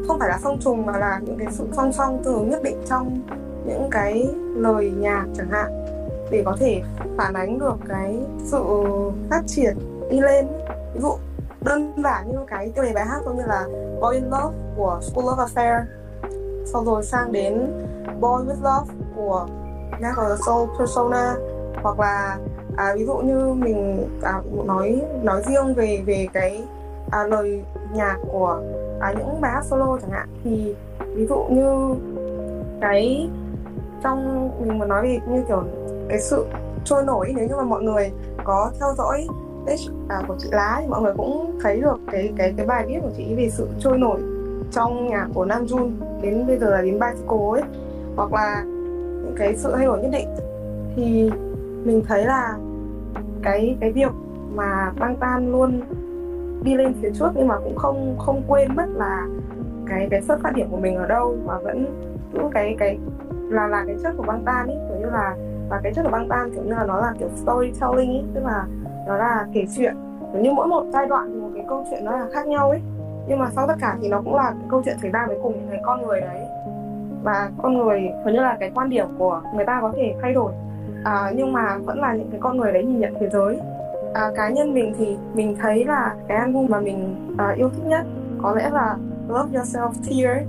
không 0.09 0.19
phải 0.19 0.29
là 0.29 0.39
song 0.43 0.59
trùng 0.61 0.87
mà 0.87 0.99
là 0.99 1.21
những 1.25 1.39
cái 1.39 1.49
sự 1.51 1.69
song 1.73 1.93
song 1.93 2.23
tương 2.25 2.35
ứng 2.35 2.51
nhất 2.51 2.63
định 2.63 2.83
trong 2.87 3.21
những 3.67 3.89
cái 3.91 4.35
lời 4.57 4.93
nhạc 4.99 5.25
chẳng 5.37 5.51
hạn. 5.51 5.87
Để 6.31 6.43
có 6.45 6.57
thể 6.61 6.83
phản 7.17 7.35
ánh 7.35 7.59
được 7.59 7.77
cái 7.89 8.19
sự 8.45 8.63
phát 9.31 9.43
triển 9.47 9.77
đi 10.11 10.21
lên. 10.21 10.47
Ví 10.95 11.01
dụ 11.01 11.13
đơn 11.61 11.93
giản 12.05 12.33
như 12.33 12.39
cái 12.47 12.73
tiêu 12.75 12.85
đề 12.85 12.93
bài 12.93 13.05
hát 13.07 13.21
giống 13.25 13.37
như 13.37 13.43
là 13.47 13.67
Boy 14.01 14.15
in 14.15 14.25
Love 14.25 14.57
của 14.77 15.01
School 15.03 15.25
of 15.25 15.47
Affair. 15.47 15.83
Sau 16.67 16.85
rồi 16.85 17.05
sang 17.05 17.33
đến 17.33 17.73
Boy 18.21 18.29
with 18.29 18.63
Love 18.63 18.95
của 19.17 19.47
Natural 20.01 20.39
Soul 20.47 20.69
Persona 20.79 21.35
hoặc 21.85 22.01
là 22.01 22.39
à, 22.77 22.95
ví 22.97 23.05
dụ 23.05 23.15
như 23.17 23.55
mình 23.55 24.09
à, 24.23 24.43
nói 24.65 25.03
nói 25.23 25.43
riêng 25.47 25.75
về 25.75 26.03
về 26.07 26.27
cái 26.33 26.63
à, 27.11 27.27
lời 27.27 27.63
nhạc 27.95 28.17
của 28.33 28.61
à, 29.01 29.15
những 29.19 29.41
bài 29.41 29.53
hát 29.53 29.65
solo 29.65 29.99
chẳng 30.03 30.11
hạn 30.11 30.29
thì 30.45 30.75
ví 31.15 31.27
dụ 31.27 31.45
như 31.51 31.95
cái 32.81 33.29
trong 34.03 34.51
mình 34.61 34.79
mà 34.79 34.87
nói 34.87 35.03
về 35.03 35.19
như 35.29 35.43
kiểu 35.49 35.65
cái 36.09 36.21
sự 36.21 36.47
trôi 36.85 37.05
nổi 37.05 37.33
nếu 37.37 37.49
như 37.49 37.57
mà 37.57 37.65
mọi 37.65 37.83
người 37.83 38.11
có 38.45 38.71
theo 38.81 38.89
dõi 38.99 39.27
page 39.67 39.83
à, 40.09 40.23
của 40.29 40.37
chị 40.39 40.49
lá 40.53 40.79
thì 40.81 40.87
mọi 40.87 41.03
người 41.03 41.13
cũng 41.17 41.59
thấy 41.63 41.81
được 41.81 41.97
cái 42.13 42.33
cái 42.37 42.55
cái 42.57 42.67
bài 42.67 42.85
viết 42.87 42.99
của 43.03 43.11
chị 43.17 43.35
về 43.35 43.49
sự 43.51 43.69
trôi 43.79 43.99
nổi 43.99 44.21
trong 44.73 45.09
nhạc 45.09 45.27
của 45.35 45.45
Nam 45.45 45.65
Jun 45.65 45.91
đến 46.23 46.47
bây 46.47 46.59
giờ 46.59 46.71
là 46.71 46.83
đến 46.83 46.99
bicycle 47.01 47.51
ấy 47.53 47.63
hoặc 48.17 48.33
là 48.33 48.63
những 49.25 49.35
cái 49.39 49.57
sự 49.57 49.73
thay 49.77 49.87
đổi 49.87 49.99
nhất 49.99 50.11
định. 50.13 50.29
Thì 50.97 51.31
mình 51.85 52.03
thấy 52.09 52.25
là 52.25 52.57
cái 53.43 53.77
cái 53.81 53.93
việc 53.93 54.13
mà 54.55 54.93
băng 54.99 55.17
tan 55.17 55.53
luôn 55.53 55.81
đi 56.63 56.75
lên 56.75 56.95
phía 57.03 57.11
trước 57.15 57.31
nhưng 57.35 57.49
mà 57.49 57.59
cũng 57.65 57.77
không 57.77 58.17
không 58.19 58.43
quên 58.49 58.77
mất 58.77 58.87
là 58.95 59.27
cái 59.87 60.09
cái 60.11 60.23
xuất 60.23 60.41
phát 60.43 60.55
điểm 60.55 60.69
của 60.71 60.77
mình 60.77 60.97
ở 60.97 61.07
đâu 61.07 61.37
mà 61.47 61.59
vẫn 61.59 61.87
giữ 62.33 62.41
cái 62.53 62.77
cái, 62.79 62.99
là 63.51 63.67
là 63.67 63.85
cái 63.87 63.97
chất 64.03 64.15
của 64.17 64.23
băng 64.23 64.43
tan 64.45 64.67
ấy 64.67 64.77
kiểu 64.89 64.99
như 65.01 65.07
là, 65.07 65.37
và 65.71 65.81
cái 65.83 65.93
chất 65.95 66.03
của 66.03 66.11
băng 66.11 66.29
tan 66.29 66.51
kiểu 66.55 66.63
như 66.63 66.71
là 66.71 66.85
nó 66.85 67.01
là 67.01 67.13
kiểu 67.19 67.29
storytelling 67.37 68.11
ấy 68.11 68.25
tức 68.35 68.45
là 68.45 68.67
nó 69.07 69.17
là 69.17 69.47
kể 69.53 69.65
chuyện. 69.77 69.95
Kiểu 70.33 70.43
như 70.43 70.53
mỗi 70.53 70.67
một 70.67 70.85
giai 70.93 71.07
đoạn 71.07 71.31
thì 71.33 71.41
một 71.41 71.51
cái 71.55 71.65
câu 71.69 71.87
chuyện 71.91 72.05
nó 72.05 72.13
là 72.13 72.27
khác 72.33 72.47
nhau 72.47 72.71
ấy 72.71 72.81
nhưng 73.29 73.39
mà 73.39 73.51
sau 73.51 73.67
tất 73.69 73.75
cả 73.81 73.97
thì 74.03 74.09
nó 74.09 74.23
cũng 74.25 74.35
là 74.35 74.51
cái 74.51 74.67
câu 74.71 74.83
chuyện 74.85 74.97
xảy 75.03 75.11
ra 75.11 75.27
với 75.27 75.39
cùng 75.43 75.53
những 75.53 75.69
cái 75.71 75.81
con 75.85 76.03
người 76.03 76.21
đấy. 76.21 76.41
Và 77.23 77.51
con 77.63 77.79
người, 77.79 78.01
kiểu 78.25 78.35
như 78.35 78.41
là 78.41 78.57
cái 78.61 78.71
quan 78.75 78.89
điểm 78.89 79.07
của 79.19 79.43
người 79.55 79.65
ta 79.65 79.79
có 79.81 79.93
thể 79.97 80.15
thay 80.23 80.33
đổi 80.33 80.53
à, 81.05 81.33
nhưng 81.37 81.53
mà 81.53 81.79
vẫn 81.85 82.01
là 82.01 82.15
những 82.15 82.29
cái 82.31 82.41
con 82.41 82.57
người 82.57 82.73
đấy 82.73 82.85
nhìn 82.85 83.01
nhận 83.01 83.15
thế 83.21 83.29
giới. 83.33 83.59
À, 84.15 84.31
cá 84.37 84.49
nhân 84.49 84.75
mình 84.75 84.95
thì 84.99 85.17
mình 85.35 85.57
thấy 85.61 85.85
là 85.85 86.15
cái 86.29 86.39
album 86.39 86.67
mà 86.69 86.81
mình 86.81 87.17
à, 87.39 87.55
yêu 87.57 87.71
thích 87.71 87.85
nhất 87.87 88.07
có 88.43 88.55
lẽ 88.55 88.71
là 88.71 88.97
Love 89.29 89.59
Yourself 89.59 89.91
Tear. 90.09 90.47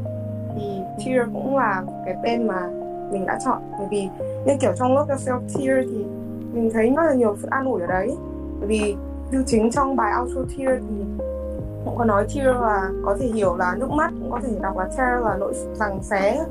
Thì 0.56 0.80
Tear 1.06 1.28
cũng 1.34 1.58
là 1.58 1.84
cái 2.06 2.16
tên 2.24 2.48
mà 2.48 2.70
mình 3.12 3.26
đã 3.26 3.40
chọn. 3.46 3.58
Bởi 3.80 3.88
vì 3.92 4.10
như 4.46 4.54
kiểu 4.62 4.72
trong 4.76 4.98
Love 4.98 5.16
Yourself 5.16 5.40
Tear 5.40 5.88
thì 5.92 6.06
mình 6.54 6.70
thấy 6.74 6.94
rất 6.98 7.04
là 7.06 7.14
nhiều 7.14 7.36
sự 7.42 7.48
an 7.52 7.66
ủi 7.66 7.82
ở 7.82 7.88
đấy. 7.88 8.18
Bởi 8.60 8.68
vì 8.68 8.96
như 9.32 9.44
chính 9.46 9.72
trong 9.72 9.96
bài 9.96 10.14
outro 10.22 10.42
Tear 10.42 10.80
thì 10.90 11.06
cũng 11.86 11.98
có 11.98 12.06
nói 12.06 12.28
tear 12.36 12.48
là 12.48 12.90
có 13.06 13.18
thể 13.20 13.26
hiểu 13.26 13.56
là 13.56 13.76
nước 13.76 13.92
mắt 13.92 14.12
cũng 14.20 14.32
có 14.32 14.40
thể 14.44 14.50
đọc 14.62 14.78
là 14.78 14.86
tear 14.98 15.24
là 15.24 15.38
nỗi 15.40 15.54
rằng 15.74 16.04
xé 16.04 16.46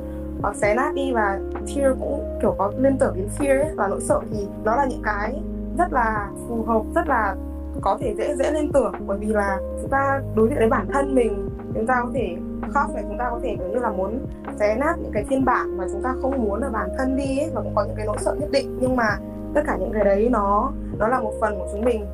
hoặc 0.45 0.55
xé 0.55 0.75
nát 0.75 0.93
đi 0.93 1.11
và 1.13 1.39
fear 1.65 1.95
cũng 1.99 2.37
kiểu 2.41 2.55
có 2.57 2.71
liên 2.77 2.97
tưởng 2.97 3.15
đến 3.15 3.27
fear 3.37 3.63
ấy, 3.63 3.71
và 3.75 3.87
nỗi 3.87 4.01
sợ 4.01 4.19
thì 4.31 4.47
nó 4.63 4.75
là 4.75 4.85
những 4.85 5.01
cái 5.03 5.41
rất 5.77 5.93
là 5.93 6.29
phù 6.47 6.63
hợp 6.63 6.81
rất 6.95 7.07
là 7.07 7.35
có 7.81 7.97
thể 7.99 8.15
dễ 8.17 8.35
dễ 8.35 8.51
liên 8.51 8.71
tưởng. 8.71 8.93
Bởi 9.07 9.17
vì 9.17 9.27
là 9.27 9.57
chúng 9.81 9.89
ta 9.89 10.21
đối 10.35 10.47
diện 10.49 10.57
với 10.57 10.69
bản 10.69 10.87
thân 10.93 11.15
mình 11.15 11.49
chúng 11.73 11.87
ta 11.87 12.01
có 12.03 12.09
thể 12.13 12.35
khóc 12.73 12.93
này 12.93 13.03
chúng 13.07 13.17
ta 13.17 13.29
có 13.29 13.39
thể 13.43 13.55
kiểu 13.59 13.67
như 13.67 13.79
là 13.79 13.91
muốn 13.91 14.25
xé 14.59 14.75
nát 14.75 14.95
những 15.01 15.11
cái 15.13 15.23
phiên 15.23 15.45
bản 15.45 15.77
mà 15.77 15.85
chúng 15.91 16.01
ta 16.03 16.15
không 16.21 16.43
muốn 16.43 16.61
ở 16.61 16.69
bản 16.69 16.89
thân 16.97 17.15
đi 17.15 17.39
ấy 17.39 17.51
và 17.53 17.61
cũng 17.61 17.75
có 17.75 17.83
những 17.83 17.95
cái 17.95 18.05
nỗi 18.05 18.17
sợ 18.19 18.35
nhất 18.39 18.49
định. 18.51 18.77
Nhưng 18.81 18.95
mà 18.95 19.17
tất 19.53 19.61
cả 19.67 19.77
những 19.79 19.91
cái 19.93 20.03
đấy 20.03 20.29
nó 20.31 20.71
nó 20.97 21.07
là 21.07 21.19
một 21.19 21.33
phần 21.41 21.59
của 21.59 21.67
chúng 21.71 21.85
mình. 21.85 22.05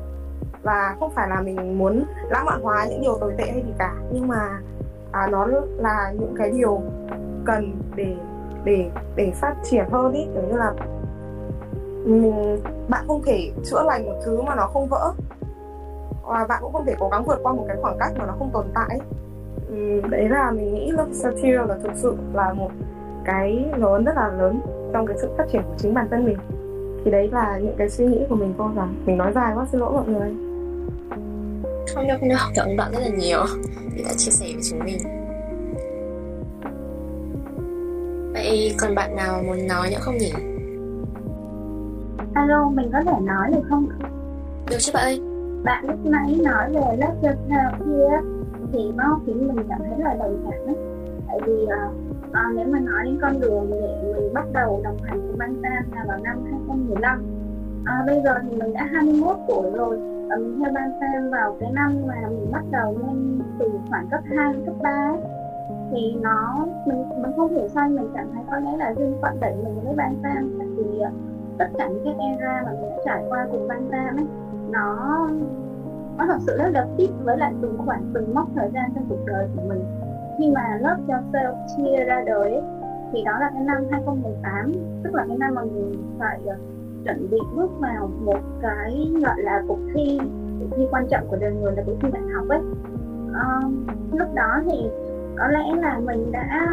Và 0.62 0.96
không 1.00 1.10
phải 1.14 1.28
là 1.28 1.40
mình 1.40 1.78
muốn 1.78 2.04
lãng 2.30 2.44
mạn 2.44 2.60
hóa 2.62 2.86
những 2.90 3.00
điều 3.00 3.18
tồi 3.20 3.34
tệ 3.38 3.44
hay 3.44 3.62
gì 3.62 3.72
cả. 3.78 3.94
Nhưng 4.12 4.28
mà 4.28 4.60
à, 5.12 5.28
nó 5.30 5.46
là 5.76 6.12
những 6.20 6.34
cái 6.38 6.50
điều 6.50 6.82
cần 7.44 7.72
để 7.96 8.14
để 8.64 8.90
để 9.16 9.32
phát 9.34 9.54
triển 9.70 9.84
hơn 9.90 10.12
ý. 10.12 10.26
Kiểu 10.34 10.42
như 10.42 10.56
là 10.56 10.72
mình 12.04 12.58
bạn 12.88 13.04
không 13.06 13.22
thể 13.22 13.50
chữa 13.64 13.82
lành 13.82 14.04
một 14.04 14.20
thứ 14.24 14.42
mà 14.42 14.54
nó 14.54 14.66
không 14.66 14.88
vỡ. 14.88 15.12
Và 16.26 16.46
bạn 16.48 16.58
cũng 16.62 16.72
không 16.72 16.84
thể 16.84 16.94
cố 16.98 17.08
gắng 17.08 17.24
vượt 17.24 17.38
qua 17.42 17.52
một 17.52 17.64
cái 17.68 17.76
khoảng 17.80 17.98
cách 17.98 18.12
mà 18.18 18.26
nó 18.26 18.34
không 18.38 18.50
tồn 18.52 18.66
tại. 18.74 18.98
Đấy 20.10 20.28
là 20.28 20.50
mình 20.50 20.74
nghĩ 20.74 20.90
love 20.90 21.12
satire 21.12 21.64
là 21.68 21.78
thực 21.82 21.92
sự 21.96 22.16
là 22.32 22.52
một 22.52 22.70
cái 23.24 23.66
lớn 23.76 24.04
rất 24.04 24.16
là 24.16 24.28
lớn 24.28 24.60
trong 24.92 25.06
cái 25.06 25.16
sự 25.20 25.28
phát 25.38 25.44
triển 25.52 25.62
của 25.62 25.74
chính 25.78 25.94
bản 25.94 26.08
thân 26.10 26.24
mình. 26.24 26.38
Thì 27.04 27.10
đấy 27.10 27.28
là 27.32 27.58
những 27.58 27.74
cái 27.78 27.90
suy 27.90 28.06
nghĩ 28.06 28.26
của 28.28 28.34
mình 28.34 28.54
cô 28.58 28.70
rằng 28.76 28.94
mình 29.06 29.16
nói 29.16 29.32
dài 29.34 29.52
quá, 29.56 29.66
xin 29.72 29.80
lỗi 29.80 29.92
mọi 29.92 30.06
người. 30.06 30.34
Không 31.94 32.08
đâu 32.08 32.16
không 32.20 32.28
đâu 32.28 32.38
cảm 32.54 32.68
ơn 32.68 32.76
bạn 32.76 32.92
rất 32.92 33.00
là 33.00 33.08
nhiều. 33.08 33.44
Vì 33.94 34.04
đã 34.04 34.10
chia 34.16 34.30
sẻ 34.30 34.46
với 34.54 34.62
chúng 34.70 34.78
mình. 34.84 34.98
Vậy 38.32 38.74
còn 38.80 38.94
bạn 38.94 39.16
nào 39.16 39.42
muốn 39.46 39.66
nói 39.68 39.90
nữa 39.90 39.98
không 40.00 40.16
nhỉ 40.16 40.32
alo 42.34 42.68
mình 42.68 42.90
có 42.92 43.00
thể 43.06 43.20
nói 43.22 43.50
được 43.52 43.62
không 43.68 43.88
được 44.70 44.76
chứ 44.78 44.92
bạn 44.94 45.04
ơi 45.04 45.20
bạn 45.64 45.84
lúc 45.86 45.98
nãy 46.04 46.40
nói 46.44 46.70
về 46.72 46.96
lớp 46.96 47.14
cho 47.22 47.30
kia 47.78 48.28
thì 48.72 48.92
nó 48.96 49.20
khiến 49.26 49.48
mình 49.54 49.66
cảm 49.68 49.78
thấy 49.78 49.98
là 49.98 50.14
đồng 50.14 50.46
cảm 50.50 50.66
ấy. 50.66 50.76
tại 51.28 51.40
vì 51.46 51.52
uh, 51.62 52.56
nếu 52.56 52.66
mà 52.72 52.78
nói 52.78 53.04
đến 53.04 53.18
con 53.22 53.40
đường 53.40 53.70
để 53.70 54.14
mình 54.14 54.34
bắt 54.34 54.44
đầu 54.52 54.80
đồng 54.84 54.98
hành 55.02 55.26
với 55.26 55.36
băng 55.36 55.54
tan 55.62 55.82
là 55.94 56.04
vào 56.08 56.18
năm 56.18 56.44
2015 56.44 57.24
à, 57.84 58.02
bây 58.06 58.20
giờ 58.24 58.38
thì 58.42 58.56
mình 58.56 58.74
đã 58.74 58.88
21 58.92 59.36
tuổi 59.48 59.70
rồi 59.70 59.98
và 60.28 60.36
mình 60.36 60.58
theo 60.62 60.72
ban 60.72 60.90
Sam 61.00 61.30
vào 61.30 61.56
cái 61.60 61.70
năm 61.72 62.02
mà 62.06 62.14
mình 62.28 62.52
bắt 62.52 62.64
đầu 62.70 62.98
lên 63.06 63.40
từ 63.58 63.70
khoảng 63.90 64.08
cấp 64.10 64.20
2 64.36 64.54
cấp 64.66 64.74
3 64.82 64.90
ấy 64.90 65.41
thì 65.92 66.14
nó 66.22 66.66
mình 66.86 67.04
mình 67.22 67.32
không 67.36 67.54
hiểu 67.54 67.68
sao 67.68 67.88
mình 67.88 68.10
cảm 68.14 68.26
thấy 68.34 68.42
có 68.50 68.56
lẽ 68.56 68.76
là 68.76 68.94
duyên 68.94 69.14
phận 69.22 69.40
đẩy 69.40 69.54
mình 69.64 69.80
với 69.84 69.94
ban 69.96 70.14
tam 70.22 70.54
tại 70.58 70.68
vì 70.76 70.98
ờ, 71.00 71.10
tất 71.58 71.66
cả 71.78 71.88
những 71.88 72.04
cái 72.04 72.14
era 72.28 72.62
mà 72.64 72.72
mình 72.72 72.90
đã 72.90 72.96
trải 73.04 73.24
qua 73.28 73.46
cùng 73.50 73.68
ban 73.68 73.88
tam 73.90 74.16
ấy 74.16 74.26
nó 74.70 75.28
nó 76.18 76.26
thật 76.26 76.38
sự 76.40 76.56
rất 76.56 76.68
là 76.72 76.86
fit 76.96 77.08
với 77.24 77.36
lại 77.36 77.52
từng 77.62 77.78
khoảng 77.78 78.10
từng 78.14 78.34
mốc 78.34 78.46
thời 78.54 78.70
gian 78.74 78.90
trong 78.94 79.04
cuộc 79.08 79.26
đời 79.26 79.48
của 79.56 79.62
mình. 79.68 79.84
Khi 80.38 80.50
mà 80.50 80.78
lớp 80.80 80.96
cho 81.08 81.14
Yourself 81.14 81.54
chia 81.76 82.04
ra 82.04 82.22
đời 82.26 82.52
ấy, 82.52 82.62
thì 83.12 83.22
đó 83.24 83.32
là 83.40 83.50
cái 83.54 83.62
năm 83.62 83.84
2018 83.90 84.72
tức 85.04 85.14
là 85.14 85.24
cái 85.28 85.36
năm 85.38 85.54
mà 85.54 85.62
mình 85.62 86.02
phải 86.18 86.40
ờ, 86.46 86.54
chuẩn 87.04 87.30
bị 87.30 87.38
bước 87.56 87.70
vào 87.80 88.10
một 88.24 88.40
cái 88.62 89.10
gọi 89.22 89.42
là 89.42 89.62
cuộc 89.68 89.78
thi 89.94 90.18
cuộc 90.60 90.76
thi 90.76 90.86
quan 90.90 91.06
trọng 91.10 91.26
của 91.28 91.36
đời 91.36 91.52
người 91.52 91.72
là 91.76 91.82
cuộc 91.86 91.94
thi 92.02 92.08
đại 92.12 92.22
học 92.34 92.48
ấy. 92.48 92.60
Um, 93.32 93.86
lúc 94.12 94.28
đó 94.34 94.60
thì 94.66 94.90
có 95.42 95.48
lẽ 95.48 95.74
là 95.82 95.98
mình 95.98 96.32
đã 96.32 96.70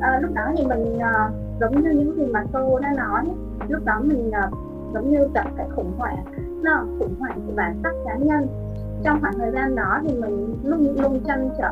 à, 0.00 0.18
lúc 0.22 0.30
đó 0.34 0.42
thì 0.56 0.66
mình 0.66 0.98
à, 0.98 1.30
giống 1.60 1.82
như 1.82 1.90
những 1.90 2.16
gì 2.16 2.26
mà 2.26 2.44
cô 2.52 2.78
đã 2.78 2.92
nói 2.96 3.24
lúc 3.68 3.84
đó 3.84 4.00
mình 4.02 4.30
à, 4.30 4.50
giống 4.94 5.10
như 5.10 5.28
gặp 5.34 5.46
cái 5.56 5.66
khủng 5.76 5.92
hoảng 5.98 6.24
nó 6.62 6.86
khủng 6.98 7.14
hoảng 7.18 7.40
của 7.46 7.52
bản 7.56 7.74
sắc 7.82 7.92
cá 8.04 8.16
nhân. 8.16 8.46
Trong 9.04 9.20
khoảng 9.20 9.34
thời 9.38 9.50
gian 9.50 9.74
đó 9.74 10.00
thì 10.06 10.14
mình 10.14 10.56
luôn 10.64 10.96
luôn 11.00 11.20
chăn 11.26 11.50
trở 11.58 11.70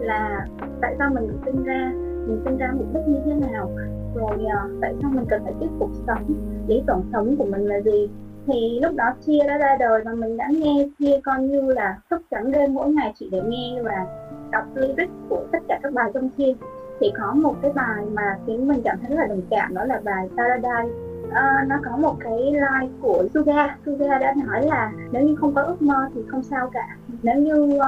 là 0.00 0.46
tại 0.80 0.94
sao 0.98 1.10
mình 1.14 1.28
được 1.28 1.38
sinh 1.44 1.64
ra 1.64 1.92
mình 2.26 2.40
sinh 2.44 2.56
ra 2.56 2.72
mục 2.76 2.86
đích 2.94 3.08
như 3.08 3.20
thế 3.24 3.48
nào 3.50 3.70
rồi 4.14 4.38
uh, 4.44 4.80
tại 4.80 4.94
sao 5.02 5.10
mình 5.14 5.24
cần 5.28 5.44
phải 5.44 5.54
tiếp 5.60 5.70
tục 5.80 5.90
sống 6.06 6.24
lý 6.66 6.82
tưởng 6.86 7.02
sống 7.12 7.36
của 7.36 7.44
mình 7.44 7.66
là 7.66 7.80
gì. 7.80 8.08
Thì 8.46 8.80
lúc 8.82 8.94
đó 8.96 9.04
chia 9.26 9.38
đã 9.46 9.58
ra 9.58 9.76
đời 9.80 10.02
và 10.04 10.12
mình 10.14 10.36
đã 10.36 10.48
nghe 10.50 10.88
chia 10.98 11.20
coi 11.24 11.42
như 11.42 11.60
là 11.60 11.98
thức 12.10 12.22
trắng 12.30 12.52
đêm 12.52 12.74
mỗi 12.74 12.88
ngày 12.88 13.12
chỉ 13.18 13.28
để 13.32 13.42
nghe 13.48 13.82
và 13.82 14.06
đọc 14.50 14.64
lyric 14.74 15.10
của 15.28 15.44
tất 15.52 15.58
cả 15.68 15.78
các 15.82 15.92
bài 15.92 16.10
trong 16.14 16.28
chia 16.28 16.52
thì 17.00 17.12
có 17.18 17.32
một 17.32 17.54
cái 17.62 17.72
bài 17.74 18.04
mà 18.12 18.38
khiến 18.46 18.68
mình 18.68 18.80
cảm 18.84 18.98
thấy 19.00 19.10
rất 19.10 19.16
là 19.22 19.26
đồng 19.26 19.42
cảm 19.50 19.74
đó 19.74 19.84
là 19.84 20.00
bài 20.04 20.28
Paradise. 20.36 20.94
Uh, 21.24 21.68
nó 21.68 21.76
có 21.84 21.96
một 21.96 22.16
cái 22.20 22.38
line 22.42 22.92
của 23.02 23.24
Suga. 23.34 23.76
Suga 23.86 24.18
đã 24.18 24.34
nói 24.46 24.66
là 24.66 24.92
nếu 25.12 25.22
như 25.22 25.36
không 25.36 25.54
có 25.54 25.62
ước 25.62 25.82
mơ 25.82 26.08
thì 26.14 26.20
không 26.28 26.42
sao 26.42 26.70
cả. 26.72 26.96
Nếu 27.22 27.36
như 27.36 27.76
uh, 27.76 27.82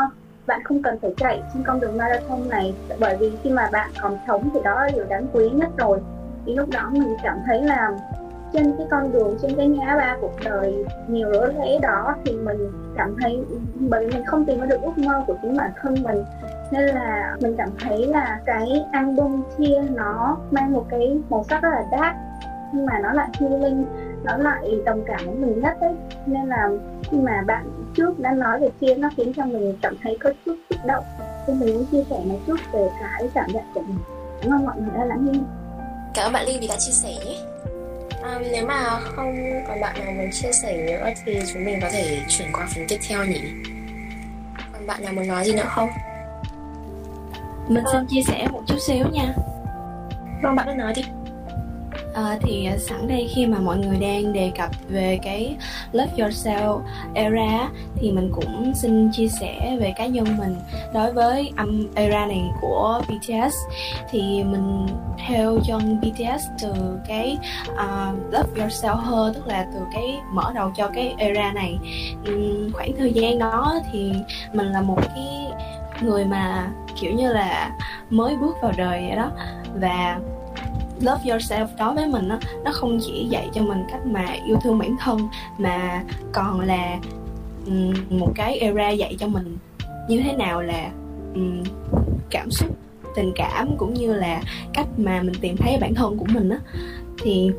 bạn 0.46 0.60
không 0.64 0.82
cần 0.82 0.98
phải 1.02 1.14
chạy 1.16 1.42
trên 1.54 1.62
con 1.62 1.80
đường 1.80 1.96
marathon 1.96 2.48
này 2.48 2.74
bởi 3.00 3.16
vì 3.16 3.32
khi 3.42 3.50
mà 3.50 3.68
bạn 3.72 3.90
còn 4.02 4.18
sống 4.26 4.50
thì 4.54 4.60
đó 4.64 4.80
là 4.80 4.90
điều 4.94 5.04
đáng 5.08 5.26
quý 5.32 5.50
nhất 5.50 5.70
rồi. 5.78 6.00
Thì 6.46 6.54
lúc 6.54 6.68
đó 6.70 6.90
mình 6.92 7.16
cảm 7.22 7.38
thấy 7.46 7.62
là 7.62 7.90
trên 8.52 8.74
cái 8.78 8.86
con 8.90 9.12
đường 9.12 9.38
trên 9.42 9.56
cái 9.56 9.66
ngã 9.66 9.96
ba 9.96 10.16
cuộc 10.20 10.32
đời 10.44 10.84
nhiều 11.08 11.30
lỡ 11.30 11.52
thế 11.58 11.78
đó 11.82 12.14
thì 12.24 12.32
mình 12.32 12.72
cảm 12.96 13.16
thấy, 13.20 13.40
bởi 13.74 14.06
vì 14.06 14.12
mình 14.12 14.24
không 14.26 14.44
tìm 14.44 14.68
được 14.68 14.82
ước 14.82 14.98
mơ 14.98 15.24
của 15.26 15.34
chính 15.42 15.56
bản 15.56 15.70
thân 15.82 15.94
mình. 16.02 16.24
Nên 16.70 16.86
là 16.86 17.36
mình 17.40 17.54
cảm 17.58 17.68
thấy 17.80 18.06
là 18.06 18.40
cái 18.46 18.84
album 18.92 19.42
chia 19.58 19.82
nó 19.94 20.36
mang 20.50 20.72
một 20.72 20.86
cái 20.90 21.18
màu 21.30 21.44
sắc 21.48 21.62
rất 21.62 21.68
là 21.68 21.84
dark, 21.90 22.16
nhưng 22.72 22.86
mà 22.86 22.98
nó 23.02 23.12
lại 23.12 23.28
healing, 23.40 23.84
nó 24.24 24.36
lại 24.36 24.80
đồng 24.84 25.02
cảm 25.06 25.20
với 25.26 25.34
mình 25.34 25.60
nhất 25.60 25.76
đấy 25.80 25.94
nên 26.26 26.46
là 26.48 26.68
khi 27.10 27.16
mà 27.16 27.42
bạn 27.46 27.70
trước 27.94 28.18
đã 28.18 28.32
nói 28.32 28.60
về 28.60 28.68
chia 28.80 28.94
nó 28.94 29.10
khiến 29.16 29.32
cho 29.36 29.44
mình 29.44 29.78
cảm 29.82 29.94
thấy 30.02 30.18
có 30.20 30.32
chút 30.46 30.56
xúc 30.70 30.78
động. 30.86 31.04
Thì 31.46 31.54
mình 31.54 31.74
muốn 31.74 31.84
chia 31.86 32.04
sẻ 32.10 32.16
một 32.24 32.38
chút 32.46 32.56
về 32.72 32.88
cái 33.00 33.28
cảm 33.34 33.46
nhận 33.52 33.64
của 33.74 33.80
mình. 33.80 33.98
Cảm 34.42 34.52
ơn 34.52 34.66
mọi 34.66 34.76
người 34.76 34.90
đã 34.98 35.04
lắng 35.04 35.26
nghe. 35.32 35.40
Cảm 36.14 36.26
ơn 36.26 36.32
bạn 36.32 36.46
Linh 36.46 36.60
vì 36.60 36.68
đã 36.68 36.76
chia 36.78 36.92
sẻ 36.92 37.08
nhé 37.08 37.36
à, 38.26 38.40
nếu 38.52 38.66
mà 38.66 39.00
không 39.04 39.62
còn 39.68 39.80
bạn 39.80 40.04
nào 40.04 40.12
muốn 40.12 40.30
chia 40.32 40.52
sẻ 40.52 40.76
nữa 40.76 41.10
thì 41.24 41.38
chúng 41.52 41.64
mình 41.64 41.78
có 41.82 41.88
thể 41.92 42.20
chuyển 42.28 42.52
qua 42.52 42.66
phần 42.74 42.84
tiếp 42.88 42.98
theo 43.08 43.24
nhỉ. 43.24 43.40
Còn 44.72 44.86
bạn 44.86 45.04
nào 45.04 45.12
muốn 45.12 45.28
nói 45.28 45.44
gì 45.44 45.52
nữa 45.52 45.66
không? 45.66 45.88
Mình 47.68 47.84
xin 47.92 48.06
chia 48.06 48.22
sẻ 48.22 48.46
một 48.52 48.62
chút 48.66 48.78
xíu 48.86 49.06
nha. 49.12 49.34
Vâng 50.42 50.56
bạn 50.56 50.66
cứ 50.66 50.74
nói 50.74 50.92
đi 50.96 51.02
À, 52.16 52.38
thì 52.40 52.66
ờ, 52.66 52.78
sẵn 52.78 53.08
đây 53.08 53.28
khi 53.34 53.46
mà 53.46 53.58
mọi 53.58 53.78
người 53.78 53.96
đang 53.96 54.32
đề 54.32 54.52
cập 54.56 54.70
về 54.88 55.18
cái 55.22 55.56
Love 55.92 56.12
Yourself 56.16 56.80
era 57.14 57.68
thì 57.96 58.12
mình 58.12 58.30
cũng 58.32 58.72
xin 58.74 59.12
chia 59.12 59.28
sẻ 59.28 59.76
về 59.80 59.92
cá 59.96 60.06
nhân 60.06 60.26
mình. 60.38 60.56
Đối 60.94 61.12
với 61.12 61.52
âm 61.56 61.88
era 61.94 62.26
này 62.26 62.42
của 62.60 63.02
BTS 63.08 63.54
thì 64.10 64.44
mình 64.44 64.86
theo 65.26 65.58
chân 65.66 66.00
BTS 66.00 66.42
từ 66.62 66.98
cái 67.08 67.38
uh, 67.72 68.32
Love 68.32 68.62
Yourself 68.62 68.96
hơn 68.96 69.34
tức 69.34 69.46
là 69.46 69.66
từ 69.74 69.80
cái 69.94 70.18
mở 70.32 70.52
đầu 70.54 70.72
cho 70.76 70.88
cái 70.88 71.14
era 71.18 71.52
này. 71.52 71.78
Um, 72.26 72.72
khoảng 72.72 72.92
thời 72.98 73.12
gian 73.12 73.38
đó 73.38 73.74
thì 73.92 74.12
mình 74.52 74.66
là 74.66 74.80
một 74.80 74.98
cái 75.14 75.46
người 76.00 76.24
mà 76.24 76.70
kiểu 77.00 77.12
như 77.12 77.32
là 77.32 77.70
mới 78.10 78.36
bước 78.36 78.56
vào 78.62 78.72
đời 78.76 79.04
vậy 79.08 79.16
đó. 79.16 79.30
Và 79.74 80.18
love 81.00 81.24
yourself 81.24 81.66
đối 81.78 81.94
với 81.94 82.08
mình 82.08 82.28
nó 82.28 82.38
nó 82.64 82.72
không 82.72 82.98
chỉ 83.02 83.26
dạy 83.30 83.48
cho 83.54 83.62
mình 83.62 83.82
cách 83.90 84.06
mà 84.06 84.26
yêu 84.46 84.56
thương 84.62 84.78
bản 84.78 84.96
thân 85.00 85.18
mà 85.58 86.02
còn 86.32 86.60
là 86.60 86.98
um, 87.66 87.94
một 88.10 88.32
cái 88.34 88.58
era 88.58 88.90
dạy 88.90 89.16
cho 89.18 89.26
mình 89.26 89.56
như 90.08 90.22
thế 90.22 90.32
nào 90.32 90.62
là 90.62 90.90
um, 91.34 91.62
cảm 92.30 92.50
xúc 92.50 92.76
tình 93.16 93.32
cảm 93.34 93.76
cũng 93.76 93.94
như 93.94 94.14
là 94.14 94.42
cách 94.74 94.86
mà 94.96 95.22
mình 95.22 95.34
tìm 95.40 95.56
thấy 95.56 95.78
bản 95.80 95.94
thân 95.94 96.16
của 96.18 96.26
mình 96.28 96.48
á. 96.48 96.58
Thì 97.22 97.50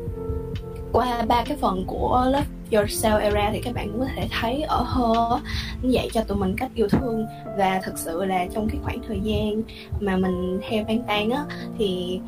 qua 0.92 1.22
ba 1.28 1.44
cái 1.44 1.56
phần 1.56 1.84
của 1.86 2.24
Love 2.26 2.46
Yourself 2.70 3.18
era 3.18 3.50
thì 3.52 3.60
các 3.60 3.74
bạn 3.74 3.88
cũng 3.92 4.00
có 4.00 4.06
thể 4.16 4.28
thấy 4.40 4.62
ở 4.62 4.82
hơ 4.82 5.40
dạy 5.82 6.08
cho 6.12 6.22
tụi 6.24 6.38
mình 6.38 6.54
cách 6.56 6.70
yêu 6.74 6.88
thương. 6.88 7.26
Và 7.58 7.80
thực 7.84 7.98
sự 7.98 8.24
là 8.24 8.46
trong 8.54 8.68
cái 8.68 8.78
khoảng 8.82 9.00
thời 9.08 9.20
gian 9.20 9.62
mà 10.00 10.16
mình 10.16 10.60
theo 10.68 10.84
ban 10.88 11.02
tan 11.02 11.30
á 11.30 11.44
thì 11.78 12.20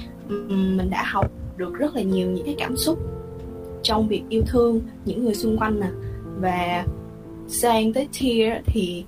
mình 0.49 0.91
đã 0.91 1.05
học 1.07 1.31
được 1.57 1.75
rất 1.75 1.97
là 1.97 2.03
nhiều 2.03 2.31
những 2.31 2.45
cái 2.45 2.55
cảm 2.59 2.77
xúc 2.77 2.99
trong 3.83 4.09
việc 4.09 4.23
yêu 4.29 4.43
thương 4.47 4.81
những 5.05 5.25
người 5.25 5.35
xung 5.35 5.59
quanh 5.59 5.81
nè. 5.81 5.89
Và 6.41 6.85
sang 7.49 7.93
tới 7.93 8.09
Tier 8.21 8.53
thì 8.67 9.05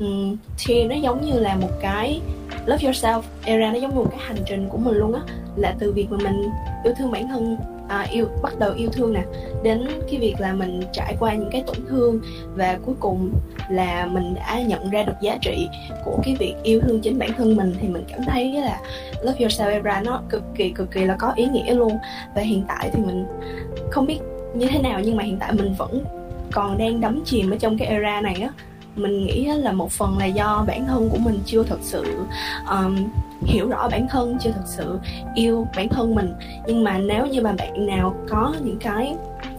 um, 0.00 0.36
tier 0.66 0.90
nó 0.90 0.96
giống 0.96 1.26
như 1.26 1.38
là 1.38 1.56
một 1.56 1.70
cái 1.82 2.20
love 2.66 2.88
yourself 2.88 3.22
era 3.44 3.72
nó 3.72 3.78
giống 3.78 3.90
như 3.90 3.96
một 3.96 4.08
cái 4.10 4.20
hành 4.20 4.44
trình 4.46 4.68
của 4.68 4.78
mình 4.78 4.94
luôn 4.94 5.12
á 5.12 5.20
là 5.56 5.74
từ 5.78 5.92
việc 5.92 6.06
mà 6.10 6.16
mình 6.16 6.42
yêu 6.84 6.94
thương 6.98 7.10
bản 7.10 7.28
thân 7.28 7.56
à, 7.88 8.06
yêu 8.10 8.28
bắt 8.42 8.58
đầu 8.58 8.72
yêu 8.76 8.88
thương 8.92 9.12
nè. 9.12 9.22
Đến 9.62 9.86
cái 10.10 10.20
việc 10.20 10.34
là 10.38 10.52
mình 10.52 10.82
trải 10.92 11.16
qua 11.20 11.34
những 11.34 11.50
cái 11.52 11.62
tổn 11.66 11.76
thương 11.88 12.20
và 12.54 12.78
cuối 12.86 12.94
cùng 13.00 13.32
là 13.70 14.06
mình 14.06 14.34
đã 14.34 14.60
nhận 14.60 14.90
ra 14.90 15.02
được 15.02 15.12
giá 15.20 15.38
trị 15.42 15.68
của 16.04 16.18
cái 16.24 16.36
việc 16.38 16.54
yêu 16.62 16.80
thương 16.80 17.00
chính 17.00 17.18
bản 17.18 17.30
thân 17.36 17.56
mình 17.56 17.74
thì 17.80 17.88
mình 17.88 18.04
cảm 18.08 18.20
thấy 18.26 18.52
là 18.52 18.80
love 19.22 19.38
yourself 19.38 19.70
era 19.70 20.00
nó 20.00 20.22
cực 20.28 20.42
kỳ 20.56 20.70
cực 20.70 20.90
kỳ 20.90 21.04
là 21.04 21.16
có 21.18 21.32
ý 21.36 21.46
nghĩa 21.46 21.74
luôn. 21.74 21.92
Và 22.34 22.42
hiện 22.42 22.62
tại 22.68 22.90
thì 22.92 23.02
mình 23.06 23.26
không 23.90 24.06
biết 24.06 24.18
như 24.54 24.66
thế 24.66 24.78
nào 24.78 25.00
nhưng 25.04 25.16
mà 25.16 25.24
hiện 25.24 25.36
tại 25.38 25.52
mình 25.52 25.74
vẫn 25.78 26.04
còn 26.52 26.78
đang 26.78 27.00
đắm 27.00 27.22
chìm 27.24 27.50
ở 27.50 27.56
trong 27.56 27.78
cái 27.78 27.88
era 27.88 28.20
này 28.20 28.34
á 28.34 28.50
mình 28.96 29.26
nghĩ 29.26 29.44
là 29.44 29.72
một 29.72 29.90
phần 29.90 30.18
là 30.18 30.26
do 30.26 30.64
bản 30.66 30.86
thân 30.86 31.08
của 31.10 31.18
mình 31.18 31.40
chưa 31.46 31.62
thật 31.62 31.78
sự 31.82 32.04
um, 32.70 32.96
hiểu 33.44 33.68
rõ 33.68 33.88
bản 33.88 34.06
thân 34.10 34.38
chưa 34.40 34.50
thật 34.50 34.64
sự 34.66 34.98
yêu 35.34 35.66
bản 35.76 35.88
thân 35.88 36.14
mình. 36.14 36.32
Nhưng 36.66 36.84
mà 36.84 36.98
nếu 36.98 37.26
như 37.26 37.40
mà 37.42 37.52
bạn 37.52 37.86
nào 37.86 38.14
có 38.28 38.54
những 38.64 38.78
cái 38.78 39.14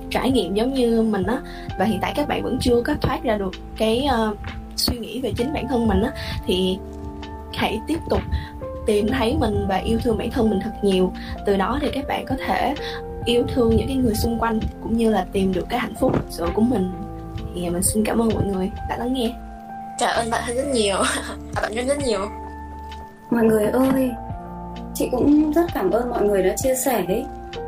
trải 0.09 0.31
nghiệm 0.31 0.55
giống 0.55 0.73
như 0.73 1.01
mình 1.01 1.23
á 1.23 1.41
và 1.79 1.85
hiện 1.85 1.99
tại 2.01 2.13
các 2.15 2.27
bạn 2.27 2.43
vẫn 2.43 2.57
chưa 2.61 2.81
có 2.81 2.93
thoát 3.01 3.23
ra 3.23 3.37
được 3.37 3.51
cái 3.77 4.07
uh, 4.29 4.37
suy 4.75 4.97
nghĩ 4.97 5.21
về 5.21 5.33
chính 5.37 5.53
bản 5.53 5.67
thân 5.67 5.87
mình 5.87 6.01
á 6.01 6.11
thì 6.45 6.77
hãy 7.53 7.79
tiếp 7.87 7.99
tục 8.09 8.21
tìm 8.85 9.07
thấy 9.07 9.37
mình 9.39 9.65
và 9.67 9.75
yêu 9.77 9.99
thương 10.03 10.17
bản 10.17 10.31
thân 10.31 10.49
mình 10.49 10.59
thật 10.63 10.71
nhiều. 10.81 11.13
Từ 11.45 11.57
đó 11.57 11.79
thì 11.81 11.87
các 11.93 12.07
bạn 12.07 12.25
có 12.25 12.35
thể 12.45 12.75
yêu 13.25 13.43
thương 13.53 13.75
những 13.75 13.87
cái 13.87 13.95
người 13.95 14.15
xung 14.15 14.39
quanh 14.39 14.59
cũng 14.83 14.97
như 14.97 15.09
là 15.09 15.25
tìm 15.31 15.53
được 15.53 15.65
cái 15.69 15.79
hạnh 15.79 15.95
phúc 15.99 16.11
thật 16.13 16.25
sự 16.29 16.45
của 16.53 16.61
mình 16.61 16.91
thì 17.61 17.69
mình 17.69 17.83
xin 17.83 18.05
cảm 18.05 18.21
ơn 18.21 18.29
mọi 18.33 18.43
người 18.43 18.71
đã 18.89 18.97
lắng 18.97 19.13
nghe. 19.13 19.33
Cảm 19.99 20.15
ơn 20.15 20.29
bạn 20.29 20.43
rất 20.55 20.67
nhiều. 20.73 20.97
À, 20.97 21.23
bạn 21.61 21.73
rất 21.73 21.83
rất 21.87 21.97
nhiều. 21.97 22.19
Mọi 23.29 23.43
người 23.43 23.65
ơi 23.65 24.11
chị 24.93 25.09
cũng 25.11 25.51
rất 25.53 25.65
cảm 25.73 25.91
ơn 25.91 26.09
mọi 26.09 26.23
người 26.23 26.43
đã 26.43 26.55
chia 26.57 26.75
sẻ 26.75 27.05
đấy. 27.07 27.25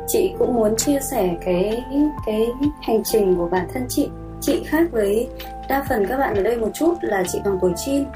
Chị 0.08 0.32
cũng 0.38 0.54
muốn 0.54 0.76
chia 0.76 0.98
sẻ 1.10 1.36
cái 1.44 1.84
cái 2.26 2.46
hành 2.82 3.02
trình 3.04 3.36
của 3.36 3.48
bản 3.48 3.68
thân 3.74 3.86
chị 3.88 4.08
chị 4.40 4.62
khác 4.66 4.82
với 4.92 5.28
đa 5.68 5.84
phần 5.88 6.06
các 6.06 6.16
bạn 6.16 6.34
ở 6.34 6.42
đây 6.42 6.56
một 6.56 6.68
chút 6.74 6.94
là 7.00 7.24
chị 7.28 7.38
bằng 7.44 7.58
tuổi 7.60 7.72
teen 7.86 8.06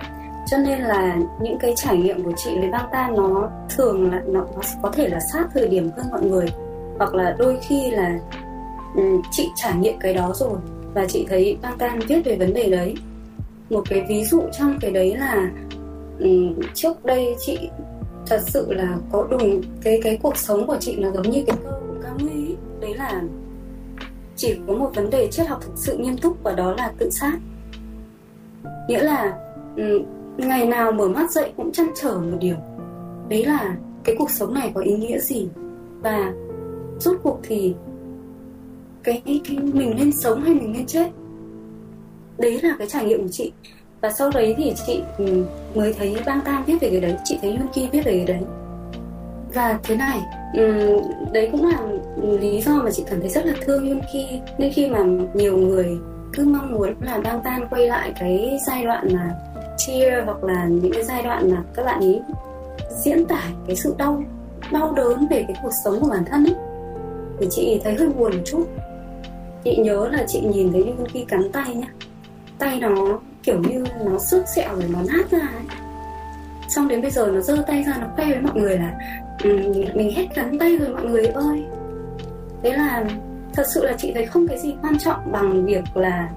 cho 0.47 0.57
nên 0.57 0.81
là 0.81 1.17
những 1.41 1.59
cái 1.59 1.73
trải 1.77 1.97
nghiệm 1.97 2.25
của 2.25 2.33
chị 2.37 2.59
với 2.59 2.71
băng 2.71 2.89
tan 2.93 3.17
nó 3.17 3.51
thường 3.77 4.13
là 4.13 4.23
nó, 4.27 4.41
nó 4.55 4.63
có 4.83 4.91
thể 4.91 5.09
là 5.09 5.21
sát 5.33 5.47
thời 5.55 5.69
điểm 5.69 5.91
hơn 5.97 6.07
mọi 6.11 6.23
người. 6.23 6.47
Hoặc 6.99 7.15
là 7.15 7.35
đôi 7.39 7.59
khi 7.61 7.91
là 7.91 8.19
um, 8.95 9.23
chị 9.31 9.51
trải 9.57 9.75
nghiệm 9.77 9.99
cái 10.01 10.15
đó 10.15 10.33
rồi 10.35 10.59
và 10.95 11.07
chị 11.09 11.27
thấy 11.29 11.57
băng 11.79 11.99
viết 12.09 12.23
về 12.25 12.37
vấn 12.37 12.55
đề 12.55 12.71
đấy. 12.71 12.95
Một 13.71 13.83
cái 13.91 14.05
ví 14.09 14.25
dụ 14.25 14.43
trong 14.59 14.79
cái 14.81 14.91
đấy 14.91 15.17
là 15.17 15.51
um, 16.21 16.55
trước 16.75 17.05
đây 17.05 17.35
chị 17.47 17.59
thật 18.27 18.41
sự 18.47 18.73
là 18.73 18.97
có 19.13 19.27
đúng 19.31 19.63
cái 19.83 20.01
cái 20.03 20.19
cuộc 20.23 20.37
sống 20.37 20.67
của 20.67 20.77
chị 20.81 20.97
nó 20.97 21.11
giống 21.11 21.31
như 21.31 21.45
cái 21.47 21.57
câu 21.65 21.81
của 21.89 21.95
Camus 22.03 22.59
đấy 22.81 22.95
là 22.95 23.23
chỉ 24.37 24.55
có 24.67 24.75
một 24.75 24.91
vấn 24.95 25.11
đề 25.11 25.29
triết 25.31 25.47
học 25.47 25.61
thực 25.63 25.73
sự 25.77 25.97
nghiêm 25.97 26.17
túc 26.17 26.43
và 26.43 26.53
đó 26.53 26.75
là 26.79 26.93
tự 26.99 27.11
sát. 27.11 27.39
Nghĩa 28.89 29.03
là 29.03 29.39
um, 29.77 30.05
ngày 30.37 30.67
nào 30.67 30.93
mở 30.93 31.09
mắt 31.09 31.31
dậy 31.31 31.53
cũng 31.57 31.73
chăn 31.73 31.87
trở 32.03 32.19
một 32.19 32.39
điều. 32.41 32.57
Đấy 33.29 33.45
là 33.45 33.77
cái 34.05 34.17
cuộc 34.19 34.31
sống 34.31 34.55
này 34.55 34.73
có 34.75 34.81
ý 34.81 34.97
nghĩa 34.97 35.19
gì? 35.19 35.49
Và 36.03 36.33
rốt 36.99 37.17
cuộc 37.23 37.41
thì 37.43 37.75
cái, 39.05 39.23
cái 39.25 39.59
mình 39.59 39.95
nên 39.97 40.13
sống 40.13 40.43
hay 40.43 40.55
mình 40.55 40.73
nên 40.73 40.87
chết? 40.87 41.11
Đấy 42.39 42.61
là 42.63 42.77
cái 42.79 42.89
trải 42.89 43.05
nghiệm 43.05 43.23
của 43.23 43.29
chị. 43.33 43.53
Và 44.01 44.11
sau 44.11 44.31
đấy 44.31 44.55
thì 44.59 44.75
chị 44.87 45.03
ừ, 45.19 45.45
mới 45.75 45.93
thấy 45.93 46.17
bang 46.27 46.41
tan 46.45 46.63
viết 46.67 46.75
về 46.81 46.91
cái 46.91 47.01
đấy 47.01 47.17
chị 47.25 47.39
thấy 47.43 47.57
Yuki 47.57 47.93
viết 47.93 48.05
về 48.05 48.25
cái 48.27 48.27
đấy. 48.27 48.47
Và 49.55 49.79
thế 49.83 49.97
này 49.97 50.21
ừ, 50.55 50.99
đấy 51.33 51.49
cũng 51.53 51.67
là 51.67 51.79
lý 52.41 52.61
do 52.61 52.83
mà 52.83 52.91
chị 52.91 53.05
cảm 53.11 53.21
thấy 53.21 53.31
rất 53.31 53.47
là 53.47 53.55
thương 53.61 53.91
Yuki 53.91 54.43
nên 54.59 54.73
khi 54.73 54.91
mà 54.91 55.05
nhiều 55.35 55.57
người 55.57 55.99
cứ 56.33 56.45
mong 56.45 56.73
muốn 56.73 56.95
là 57.01 57.21
bang 57.25 57.41
tan 57.45 57.67
quay 57.71 57.87
lại 57.87 58.13
cái 58.21 58.59
giai 58.67 58.85
đoạn 58.85 59.09
mà 59.13 59.35
cheer 59.77 60.25
hoặc 60.25 60.45
là 60.45 60.67
những 60.67 60.93
cái 60.93 61.05
giai 61.05 61.23
đoạn 61.23 61.51
mà 61.51 61.63
các 61.75 61.85
bạn 61.85 62.01
ấy 62.01 62.21
diễn 63.05 63.25
tả 63.27 63.43
cái 63.67 63.77
sự 63.77 63.95
đau 63.99 64.23
đau 64.73 64.93
đớn 64.93 65.27
về 65.31 65.45
cái 65.49 65.57
cuộc 65.63 65.73
sống 65.85 66.01
của 66.01 66.09
bản 66.09 66.25
thân 66.25 66.45
ấy 66.45 66.55
thì 67.41 67.47
chị 67.51 67.81
thấy 67.85 67.95
hơi 67.95 68.09
buồn 68.09 68.37
một 68.37 68.43
chút 68.45 68.67
chị 69.65 69.77
nhớ 69.77 70.09
là 70.13 70.25
chị 70.27 70.41
nhìn 70.41 70.73
thấy 70.73 70.95
Yuki 70.99 71.29
cắn 71.29 71.53
tay 71.53 71.75
nhá. 71.75 71.87
Tay 72.59 72.81
nó 72.81 73.21
kiểu 73.43 73.61
như 73.69 73.85
nó 74.05 74.19
xước 74.19 74.49
sẹo 74.49 74.75
rồi 74.75 74.91
nó 74.93 74.99
nát 75.13 75.31
ra 75.31 75.39
ấy. 75.39 75.79
Xong 76.69 76.89
đến 76.89 77.03
bây 77.03 77.11
giờ 77.11 77.31
nó 77.35 77.41
giơ 77.41 77.65
tay 77.67 77.83
ra 77.83 77.97
nó 78.01 78.07
khoe 78.17 78.25
với 78.25 78.41
mọi 78.41 78.55
người 78.55 78.79
là 78.79 78.95
um, 79.45 79.51
mình 79.95 80.11
hết 80.17 80.27
cắn 80.35 80.59
tay 80.59 80.77
rồi 80.77 80.89
mọi 80.89 81.05
người 81.05 81.27
ơi. 81.27 81.65
Thế 82.63 82.73
là 82.73 83.05
thật 83.53 83.67
sự 83.75 83.85
là 83.85 83.93
chị 83.99 84.13
thấy 84.15 84.27
không 84.27 84.49
cái 84.49 84.59
gì 84.59 84.75
quan 84.83 84.99
trọng 84.99 85.33
bằng 85.33 85.67
việc 85.67 85.97
là 85.97 86.29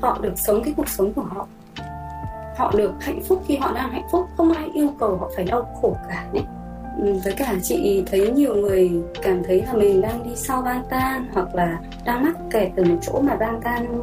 họ 0.00 0.18
được 0.22 0.38
sống 0.38 0.62
cái 0.64 0.74
cuộc 0.76 0.88
sống 0.88 1.12
của 1.12 1.22
họ. 1.22 1.46
Họ 2.56 2.72
được 2.76 2.92
hạnh 3.00 3.20
phúc 3.28 3.42
khi 3.46 3.56
họ 3.56 3.72
đang 3.74 3.90
hạnh 3.90 4.06
phúc 4.12 4.26
không 4.36 4.52
ai 4.52 4.68
yêu 4.74 4.88
cầu 5.00 5.16
họ 5.16 5.30
phải 5.36 5.44
đau 5.44 5.68
khổ 5.82 5.96
cả 6.08 6.26
đấy 6.32 6.44
với 6.98 7.32
cả 7.36 7.54
chị 7.62 8.02
thấy 8.10 8.30
nhiều 8.30 8.54
người 8.54 8.90
cảm 9.22 9.42
thấy 9.44 9.62
là 9.62 9.72
mình 9.72 10.00
đang 10.00 10.22
đi 10.24 10.30
sau 10.36 10.62
bang 10.62 10.82
tan 10.90 11.26
hoặc 11.32 11.54
là 11.54 11.78
đang 12.04 12.24
mắc 12.24 12.36
kẹt 12.50 12.70
ở 12.76 12.84
một 12.84 12.96
chỗ 13.02 13.20
mà 13.20 13.36
bang 13.36 13.60
tan 13.64 14.00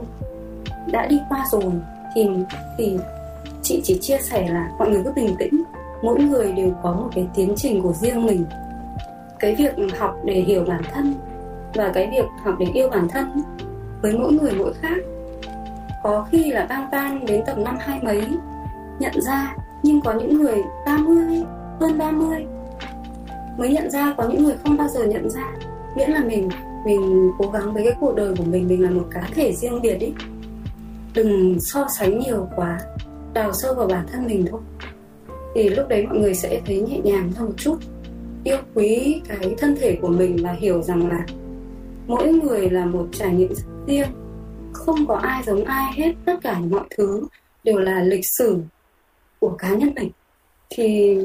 đã 0.92 1.08
đi 1.08 1.22
qua 1.30 1.46
rồi. 1.52 1.72
Thì 2.16 2.30
thì 2.78 2.98
chị 3.64 3.82
chỉ 3.84 4.00
chia 4.02 4.18
sẻ 4.18 4.48
là 4.50 4.70
mọi 4.80 4.90
người 4.90 5.02
cứ 5.04 5.12
bình 5.12 5.36
tĩnh. 5.40 5.64
Mỗi 6.02 6.20
người 6.20 6.52
đều 6.52 6.72
có 6.84 6.92
một 6.92 7.10
cái 7.16 7.28
tiến 7.36 7.54
trình 7.56 7.82
của 7.82 7.94
riêng 7.94 8.26
mình. 8.26 8.46
Cái 9.40 9.56
việc 9.56 9.74
học 9.98 10.16
để 10.26 10.34
hiểu 10.34 10.66
bản 10.68 10.82
thân 10.94 11.14
và 11.74 11.92
cái 11.94 12.10
việc 12.12 12.26
học 12.44 12.56
để 12.60 12.68
yêu 12.74 12.90
bản 12.90 13.08
thân 13.08 13.42
với 14.02 14.14
mỗi 14.14 14.34
người 14.34 14.52
mỗi 14.52 14.74
khác. 14.74 14.98
Có 16.04 16.26
khi 16.32 16.52
là 16.52 16.66
bang 16.70 16.88
tan 16.92 17.26
đến 17.26 17.44
tầm 17.46 17.64
năm 17.64 17.78
hai 17.80 18.00
mấy, 18.04 18.24
nhận 19.00 19.22
ra 19.22 19.56
nhưng 19.84 20.02
có 20.02 20.14
những 20.14 20.42
người 20.42 20.64
30 20.86 21.44
hơn 21.80 21.98
30 21.98 22.46
mới 23.58 23.70
nhận 23.70 23.90
ra, 23.92 24.14
có 24.18 24.30
những 24.30 24.44
người 24.44 24.56
không 24.64 24.78
bao 24.78 24.88
giờ 24.88 25.06
nhận 25.06 25.30
ra. 25.30 25.54
Miễn 25.96 26.10
là 26.10 26.24
mình 26.24 26.50
mình 26.86 27.32
cố 27.38 27.52
gắng 27.52 27.74
với 27.74 27.84
cái 27.84 27.94
cuộc 28.00 28.16
đời 28.16 28.34
của 28.38 28.44
mình 28.44 28.68
mình 28.68 28.84
là 28.84 28.90
một 28.90 29.08
cá 29.12 29.30
thể 29.34 29.54
riêng 29.54 29.82
biệt 29.82 30.00
ý. 30.00 30.14
Đừng 31.14 31.58
so 31.60 31.88
sánh 31.98 32.20
nhiều 32.20 32.48
quá, 32.56 32.80
đào 33.34 33.54
sâu 33.54 33.74
vào 33.74 33.88
bản 33.88 34.06
thân 34.12 34.26
mình 34.26 34.46
thôi. 34.52 34.62
Thì 35.56 35.70
lúc 35.70 35.88
đấy 35.88 36.06
mọi 36.08 36.18
người 36.18 36.36
sẽ 36.36 36.62
thấy 36.66 36.82
nhẹ 36.82 37.00
nhàng 37.04 37.32
hơn 37.32 37.48
một 37.48 37.54
chút. 37.58 37.78
Yêu 38.44 38.58
quý 38.74 39.22
cái 39.28 39.56
thân 39.58 39.76
thể 39.80 39.98
của 40.02 40.08
mình 40.08 40.38
và 40.44 40.52
hiểu 40.52 40.82
rằng 40.82 41.10
là 41.10 41.26
mỗi 42.08 42.34
người 42.34 42.70
là 42.70 42.86
một 42.86 43.08
trải 43.12 43.34
nghiệm 43.34 43.54
riêng. 43.88 44.08
Không 44.74 45.08
có 45.08 45.16
ai 45.16 45.44
giống 45.44 45.64
ai 45.64 45.94
hết, 45.94 46.14
tất 46.26 46.34
cả 46.42 46.60
mọi 46.60 46.84
thứ 46.98 47.28
đều 47.64 47.78
là 47.78 48.04
lịch 48.04 48.26
sử 48.38 48.60
của 49.40 49.50
cá 49.50 49.70
nhân 49.70 49.94
mình. 49.96 50.12
Thì 50.70 51.18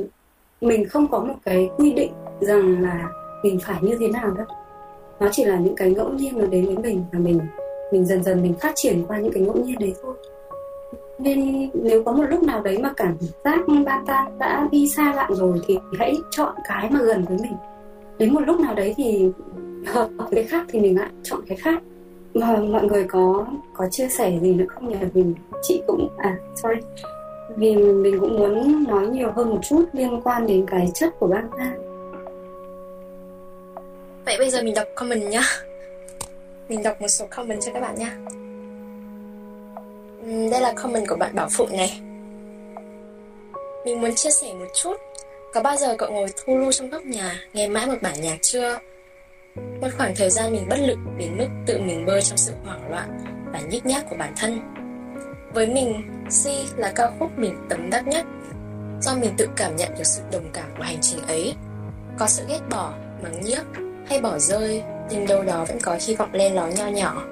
mình 0.61 0.89
không 0.89 1.09
có 1.09 1.21
một 1.21 1.35
cái 1.45 1.71
quy 1.77 1.93
định 1.93 2.13
rằng 2.41 2.83
là 2.83 3.09
mình 3.45 3.59
phải 3.63 3.77
như 3.83 3.97
thế 4.01 4.09
nào 4.09 4.31
đâu. 4.31 4.47
Nó 5.21 5.29
chỉ 5.33 5.45
là 5.45 5.59
những 5.59 5.77
cái 5.77 5.91
ngẫu 5.91 6.09
nhiên 6.09 6.39
nó 6.39 6.47
đến 6.47 6.67
với 6.67 6.77
mình 6.77 7.05
và 7.13 7.19
mình 7.19 7.41
mình 7.93 8.07
dần 8.07 8.23
dần 8.23 8.43
mình 8.43 8.55
phát 8.61 8.73
triển 8.75 9.05
qua 9.09 9.19
những 9.19 9.33
cái 9.33 9.43
ngẫu 9.43 9.57
nhiên 9.57 9.79
đấy 9.79 9.95
thôi. 10.03 10.15
Nên 11.19 11.71
nếu 11.75 12.03
có 12.05 12.13
một 12.13 12.25
lúc 12.31 12.43
nào 12.43 12.63
đấy 12.63 12.79
mà 12.79 12.93
cảm 12.97 13.17
giác 13.45 13.59
ba 13.87 14.03
ta 14.07 14.31
đã 14.39 14.69
đi 14.73 14.89
xa 14.89 15.13
bạn 15.17 15.35
rồi 15.35 15.61
thì 15.67 15.79
hãy 15.99 16.15
chọn 16.31 16.55
cái 16.69 16.91
mà 16.91 17.01
gần 17.03 17.25
với 17.29 17.39
mình. 17.43 17.55
Đến 18.19 18.35
một 18.35 18.41
lúc 18.47 18.61
nào 18.61 18.75
đấy 18.75 18.95
thì 18.97 19.31
hợp 19.87 20.09
cái 20.31 20.45
khác 20.45 20.67
thì 20.69 20.81
mình 20.81 20.99
lại 20.99 21.11
chọn 21.23 21.41
cái 21.49 21.57
khác. 21.57 21.83
Mà 22.35 22.57
mọi 22.57 22.85
người 22.85 23.05
có 23.05 23.47
có 23.75 23.89
chia 23.91 24.09
sẻ 24.09 24.39
gì 24.43 24.55
nữa 24.55 24.65
không 24.69 24.89
nhỉ? 24.89 24.97
Mình, 25.15 25.35
chị 25.63 25.83
cũng 25.87 26.09
à 26.19 26.39
sorry 26.57 26.81
vì 27.57 27.77
mình 27.77 28.21
cũng 28.21 28.39
muốn 28.39 28.85
nói 28.89 29.07
nhiều 29.07 29.33
hơn 29.37 29.51
một 29.51 29.59
chút 29.63 29.85
liên 29.93 30.21
quan 30.25 30.47
đến 30.47 30.67
cái 30.71 30.91
chất 30.95 31.19
của 31.19 31.27
bác 31.27 31.43
ta 31.59 31.73
vậy 34.31 34.39
bây 34.39 34.51
giờ 34.51 34.63
mình 34.63 34.75
đọc 34.75 34.89
comment 34.95 35.23
nhá. 35.23 35.43
Mình 36.69 36.83
đọc 36.83 37.01
một 37.01 37.09
số 37.09 37.27
comment 37.31 37.61
cho 37.63 37.73
các 37.73 37.81
bạn 37.81 37.95
nhá. 37.99 38.17
Đây 40.51 40.61
là 40.61 40.73
comment 40.73 41.09
của 41.09 41.17
bạn 41.17 41.35
Bảo 41.35 41.49
Phụng 41.51 41.77
này. 41.77 42.01
Mình 43.85 44.01
muốn 44.01 44.15
chia 44.15 44.31
sẻ 44.31 44.53
một 44.55 44.67
chút. 44.75 44.97
Có 45.53 45.63
bao 45.63 45.77
giờ 45.77 45.95
cậu 45.99 46.13
ngồi 46.13 46.27
thu 46.45 46.59
lưu 46.59 46.73
trong 46.73 46.91
góc 46.91 47.03
nhà 47.03 47.41
Nghe 47.53 47.69
mãi 47.69 47.87
một 47.87 47.95
bản 48.03 48.15
nhạc 48.21 48.39
chưa? 48.43 48.79
Một 49.81 49.89
khoảng 49.99 50.15
thời 50.17 50.31
gian 50.31 50.53
mình 50.53 50.67
bất 50.69 50.77
lực 50.81 50.99
Đến 51.19 51.39
mức 51.39 51.49
tự 51.67 51.79
mình 51.79 52.07
bơi 52.07 52.23
trong 52.23 52.39
sự 52.39 52.53
hoảng 52.65 52.91
loạn 52.91 53.19
Và 53.53 53.61
nhích 53.61 53.87
nhác 53.87 54.05
của 54.11 54.17
bản 54.17 54.33
thân. 54.37 54.61
Với 55.55 55.67
mình, 55.67 56.03
Si 56.31 56.67
là 56.77 56.93
ca 56.95 57.11
khúc 57.19 57.39
mình 57.39 57.67
tấm 57.69 57.91
đắc 57.91 58.07
nhất 58.07 58.27
Do 59.01 59.15
mình 59.21 59.35
tự 59.37 59.49
cảm 59.57 59.77
nhận 59.77 59.89
được 59.99 60.05
sự 60.05 60.23
đồng 60.33 60.51
cảm 60.53 60.65
của 60.77 60.83
hành 60.83 60.99
trình 61.01 61.27
ấy. 61.27 61.55
Có 62.19 62.27
sự 62.27 62.45
ghét 62.49 62.61
bỏ, 62.71 62.93
mắng 63.23 63.41
nhiếc 63.41 63.63
hay 64.09 64.21
bỏ 64.21 64.39
rơi 64.39 64.83
Nhưng 65.11 65.27
đâu 65.27 65.43
đó 65.43 65.65
vẫn 65.69 65.79
có 65.83 65.99
hy 66.07 66.17
vọng 66.17 66.33
lên 66.33 66.53
ló 66.55 66.67
nho 66.67 66.87
nhỏ. 66.87 67.23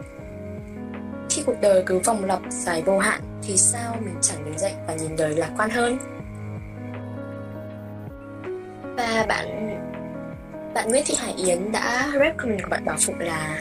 Khi 1.30 1.42
cuộc 1.46 1.60
đời 1.60 1.82
cứ 1.86 1.98
vòng 1.98 2.24
lặp 2.24 2.40
dài 2.50 2.82
vô 2.82 2.98
hạn 2.98 3.20
thì 3.42 3.56
sao 3.56 3.96
mình 4.00 4.14
chẳng 4.22 4.44
đứng 4.44 4.58
dậy 4.58 4.72
và 4.86 4.94
nhìn 4.94 5.16
đời 5.16 5.36
lạc 5.36 5.50
quan 5.58 5.70
hơn? 5.70 5.98
Và 8.96 9.26
bạn 9.28 9.68
bạn 10.74 10.88
Nguyễn 10.88 11.02
Thị 11.06 11.14
Hải 11.18 11.32
Yến 11.32 11.72
đã 11.72 12.10
rap 12.12 12.36
comment 12.36 12.62
của 12.62 12.68
bạn 12.70 12.84
Bảo 12.84 12.96
Phụng 13.00 13.18
là 13.18 13.58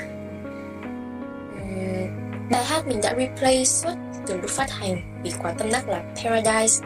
um, 1.62 2.10
bài 2.52 2.64
hát 2.66 2.88
mình 2.88 3.00
đã 3.04 3.14
replay 3.18 3.66
suốt 3.66 3.94
từ 4.28 4.38
lúc 4.38 4.52
phát 4.52 4.72
hành 4.72 5.22
vì 5.24 5.32
quá 5.42 5.54
tâm 5.58 5.72
đắc 5.72 5.90
là 5.90 6.04
Paradise. 6.24 6.86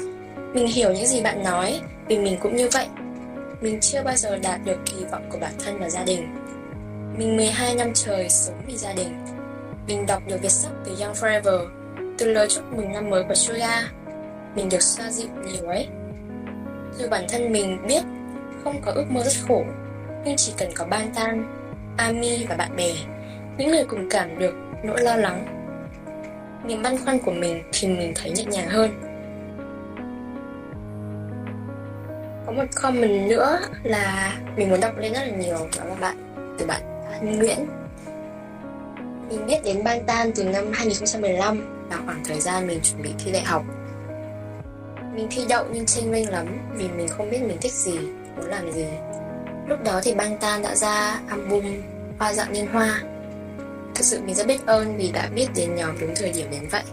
Mình 0.53 0.67
hiểu 0.67 0.93
những 0.93 1.07
gì 1.07 1.21
bạn 1.21 1.43
nói, 1.43 1.81
vì 2.07 2.19
mình 2.19 2.37
cũng 2.41 2.55
như 2.55 2.69
vậy. 2.73 2.87
Mình 3.61 3.79
chưa 3.79 4.03
bao 4.03 4.15
giờ 4.15 4.37
đạt 4.37 4.59
được 4.65 4.77
kỳ 4.85 5.05
vọng 5.11 5.29
của 5.29 5.37
bản 5.37 5.51
thân 5.65 5.79
và 5.79 5.89
gia 5.89 6.03
đình. 6.03 6.27
Mình 7.17 7.37
12 7.37 7.75
năm 7.75 7.91
trời 7.93 8.29
sống 8.29 8.61
vì 8.67 8.77
gia 8.77 8.93
đình. 8.93 9.25
Mình 9.87 10.05
đọc 10.05 10.23
được 10.27 10.37
viết 10.41 10.51
sách 10.51 10.71
từ 10.85 10.91
Young 11.01 11.13
Forever 11.13 11.67
Từ 12.17 12.33
lời 12.33 12.47
chúc 12.49 12.73
mừng 12.73 12.93
năm 12.93 13.09
mới 13.09 13.23
của 13.23 13.35
Suga. 13.35 13.81
Mình 14.55 14.69
được 14.69 14.81
xoa 14.81 15.11
dịu 15.11 15.27
nhiều 15.45 15.69
ấy. 15.69 15.87
Dù 16.97 17.07
bản 17.09 17.25
thân 17.29 17.51
mình 17.51 17.87
biết 17.87 18.01
Không 18.63 18.81
có 18.81 18.91
ước 18.91 19.05
mơ 19.11 19.23
rất 19.23 19.47
khổ, 19.47 19.63
Nhưng 20.25 20.35
chỉ 20.37 20.53
cần 20.57 20.69
có 20.75 20.85
ban 20.85 21.11
tan 21.15 21.45
Ami 21.97 22.45
và 22.49 22.55
bạn 22.55 22.75
bè, 22.75 22.91
Những 23.57 23.71
người 23.71 23.83
cùng 23.83 24.09
cảm 24.09 24.39
được 24.39 24.53
nỗi 24.83 25.01
lo 25.01 25.15
lắng 25.15 25.60
Niềm 26.65 26.81
băn 26.81 26.97
khoăn 27.05 27.19
của 27.19 27.31
mình 27.31 27.63
Thì 27.71 27.87
mình 27.87 28.13
thấy 28.15 28.31
nhẹ 28.31 28.43
nhàng 28.43 28.69
hơn 28.69 28.91
Có 32.45 32.51
một 32.51 32.65
comment 32.75 33.29
nữa 33.29 33.59
là 33.83 34.33
Mình 34.57 34.69
muốn 34.69 34.79
đọc 34.79 34.97
lên 34.97 35.13
rất 35.13 35.19
là 35.19 35.37
nhiều 35.37 35.57
Đó 35.77 35.83
là 35.85 35.95
bạn 35.95 36.17
Từ 36.59 36.65
bạn 36.65 36.81
Nguyễn 37.21 37.67
mình 39.31 39.45
biết 39.45 39.57
đến 39.63 39.83
Ban 39.83 40.03
Tan 40.05 40.31
từ 40.35 40.43
năm 40.43 40.71
2015 40.73 41.87
là 41.89 41.97
khoảng 42.05 42.23
thời 42.25 42.39
gian 42.39 42.67
mình 42.67 42.79
chuẩn 42.83 43.01
bị 43.01 43.09
thi 43.19 43.31
đại 43.31 43.43
học. 43.43 43.63
Mình 45.15 45.27
thi 45.31 45.45
đậu 45.49 45.65
nhưng 45.73 45.85
chênh 45.85 46.11
vênh 46.11 46.29
lắm 46.29 46.45
vì 46.73 46.87
mình 46.87 47.07
không 47.07 47.29
biết 47.29 47.41
mình 47.41 47.57
thích 47.61 47.73
gì, 47.73 47.97
muốn 48.37 48.45
làm 48.45 48.71
gì. 48.71 48.85
Lúc 49.67 49.83
đó 49.83 50.01
thì 50.03 50.13
Ban 50.13 50.37
Tan 50.37 50.61
đã 50.61 50.75
ra 50.75 51.19
album 51.27 51.65
Hoa 52.19 52.33
dạng 52.33 52.51
liên 52.51 52.67
hoa. 52.67 53.01
Thật 53.95 54.03
sự 54.03 54.21
mình 54.21 54.35
rất 54.35 54.47
biết 54.47 54.65
ơn 54.65 54.97
vì 54.97 55.11
đã 55.11 55.29
biết 55.35 55.47
đến 55.55 55.75
nhóm 55.75 55.95
đúng 56.01 56.13
thời 56.15 56.31
điểm 56.31 56.47
đến 56.51 56.67
vậy. 56.71 56.83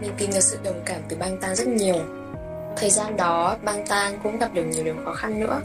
Mình 0.00 0.12
tìm 0.18 0.30
được 0.34 0.40
sự 0.40 0.58
đồng 0.64 0.82
cảm 0.86 1.00
từ 1.08 1.16
băng 1.16 1.38
Tan 1.38 1.54
rất 1.54 1.68
nhiều. 1.68 1.96
Thời 2.76 2.90
gian 2.90 3.16
đó, 3.16 3.56
băng 3.64 3.86
Tan 3.86 4.18
cũng 4.22 4.38
gặp 4.38 4.54
được 4.54 4.64
nhiều 4.64 4.84
điều 4.84 4.94
khó 5.04 5.14
khăn 5.14 5.40
nữa. 5.40 5.60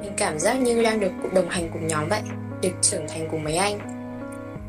Mình 0.00 0.12
cảm 0.16 0.38
giác 0.38 0.54
như 0.54 0.82
đang 0.82 1.00
được 1.00 1.12
đồng 1.34 1.48
hành 1.48 1.68
cùng 1.72 1.86
nhóm 1.86 2.08
vậy, 2.08 2.22
được 2.62 2.72
trưởng 2.82 3.08
thành 3.08 3.28
cùng 3.30 3.44
mấy 3.44 3.56
anh 3.56 3.78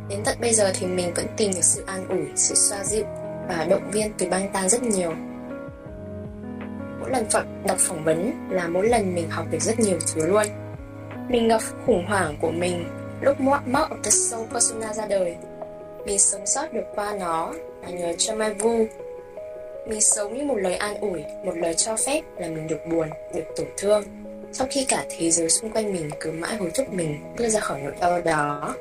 Đến 0.09 0.19
tận 0.25 0.37
bây 0.41 0.53
giờ 0.53 0.71
thì 0.75 0.87
mình 0.87 1.13
vẫn 1.13 1.25
tìm 1.37 1.51
được 1.55 1.63
sự 1.63 1.83
an 1.87 2.07
ủi, 2.07 2.25
sự 2.35 2.55
xoa 2.55 2.83
dịu 2.83 3.05
và 3.47 3.65
động 3.69 3.91
viên 3.91 4.11
từ 4.17 4.29
băng 4.29 4.49
tan 4.53 4.69
rất 4.69 4.83
nhiều. 4.83 5.13
Mỗi 6.99 7.09
lần 7.09 7.25
phận 7.29 7.63
đọc 7.67 7.77
phỏng 7.79 8.03
vấn 8.03 8.33
là 8.49 8.67
mỗi 8.67 8.89
lần 8.89 9.15
mình 9.15 9.29
học 9.29 9.45
được 9.51 9.61
rất 9.61 9.79
nhiều 9.79 9.97
thứ 10.13 10.27
luôn. 10.27 10.47
Mình 11.29 11.47
gặp 11.47 11.61
khủng 11.85 12.05
hoảng 12.05 12.37
của 12.41 12.51
mình 12.51 12.85
lúc 13.21 13.41
Mark 13.41 13.89
of 13.89 14.01
the 14.03 14.11
Soul 14.11 14.47
Persona 14.53 14.93
ra 14.93 15.05
đời. 15.07 15.35
Mình 16.05 16.19
sống 16.19 16.45
sót 16.45 16.73
được 16.73 16.85
qua 16.95 17.13
nó 17.19 17.53
là 17.81 17.89
nhờ 17.89 18.13
cho 18.17 18.35
Mai 18.35 18.53
Vu. 18.53 18.85
Mình 19.87 20.01
sống 20.01 20.37
như 20.37 20.43
một 20.43 20.55
lời 20.57 20.75
an 20.75 20.97
ủi, 20.99 21.23
một 21.43 21.53
lời 21.55 21.73
cho 21.73 21.95
phép 22.05 22.21
là 22.37 22.47
mình 22.47 22.67
được 22.67 22.79
buồn, 22.91 23.09
được 23.33 23.43
tổn 23.55 23.67
thương. 23.77 24.03
Trong 24.53 24.67
khi 24.71 24.85
cả 24.89 25.05
thế 25.09 25.31
giới 25.31 25.49
xung 25.49 25.69
quanh 25.69 25.93
mình 25.93 26.09
cứ 26.19 26.31
mãi 26.31 26.55
hối 26.55 26.71
thúc 26.71 26.93
mình 26.93 27.17
đưa 27.37 27.49
ra 27.49 27.59
khỏi 27.59 27.79
nỗi 27.81 27.93
đau 27.99 28.21
đó 28.21 28.75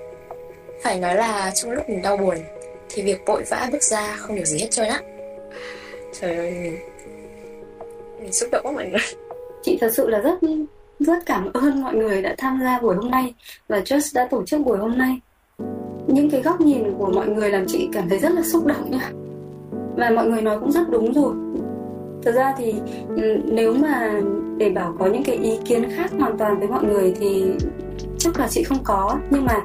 Phải 0.82 0.98
nói 0.98 1.14
là 1.14 1.52
trong 1.54 1.70
lúc 1.70 1.88
mình 1.88 2.02
đau 2.02 2.16
buồn 2.16 2.36
Thì 2.88 3.02
việc 3.02 3.20
vội 3.26 3.42
vã 3.50 3.68
bước 3.72 3.82
ra 3.82 4.16
không 4.16 4.36
được 4.36 4.44
gì 4.44 4.58
hết 4.58 4.68
trơn 4.70 4.88
á 4.88 5.00
Trời 6.20 6.36
ơi 6.36 6.50
mình, 6.50 6.78
mình 8.20 8.32
xúc 8.32 8.48
động 8.52 8.66
quá 8.66 8.72
mọi 8.72 8.86
người 8.86 9.00
Chị 9.62 9.78
thật 9.80 9.90
sự 9.94 10.08
là 10.08 10.18
rất 10.18 10.42
rất 11.00 11.26
cảm 11.26 11.52
ơn 11.52 11.82
mọi 11.82 11.94
người 11.94 12.22
đã 12.22 12.34
tham 12.38 12.60
gia 12.62 12.80
buổi 12.80 12.96
hôm 12.96 13.10
nay 13.10 13.34
và 13.68 13.80
Just 13.80 14.10
đã 14.14 14.28
tổ 14.30 14.44
chức 14.44 14.60
buổi 14.60 14.78
hôm 14.78 14.98
nay. 14.98 15.20
Những 16.06 16.30
cái 16.30 16.42
góc 16.42 16.60
nhìn 16.60 16.94
của 16.98 17.10
mọi 17.14 17.28
người 17.28 17.50
làm 17.50 17.64
chị 17.66 17.88
cảm 17.92 18.08
thấy 18.08 18.18
rất 18.18 18.32
là 18.32 18.42
xúc 18.42 18.66
động 18.66 18.90
nha. 18.90 19.10
Và 19.96 20.10
mọi 20.10 20.28
người 20.28 20.42
nói 20.42 20.60
cũng 20.60 20.72
rất 20.72 20.90
đúng 20.90 21.12
rồi. 21.12 21.34
Thật 22.22 22.32
ra 22.32 22.54
thì 22.58 22.74
ừ, 23.08 23.36
nếu 23.44 23.74
mà 23.74 24.20
để 24.56 24.70
bảo 24.70 24.96
có 24.98 25.06
những 25.06 25.24
cái 25.24 25.36
ý 25.36 25.58
kiến 25.64 25.90
khác 25.96 26.10
hoàn 26.18 26.38
toàn 26.38 26.58
với 26.58 26.68
mọi 26.68 26.84
người 26.84 27.14
thì 27.20 27.44
chắc 28.18 28.38
là 28.38 28.48
chị 28.48 28.62
không 28.62 28.84
có 28.84 29.18
nhưng 29.30 29.44
mà 29.44 29.60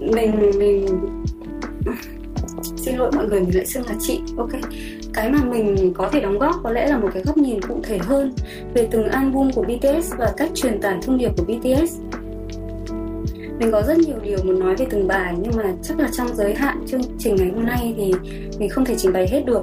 mình 0.00 0.52
mình 0.58 0.86
xin 2.76 2.96
lỗi 2.96 3.10
mọi 3.16 3.26
người, 3.26 3.40
mình 3.40 3.56
lại 3.56 3.66
xưng 3.66 3.86
là 3.86 3.94
chị 4.00 4.20
ok 4.36 4.50
cái 5.14 5.30
mà 5.30 5.38
mình 5.44 5.92
có 5.94 6.08
thể 6.12 6.20
đóng 6.20 6.38
góp 6.38 6.54
có 6.62 6.70
lẽ 6.70 6.86
là 6.86 6.98
một 6.98 7.08
cái 7.14 7.22
góc 7.22 7.36
nhìn 7.36 7.60
cụ 7.60 7.80
thể 7.82 7.98
hơn 7.98 8.34
về 8.74 8.88
từng 8.90 9.08
album 9.08 9.50
của 9.50 9.62
BTS 9.62 10.12
và 10.18 10.32
cách 10.36 10.50
truyền 10.54 10.80
tải 10.80 10.98
thông 11.02 11.18
điệp 11.18 11.30
của 11.36 11.44
BTS 11.44 11.98
mình 13.62 13.72
có 13.72 13.82
rất 13.82 13.98
nhiều 13.98 14.16
điều 14.22 14.38
muốn 14.44 14.60
nói 14.60 14.76
về 14.76 14.86
từng 14.90 15.08
bài, 15.08 15.34
nhưng 15.38 15.52
mà 15.56 15.72
chắc 15.82 15.98
là 15.98 16.08
trong 16.12 16.28
giới 16.34 16.54
hạn 16.54 16.84
chương 16.86 17.00
trình 17.18 17.36
ngày 17.36 17.50
hôm 17.54 17.66
nay 17.66 17.94
thì 17.96 18.14
mình 18.58 18.70
không 18.70 18.84
thể 18.84 18.94
trình 18.98 19.12
bày 19.12 19.28
hết 19.28 19.42
được. 19.46 19.60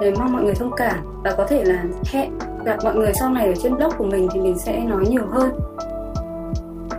Để 0.00 0.12
mong 0.18 0.32
mọi 0.32 0.42
người 0.42 0.54
thông 0.54 0.70
cảm 0.76 0.98
và 1.24 1.34
có 1.36 1.46
thể 1.46 1.64
là 1.64 1.84
hẹn 2.12 2.30
gặp 2.64 2.76
mọi 2.84 2.94
người 2.94 3.12
sau 3.20 3.30
này 3.30 3.46
ở 3.46 3.54
trên 3.62 3.76
blog 3.76 3.92
của 3.98 4.04
mình 4.04 4.28
thì 4.32 4.40
mình 4.40 4.58
sẽ 4.58 4.80
nói 4.80 5.04
nhiều 5.10 5.26
hơn. 5.30 5.50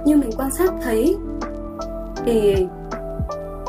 Như 0.05 0.17
mình 0.17 0.29
quan 0.37 0.51
sát 0.51 0.73
thấy 0.83 1.15
thì 2.25 2.55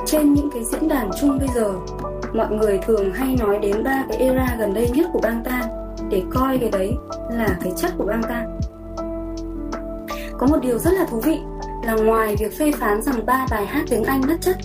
trên 0.07 0.35
những 0.35 0.51
cái 0.55 0.65
diễn 0.65 0.89
đàn 0.89 1.11
chung 1.21 1.39
bây 1.39 1.49
giờ 1.55 1.73
mọi 2.35 2.51
người 2.51 2.79
thường 2.87 3.13
hay 3.13 3.37
nói 3.37 3.59
đến 3.59 3.85
ba 3.85 4.05
cái 4.09 4.19
era 4.19 4.57
gần 4.59 4.75
đây 4.75 4.91
nhất 4.95 5.07
của 5.13 5.21
Bangtan 5.23 5.63
để 6.11 6.23
coi 6.31 6.59
cái 6.59 6.71
đấy 6.71 6.93
là 7.31 7.49
cái 7.63 7.73
chất 7.77 7.91
của 7.99 8.05
Bangtan. 8.05 8.59
có 10.39 10.47
một 10.47 10.59
điều 10.63 10.79
rất 10.79 10.91
là 10.95 11.05
thú 11.05 11.21
vị 11.21 11.39
là 11.85 11.95
ngoài 11.95 12.37
việc 12.39 12.59
phê 12.59 12.73
phán 12.73 13.03
rằng 13.03 13.27
ba 13.27 13.47
bài 13.51 13.67
hát 13.67 13.85
tiếng 13.91 14.05
Anh 14.05 14.21
mất 14.27 14.37
chất 14.41 14.57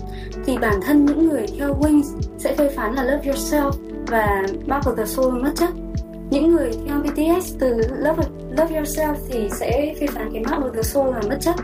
thì 0.46 0.58
bản 0.58 0.80
thân 0.86 1.06
những 1.06 1.30
người 1.30 1.46
theo 1.60 1.74
Wings 1.74 2.20
sẽ 2.38 2.56
phê 2.56 2.70
phán 2.76 2.94
là 2.94 3.04
Love 3.04 3.32
Yourself 3.32 3.72
và 4.08 4.44
Back 4.68 4.86
of 4.86 4.96
the 4.96 5.06
Soul 5.06 5.44
mất 5.44 5.52
chất. 5.56 5.70
Những 6.30 6.52
người 6.52 6.72
theo 6.88 6.98
BTS 7.00 7.56
từ 7.60 7.82
Love, 7.98 8.24
Love 8.58 8.80
Yourself 8.80 9.16
thì 9.30 9.50
sẽ 9.60 9.96
phê 10.00 10.08
phán 10.08 10.30
cái 10.34 10.44
Mark 10.44 10.64
of 10.64 10.74
the 10.74 10.82
Soul 10.82 11.14
là 11.14 11.22
mất 11.30 11.38
chất. 11.42 11.56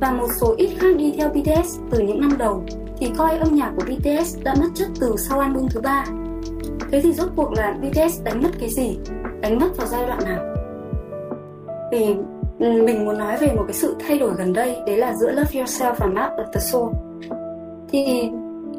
Và 0.00 0.10
một 0.10 0.28
số 0.40 0.54
ít 0.56 0.70
khác 0.78 0.96
đi 0.96 1.14
theo 1.18 1.28
BTS 1.28 1.78
từ 1.90 1.98
những 1.98 2.20
năm 2.20 2.38
đầu 2.38 2.64
thì 3.00 3.12
coi 3.18 3.38
âm 3.38 3.54
nhạc 3.54 3.72
của 3.76 3.84
BTS 3.84 4.38
đã 4.42 4.54
mất 4.60 4.68
chất 4.74 4.88
từ 5.00 5.14
sau 5.16 5.40
album 5.40 5.68
thứ 5.68 5.80
ba. 5.80 6.04
Thế 6.90 7.00
thì 7.00 7.12
rốt 7.12 7.28
cuộc 7.36 7.52
là 7.52 7.74
BTS 7.80 8.24
đánh 8.24 8.42
mất 8.42 8.50
cái 8.60 8.68
gì? 8.68 8.98
Đánh 9.40 9.58
mất 9.58 9.76
vào 9.76 9.86
giai 9.86 10.06
đoạn 10.06 10.18
nào? 10.24 10.44
Thì 11.92 12.14
mình 12.58 13.04
muốn 13.04 13.18
nói 13.18 13.36
về 13.40 13.52
một 13.56 13.64
cái 13.66 13.74
sự 13.74 13.96
thay 14.06 14.18
đổi 14.18 14.34
gần 14.38 14.52
đây 14.52 14.76
đấy 14.86 14.96
là 14.96 15.14
giữa 15.14 15.30
Love 15.30 15.60
Yourself 15.60 15.94
và 15.98 16.06
Map 16.06 16.32
of 16.36 16.52
the 16.52 16.60
Soul. 16.60 16.92
Thì 17.88 18.30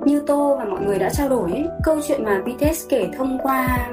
như 0.06 0.20
Tô 0.28 0.56
và 0.58 0.66
mọi 0.66 0.82
người 0.86 1.00
đã 1.00 1.10
trao 1.10 1.30
đổi 1.30 1.52
ấy, 1.52 1.68
câu 1.84 1.98
chuyện 2.08 2.24
mà 2.24 2.42
BTS 2.46 2.86
kể 2.90 3.10
thông 3.18 3.38
qua 3.44 3.90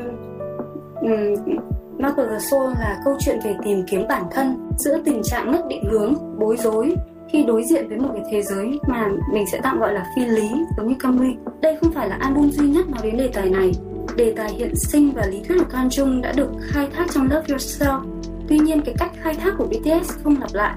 um, 1.01 1.59
Map 1.99 2.17
of 2.17 2.29
the 2.31 2.39
Soul 2.39 2.65
là 2.65 3.01
câu 3.05 3.17
chuyện 3.21 3.39
về 3.45 3.55
tìm 3.65 3.85
kiếm 3.91 4.05
bản 4.09 4.23
thân 4.31 4.71
giữa 4.79 4.99
tình 5.05 5.23
trạng 5.23 5.53
mất 5.53 5.61
định 5.69 5.85
hướng, 5.91 6.15
bối 6.39 6.57
rối 6.57 6.95
khi 7.33 7.45
đối 7.47 7.65
diện 7.65 7.89
với 7.89 7.99
một 7.99 8.11
cái 8.15 8.25
thế 8.31 8.43
giới 8.43 8.79
mà 8.89 9.09
mình 9.33 9.45
sẽ 9.53 9.61
tạm 9.63 9.81
gọi 9.81 9.93
là 9.93 10.07
phi 10.17 10.25
lý, 10.25 10.51
giống 10.77 10.89
như 10.89 10.95
Camry. 10.99 11.37
Đây 11.61 11.77
không 11.81 11.93
phải 11.93 12.09
là 12.09 12.17
album 12.21 12.51
duy 12.51 12.69
nhất 12.69 12.91
nói 12.91 13.01
đến 13.03 13.17
đề 13.17 13.29
tài 13.29 13.51
này. 13.51 13.73
Đề 14.17 14.33
tài 14.37 14.53
hiện 14.53 14.75
sinh 14.77 15.13
và 15.15 15.27
lý 15.27 15.43
thuyết 15.49 15.59
của 15.59 15.71
Can 15.71 15.89
Jung 15.89 16.21
đã 16.21 16.33
được 16.33 16.51
khai 16.61 16.89
thác 16.93 17.07
trong 17.13 17.25
Love 17.25 17.47
Yourself. 17.47 18.01
Tuy 18.49 18.59
nhiên, 18.59 18.81
cái 18.85 18.95
cách 18.99 19.13
khai 19.23 19.35
thác 19.35 19.55
của 19.59 19.67
BTS 19.67 20.13
không 20.25 20.37
lặp 20.41 20.55
lại. 20.55 20.75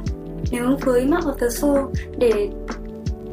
Nếu 0.51 0.77
với 0.81 1.05
Mark 1.05 1.25
of 1.25 1.33
the 1.33 1.49
Soul 1.49 1.79
để 2.17 2.49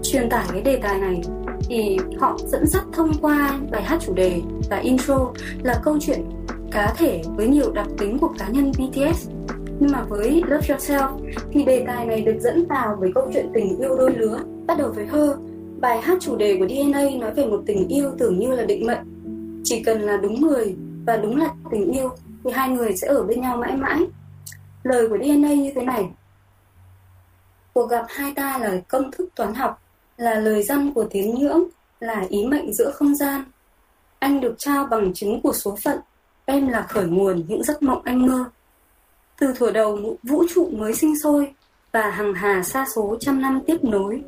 truyền 0.02 0.28
tải 0.30 0.44
cái 0.52 0.62
đề 0.62 0.76
tài 0.76 0.98
này, 0.98 1.20
thì 1.68 1.98
họ 2.18 2.38
dẫn 2.46 2.66
dắt 2.66 2.84
thông 2.92 3.12
qua 3.20 3.58
bài 3.70 3.82
hát 3.82 3.98
chủ 4.06 4.14
đề 4.14 4.40
và 4.70 4.76
intro 4.76 5.32
là 5.62 5.80
câu 5.84 5.98
chuyện 6.00 6.20
cá 6.70 6.94
thể 6.98 7.22
với 7.36 7.48
nhiều 7.48 7.72
đặc 7.72 7.86
tính 7.98 8.18
của 8.18 8.32
cá 8.38 8.48
nhân 8.48 8.72
BTS 8.72 9.28
nhưng 9.80 9.92
mà 9.92 10.02
với 10.02 10.42
Love 10.46 10.68
Yourself 10.68 11.18
thì 11.52 11.64
đề 11.64 11.84
tài 11.86 12.06
này 12.06 12.20
được 12.20 12.36
dẫn 12.40 12.66
vào 12.68 12.96
với 13.00 13.10
câu 13.14 13.30
chuyện 13.34 13.50
tình 13.54 13.78
yêu 13.78 13.96
đôi 13.98 14.14
lứa. 14.16 14.38
Bắt 14.66 14.78
đầu 14.78 14.92
với 14.94 15.06
Her, 15.06 15.30
bài 15.80 16.00
hát 16.00 16.18
chủ 16.20 16.36
đề 16.36 16.56
của 16.58 16.68
DNA 16.68 17.02
nói 17.20 17.34
về 17.34 17.46
một 17.46 17.62
tình 17.66 17.88
yêu 17.88 18.10
tưởng 18.18 18.38
như 18.38 18.50
là 18.50 18.64
định 18.64 18.86
mệnh. 18.86 18.98
Chỉ 19.64 19.82
cần 19.82 20.00
là 20.00 20.16
đúng 20.16 20.40
người 20.40 20.76
và 21.06 21.16
đúng 21.16 21.36
là 21.36 21.50
tình 21.70 21.92
yêu 21.92 22.10
thì 22.44 22.50
hai 22.50 22.68
người 22.68 22.96
sẽ 22.96 23.08
ở 23.08 23.22
bên 23.22 23.40
nhau 23.40 23.56
mãi 23.56 23.76
mãi. 23.76 24.06
Lời 24.82 25.08
của 25.08 25.18
DNA 25.18 25.54
như 25.54 25.72
thế 25.74 25.82
này. 25.82 26.08
Cuộc 27.72 27.86
gặp 27.86 28.04
hai 28.08 28.32
ta 28.36 28.58
là 28.58 28.80
công 28.88 29.10
thức 29.10 29.28
toán 29.36 29.54
học, 29.54 29.82
là 30.16 30.34
lời 30.34 30.62
răn 30.62 30.92
của 30.92 31.04
tín 31.10 31.34
ngưỡng, 31.34 31.64
là 32.00 32.26
ý 32.28 32.46
mệnh 32.46 32.74
giữa 32.74 32.90
không 32.90 33.14
gian. 33.14 33.44
Anh 34.18 34.40
được 34.40 34.54
trao 34.58 34.86
bằng 34.86 35.14
chứng 35.14 35.40
của 35.42 35.52
số 35.52 35.76
phận, 35.84 35.98
em 36.44 36.68
là 36.68 36.82
khởi 36.82 37.06
nguồn 37.06 37.44
những 37.48 37.64
giấc 37.64 37.82
mộng 37.82 38.02
anh 38.04 38.26
mơ 38.26 38.44
từ 39.40 39.52
thuở 39.56 39.70
đầu 39.70 40.16
vũ 40.22 40.44
trụ 40.54 40.68
mới 40.72 40.94
sinh 40.94 41.20
sôi 41.22 41.52
và 41.92 42.10
hằng 42.10 42.34
hà 42.34 42.62
xa 42.62 42.86
số 42.96 43.16
trăm 43.20 43.42
năm 43.42 43.60
tiếp 43.66 43.84
nối, 43.84 44.22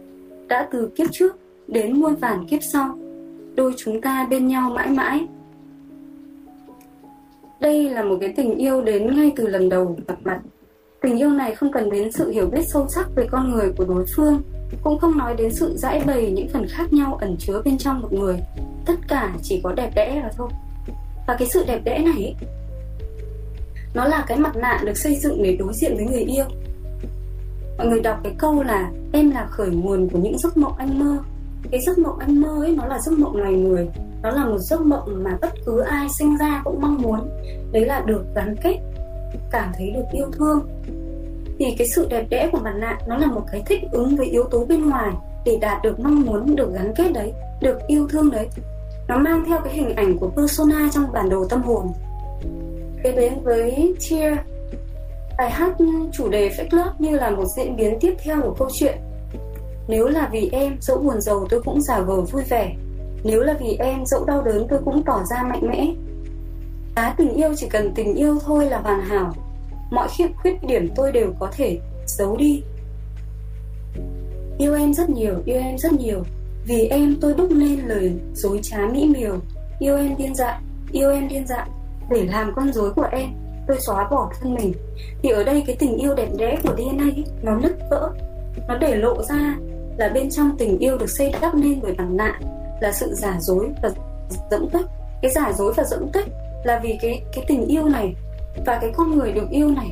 đã 0.49 0.69
từ 0.73 0.91
kiếp 0.97 1.07
trước 1.13 1.39
đến 1.69 2.01
muôn 2.01 2.15
vàn 2.15 2.47
kiếp 2.47 2.61
sau, 2.73 2.99
đôi 3.55 3.75
chúng 3.77 4.01
ta 4.01 4.27
bên 4.31 4.49
nhau 4.49 4.71
mãi 4.71 4.91
mãi. 4.91 5.27
Đây 7.61 7.91
là 7.91 8.03
một 8.03 8.17
cái 8.21 8.33
tình 8.37 8.55
yêu 8.55 8.83
đến 8.83 9.17
ngay 9.17 9.33
từ 9.37 9.47
lần 9.47 9.69
đầu 9.69 9.97
gặp 10.09 10.19
mặt. 10.25 10.41
Tình 11.01 11.19
yêu 11.19 11.31
này 11.31 11.55
không 11.55 11.73
cần 11.73 11.91
đến 11.91 12.13
sự 12.13 12.31
hiểu 12.31 12.47
biết 12.47 12.63
sâu 12.73 12.87
sắc 12.89 13.09
về 13.17 13.27
con 13.31 13.51
người 13.51 13.73
của 13.79 13.85
đối 13.85 14.05
phương, 14.17 14.43
cũng 14.83 14.99
không 14.99 15.19
nói 15.19 15.35
đến 15.39 15.55
sự 15.55 15.77
giải 15.77 16.03
bày 16.07 16.31
những 16.31 16.49
phần 16.49 16.67
khác 16.69 16.93
nhau 16.93 17.19
ẩn 17.21 17.37
chứa 17.39 17.63
bên 17.65 17.79
trong 17.79 18.01
một 18.01 18.13
người. 18.13 18.41
Tất 18.87 18.95
cả 19.09 19.35
chỉ 19.43 19.61
có 19.65 19.73
đẹp 19.73 19.91
đẽ 19.95 20.21
là 20.23 20.31
thôi. 20.37 20.49
Và 21.27 21.37
cái 21.39 21.49
sự 21.49 21.65
đẹp 21.67 21.81
đẽ 21.85 21.99
này 21.99 22.35
nó 23.95 24.05
là 24.05 24.25
cái 24.27 24.39
mặt 24.39 24.57
nạ 24.57 24.81
được 24.85 24.97
xây 24.97 25.17
dựng 25.17 25.43
để 25.43 25.57
đối 25.57 25.73
diện 25.75 25.97
với 25.97 26.05
người 26.05 26.23
yêu. 26.23 26.45
Mọi 27.79 27.87
người 27.87 28.01
đọc 28.01 28.21
cái 28.25 28.35
câu 28.39 28.63
là 28.63 28.91
em 29.13 29.31
là 29.31 29.47
khởi 29.51 29.71
nguồn 29.71 30.09
của 30.09 30.19
những 30.19 30.39
giấc 30.39 30.57
mộng 30.57 30.75
anh 30.79 30.99
mơ 30.99 31.19
cái 31.71 31.81
giấc 31.87 31.99
mộng 31.99 32.19
anh 32.19 32.41
mơ 32.41 32.49
ấy 32.61 32.77
nó 32.77 32.87
là 32.87 32.99
giấc 32.99 33.19
mộng 33.19 33.37
loài 33.37 33.53
người. 33.53 33.89
Nó 34.23 34.31
là 34.31 34.45
một 34.45 34.59
giấc 34.59 34.81
mộng 34.81 35.25
mà 35.25 35.39
bất 35.41 35.53
cứ 35.67 35.81
ai 35.81 36.07
sinh 36.19 36.37
ra 36.37 36.63
cũng 36.65 36.81
mong 36.81 37.03
muốn. 37.03 37.29
Đấy 37.73 37.85
là 37.85 38.03
được 38.07 38.25
gắn 38.35 38.57
kết, 38.63 38.79
cảm 39.51 39.73
thấy 39.79 39.91
được 39.91 40.05
yêu 40.13 40.27
thương. 40.33 40.69
Thì 41.59 41.67
cái 41.79 41.89
sự 41.95 42.07
đẹp 42.11 42.27
đẽ 42.31 42.49
của 42.53 42.59
mặt 42.59 42.75
nạ 42.79 42.99
nó 43.09 43.17
là 43.17 43.27
một 43.27 43.43
cái 43.53 43.63
thích 43.67 43.81
ứng 43.93 44.17
với 44.17 44.27
yếu 44.27 44.45
tố 44.45 44.65
bên 44.65 44.89
ngoài 44.89 45.11
để 45.45 45.59
đạt 45.61 45.83
được 45.83 46.01
mong 46.01 46.21
muốn 46.21 46.57
được 46.57 46.73
gắn 46.75 46.93
kết 46.97 47.13
đấy, 47.13 47.33
được 47.61 47.79
yêu 47.87 48.09
thương 48.09 48.31
đấy. 48.31 48.49
Nó 49.09 49.19
mang 49.19 49.45
theo 49.47 49.61
cái 49.65 49.75
hình 49.75 49.95
ảnh 49.95 50.19
của 50.19 50.29
persona 50.29 50.89
trong 50.93 51.13
bản 51.13 51.29
đồ 51.29 51.47
tâm 51.49 51.63
hồn 51.63 51.87
kế 53.03 53.13
đến 53.13 53.33
với 53.43 53.95
Cheer 54.01 54.39
Bài 55.41 55.51
hát 55.51 55.73
chủ 56.13 56.29
đề 56.29 56.49
Fake 56.49 56.79
Love 56.79 56.91
như 56.99 57.11
là 57.11 57.31
một 57.31 57.45
diễn 57.57 57.77
biến 57.77 57.99
tiếp 58.01 58.15
theo 58.25 58.43
của 58.43 58.55
câu 58.59 58.69
chuyện. 58.73 58.99
Nếu 59.89 60.09
là 60.09 60.29
vì 60.33 60.49
em, 60.53 60.77
dẫu 60.81 60.99
buồn 60.99 61.21
giàu 61.21 61.47
tôi 61.51 61.63
cũng 61.63 61.81
giả 61.81 62.01
vờ 62.01 62.21
vui 62.21 62.43
vẻ. 62.43 62.75
Nếu 63.25 63.41
là 63.41 63.57
vì 63.61 63.77
em, 63.79 64.07
dẫu 64.07 64.25
đau 64.25 64.43
đớn 64.43 64.67
tôi 64.71 64.79
cũng 64.85 65.03
tỏ 65.07 65.23
ra 65.31 65.43
mạnh 65.43 65.69
mẽ. 65.69 65.87
Giá 66.97 67.15
tình 67.19 67.35
yêu 67.35 67.55
chỉ 67.57 67.69
cần 67.69 67.93
tình 67.95 68.15
yêu 68.15 68.39
thôi 68.45 68.67
là 68.67 68.79
hoàn 68.79 69.01
hảo. 69.01 69.33
Mọi 69.91 70.09
khiếp 70.19 70.29
khuyết 70.43 70.63
điểm 70.63 70.89
tôi 70.97 71.13
đều 71.13 71.33
có 71.39 71.49
thể 71.53 71.79
giấu 72.07 72.37
đi. 72.37 72.63
Yêu 74.59 74.75
em 74.75 74.95
rất 74.95 75.11
nhiều, 75.11 75.35
yêu 75.45 75.59
em 75.59 75.79
rất 75.79 75.93
nhiều. 75.93 76.23
Vì 76.67 76.87
em 76.87 77.17
tôi 77.21 77.35
đúc 77.35 77.49
lên 77.51 77.79
lời 77.87 78.13
dối 78.35 78.61
trá 78.63 78.79
mỹ 78.93 79.13
miều. 79.17 79.37
Yêu 79.79 79.97
em 79.97 80.17
điên 80.17 80.35
dại, 80.35 80.59
yêu 80.93 81.11
em 81.11 81.29
điên 81.29 81.47
dại 81.47 81.69
để 82.11 82.25
làm 82.25 82.53
con 82.57 82.73
rối 82.73 82.93
của 82.95 83.09
em. 83.13 83.29
Tôi 83.67 83.77
xóa 83.81 84.09
bỏ 84.11 84.31
thân 84.41 84.55
mình. 84.55 84.73
Thì 85.23 85.31
ở 85.31 85.45
đây 85.45 85.65
cái 85.67 85.77
tình 85.79 85.97
yêu 85.97 86.15
đẹp 86.15 86.29
đẽ 86.37 86.59
của 86.65 86.75
DNA 86.77 87.05
ấy, 87.05 87.25
nó 87.43 87.57
nứt 87.57 87.73
vỡ. 87.91 88.11
Nó 88.69 88.79
để 88.79 88.97
lộ 88.97 89.23
ra 89.23 89.57
là 89.99 90.09
bên 90.09 90.31
trong 90.31 90.57
tình 90.59 90.79
yêu 90.79 90.99
được 90.99 91.11
xây 91.11 91.35
đắp 91.41 91.55
nên 91.55 91.81
bởi 91.83 91.93
bằng 91.93 92.17
nạn 92.17 92.43
là 92.81 92.93
sự 92.93 93.15
giả 93.15 93.37
dối 93.41 93.69
và 93.83 93.91
dẫm 94.51 94.69
tích 94.69 94.87
cái 95.23 95.31
giả 95.31 95.53
dối 95.53 95.73
và 95.77 95.85
dẫm 95.85 96.09
tích 96.13 96.27
là 96.65 96.81
vì 96.83 96.99
cái 97.03 97.23
cái 97.33 97.45
tình 97.49 97.67
yêu 97.67 97.89
này 97.89 98.15
và 98.67 98.79
cái 98.81 98.91
con 98.97 99.19
người 99.19 99.33
được 99.33 99.51
yêu 99.51 99.69
này. 99.69 99.91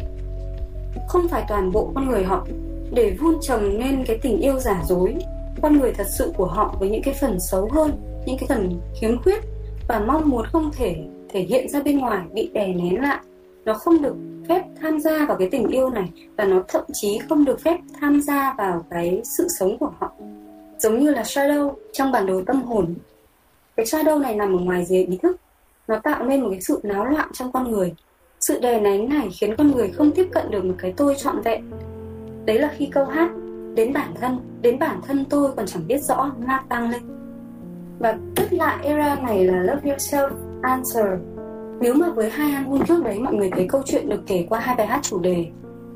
Không 1.09 1.29
phải 1.29 1.45
toàn 1.49 1.73
bộ 1.73 1.93
con 1.95 2.09
người 2.09 2.25
họ 2.25 2.47
để 2.93 3.17
vun 3.21 3.35
trồng 3.41 3.79
nên 3.79 4.05
cái 4.05 4.19
tình 4.23 4.41
yêu 4.41 4.59
giả 4.59 4.83
dối. 4.87 5.15
Con 5.63 5.79
người 5.79 5.93
thật 5.93 6.07
sự 6.19 6.33
của 6.37 6.47
họ 6.47 6.75
với 6.79 6.91
những 6.91 7.03
cái 7.03 7.15
phần 7.21 7.41
xấu 7.41 7.69
hơn 7.73 7.93
những 8.27 8.39
cái 8.39 8.47
phần 8.49 8.81
khiếm 9.01 9.23
khuyết 9.23 9.41
và 9.89 9.99
mong 9.99 10.29
muốn 10.29 10.47
không 10.53 10.71
thể 10.73 10.97
thể 11.29 11.41
hiện 11.41 11.69
ra 11.69 11.83
bên 11.83 11.99
ngoài 11.99 12.27
bị 12.33 12.51
đè 12.55 12.67
nén 12.67 13.03
lại 13.03 13.19
nó 13.65 13.75
không 13.75 14.03
được 14.03 14.15
phép 14.49 14.65
tham 14.81 15.01
gia 15.01 15.27
vào 15.27 15.37
cái 15.37 15.49
tình 15.51 15.67
yêu 15.67 15.91
này 15.91 16.09
và 16.37 16.45
nó 16.45 16.63
thậm 16.69 16.85
chí 16.93 17.19
không 17.29 17.45
được 17.45 17.61
phép 17.61 17.79
tham 18.01 18.21
gia 18.21 18.55
vào 18.59 18.85
cái 18.91 19.21
sự 19.25 19.47
sống 19.59 19.79
của 19.79 19.93
họ 19.99 20.13
giống 20.79 20.99
như 20.99 21.11
là 21.11 21.23
shadow 21.23 21.73
trong 21.93 22.13
bản 22.13 22.27
đồ 22.27 22.43
tâm 22.47 22.63
hồn. 22.63 22.95
Cái 23.77 23.87
shadow 23.87 24.21
này 24.21 24.35
nằm 24.35 24.57
ở 24.57 24.59
ngoài 24.59 24.85
dưới 24.85 25.05
ý 25.05 25.17
thức, 25.17 25.37
nó 25.89 25.99
tạo 25.99 26.25
nên 26.25 26.41
một 26.41 26.49
cái 26.51 26.61
sự 26.61 26.81
náo 26.83 27.05
loạn 27.05 27.29
trong 27.33 27.53
con 27.53 27.71
người. 27.71 27.95
Sự 28.41 28.61
đè 28.61 28.81
nén 28.81 29.09
này 29.09 29.29
khiến 29.33 29.57
con 29.57 29.71
người 29.71 29.91
không 29.91 30.11
tiếp 30.11 30.29
cận 30.33 30.51
được 30.51 30.65
một 30.65 30.75
cái 30.79 30.95
tôi 30.97 31.15
trọn 31.15 31.41
vẹn. 31.41 31.71
Đấy 32.45 32.59
là 32.59 32.75
khi 32.77 32.89
câu 32.93 33.05
hát 33.05 33.31
đến 33.75 33.93
bản 33.93 34.15
thân, 34.21 34.39
đến 34.63 34.79
bản 34.79 35.01
thân 35.07 35.25
tôi 35.31 35.51
còn 35.57 35.67
chẳng 35.67 35.87
biết 35.87 36.03
rõ 36.03 36.33
nga 36.47 36.63
tăng 36.69 36.91
lên. 36.91 37.03
Và 37.99 38.19
tất 38.37 38.53
lại 38.53 38.87
era 38.87 39.15
này 39.15 39.45
là 39.45 39.63
Love 39.63 39.91
Yourself 39.91 40.48
Answer. 40.63 41.07
Nếu 41.81 41.95
mà 41.95 42.11
với 42.11 42.31
hai 42.31 42.53
album 42.53 42.85
trước 42.85 43.05
đấy 43.05 43.19
mọi 43.19 43.35
người 43.35 43.51
thấy 43.51 43.67
câu 43.69 43.83
chuyện 43.85 44.09
được 44.09 44.21
kể 44.27 44.47
qua 44.49 44.61
hai 44.61 44.77
bài 44.77 44.87
hát 44.87 45.01
chủ 45.03 45.19
đề 45.19 45.47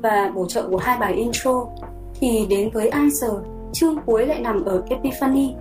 và 0.01 0.31
bổ 0.35 0.45
trợ 0.45 0.67
của 0.69 0.77
hai 0.77 0.97
bài 0.99 1.13
intro 1.13 1.65
thì 2.13 2.45
đến 2.49 2.69
với 2.73 2.89
Answer, 2.89 3.31
chương 3.73 3.97
cuối 4.05 4.25
lại 4.25 4.41
nằm 4.41 4.65
ở 4.65 4.83
Epiphany. 4.89 5.55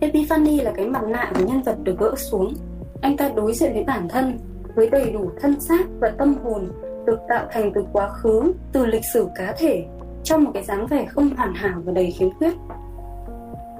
Epiphany 0.00 0.60
là 0.60 0.72
cái 0.76 0.86
mặt 0.86 1.02
nạ 1.08 1.32
của 1.34 1.44
nhân 1.46 1.62
vật 1.62 1.76
được 1.82 1.98
gỡ 1.98 2.14
xuống. 2.16 2.54
Anh 3.00 3.16
ta 3.16 3.30
đối 3.36 3.52
diện 3.52 3.72
với 3.72 3.84
bản 3.84 4.08
thân 4.08 4.38
với 4.74 4.90
đầy 4.90 5.10
đủ 5.10 5.30
thân 5.40 5.60
xác 5.60 5.86
và 6.00 6.08
tâm 6.18 6.34
hồn 6.44 6.68
được 7.06 7.18
tạo 7.28 7.46
thành 7.52 7.72
từ 7.74 7.84
quá 7.92 8.08
khứ, 8.08 8.52
từ 8.72 8.86
lịch 8.86 9.04
sử 9.12 9.28
cá 9.34 9.54
thể 9.58 9.84
trong 10.24 10.44
một 10.44 10.50
cái 10.54 10.62
dáng 10.62 10.86
vẻ 10.86 11.06
không 11.06 11.30
hoàn 11.36 11.54
hảo 11.54 11.80
và 11.84 11.92
đầy 11.92 12.10
khiếm 12.10 12.30
khuyết. 12.38 12.52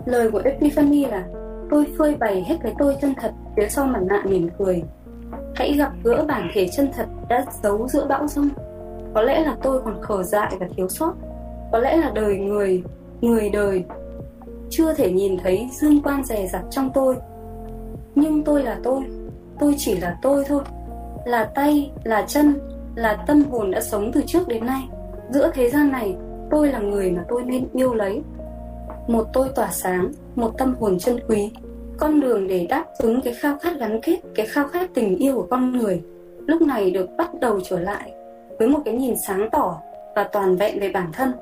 Lời 0.07 0.31
của 0.31 0.43
Epiphany 0.45 1.05
là 1.05 1.25
Tôi 1.71 1.87
phơi 1.99 2.17
bày 2.17 2.45
hết 2.47 2.57
cái 2.63 2.75
tôi 2.79 2.97
chân 3.01 3.15
thật 3.21 3.33
phía 3.57 3.69
sau 3.69 3.87
mặt 3.87 4.01
nạ 4.03 4.23
mỉm 4.29 4.49
cười. 4.59 4.83
Hãy 5.55 5.73
gặp 5.73 5.93
gỡ 6.05 6.25
bản 6.29 6.49
thể 6.55 6.69
chân 6.77 6.89
thật 6.97 7.07
đã 7.29 7.45
giấu 7.63 7.89
giữa 7.89 8.07
bão 8.07 8.27
rông. 8.27 8.49
Có 9.15 9.23
lẽ 9.23 9.41
là 9.45 9.57
tôi 9.63 9.83
còn 9.83 10.03
khờ 10.03 10.23
dại 10.23 10.53
và 10.61 10.67
thiếu 10.77 10.89
sót. 10.89 11.15
Có 11.73 11.79
lẽ 11.79 11.97
là 11.97 12.11
đời 12.15 12.37
người, 12.39 12.83
người 13.21 13.51
đời 13.51 13.85
chưa 14.71 14.95
thể 14.95 15.13
nhìn 15.13 15.37
thấy 15.43 15.69
dương 15.73 16.03
quan 16.03 16.25
rè 16.25 16.47
rặt 16.47 16.63
trong 16.71 16.91
tôi. 16.95 17.17
Nhưng 18.15 18.45
tôi 18.45 18.63
là 18.63 18.79
tôi, 18.83 19.01
tôi 19.59 19.75
chỉ 19.79 19.97
là 19.97 20.17
tôi 20.23 20.45
thôi. 20.49 20.63
Là 21.25 21.45
tay, 21.45 21.93
là 22.05 22.25
chân, 22.29 22.59
là 22.95 23.25
tâm 23.27 23.43
hồn 23.51 23.71
đã 23.71 23.81
sống 23.81 24.11
từ 24.13 24.23
trước 24.27 24.49
đến 24.49 24.67
nay. 24.67 24.83
Giữa 25.31 25.51
thế 25.55 25.71
gian 25.71 25.93
này, 25.93 26.17
tôi 26.51 26.69
là 26.69 26.79
người 26.79 27.11
mà 27.11 27.25
tôi 27.29 27.43
nên 27.43 27.69
yêu 27.73 27.95
lấy 27.95 28.23
một 29.07 29.25
tôi 29.33 29.49
tỏa 29.55 29.69
sáng, 29.71 30.13
một 30.35 30.59
tâm 30.59 30.75
hồn 30.81 30.99
chân 30.99 31.19
quý. 31.29 31.51
Con 31.99 32.21
đường 32.21 32.49
để 32.49 32.67
đáp 32.69 32.85
ứng 32.99 33.21
cái 33.21 33.35
khao 33.35 33.59
khát 33.59 33.79
gắn 33.79 34.01
kết, 34.03 34.21
cái 34.35 34.47
khao 34.47 34.69
khát 34.69 34.91
tình 34.95 35.17
yêu 35.17 35.35
của 35.35 35.47
con 35.51 35.79
người, 35.79 36.03
lúc 36.47 36.63
này 36.63 36.91
được 36.91 37.09
bắt 37.19 37.31
đầu 37.41 37.61
trở 37.61 37.81
lại 37.81 38.13
với 38.59 38.69
một 38.69 38.81
cái 38.85 38.95
nhìn 38.95 39.15
sáng 39.27 39.49
tỏ 39.53 39.81
và 40.15 40.25
toàn 40.25 40.57
vẹn 40.57 40.81
về 40.81 40.89
bản 40.89 41.13
thân. 41.13 41.33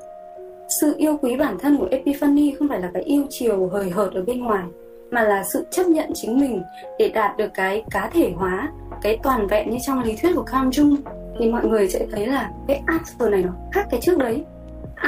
Sự 0.81 0.93
yêu 0.97 1.17
quý 1.21 1.35
bản 1.35 1.57
thân 1.59 1.77
của 1.77 1.87
Epiphany 1.91 2.51
không 2.51 2.67
phải 2.67 2.79
là 2.79 2.91
cái 2.93 3.03
yêu 3.03 3.23
chiều 3.29 3.67
hời 3.67 3.89
hợt 3.89 4.13
ở 4.13 4.21
bên 4.21 4.43
ngoài, 4.43 4.63
mà 5.11 5.23
là 5.23 5.43
sự 5.53 5.65
chấp 5.71 5.87
nhận 5.87 6.09
chính 6.13 6.39
mình 6.39 6.61
để 6.99 7.09
đạt 7.09 7.37
được 7.37 7.49
cái 7.53 7.83
cá 7.91 8.09
thể 8.13 8.31
hóa, 8.35 8.71
cái 9.01 9.19
toàn 9.23 9.47
vẹn 9.47 9.69
như 9.69 9.77
trong 9.85 10.03
lý 10.03 10.15
thuyết 10.21 10.31
của 10.35 10.43
Carl 10.43 10.67
Jung. 10.67 10.95
Thì 11.39 11.51
mọi 11.51 11.65
người 11.65 11.89
sẽ 11.89 12.05
thấy 12.11 12.27
là 12.27 12.51
cái 12.67 12.81
answer 12.85 13.31
này 13.31 13.43
nó 13.43 13.51
khác 13.71 13.87
cái 13.91 13.99
trước 14.03 14.17
đấy. 14.17 14.43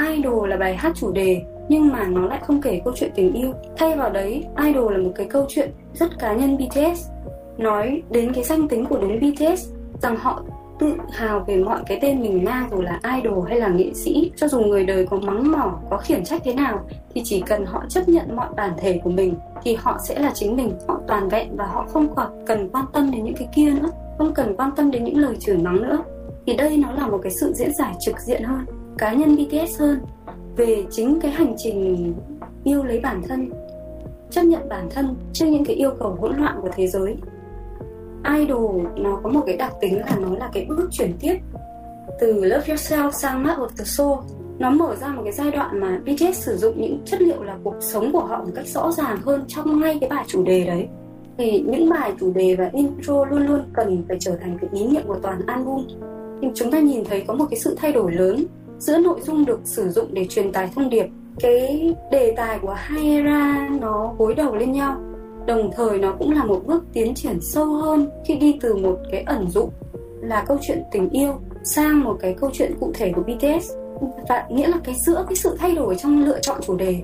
Idol 0.08 0.48
là 0.48 0.56
bài 0.56 0.76
hát 0.76 0.92
chủ 0.94 1.12
đề 1.12 1.42
nhưng 1.68 1.88
mà 1.88 2.06
nó 2.06 2.26
lại 2.26 2.40
không 2.46 2.62
kể 2.62 2.80
câu 2.84 2.94
chuyện 2.96 3.10
tình 3.14 3.32
yêu. 3.32 3.52
Thay 3.76 3.96
vào 3.96 4.10
đấy, 4.10 4.44
idol 4.66 4.92
là 4.92 4.98
một 4.98 5.12
cái 5.14 5.26
câu 5.26 5.46
chuyện 5.48 5.70
rất 5.94 6.18
cá 6.18 6.34
nhân 6.34 6.56
bts 6.56 7.08
nói 7.58 8.02
đến 8.10 8.32
cái 8.32 8.44
danh 8.44 8.68
tính 8.68 8.86
của 8.86 8.98
đúng 8.98 9.18
bts 9.20 9.68
rằng 10.02 10.16
họ 10.16 10.42
tự 10.78 10.94
hào 11.12 11.44
về 11.46 11.56
mọi 11.56 11.80
cái 11.86 11.98
tên 12.02 12.22
mình 12.22 12.44
mang 12.44 12.68
dù 12.70 12.80
là 12.82 13.00
idol 13.16 13.48
hay 13.48 13.60
là 13.60 13.68
nghệ 13.68 13.94
sĩ, 13.94 14.32
cho 14.36 14.48
dù 14.48 14.60
người 14.60 14.84
đời 14.84 15.06
có 15.06 15.16
mắng 15.16 15.52
mỏ, 15.52 15.78
có 15.90 15.96
khiển 15.96 16.24
trách 16.24 16.42
thế 16.44 16.54
nào, 16.54 16.80
thì 17.14 17.22
chỉ 17.24 17.42
cần 17.46 17.66
họ 17.66 17.84
chấp 17.88 18.08
nhận 18.08 18.36
mọi 18.36 18.48
bản 18.56 18.70
thể 18.78 19.00
của 19.04 19.10
mình, 19.10 19.34
thì 19.62 19.74
họ 19.74 19.98
sẽ 20.04 20.18
là 20.18 20.30
chính 20.34 20.56
mình. 20.56 20.72
Họ 20.88 21.00
toàn 21.06 21.28
vẹn 21.28 21.56
và 21.56 21.66
họ 21.66 21.86
không 21.88 22.14
còn 22.14 22.44
cần 22.46 22.68
quan 22.72 22.84
tâm 22.92 23.10
đến 23.10 23.24
những 23.24 23.34
cái 23.34 23.48
kia 23.54 23.70
nữa, 23.70 23.90
không 24.18 24.34
cần 24.34 24.56
quan 24.56 24.70
tâm 24.76 24.90
đến 24.90 25.04
những 25.04 25.18
lời 25.18 25.36
chửi 25.40 25.58
mắng 25.58 25.82
nữa. 25.82 25.98
Thì 26.46 26.56
đây 26.56 26.76
nó 26.76 26.92
là 26.92 27.06
một 27.06 27.18
cái 27.22 27.32
sự 27.40 27.52
diễn 27.54 27.74
giải 27.74 27.94
trực 28.00 28.20
diện 28.20 28.42
hơn, 28.42 28.64
cá 28.98 29.12
nhân 29.12 29.36
bts 29.36 29.80
hơn 29.80 30.00
về 30.58 30.84
chính 30.90 31.20
cái 31.20 31.30
hành 31.30 31.54
trình 31.56 32.14
yêu 32.64 32.84
lấy 32.84 33.00
bản 33.00 33.22
thân, 33.28 33.50
chấp 34.30 34.42
nhận 34.42 34.68
bản 34.68 34.88
thân 34.90 35.14
trước 35.32 35.46
những 35.46 35.64
cái 35.64 35.76
yêu 35.76 35.90
cầu 35.98 36.16
hỗn 36.20 36.36
loạn 36.36 36.58
của 36.62 36.68
thế 36.76 36.86
giới. 36.86 37.16
Idol 38.38 38.86
nó 38.96 39.20
có 39.22 39.30
một 39.30 39.42
cái 39.46 39.56
đặc 39.56 39.72
tính 39.80 39.98
là 39.98 40.16
nó 40.20 40.36
là 40.36 40.50
cái 40.52 40.66
bước 40.68 40.88
chuyển 40.90 41.12
tiếp 41.20 41.36
từ 42.20 42.44
love 42.44 42.74
yourself 42.74 43.10
sang 43.10 43.42
map 43.42 43.58
of 43.58 43.68
the 43.78 43.84
soul. 43.84 44.18
Nó 44.58 44.70
mở 44.70 44.96
ra 44.96 45.08
một 45.08 45.22
cái 45.24 45.32
giai 45.32 45.50
đoạn 45.50 45.80
mà 45.80 46.00
BTS 46.04 46.44
sử 46.44 46.56
dụng 46.56 46.80
những 46.80 46.98
chất 47.04 47.22
liệu 47.22 47.42
là 47.42 47.58
cuộc 47.64 47.76
sống 47.80 48.12
của 48.12 48.20
họ 48.20 48.38
một 48.44 48.50
cách 48.54 48.66
rõ 48.66 48.92
ràng 48.92 49.18
hơn 49.24 49.44
trong 49.48 49.80
ngay 49.80 49.98
cái 50.00 50.10
bài 50.10 50.24
chủ 50.26 50.44
đề 50.44 50.64
đấy. 50.66 50.88
Thì 51.38 51.60
những 51.60 51.88
bài 51.90 52.12
chủ 52.20 52.32
đề 52.32 52.56
và 52.56 52.70
intro 52.72 53.24
luôn 53.24 53.46
luôn 53.46 53.60
cần 53.72 54.04
phải 54.08 54.16
trở 54.20 54.36
thành 54.36 54.58
cái 54.60 54.70
ý 54.72 54.86
niệm 54.86 55.02
của 55.06 55.18
toàn 55.22 55.40
album. 55.46 55.86
Nhưng 56.40 56.52
chúng 56.54 56.70
ta 56.70 56.80
nhìn 56.80 57.04
thấy 57.04 57.24
có 57.26 57.34
một 57.34 57.46
cái 57.50 57.60
sự 57.60 57.76
thay 57.78 57.92
đổi 57.92 58.12
lớn 58.12 58.44
giữa 58.78 58.98
nội 58.98 59.20
dung 59.22 59.44
được 59.44 59.60
sử 59.64 59.88
dụng 59.90 60.14
để 60.14 60.26
truyền 60.30 60.52
tải 60.52 60.70
thông 60.74 60.90
điệp, 60.90 61.06
cái 61.40 61.94
đề 62.10 62.34
tài 62.36 62.58
của 62.58 62.74
hai 62.76 63.10
era 63.10 63.68
nó 63.80 64.14
gối 64.18 64.34
đầu 64.34 64.54
lên 64.54 64.72
nhau. 64.72 64.96
Đồng 65.46 65.70
thời 65.76 65.98
nó 65.98 66.12
cũng 66.18 66.32
là 66.32 66.44
một 66.44 66.62
bước 66.66 66.84
tiến 66.92 67.14
triển 67.14 67.38
sâu 67.40 67.66
hơn 67.66 68.10
khi 68.26 68.34
đi 68.34 68.58
từ 68.60 68.76
một 68.76 68.96
cái 69.12 69.22
ẩn 69.22 69.50
dụ 69.50 69.68
là 70.20 70.44
câu 70.48 70.58
chuyện 70.60 70.82
tình 70.92 71.10
yêu 71.10 71.34
sang 71.64 72.04
một 72.04 72.16
cái 72.20 72.34
câu 72.40 72.50
chuyện 72.52 72.72
cụ 72.80 72.90
thể 72.94 73.12
của 73.12 73.22
BTS 73.22 73.72
và 74.28 74.46
nghĩa 74.50 74.66
là 74.66 74.76
cái 74.84 74.94
giữa 75.06 75.24
cái 75.28 75.36
sự 75.36 75.56
thay 75.58 75.74
đổi 75.74 75.96
trong 75.96 76.24
lựa 76.24 76.38
chọn 76.40 76.60
chủ 76.66 76.76
đề 76.76 76.96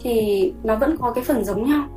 thì 0.00 0.52
nó 0.64 0.76
vẫn 0.76 0.96
có 0.96 1.12
cái 1.12 1.24
phần 1.24 1.44
giống 1.44 1.70
nhau. 1.70 1.88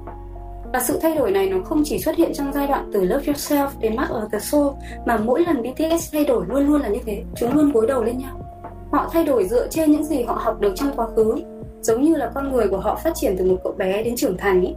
Và 0.74 0.80
sự 0.80 1.00
thay 1.02 1.16
đổi 1.16 1.32
này 1.32 1.50
nó 1.50 1.58
không 1.64 1.82
chỉ 1.86 2.00
xuất 2.00 2.16
hiện 2.16 2.34
trong 2.34 2.54
giai 2.54 2.68
đoạn 2.68 2.90
từ 2.94 3.04
Love 3.04 3.24
Yourself 3.24 3.68
đến 3.80 3.96
Mark 3.96 4.12
of 4.12 4.30
the 4.30 4.40
Soul, 4.40 4.74
mà 5.06 5.18
mỗi 5.18 5.46
lần 5.46 5.62
BTS 5.62 6.14
thay 6.14 6.26
đổi 6.26 6.46
luôn 6.50 6.68
luôn 6.68 6.82
là 6.82 6.88
như 6.88 7.00
thế. 7.06 7.24
Chúng 7.36 7.54
luôn 7.54 7.72
gối 7.72 7.88
đầu 7.88 8.04
lên 8.04 8.18
nhau 8.18 8.49
họ 8.92 9.10
thay 9.14 9.26
đổi 9.26 9.48
dựa 9.48 9.68
trên 9.68 9.92
những 9.92 10.04
gì 10.04 10.24
họ 10.24 10.34
học 10.34 10.60
được 10.60 10.74
trong 10.76 10.92
quá 10.96 11.08
khứ, 11.16 11.36
giống 11.82 12.02
như 12.02 12.16
là 12.16 12.32
con 12.36 12.52
người 12.52 12.68
của 12.68 12.80
họ 12.80 12.96
phát 12.96 13.12
triển 13.16 13.36
từ 13.38 13.46
một 13.46 13.58
cậu 13.64 13.74
bé 13.74 14.04
đến 14.04 14.16
trưởng 14.16 14.38
thành 14.38 14.66
ấy. 14.66 14.76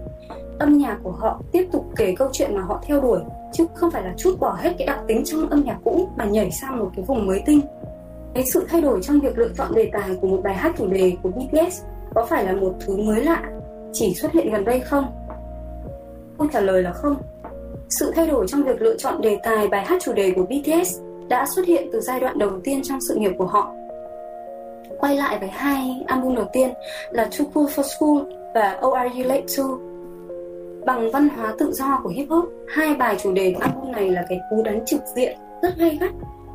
âm 0.58 0.78
nhạc 0.78 0.98
của 1.02 1.10
họ 1.10 1.40
tiếp 1.52 1.68
tục 1.72 1.86
kể 1.96 2.14
câu 2.18 2.28
chuyện 2.32 2.56
mà 2.56 2.62
họ 2.62 2.82
theo 2.86 3.00
đuổi, 3.00 3.20
chứ 3.52 3.66
không 3.74 3.90
phải 3.90 4.02
là 4.02 4.14
chút 4.16 4.40
bỏ 4.40 4.56
hết 4.60 4.72
cái 4.78 4.86
đặc 4.86 5.00
tính 5.08 5.22
trong 5.24 5.50
âm 5.50 5.64
nhạc 5.64 5.78
cũ 5.84 6.08
mà 6.16 6.24
nhảy 6.24 6.50
sang 6.50 6.78
một 6.78 6.90
cái 6.96 7.04
vùng 7.04 7.26
mới 7.26 7.42
tinh. 7.46 7.60
Cái 8.34 8.44
sự 8.44 8.66
thay 8.68 8.80
đổi 8.80 9.02
trong 9.02 9.20
việc 9.20 9.38
lựa 9.38 9.48
chọn 9.56 9.74
đề 9.74 9.90
tài 9.92 10.16
của 10.20 10.26
một 10.26 10.40
bài 10.44 10.54
hát 10.54 10.72
chủ 10.78 10.86
đề 10.86 11.12
của 11.22 11.28
BTS 11.28 11.82
có 12.14 12.26
phải 12.26 12.44
là 12.44 12.52
một 12.52 12.72
thứ 12.86 12.96
mới 12.96 13.24
lạ, 13.24 13.42
chỉ 13.92 14.14
xuất 14.14 14.32
hiện 14.32 14.52
gần 14.52 14.64
đây 14.64 14.80
không? 14.80 15.04
Câu 16.38 16.48
trả 16.52 16.60
lời 16.60 16.82
là 16.82 16.92
không. 16.92 17.16
Sự 17.88 18.12
thay 18.14 18.26
đổi 18.26 18.46
trong 18.48 18.62
việc 18.62 18.82
lựa 18.82 18.96
chọn 18.96 19.20
đề 19.20 19.38
tài 19.42 19.68
bài 19.68 19.84
hát 19.86 20.02
chủ 20.02 20.12
đề 20.12 20.32
của 20.36 20.42
BTS 20.42 21.00
đã 21.28 21.46
xuất 21.46 21.66
hiện 21.66 21.88
từ 21.92 22.00
giai 22.00 22.20
đoạn 22.20 22.38
đầu 22.38 22.50
tiên 22.64 22.80
trong 22.82 23.00
sự 23.00 23.14
nghiệp 23.14 23.32
của 23.38 23.46
họ 23.46 23.74
quay 25.02 25.16
lại 25.16 25.38
với 25.38 25.48
hai 25.48 26.04
album 26.06 26.34
đầu 26.34 26.46
tiên 26.52 26.70
là 27.10 27.28
Too 27.38 27.46
Cool 27.54 27.66
for 27.66 27.82
School 27.82 28.34
và 28.54 28.80
Oh 28.86 28.94
Are 28.94 29.14
You 29.14 29.28
Late 29.28 29.44
Too 29.56 29.64
Bằng 30.86 31.10
văn 31.10 31.28
hóa 31.28 31.54
tự 31.58 31.72
do 31.72 32.00
của 32.02 32.08
hip 32.08 32.28
hop, 32.30 32.44
hai 32.68 32.94
bài 32.94 33.16
chủ 33.22 33.32
đề 33.32 33.54
của 33.54 33.60
album 33.60 33.92
này 33.92 34.10
là 34.10 34.24
cái 34.28 34.40
cú 34.50 34.62
đánh 34.62 34.84
trực 34.86 35.00
diện 35.14 35.38
rất 35.62 35.76
gay 35.76 35.98
gắt, 36.00 36.10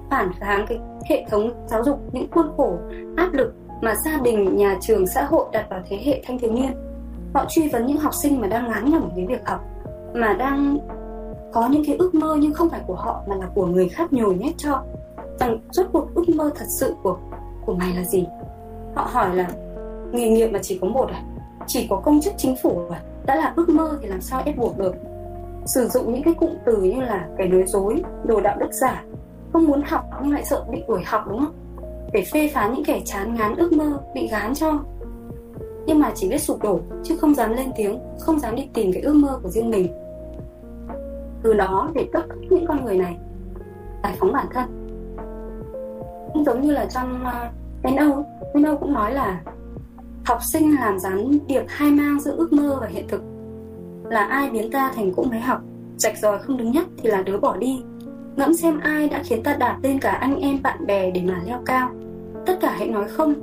phản 0.09 0.31
kháng 0.39 0.65
cái 0.69 0.79
hệ 1.09 1.25
thống 1.29 1.51
giáo 1.67 1.83
dục, 1.83 1.99
những 2.11 2.27
khuôn 2.31 2.47
khổ, 2.57 2.77
áp 3.17 3.33
lực 3.33 3.53
mà 3.81 3.95
gia 4.05 4.17
đình, 4.17 4.55
nhà 4.55 4.77
trường, 4.81 5.07
xã 5.07 5.23
hội 5.23 5.45
đặt 5.51 5.65
vào 5.69 5.81
thế 5.89 5.99
hệ 6.05 6.21
thanh 6.27 6.39
thiếu 6.39 6.51
niên. 6.51 6.71
Họ 7.33 7.45
truy 7.49 7.69
vấn 7.69 7.85
những 7.85 7.97
học 7.97 8.13
sinh 8.13 8.41
mà 8.41 8.47
đang 8.47 8.67
ngán 8.67 8.91
ngẩm 8.91 9.09
với 9.15 9.25
việc 9.25 9.47
học, 9.47 9.61
mà 10.13 10.33
đang 10.33 10.77
có 11.53 11.67
những 11.71 11.85
cái 11.85 11.95
ước 11.99 12.15
mơ 12.15 12.37
nhưng 12.39 12.53
không 12.53 12.69
phải 12.69 12.81
của 12.87 12.95
họ 12.95 13.21
mà 13.27 13.35
là 13.35 13.47
của 13.55 13.65
người 13.65 13.89
khác 13.89 14.13
nhồi 14.13 14.35
nhét 14.35 14.53
cho 14.57 14.83
rằng 15.39 15.59
rốt 15.71 15.85
cuộc 15.91 16.15
ước 16.15 16.29
mơ 16.35 16.49
thật 16.55 16.65
sự 16.79 16.95
của 17.03 17.17
của 17.67 17.75
mày 17.75 17.93
là 17.95 18.03
gì? 18.03 18.27
Họ 18.95 19.09
hỏi 19.11 19.35
là, 19.35 19.49
nghề 20.11 20.29
nghiệp 20.29 20.47
mà 20.47 20.59
chỉ 20.61 20.77
có 20.81 20.87
một 20.87 21.09
à? 21.09 21.23
Chỉ 21.67 21.87
có 21.89 22.01
công 22.05 22.21
chức 22.21 22.33
chính 22.37 22.55
phủ 22.63 22.81
à? 22.91 23.01
Đã 23.25 23.35
là 23.35 23.53
ước 23.55 23.69
mơ 23.69 23.97
thì 24.01 24.07
làm 24.07 24.21
sao 24.21 24.41
ép 24.45 24.57
buộc 24.57 24.77
được? 24.77 24.95
Sử 25.65 25.87
dụng 25.87 26.13
những 26.13 26.23
cái 26.23 26.33
cụm 26.33 26.49
từ 26.65 26.77
như 26.81 27.01
là 27.01 27.27
cái 27.37 27.47
nói 27.47 27.63
dối, 27.67 28.03
đồ 28.25 28.41
đạo 28.41 28.57
đức 28.59 28.71
giả, 28.71 29.03
không 29.53 29.65
muốn 29.65 29.81
học 29.85 30.03
nhưng 30.23 30.33
lại 30.33 30.45
sợ 30.45 30.65
bị 30.71 30.83
đuổi 30.87 31.03
học 31.05 31.23
đúng 31.29 31.39
không? 31.39 31.53
Để 32.13 32.23
phê 32.33 32.51
phán 32.53 32.73
những 32.73 32.85
kẻ 32.85 33.01
chán 33.05 33.35
ngán 33.35 33.55
ước 33.55 33.73
mơ, 33.73 33.99
bị 34.13 34.27
gán 34.27 34.55
cho. 34.55 34.79
Nhưng 35.85 35.99
mà 35.99 36.11
chỉ 36.15 36.29
biết 36.29 36.37
sụp 36.37 36.63
đổ, 36.63 36.79
chứ 37.03 37.17
không 37.17 37.35
dám 37.35 37.53
lên 37.53 37.71
tiếng, 37.75 37.99
không 38.19 38.39
dám 38.39 38.55
đi 38.55 38.69
tìm 38.73 38.91
cái 38.93 39.01
ước 39.01 39.13
mơ 39.13 39.39
của 39.43 39.49
riêng 39.49 39.71
mình. 39.71 39.87
Từ 41.43 41.53
đó 41.53 41.89
để 41.93 42.07
cấp 42.13 42.23
những 42.49 42.65
con 42.67 42.85
người 42.85 42.97
này, 42.97 43.17
giải 44.03 44.15
phóng 44.19 44.33
bản 44.33 44.47
thân 44.53 44.86
cũng 46.37 46.45
giống 46.45 46.61
như 46.61 46.71
là 46.71 46.85
trong 46.85 47.23
ờ, 47.23 47.49
uh, 47.87 47.95
NO 47.95 48.03
Âu. 48.03 48.25
Cũng 48.79 48.93
nói 48.93 49.13
là 49.13 49.41
học 50.25 50.39
sinh 50.43 50.75
làm 50.75 50.99
gián 50.99 51.31
điệp 51.47 51.63
hai 51.67 51.91
mang 51.91 52.19
giữa 52.19 52.35
ước 52.37 52.53
mơ 52.53 52.77
và 52.81 52.87
hiện 52.87 53.07
thực. 53.07 53.21
Là 54.03 54.23
ai 54.23 54.49
biến 54.49 54.71
ta 54.71 54.91
thành 54.95 55.13
cỗ 55.13 55.23
máy 55.23 55.39
học 55.39 55.61
rạch 55.97 56.17
ròi 56.17 56.39
không 56.39 56.57
đứng 56.57 56.71
nhất 56.71 56.85
thì 56.97 57.09
là 57.09 57.21
đứa 57.21 57.39
bỏ 57.39 57.57
đi. 57.57 57.81
Ngẫm 58.35 58.53
xem 58.53 58.79
ai 58.79 59.09
đã 59.09 59.21
khiến 59.23 59.43
ta 59.43 59.53
đạt 59.53 59.75
lên 59.83 59.99
cả 59.99 60.11
anh 60.11 60.39
em 60.39 60.61
bạn 60.63 60.85
bè 60.85 61.11
để 61.11 61.21
mà 61.21 61.41
leo 61.45 61.61
cao. 61.65 61.89
Tất 62.45 62.57
cả 62.61 62.75
hãy 62.77 62.87
nói 62.87 63.07
không 63.07 63.33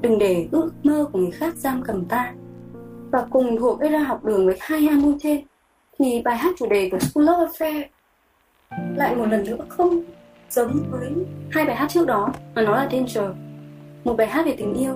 đừng 0.00 0.18
để 0.18 0.48
ước 0.52 0.70
mơ 0.82 1.06
của 1.12 1.18
người 1.18 1.30
khác 1.30 1.54
giam 1.56 1.82
cầm 1.82 2.04
ta. 2.04 2.32
Và 3.10 3.26
cùng 3.30 3.58
thuộc 3.58 3.80
ra 3.80 3.98
học 3.98 4.24
đường 4.24 4.46
với 4.46 4.56
hai 4.60 4.88
album 4.88 5.18
trên 5.18 5.40
thì 5.98 6.22
bài 6.24 6.36
hát 6.36 6.54
chủ 6.58 6.66
đề 6.66 6.88
của 6.90 6.98
School 6.98 7.26
of 7.26 7.46
Affair 7.46 7.84
lại 8.96 9.16
một 9.16 9.26
lần 9.26 9.44
nữa 9.44 9.64
không? 9.68 10.02
Giống 10.50 10.84
với 10.90 11.10
hai 11.50 11.64
bài 11.64 11.76
hát 11.76 11.90
trước 11.90 12.06
đó, 12.06 12.32
mà 12.54 12.62
nó 12.62 12.76
là 12.76 12.88
Danger. 12.92 13.30
Một 14.04 14.16
bài 14.16 14.26
hát 14.26 14.46
về 14.46 14.54
tình 14.58 14.74
yêu. 14.74 14.94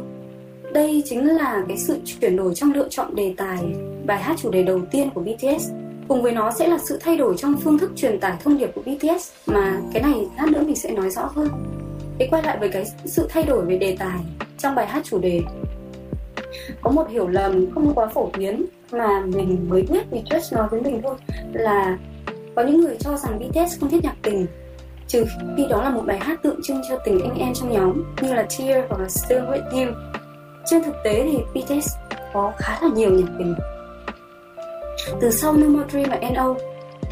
Đây 0.73 1.03
chính 1.05 1.27
là 1.27 1.65
cái 1.69 1.79
sự 1.79 1.99
chuyển 2.05 2.37
đổi 2.37 2.55
trong 2.55 2.73
lựa 2.73 2.89
chọn 2.91 3.15
đề 3.15 3.35
tài, 3.37 3.59
bài 4.07 4.19
hát 4.19 4.37
chủ 4.43 4.51
đề 4.51 4.63
đầu 4.63 4.81
tiên 4.91 5.11
của 5.15 5.21
BTS 5.21 5.71
cùng 6.09 6.23
với 6.23 6.33
nó 6.33 6.51
sẽ 6.51 6.69
là 6.69 6.79
sự 6.79 6.99
thay 7.01 7.17
đổi 7.17 7.35
trong 7.37 7.57
phương 7.57 7.79
thức 7.79 7.91
truyền 7.97 8.21
tải 8.21 8.37
thông 8.45 8.59
điệp 8.59 8.71
của 8.75 8.81
BTS 8.81 9.33
mà 9.47 9.81
cái 9.93 10.03
này 10.03 10.27
lát 10.37 10.47
nữa 10.51 10.63
mình 10.67 10.77
sẽ 10.77 10.91
nói 10.91 11.11
rõ 11.11 11.31
hơn. 11.35 11.49
Để 12.19 12.29
quay 12.31 12.43
lại 12.43 12.59
với 12.61 12.69
cái 12.69 12.85
sự 13.05 13.27
thay 13.31 13.43
đổi 13.43 13.65
về 13.65 13.79
đề 13.79 13.97
tài 13.99 14.19
trong 14.59 14.75
bài 14.75 14.87
hát 14.87 15.03
chủ 15.05 15.19
đề. 15.19 15.41
Có 16.81 16.91
một 16.91 17.09
hiểu 17.09 17.29
lầm 17.29 17.71
không 17.71 17.95
quá 17.95 18.07
phổ 18.07 18.31
biến 18.39 18.65
mà 18.93 19.21
mình 19.21 19.67
mới 19.69 19.83
biết 19.83 20.03
vì 20.11 20.23
Just 20.31 20.57
nói 20.57 20.69
với 20.71 20.81
mình 20.81 21.01
thôi 21.03 21.17
là 21.53 21.99
có 22.55 22.63
những 22.63 22.81
người 22.81 22.97
cho 23.01 23.17
rằng 23.17 23.39
BTS 23.39 23.81
không 23.81 23.91
thích 23.91 24.05
nhạc 24.05 24.17
tình 24.23 24.47
trừ 25.09 25.25
khi 25.57 25.67
đó 25.71 25.83
là 25.83 25.91
một 25.91 26.03
bài 26.07 26.19
hát 26.19 26.43
tượng 26.43 26.61
trưng 26.63 26.83
cho 26.89 26.97
tình 27.05 27.21
anh 27.21 27.39
em 27.39 27.55
trong 27.55 27.73
nhóm, 27.73 28.03
như 28.21 28.35
là 28.35 28.47
Tear 28.59 28.85
hoặc 28.89 29.01
là 29.01 29.09
Still 29.09 29.41
With 29.41 29.71
You. 29.71 29.93
Trên 30.67 30.83
thực 30.83 30.95
tế 31.05 31.29
thì 31.33 31.39
BTS 31.55 31.89
có 32.33 32.53
khá 32.59 32.79
là 32.83 32.89
nhiều 32.95 33.11
nhạc 33.11 33.33
tình. 33.39 33.55
Từ 35.21 35.31
sau 35.31 35.53
No 35.53 35.67
More 35.67 35.89
Dream 35.91 36.11
và 36.11 36.31
NO 36.31 36.55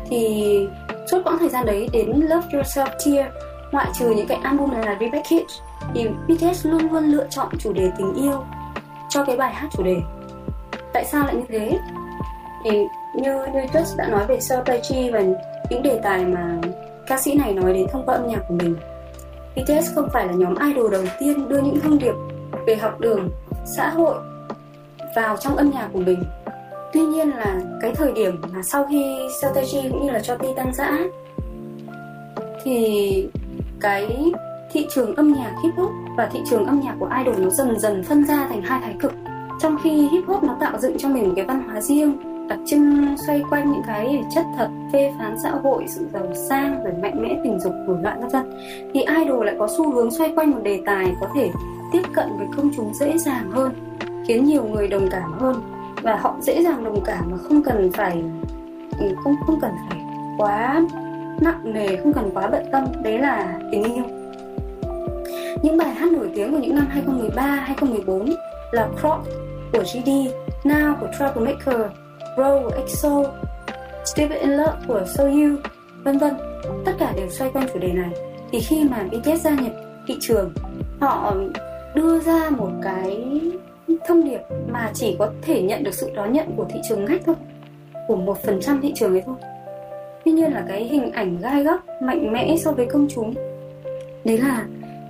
thì 0.09 0.69
suốt 1.11 1.21
quãng 1.25 1.39
thời 1.39 1.49
gian 1.49 1.67
đấy 1.67 1.89
đến 1.93 2.11
Love 2.11 2.49
Yourself 2.51 2.87
Tear, 2.87 3.27
ngoại 3.73 3.87
trừ 3.99 4.11
những 4.17 4.27
cái 4.27 4.39
album 4.43 4.73
này 4.73 4.87
là 4.87 4.97
Repackage 5.01 5.55
thì 5.95 6.09
BTS 6.29 6.67
luôn 6.67 6.93
luôn 6.93 7.05
lựa 7.05 7.27
chọn 7.31 7.49
chủ 7.59 7.73
đề 7.73 7.91
tình 7.99 8.15
yêu 8.15 8.45
cho 9.09 9.25
cái 9.25 9.37
bài 9.37 9.55
hát 9.55 9.69
chủ 9.73 9.83
đề. 9.83 9.97
Tại 10.93 11.05
sao 11.05 11.25
lại 11.25 11.35
như 11.35 11.43
thế? 11.49 11.79
Thì 12.65 12.71
như 13.15 13.47
như 13.55 13.61
Just 13.73 13.97
đã 13.97 14.09
nói 14.09 14.27
về 14.29 14.41
Sotachi 14.41 15.11
và 15.11 15.21
những 15.71 15.83
đề 15.83 16.01
tài 16.03 16.25
mà 16.25 16.59
ca 17.13 17.19
sĩ 17.19 17.35
này 17.35 17.55
nói 17.55 17.73
đến 17.73 17.87
thông 17.93 18.07
qua 18.07 18.15
âm 18.15 18.29
nhạc 18.29 18.41
của 18.49 18.55
mình. 18.55 18.77
BTS 19.57 19.95
không 19.95 20.09
phải 20.13 20.27
là 20.27 20.33
nhóm 20.33 20.55
idol 20.69 20.93
đầu 20.93 21.05
tiên 21.21 21.49
đưa 21.49 21.61
những 21.61 21.81
thông 21.81 21.99
điệp 21.99 22.15
về 22.67 22.77
học 22.77 23.01
đường, 23.01 23.31
xã 23.77 23.91
hội 23.91 24.15
vào 25.17 25.37
trong 25.37 25.57
âm 25.57 25.71
nhạc 25.71 25.89
của 25.93 25.99
mình. 25.99 26.23
Tuy 26.93 27.01
nhiên 27.01 27.29
là 27.29 27.61
cái 27.81 27.95
thời 27.95 28.13
điểm 28.13 28.41
mà 28.53 28.63
sau 28.63 28.87
khi 28.91 29.19
Strategy 29.41 29.89
cũng 29.91 30.07
như 30.07 30.11
là 30.11 30.21
cho 30.21 30.37
Ti 30.37 30.49
tan 30.57 30.75
rã 30.75 30.99
thì 32.65 33.29
cái 33.81 34.33
thị 34.73 34.87
trường 34.95 35.15
âm 35.15 35.33
nhạc 35.33 35.55
hip 35.65 35.75
hop 35.77 35.91
và 36.17 36.27
thị 36.33 36.41
trường 36.51 36.67
âm 36.67 36.81
nhạc 36.81 36.97
của 37.01 37.11
idol 37.19 37.45
nó 37.45 37.51
dần 37.51 37.79
dần 37.79 38.03
phân 38.03 38.25
ra 38.25 38.47
thành 38.49 38.63
hai 38.63 38.81
thái 38.81 38.95
cực. 39.01 39.13
Trong 39.61 39.77
khi 39.83 40.09
hip 40.09 40.25
hop 40.27 40.45
nó 40.45 40.57
tạo 40.61 40.79
dựng 40.79 40.99
cho 40.99 41.09
mình 41.09 41.29
một 41.29 41.33
cái 41.37 41.45
văn 41.45 41.63
hóa 41.69 41.81
riêng 41.81 42.32
đặc 42.53 42.61
trưng 42.67 43.17
xoay 43.27 43.43
quanh 43.51 43.73
những 43.73 43.83
cái 43.87 44.25
chất 44.35 44.45
thật 44.57 44.69
phê 44.93 45.13
phán 45.19 45.37
xã 45.43 45.51
hội 45.51 45.85
sự 45.89 46.07
giàu 46.13 46.27
sang 46.49 46.85
rồi 46.85 46.93
mạnh 47.03 47.23
mẽ 47.23 47.37
tình 47.45 47.61
dục 47.61 47.73
nổi 47.87 47.97
loạn 48.03 48.21
vân 48.21 48.29
vân. 48.29 48.53
Thì 48.95 49.05
idol 49.19 49.47
lại 49.47 49.57
có 49.59 49.69
xu 49.77 49.93
hướng 49.93 50.11
xoay 50.11 50.33
quanh 50.37 50.51
một 50.51 50.59
đề 50.63 50.81
tài 50.87 51.15
có 51.21 51.29
thể 51.35 51.51
tiếp 51.93 52.03
cận 52.15 52.27
với 52.39 52.47
công 52.57 52.71
chúng 52.77 52.95
dễ 52.95 53.19
dàng 53.19 53.51
hơn 53.51 53.73
khiến 54.27 54.45
nhiều 54.45 54.65
người 54.65 54.89
đồng 54.89 55.09
cảm 55.11 55.33
hơn. 55.33 55.57
Và 56.03 56.17
họ 56.17 56.37
dễ 56.41 56.63
dàng 56.63 56.85
đồng 56.85 57.05
cảm 57.05 57.31
mà 57.31 57.37
không 57.37 57.63
cần 57.63 57.91
phải 57.93 58.23
ừ, 58.99 59.15
không 59.25 59.35
không 59.47 59.61
cần 59.61 59.71
phải 59.89 60.01
quá 60.39 60.83
nặng 61.41 61.61
nề 61.65 61.97
không 61.97 62.13
cần 62.13 62.31
quá 62.35 62.49
bận 62.53 62.65
tâm. 62.73 62.85
Đấy 63.03 63.19
là 63.19 63.61
tình 63.73 63.85
yêu. 63.85 64.05
Những 65.63 65.77
bài 65.77 65.95
hát 65.95 66.13
nổi 66.13 66.31
tiếng 66.35 66.53
của 66.53 66.59
những 66.59 66.75
năm 66.75 66.87
2013, 66.91 67.43
2014 67.43 68.31
là 68.73 68.89
Crop 69.01 69.19
của 69.73 69.83
GD, 69.83 70.11
Now 70.65 70.95
của 71.01 71.09
Troublemaker, 71.19 72.02
Row 72.37 72.63
của 72.63 72.71
EXO, 72.77 73.25
Stupid 74.05 74.41
in 74.41 74.51
Love 74.51 74.77
của 74.89 75.05
Soyu, 75.07 75.57
vân 76.05 76.19
vân. 76.19 76.35
Tất 76.85 76.93
cả 76.99 77.13
đều 77.17 77.29
xoay 77.31 77.51
quanh 77.51 77.67
chủ 77.73 77.79
đề 77.79 77.93
này. 77.93 78.11
Thì 78.51 78.61
khi 78.61 78.85
mà 78.91 79.05
BTS 79.11 79.45
gia 79.45 79.51
nhập 79.51 79.73
thị 80.07 80.17
trường, 80.21 80.53
họ 81.01 81.35
đưa 81.95 82.21
ra 82.21 82.51
một 82.51 82.71
cái 82.83 83.31
thông 84.09 84.25
điệp 84.25 84.41
mà 84.69 84.91
chỉ 84.95 85.17
có 85.19 85.31
thể 85.43 85.63
nhận 85.63 85.85
được 85.85 85.95
sự 85.95 86.11
đón 86.15 86.33
nhận 86.33 86.47
của 86.57 86.67
thị 86.71 86.81
trường 86.89 87.05
ngách 87.05 87.21
thôi, 87.27 87.35
của 88.09 88.17
một 88.17 88.43
phần 88.43 88.61
trăm 88.61 88.81
thị 88.81 88.93
trường 88.95 89.13
ấy 89.13 89.23
thôi. 89.27 89.37
Tuy 90.25 90.33
nhiên 90.33 90.53
là 90.53 90.65
cái 90.69 90.85
hình 90.85 91.13
ảnh 91.13 91.39
gai 91.43 91.65
góc 91.65 91.81
mạnh 92.03 92.33
mẽ 92.33 92.57
so 92.57 92.73
với 92.73 92.87
công 92.87 93.07
chúng 93.15 93.35
đấy 94.25 94.39
là 94.39 94.67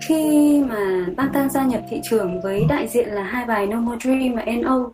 khi 0.09 0.62
mà 0.69 1.07
Bangtan 1.16 1.51
gia 1.51 1.65
nhập 1.65 1.81
thị 1.90 2.01
trường 2.11 2.40
với 2.40 2.65
đại 2.69 2.89
diện 2.89 3.09
là 3.09 3.23
hai 3.23 3.44
bài 3.44 3.66
No 3.66 3.81
More 3.81 3.99
Dream 4.01 4.35
và 4.35 4.44
NO 4.44 4.90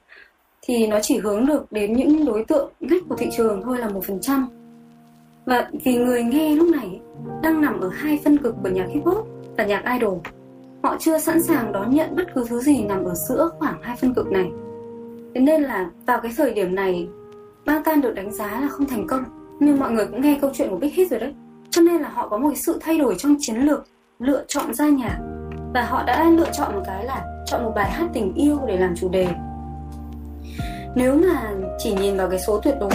thì 0.68 0.86
nó 0.86 1.00
chỉ 1.02 1.18
hướng 1.18 1.46
được 1.46 1.72
đến 1.72 1.92
những 1.92 2.24
đối 2.24 2.44
tượng 2.44 2.72
ngách 2.80 3.02
của 3.08 3.16
thị 3.16 3.28
trường 3.36 3.62
thôi 3.62 3.78
là 3.78 3.88
một 3.88 4.04
phần 4.04 4.20
trăm. 4.20 4.48
Và 5.44 5.70
vì 5.84 5.96
người 5.96 6.22
nghe 6.22 6.54
lúc 6.54 6.68
này 6.68 7.00
đang 7.42 7.60
nằm 7.60 7.80
ở 7.80 7.88
hai 7.88 8.20
phân 8.24 8.38
cực 8.38 8.54
của 8.62 8.68
nhạc 8.68 8.86
hip 8.88 9.04
hop 9.04 9.26
và 9.56 9.64
nhạc 9.64 9.84
idol, 9.98 10.18
họ 10.82 10.96
chưa 11.00 11.18
sẵn 11.18 11.42
sàng 11.42 11.72
đón 11.72 11.94
nhận 11.94 12.16
bất 12.16 12.34
cứ 12.34 12.44
thứ 12.48 12.60
gì 12.60 12.82
nằm 12.82 13.04
ở 13.04 13.14
giữa 13.14 13.50
khoảng 13.58 13.82
hai 13.82 13.96
phân 13.96 14.14
cực 14.14 14.32
này. 14.32 14.50
Thế 15.34 15.40
nên 15.40 15.62
là 15.62 15.90
vào 16.06 16.20
cái 16.20 16.32
thời 16.36 16.54
điểm 16.54 16.74
này 16.74 17.08
Bangtan 17.66 18.00
được 18.00 18.14
đánh 18.14 18.32
giá 18.32 18.60
là 18.60 18.68
không 18.68 18.86
thành 18.86 19.06
công. 19.06 19.24
Nhưng 19.60 19.78
mọi 19.78 19.90
người 19.90 20.06
cũng 20.06 20.20
nghe 20.20 20.38
câu 20.40 20.50
chuyện 20.54 20.70
của 20.70 20.76
Big 20.76 20.90
Hit 20.90 21.10
rồi 21.10 21.20
đấy. 21.20 21.34
Cho 21.70 21.82
nên 21.82 22.00
là 22.00 22.08
họ 22.08 22.28
có 22.28 22.38
một 22.38 22.52
sự 22.56 22.78
thay 22.80 22.98
đổi 22.98 23.14
trong 23.18 23.36
chiến 23.40 23.56
lược 23.56 23.86
lựa 24.18 24.44
chọn 24.48 24.74
ra 24.74 24.88
nhạc. 24.88 25.18
Và 25.74 25.82
họ 25.82 26.04
đã 26.04 26.30
lựa 26.30 26.50
chọn 26.52 26.74
một 26.74 26.82
cái 26.86 27.04
là 27.04 27.24
chọn 27.46 27.64
một 27.64 27.72
bài 27.74 27.90
hát 27.90 28.08
tình 28.14 28.34
yêu 28.34 28.58
để 28.66 28.76
làm 28.76 28.94
chủ 28.96 29.08
đề 29.08 29.28
nếu 30.94 31.14
mà 31.14 31.52
chỉ 31.78 31.94
nhìn 31.94 32.16
vào 32.16 32.30
cái 32.30 32.38
số 32.40 32.60
tuyệt 32.60 32.74
đối 32.80 32.90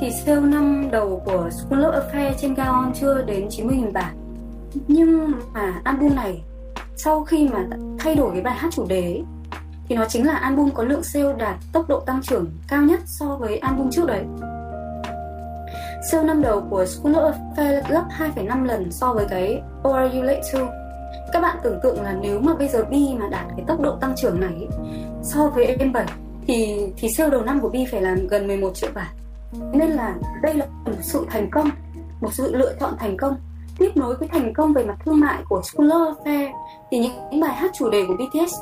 thì 0.00 0.10
sale 0.10 0.40
năm 0.40 0.88
đầu 0.92 1.22
của 1.24 1.50
School 1.50 1.84
of 1.84 1.92
Affair 1.92 2.32
trên 2.38 2.54
Gaon 2.54 2.92
chưa 2.94 3.22
đến 3.22 3.48
90.000 3.48 3.92
bản 3.92 4.16
nhưng 4.88 5.32
mà 5.52 5.80
album 5.84 6.14
này 6.14 6.42
sau 6.96 7.24
khi 7.24 7.48
mà 7.48 7.66
thay 7.98 8.14
đổi 8.14 8.30
cái 8.32 8.42
bài 8.42 8.54
hát 8.54 8.68
chủ 8.72 8.86
đề 8.86 9.02
ấy, 9.02 9.24
thì 9.88 9.96
nó 9.96 10.04
chính 10.08 10.26
là 10.26 10.34
album 10.34 10.70
có 10.70 10.82
lượng 10.82 11.02
sale 11.02 11.32
đạt 11.38 11.56
tốc 11.72 11.88
độ 11.88 12.00
tăng 12.00 12.22
trưởng 12.22 12.46
cao 12.68 12.82
nhất 12.82 13.00
so 13.06 13.26
với 13.26 13.58
album 13.58 13.90
trước 13.90 14.06
đấy. 14.06 14.24
Sale 16.10 16.24
năm 16.24 16.42
đầu 16.42 16.62
của 16.70 16.84
School 16.86 17.14
of 17.14 17.32
Affair 17.32 17.82
gấp 17.90 18.04
2,5 18.36 18.64
lần 18.64 18.92
so 18.92 19.12
với 19.12 19.26
cái 19.30 19.62
Or 19.88 20.14
You 20.14 20.22
Late 20.22 20.42
To? 20.52 20.60
Các 21.32 21.40
bạn 21.40 21.56
tưởng 21.62 21.80
tượng 21.82 22.02
là 22.02 22.16
nếu 22.20 22.40
mà 22.40 22.54
bây 22.54 22.68
giờ 22.68 22.84
B 22.84 22.92
mà 23.20 23.28
đạt 23.30 23.46
cái 23.56 23.64
tốc 23.66 23.80
độ 23.80 23.96
tăng 23.96 24.14
trưởng 24.16 24.40
này 24.40 24.68
so 25.22 25.48
với 25.48 25.76
M7 25.78 26.04
thì 26.50 26.86
thì 26.96 27.08
sale 27.08 27.30
đầu 27.30 27.42
năm 27.42 27.60
của 27.60 27.68
Bi 27.68 27.84
phải 27.90 28.02
là 28.02 28.16
gần 28.30 28.46
11 28.46 28.74
triệu 28.74 28.90
bản. 28.94 29.14
Nên 29.72 29.90
là 29.90 30.14
đây 30.42 30.54
là 30.54 30.66
một 30.84 30.92
sự 31.00 31.26
thành 31.28 31.48
công 31.50 31.70
một 32.20 32.28
sự 32.32 32.56
lựa 32.56 32.74
chọn 32.80 32.94
thành 32.98 33.16
công. 33.16 33.36
Tiếp 33.78 33.90
nối 33.94 34.16
với 34.16 34.28
thành 34.28 34.52
công 34.54 34.72
về 34.72 34.84
mặt 34.84 34.96
thương 35.04 35.20
mại 35.20 35.42
của 35.48 35.62
School 35.64 35.88
of 35.88 36.14
Affair 36.14 36.48
thì 36.90 36.98
những, 36.98 37.12
những 37.30 37.40
bài 37.40 37.54
hát 37.54 37.70
chủ 37.74 37.90
đề 37.90 38.04
của 38.08 38.14
BTS 38.14 38.54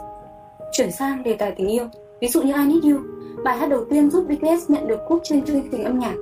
chuyển 0.73 0.93
sang 0.93 1.23
đề 1.23 1.36
tài 1.39 1.55
tình 1.56 1.66
yêu. 1.66 1.85
Ví 2.20 2.28
dụ 2.28 2.43
như 2.43 2.52
I 2.52 2.65
Need 2.65 2.85
You 2.85 3.01
bài 3.44 3.59
hát 3.59 3.66
đầu 3.66 3.85
tiên 3.90 4.10
giúp 4.10 4.24
BTS 4.28 4.70
nhận 4.70 4.89
được 4.89 5.01
cúp 5.09 5.20
trên 5.24 5.44
chương 5.44 5.62
trình 5.73 5.85
âm 5.85 5.98
nhạc. 5.98 6.15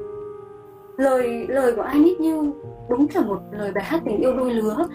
Lời 0.97 1.47
lời 1.49 1.73
của 1.77 1.89
I 1.93 2.01
Need 2.01 2.19
You 2.19 2.53
đúng 2.89 3.07
là 3.15 3.21
một 3.21 3.39
lời 3.53 3.73
bài 3.75 3.85
hát 3.85 4.03
tình 4.05 4.17
yêu 4.17 4.37
đôi 4.37 4.55
lứa 4.55 4.87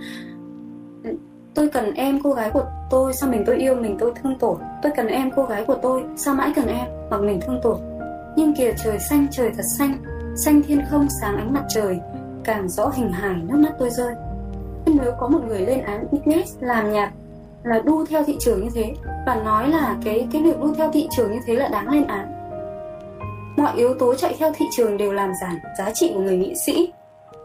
tôi 1.55 1.69
cần 1.69 1.93
em, 1.93 2.19
cô 2.23 2.33
gái 2.33 2.49
của 2.49 2.65
tôi, 2.89 3.13
sao 3.13 3.29
mình 3.29 3.43
tôi 3.45 3.57
yêu, 3.57 3.75
mình 3.75 3.97
tôi 3.99 4.11
thương 4.15 4.39
tổn? 4.39 4.57
Tôi 4.83 4.91
cần 4.95 5.07
em, 5.07 5.31
cô 5.35 5.43
gái 5.43 5.65
của 5.65 5.77
tôi, 5.81 6.03
sao 6.15 6.33
mãi 6.33 6.53
cần 6.55 6.67
em 6.67 6.87
hoặc 7.09 7.21
mình 7.21 7.39
thương 7.41 7.59
tổn? 7.63 7.77
Nhưng 8.35 8.55
kìa, 8.55 8.73
trời 8.83 8.99
xanh, 8.99 9.27
trời 9.31 9.51
thật 9.57 9.63
xanh. 9.77 9.97
Xanh 10.45 10.61
thiên 10.61 10.81
không, 10.89 11.07
sáng 11.21 11.37
ánh 11.37 11.53
mặt 11.53 11.63
trời. 11.69 11.99
Càng 12.43 12.69
rõ 12.69 12.91
hình 12.93 13.11
hài, 13.11 13.35
nước 13.35 13.57
mắt 13.57 13.71
tôi 13.79 13.89
rơi. 13.89 14.13
Nếu 14.85 15.11
có 15.19 15.27
một 15.27 15.39
người 15.47 15.59
lên 15.59 15.81
án 15.81 16.07
BTS 16.11 16.57
làm 16.59 16.91
nhạc, 16.91 17.11
là 17.63 17.79
đu 17.79 18.05
theo 18.05 18.23
thị 18.23 18.37
trường 18.39 18.63
như 18.63 18.69
thế, 18.73 18.93
và 19.25 19.35
nói 19.35 19.69
là 19.69 19.97
cái 20.03 20.27
cái 20.31 20.41
việc 20.41 20.59
đu 20.59 20.73
theo 20.73 20.91
thị 20.91 21.07
trường 21.17 21.31
như 21.31 21.39
thế 21.45 21.55
là 21.55 21.67
đáng 21.67 21.89
lên 21.89 22.07
án. 22.07 22.33
Mọi 23.57 23.71
yếu 23.75 23.93
tố 23.93 24.15
chạy 24.15 24.35
theo 24.39 24.51
thị 24.55 24.65
trường 24.77 24.97
đều 24.97 25.13
làm 25.13 25.31
giảm 25.41 25.57
giá 25.77 25.91
trị 25.93 26.11
của 26.13 26.19
người 26.19 26.37
nghệ 26.37 26.53
sĩ. 26.65 26.93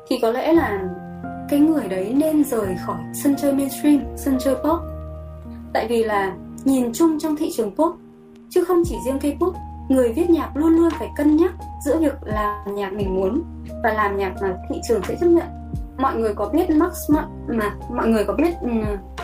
Thì 0.08 0.18
có 0.22 0.30
lẽ 0.30 0.52
là 0.52 0.80
cái 1.50 1.60
người 1.60 1.88
đấy 1.88 2.12
nên 2.16 2.44
rời 2.44 2.76
khỏi 2.86 2.98
sân 3.14 3.36
chơi 3.36 3.52
mainstream 3.52 4.00
sân 4.16 4.38
chơi 4.40 4.54
pop 4.54 4.80
tại 5.72 5.86
vì 5.88 6.04
là 6.04 6.34
nhìn 6.64 6.92
chung 6.92 7.18
trong 7.18 7.36
thị 7.36 7.50
trường 7.56 7.70
pop 7.76 7.96
chứ 8.50 8.64
không 8.64 8.82
chỉ 8.86 8.96
riêng 9.06 9.18
K-pop 9.18 9.52
người 9.88 10.12
viết 10.12 10.30
nhạc 10.30 10.56
luôn 10.56 10.72
luôn 10.72 10.90
phải 10.98 11.08
cân 11.16 11.36
nhắc 11.36 11.52
giữa 11.84 11.98
việc 11.98 12.14
làm 12.22 12.74
nhạc 12.74 12.92
mình 12.92 13.14
muốn 13.14 13.42
và 13.82 13.92
làm 13.92 14.16
nhạc 14.18 14.34
mà 14.42 14.56
thị 14.70 14.80
trường 14.88 15.02
sẽ 15.08 15.16
chấp 15.20 15.26
nhận 15.26 15.46
mọi 15.98 16.16
người 16.16 16.34
có 16.34 16.48
biết 16.48 16.70
Max 16.70 17.10
Ma- 17.10 17.28
mà 17.48 17.74
mọi 17.90 18.08
người 18.08 18.24
có 18.24 18.32
biết 18.34 18.54
ừ, 18.60 18.68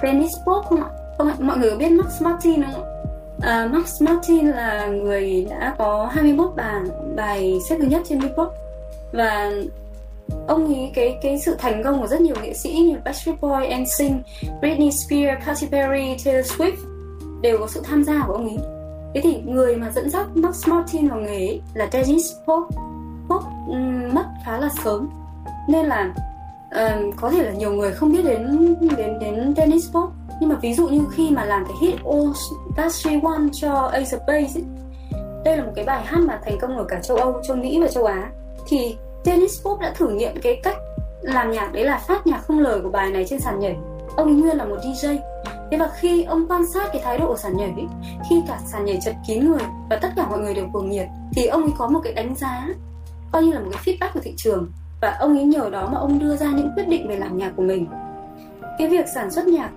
um, 0.03 0.23
Pop 0.47 0.65
không 0.69 0.82
ạ? 0.82 0.89
Không 1.19 1.28
ạ, 1.28 1.35
mọi 1.40 1.59
người 1.59 1.70
có 1.70 1.77
biết 1.77 1.93
Max 1.93 2.23
Martin 2.23 2.62
không 2.62 2.74
ạ? 2.74 2.89
À, 3.40 3.69
Max 3.73 4.03
Martin 4.03 4.47
là 4.47 4.86
người 4.86 5.47
đã 5.51 5.74
có 5.78 6.11
21 6.12 6.51
bài 6.57 6.81
bài 7.16 7.59
xếp 7.69 7.77
thứ 7.81 7.85
nhất 7.86 8.03
trên 8.09 8.20
Billboard 8.20 8.53
và 9.12 9.51
ông 10.48 10.74
ấy 10.74 10.90
cái 10.94 11.18
cái 11.22 11.38
sự 11.38 11.56
thành 11.59 11.82
công 11.84 12.00
của 12.00 12.06
rất 12.06 12.20
nhiều 12.20 12.36
nghệ 12.42 12.54
sĩ 12.54 12.72
như 12.72 12.96
Backstreet 13.04 13.40
Boy, 13.40 13.82
NSYNC, 13.82 14.22
Britney 14.60 14.90
Spears, 14.90 15.46
Katy 15.46 15.66
Perry, 15.66 16.16
Taylor 16.24 16.52
Swift 16.52 16.76
đều 17.42 17.59
có 17.59 17.66
sự 17.66 17.80
tham 17.84 18.04
gia 18.04 18.24
của 18.26 18.32
ông 18.32 18.48
ấy 18.48 18.82
thế 19.14 19.20
thì 19.20 19.42
người 19.46 19.76
mà 19.76 19.90
dẫn 19.90 20.10
dắt 20.10 20.26
Max 20.34 20.68
Martin 20.68 21.09
vào 21.09 21.20
nghề 21.20 21.46
ấy 21.46 21.62
là 21.74 21.88
Dennis 21.92 22.32
Pope. 22.46 22.76
Pope 23.28 23.46
um, 23.68 24.14
mất 24.14 24.24
khá 24.44 24.59
là 24.59 24.68
sớm. 24.84 25.09
Nên 25.68 25.86
là 25.86 26.14
um, 26.70 27.10
có 27.16 27.30
thể 27.30 27.44
là 27.44 27.52
nhiều 27.52 27.72
người 27.72 27.92
không 27.92 28.12
biết 28.12 28.24
đến 28.24 28.76
đến 28.96 29.18
đến 29.18 29.54
Dennis 29.56 29.92
Pope. 29.92 30.12
Nhưng 30.40 30.48
mà 30.48 30.56
ví 30.62 30.74
dụ 30.74 30.88
như 30.88 31.00
khi 31.12 31.30
mà 31.30 31.44
làm 31.44 31.64
cái 31.64 31.76
hit 31.80 31.94
oh, 31.94 32.14
"All 32.14 32.32
That 32.76 32.92
She 32.92 33.10
Wants" 33.10 33.48
cho 33.52 33.72
Ace 33.72 34.16
of 34.16 34.18
Base 34.18 34.60
ấy, 34.60 34.64
đây 35.44 35.56
là 35.56 35.64
một 35.64 35.72
cái 35.74 35.84
bài 35.84 36.02
hát 36.04 36.20
mà 36.20 36.40
thành 36.44 36.59
công 36.60 36.78
ở 36.78 36.84
cả 36.84 37.00
châu 37.02 37.16
Âu, 37.16 37.42
châu 37.42 37.56
Mỹ 37.56 37.80
và 37.80 37.88
châu 37.88 38.04
Á. 38.04 38.30
Thì 38.68 38.96
Dennis 39.24 39.62
Pop 39.62 39.81
đã 39.81 39.93
thử 39.97 40.09
nghiệm 40.09 40.40
cái 40.43 40.61
cách 40.62 40.77
làm 41.23 41.51
nhạc 41.51 41.73
đấy 41.73 41.85
là 41.85 41.99
phát 41.99 42.27
nhạc 42.27 42.39
không 42.39 42.59
lời 42.59 42.81
của 42.82 42.90
bài 42.90 43.11
này 43.11 43.24
trên 43.28 43.40
sàn 43.40 43.61
nhảy. 43.61 43.77
Ông 44.16 44.27
ấy 44.27 44.35
nguyên 44.35 44.57
là 44.57 44.65
một 44.65 44.77
DJ 44.82 45.19
thế 45.70 45.78
và 45.78 45.90
khi 46.01 46.24
ông 46.24 46.49
quan 46.49 46.66
sát 46.66 46.89
cái 46.93 47.03
thái 47.05 47.19
độ 47.19 47.27
của 47.27 47.36
sàn 47.36 47.57
nhảy 47.57 47.73
ấy, 47.77 47.86
khi 48.31 48.43
cả 48.49 48.59
sàn 48.73 48.85
nhảy 48.85 48.99
chật 49.05 49.15
kín 49.27 49.51
người 49.51 49.62
và 49.90 49.97
tất 49.97 50.09
cả 50.16 50.27
mọi 50.28 50.39
người 50.39 50.55
đều 50.55 50.66
cuồng 50.73 50.90
nhiệt 50.90 51.07
thì 51.32 51.47
ông 51.47 51.62
ấy 51.62 51.73
có 51.78 51.89
một 51.89 52.01
cái 52.05 52.12
đánh 52.12 52.35
giá 52.36 52.69
coi 53.32 53.43
như 53.43 53.53
là 53.53 53.61
một 53.61 53.70
cái 53.73 53.82
feedback 53.85 54.12
của 54.15 54.20
thị 54.20 54.35
trường. 54.36 54.73
Và 55.01 55.16
ông 55.20 55.39
ấy 55.39 55.44
nhờ 55.44 55.70
đó 55.70 55.89
mà 55.93 55.99
ông 55.99 56.19
đưa 56.19 56.36
ra 56.36 56.47
những 56.47 56.70
quyết 56.77 56.89
định 56.89 57.09
về 57.09 57.16
làm 57.16 57.39
nhạc 57.39 57.53
của 57.57 57.62
mình. 57.62 57.86
Cái 58.78 58.89
việc 58.89 59.07
sản 59.15 59.31
xuất 59.31 59.47
nhạc 59.47 59.70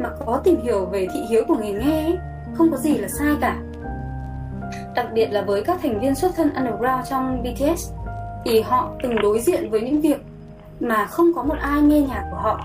mà 0.00 0.10
có 0.26 0.40
tìm 0.44 0.60
hiểu 0.62 0.86
về 0.86 1.06
thị 1.14 1.20
hiếu 1.30 1.44
của 1.48 1.54
người 1.54 1.72
nghe 1.72 2.02
ấy, 2.04 2.18
không 2.54 2.70
có 2.70 2.76
gì 2.76 2.94
là 2.94 3.08
sai 3.18 3.36
cả. 3.40 3.56
Đặc 4.94 5.06
biệt 5.12 5.26
là 5.26 5.42
với 5.42 5.62
các 5.62 5.78
thành 5.82 6.00
viên 6.00 6.14
xuất 6.14 6.32
thân 6.36 6.54
underground 6.54 7.08
trong 7.10 7.42
BTS 7.42 7.92
thì 8.48 8.60
họ 8.60 8.90
từng 9.02 9.16
đối 9.22 9.40
diện 9.40 9.70
với 9.70 9.80
những 9.80 10.00
việc 10.00 10.20
mà 10.80 11.06
không 11.06 11.34
có 11.34 11.42
một 11.42 11.54
ai 11.60 11.82
nghe 11.82 12.00
nhạc 12.00 12.28
của 12.30 12.36
họ. 12.36 12.60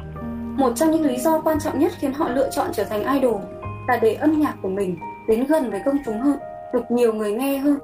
Một 0.57 0.73
trong 0.75 0.91
những 0.91 1.05
lý 1.05 1.17
do 1.17 1.41
quan 1.41 1.59
trọng 1.59 1.79
nhất 1.79 1.91
khiến 1.99 2.13
họ 2.13 2.29
lựa 2.29 2.49
chọn 2.49 2.67
trở 2.73 2.83
thành 2.83 3.13
idol 3.13 3.41
là 3.87 3.99
để 4.01 4.13
âm 4.13 4.39
nhạc 4.39 4.55
của 4.61 4.69
mình 4.69 4.97
đến 5.27 5.43
gần 5.43 5.71
với 5.71 5.81
công 5.85 5.97
chúng 6.05 6.19
hơn 6.19 6.37
được 6.73 6.91
nhiều 6.91 7.13
người 7.13 7.31
nghe 7.31 7.57
hơn. 7.57 7.77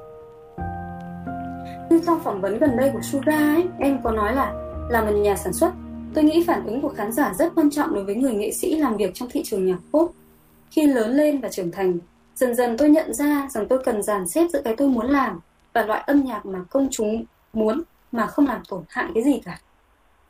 Như 1.90 2.02
trong 2.06 2.20
phỏng 2.20 2.42
vấn 2.42 2.58
gần 2.60 2.78
đây 2.78 2.90
của 2.94 3.02
Suga 3.02 3.38
ấy, 3.38 3.66
em 3.80 4.00
có 4.04 4.12
nói 4.12 4.36
là 4.36 4.54
là 4.90 5.02
một 5.02 5.12
nhà 5.12 5.36
sản 5.36 5.54
xuất. 5.54 5.72
Tôi 6.14 6.24
nghĩ 6.24 6.44
phản 6.48 6.66
ứng 6.66 6.82
của 6.82 6.90
khán 6.90 7.12
giả 7.12 7.34
rất 7.34 7.56
quan 7.56 7.70
trọng 7.70 7.94
đối 7.96 8.04
với 8.04 8.16
người 8.16 8.34
nghệ 8.34 8.52
sĩ 8.52 8.76
làm 8.76 8.98
việc 8.98 9.12
trong 9.14 9.30
thị 9.32 9.44
trường 9.46 9.66
nhạc 9.66 9.80
pop. 9.92 10.14
Khi 10.72 10.88
lớn 10.88 11.12
lên 11.12 11.42
và 11.42 11.50
trưởng 11.50 11.72
thành 11.72 11.98
dần 12.36 12.56
dần 12.56 12.78
tôi 12.78 12.90
nhận 12.90 13.14
ra 13.14 13.48
rằng 13.50 13.68
tôi 13.68 13.80
cần 13.86 14.04
dàn 14.04 14.28
xếp 14.28 14.48
giữa 14.54 14.62
cái 14.62 14.76
tôi 14.76 14.88
muốn 14.88 15.06
làm 15.06 15.40
và 15.74 15.86
loại 15.86 16.04
âm 16.08 16.24
nhạc 16.24 16.46
mà 16.46 16.60
công 16.70 16.88
chúng 16.92 17.26
muốn 17.54 17.82
mà 18.12 18.28
không 18.28 18.48
làm 18.48 18.62
tổn 18.70 18.84
hại 18.90 19.06
cái 19.14 19.24
gì 19.24 19.42
cả. 19.46 19.60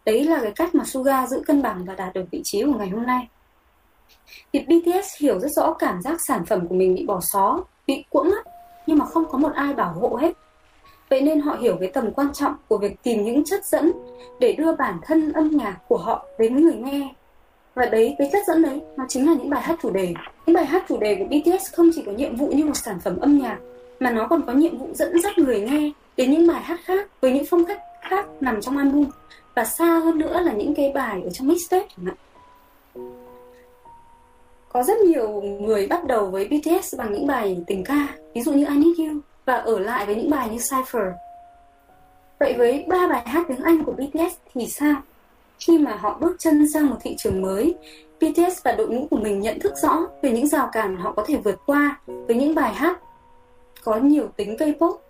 Đấy 0.05 0.23
là 0.23 0.39
cái 0.41 0.51
cách 0.55 0.75
mà 0.75 0.83
Suga 0.85 1.27
giữ 1.27 1.41
cân 1.47 1.61
bằng 1.61 1.85
và 1.85 1.95
đạt 1.95 2.13
được 2.13 2.25
vị 2.31 2.41
trí 2.43 2.63
của 2.63 2.77
ngày 2.77 2.89
hôm 2.89 3.03
nay. 3.03 3.27
Thì 4.53 4.59
BTS 4.59 5.21
hiểu 5.21 5.39
rất 5.39 5.51
rõ 5.51 5.73
cảm 5.73 6.01
giác 6.01 6.17
sản 6.27 6.45
phẩm 6.45 6.67
của 6.67 6.75
mình 6.75 6.95
bị 6.95 7.05
bỏ 7.05 7.19
xó, 7.21 7.63
bị 7.87 8.03
cuỗng 8.09 8.29
mắt 8.29 8.45
nhưng 8.87 8.97
mà 8.97 9.05
không 9.05 9.25
có 9.31 9.37
một 9.37 9.51
ai 9.53 9.73
bảo 9.73 9.93
hộ 9.93 10.15
hết. 10.21 10.31
Vậy 11.09 11.21
nên 11.21 11.39
họ 11.39 11.57
hiểu 11.61 11.77
cái 11.79 11.89
tầm 11.93 12.11
quan 12.11 12.33
trọng 12.33 12.55
của 12.67 12.77
việc 12.77 13.03
tìm 13.03 13.23
những 13.23 13.43
chất 13.45 13.65
dẫn 13.65 13.91
để 14.39 14.55
đưa 14.57 14.75
bản 14.75 14.99
thân 15.03 15.31
âm 15.31 15.49
nhạc 15.57 15.77
của 15.87 15.97
họ 15.97 16.25
đến 16.39 16.55
người 16.55 16.75
nghe. 16.75 17.13
Và 17.75 17.85
đấy, 17.85 18.15
cái 18.17 18.29
chất 18.31 18.43
dẫn 18.47 18.61
đấy, 18.61 18.81
nó 18.97 19.05
chính 19.07 19.27
là 19.27 19.33
những 19.33 19.49
bài 19.49 19.61
hát 19.61 19.79
chủ 19.81 19.89
đề. 19.89 20.13
Những 20.45 20.53
bài 20.53 20.65
hát 20.65 20.85
chủ 20.89 20.97
đề 20.97 21.15
của 21.15 21.25
BTS 21.25 21.73
không 21.73 21.89
chỉ 21.95 22.03
có 22.05 22.11
nhiệm 22.11 22.35
vụ 22.35 22.47
như 22.47 22.65
một 22.65 22.77
sản 22.77 22.99
phẩm 22.99 23.17
âm 23.19 23.39
nhạc 23.39 23.57
mà 23.99 24.11
nó 24.11 24.27
còn 24.27 24.41
có 24.45 24.53
nhiệm 24.53 24.77
vụ 24.77 24.87
dẫn 24.93 25.21
dắt 25.21 25.37
người 25.37 25.61
nghe 25.61 25.91
đến 26.17 26.31
những 26.31 26.47
bài 26.47 26.61
hát 26.61 26.79
khác 26.83 27.09
với 27.21 27.31
những 27.31 27.45
phong 27.49 27.65
cách 27.65 27.81
khác 28.09 28.25
nằm 28.41 28.61
trong 28.61 28.77
album. 28.77 29.05
Và 29.55 29.65
xa 29.65 29.85
hơn 29.85 30.17
nữa 30.17 30.41
là 30.41 30.53
những 30.53 30.75
cái 30.75 30.91
bài 30.95 31.21
ở 31.23 31.29
trong 31.29 31.47
mixtape 31.47 31.87
chẳng 31.97 32.05
hạn. 32.05 32.15
Có 34.69 34.83
rất 34.83 34.97
nhiều 34.97 35.41
người 35.41 35.87
bắt 35.87 36.07
đầu 36.07 36.25
với 36.25 36.47
BTS 36.47 36.95
bằng 36.97 37.13
những 37.13 37.27
bài 37.27 37.57
tình 37.67 37.83
ca, 37.83 38.07
ví 38.33 38.41
dụ 38.41 38.53
như 38.53 38.65
I 38.65 38.75
Need 38.77 38.99
You, 38.99 39.19
và 39.45 39.55
ở 39.55 39.79
lại 39.79 40.05
với 40.05 40.15
những 40.15 40.29
bài 40.29 40.49
như 40.49 40.57
Cypher. 40.57 41.13
Vậy 42.39 42.53
với 42.57 42.85
ba 42.87 43.07
bài 43.07 43.23
hát 43.25 43.45
tiếng 43.47 43.63
Anh 43.63 43.83
của 43.83 43.91
BTS 43.91 44.35
thì 44.53 44.67
sao? 44.67 44.95
Khi 45.59 45.77
mà 45.77 45.95
họ 45.95 46.17
bước 46.21 46.35
chân 46.39 46.67
sang 46.73 46.89
một 46.89 46.95
thị 47.01 47.15
trường 47.17 47.41
mới 47.41 47.75
BTS 48.21 48.63
và 48.63 48.71
đội 48.71 48.87
ngũ 48.87 49.07
của 49.09 49.17
mình 49.17 49.39
nhận 49.39 49.59
thức 49.59 49.73
rõ 49.81 50.07
về 50.21 50.31
những 50.31 50.47
rào 50.47 50.69
cản 50.71 50.95
họ 50.95 51.11
có 51.11 51.23
thể 51.27 51.37
vượt 51.43 51.59
qua 51.65 51.99
với 52.05 52.35
những 52.35 52.55
bài 52.55 52.73
hát 52.73 52.99
có 53.83 53.95
nhiều 53.95 54.27
tính 54.35 54.55
cây 54.59 54.75
pop 54.79 55.01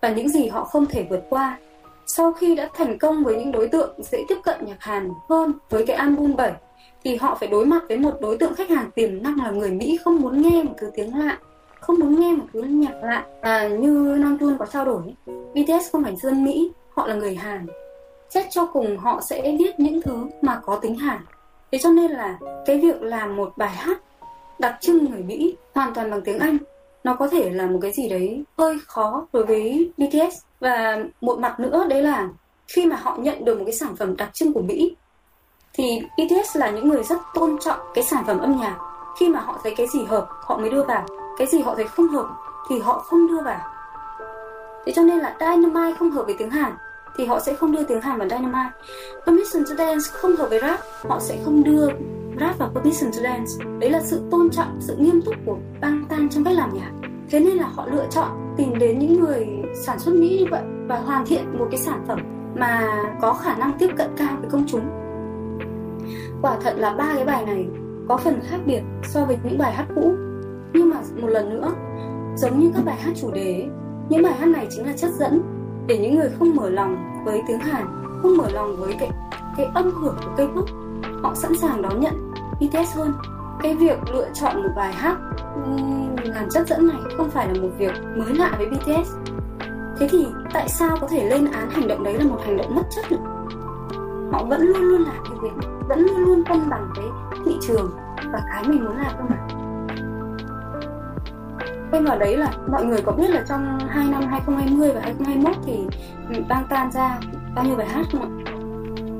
và 0.00 0.10
những 0.10 0.28
gì 0.28 0.48
họ 0.48 0.64
không 0.64 0.86
thể 0.86 1.06
vượt 1.10 1.22
qua. 1.30 1.58
Sau 2.06 2.32
khi 2.32 2.54
đã 2.54 2.68
thành 2.74 2.98
công 2.98 3.24
với 3.24 3.36
những 3.36 3.52
đối 3.52 3.68
tượng 3.68 4.02
dễ 4.02 4.24
tiếp 4.28 4.38
cận 4.44 4.66
nhạc 4.66 4.76
Hàn 4.80 5.10
hơn 5.28 5.52
với 5.70 5.86
cái 5.86 5.96
album 5.96 6.36
7 6.36 6.52
thì 7.04 7.16
họ 7.16 7.34
phải 7.40 7.48
đối 7.48 7.66
mặt 7.66 7.82
với 7.88 7.96
một 7.96 8.20
đối 8.20 8.38
tượng 8.38 8.54
khách 8.54 8.70
hàng 8.70 8.90
tiềm 8.90 9.22
năng 9.22 9.36
là 9.36 9.50
người 9.50 9.70
Mỹ 9.70 9.98
không 10.04 10.20
muốn 10.20 10.42
nghe 10.42 10.62
một 10.62 10.74
thứ 10.78 10.90
tiếng 10.94 11.18
lạ 11.18 11.38
không 11.86 11.96
muốn 12.00 12.20
nghe 12.20 12.32
một 12.32 12.44
thứ 12.52 12.62
nhạc 12.62 12.94
lạ. 13.02 13.26
À, 13.40 13.68
như 13.68 14.16
Namjoon 14.18 14.58
có 14.58 14.66
trao 14.66 14.84
đổi 14.84 15.02
BTS 15.26 15.92
không 15.92 16.04
phải 16.04 16.16
dân 16.16 16.44
Mỹ 16.44 16.72
họ 16.94 17.06
là 17.06 17.14
người 17.14 17.34
Hàn. 17.34 17.66
Xét 18.30 18.46
cho 18.50 18.66
cùng 18.66 18.96
họ 18.96 19.20
sẽ 19.20 19.56
biết 19.58 19.80
những 19.80 20.02
thứ 20.02 20.26
mà 20.42 20.60
có 20.64 20.78
tính 20.82 20.94
Hàn. 20.94 21.18
Thế 21.72 21.78
cho 21.78 21.90
nên 21.90 22.10
là 22.10 22.38
cái 22.66 22.78
việc 22.78 23.02
làm 23.02 23.36
một 23.36 23.52
bài 23.56 23.70
hát 23.70 23.98
đặc 24.58 24.76
trưng 24.80 25.04
người 25.10 25.22
Mỹ 25.22 25.56
hoàn 25.74 25.94
toàn 25.94 26.10
bằng 26.10 26.22
tiếng 26.22 26.38
Anh 26.38 26.58
nó 27.06 27.14
có 27.14 27.28
thể 27.28 27.50
là 27.50 27.66
một 27.66 27.78
cái 27.82 27.92
gì 27.92 28.08
đấy 28.08 28.44
hơi 28.58 28.78
khó 28.86 29.26
đối 29.32 29.46
với 29.46 29.90
BTS 29.96 30.34
và 30.60 30.98
một 31.20 31.38
mặt 31.38 31.60
nữa, 31.60 31.86
đấy 31.88 32.02
là 32.02 32.28
khi 32.68 32.86
mà 32.86 32.96
họ 32.96 33.16
nhận 33.18 33.44
được 33.44 33.58
một 33.58 33.64
cái 33.66 33.74
sản 33.74 33.96
phẩm 33.96 34.16
đặc 34.16 34.30
trưng 34.32 34.52
của 34.52 34.60
Mỹ, 34.60 34.96
thì 35.74 36.00
BTS 36.16 36.56
là 36.56 36.70
những 36.70 36.88
người 36.88 37.02
rất 37.02 37.18
tôn 37.34 37.58
trọng 37.60 37.78
cái 37.94 38.04
sản 38.04 38.24
phẩm 38.26 38.38
âm 38.38 38.56
nhạc. 38.56 38.76
Khi 39.18 39.28
mà 39.28 39.40
họ 39.40 39.60
thấy 39.62 39.74
cái 39.76 39.86
gì 39.86 40.04
hợp, 40.04 40.28
họ 40.30 40.58
mới 40.58 40.70
đưa 40.70 40.82
vào. 40.82 41.06
Cái 41.38 41.46
gì 41.46 41.60
họ 41.60 41.74
thấy 41.74 41.84
không 41.84 42.08
hợp, 42.08 42.26
thì 42.68 42.78
họ 42.78 42.98
không 42.98 43.28
đưa 43.28 43.40
vào. 43.42 43.60
Thế 44.86 44.92
cho 44.92 45.02
nên 45.02 45.18
là 45.18 45.36
Dynamite 45.40 45.96
không 45.98 46.10
hợp 46.10 46.22
với 46.26 46.34
tiếng 46.38 46.50
Hàn 46.50 46.72
thì 47.16 47.24
họ 47.24 47.40
sẽ 47.40 47.54
không 47.54 47.72
đưa 47.72 47.84
tiếng 47.84 48.00
Hàn 48.00 48.18
vào 48.18 48.28
Dynamite. 48.28 48.70
Permission 49.26 49.64
to 49.64 49.74
Dance 49.78 50.04
không 50.12 50.36
hợp 50.36 50.46
với 50.50 50.60
rap, 50.60 50.80
họ 51.08 51.20
sẽ 51.20 51.38
không 51.44 51.64
đưa 51.64 51.88
rap 52.40 52.58
vào 52.58 52.70
Permission 52.74 53.12
to 53.12 53.18
Dance. 53.22 53.52
Đấy 53.78 53.90
là 53.90 54.00
sự 54.00 54.20
tôn 54.30 54.50
trọng, 54.50 54.78
sự 54.80 54.96
nghiêm 54.96 55.22
túc 55.22 55.34
của 55.46 55.56
bang 55.80 56.04
tan 56.08 56.28
trong 56.28 56.44
cách 56.44 56.54
làm 56.56 56.74
nhạc. 56.74 56.90
Thế 57.30 57.40
nên 57.40 57.56
là 57.56 57.66
họ 57.74 57.86
lựa 57.92 58.06
chọn 58.10 58.54
tìm 58.56 58.78
đến 58.78 58.98
những 58.98 59.20
người 59.20 59.46
sản 59.86 59.98
xuất 59.98 60.14
mỹ 60.14 60.38
như 60.38 60.46
vậy 60.50 60.62
và 60.88 60.98
hoàn 60.98 61.26
thiện 61.26 61.58
một 61.58 61.66
cái 61.70 61.80
sản 61.80 62.04
phẩm 62.08 62.18
mà 62.58 63.02
có 63.20 63.32
khả 63.32 63.56
năng 63.56 63.72
tiếp 63.78 63.90
cận 63.96 64.10
cao 64.16 64.36
với 64.40 64.50
công 64.50 64.64
chúng. 64.66 64.84
Quả 66.42 66.56
thật 66.62 66.74
là 66.76 66.94
ba 66.94 67.12
cái 67.14 67.24
bài 67.24 67.46
này 67.46 67.66
có 68.08 68.16
phần 68.16 68.40
khác 68.50 68.58
biệt 68.66 68.80
so 69.08 69.24
với 69.24 69.38
những 69.44 69.58
bài 69.58 69.72
hát 69.72 69.86
cũ. 69.94 70.14
Nhưng 70.72 70.90
mà 70.90 70.96
một 71.20 71.28
lần 71.28 71.50
nữa, 71.50 71.72
giống 72.36 72.60
như 72.60 72.70
các 72.74 72.84
bài 72.84 72.96
hát 73.00 73.12
chủ 73.20 73.30
đề, 73.30 73.66
những 74.08 74.22
bài 74.22 74.32
hát 74.38 74.46
này 74.46 74.66
chính 74.70 74.86
là 74.86 74.92
chất 74.92 75.10
dẫn 75.10 75.42
để 75.86 75.98
những 75.98 76.16
người 76.16 76.30
không 76.38 76.56
mở 76.56 76.70
lòng 76.70 77.22
với 77.24 77.42
tiếng 77.48 77.58
hàn, 77.58 77.86
không 78.22 78.36
mở 78.36 78.50
lòng 78.52 78.76
với 78.76 78.96
cái 79.00 79.10
cái 79.56 79.66
âm 79.74 79.90
hưởng 79.90 80.16
của 80.24 80.30
K-pop, 80.36 80.66
họ 81.22 81.34
sẵn 81.34 81.56
sàng 81.56 81.82
đón 81.82 82.00
nhận 82.00 82.32
BTS 82.60 82.96
hơn. 82.96 83.12
Cái 83.62 83.74
việc 83.74 83.98
lựa 84.12 84.28
chọn 84.34 84.62
một 84.62 84.68
bài 84.76 84.92
hát 84.92 85.16
làm 86.36 86.48
chất 86.50 86.68
dẫn 86.68 86.88
này 86.88 86.96
không 87.16 87.30
phải 87.30 87.48
là 87.48 87.54
một 87.62 87.68
việc 87.78 87.92
mới 88.16 88.34
lạ 88.34 88.54
với 88.58 88.66
BTS 88.66 89.12
thế 89.98 90.08
thì 90.10 90.26
tại 90.52 90.68
sao 90.68 90.96
có 91.00 91.08
thể 91.08 91.28
lên 91.30 91.50
án 91.52 91.70
hành 91.70 91.88
động 91.88 92.04
đấy 92.04 92.14
là 92.18 92.24
một 92.24 92.40
hành 92.44 92.56
động 92.56 92.74
mất 92.74 92.82
chất 92.96 93.12
nữa 93.12 93.36
họ 94.32 94.44
vẫn 94.44 94.60
luôn 94.60 94.82
luôn 94.82 95.02
làm 95.02 95.22
như 95.24 95.40
việc 95.42 95.68
vẫn 95.88 96.00
luôn 96.00 96.18
luôn 96.18 96.44
cân 96.44 96.70
bằng 96.70 96.88
cái 96.96 97.04
thị 97.46 97.52
trường 97.60 97.90
và 98.32 98.42
cái 98.52 98.64
mình 98.68 98.84
muốn 98.84 98.96
làm 98.96 99.12
cơ 99.18 99.24
mà 99.28 99.55
thêm 101.92 102.04
vào 102.04 102.18
đấy 102.18 102.36
là 102.36 102.52
mọi 102.72 102.84
người 102.84 103.00
có 103.02 103.12
biết 103.12 103.30
là 103.30 103.44
trong 103.48 103.78
hai 103.88 104.06
năm 104.08 104.22
2020 104.30 104.92
và 104.94 105.00
2021 105.00 105.56
thì 105.64 105.86
băng 106.48 106.66
tan 106.68 106.92
ra 106.92 107.18
bao 107.54 107.64
nhiêu 107.64 107.76
bài 107.76 107.86
hát 107.86 108.06
không 108.12 108.22
ạ? 108.22 108.30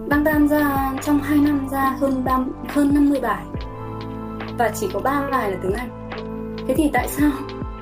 Bang 0.08 0.24
tan 0.24 0.48
ra 0.48 0.92
trong 1.02 1.18
2 1.18 1.38
năm 1.38 1.68
ra 1.70 1.96
hơn 2.00 2.24
3, 2.24 2.38
hơn 2.68 2.94
50 2.94 3.20
bài. 3.20 3.44
Và 4.58 4.70
chỉ 4.74 4.88
có 4.94 5.00
ba 5.00 5.28
bài 5.30 5.50
là 5.50 5.58
tiếng 5.62 5.72
Anh. 5.72 6.08
Thế 6.68 6.74
thì 6.76 6.90
tại 6.92 7.08
sao 7.08 7.30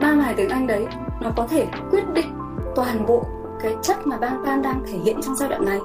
ba 0.01 0.15
bài 0.17 0.35
tiếng 0.37 0.49
Anh 0.49 0.67
đấy 0.67 0.87
nó 1.21 1.31
có 1.37 1.47
thể 1.51 1.67
quyết 1.91 2.13
định 2.15 2.39
toàn 2.77 3.07
bộ 3.07 3.25
cái 3.63 3.77
chất 3.83 4.07
mà 4.07 4.17
Bang 4.17 4.43
Tan 4.47 4.63
đang 4.63 4.83
thể 4.87 4.99
hiện 4.99 5.21
trong 5.23 5.37
giai 5.37 5.49
đoạn 5.49 5.65
này? 5.65 5.79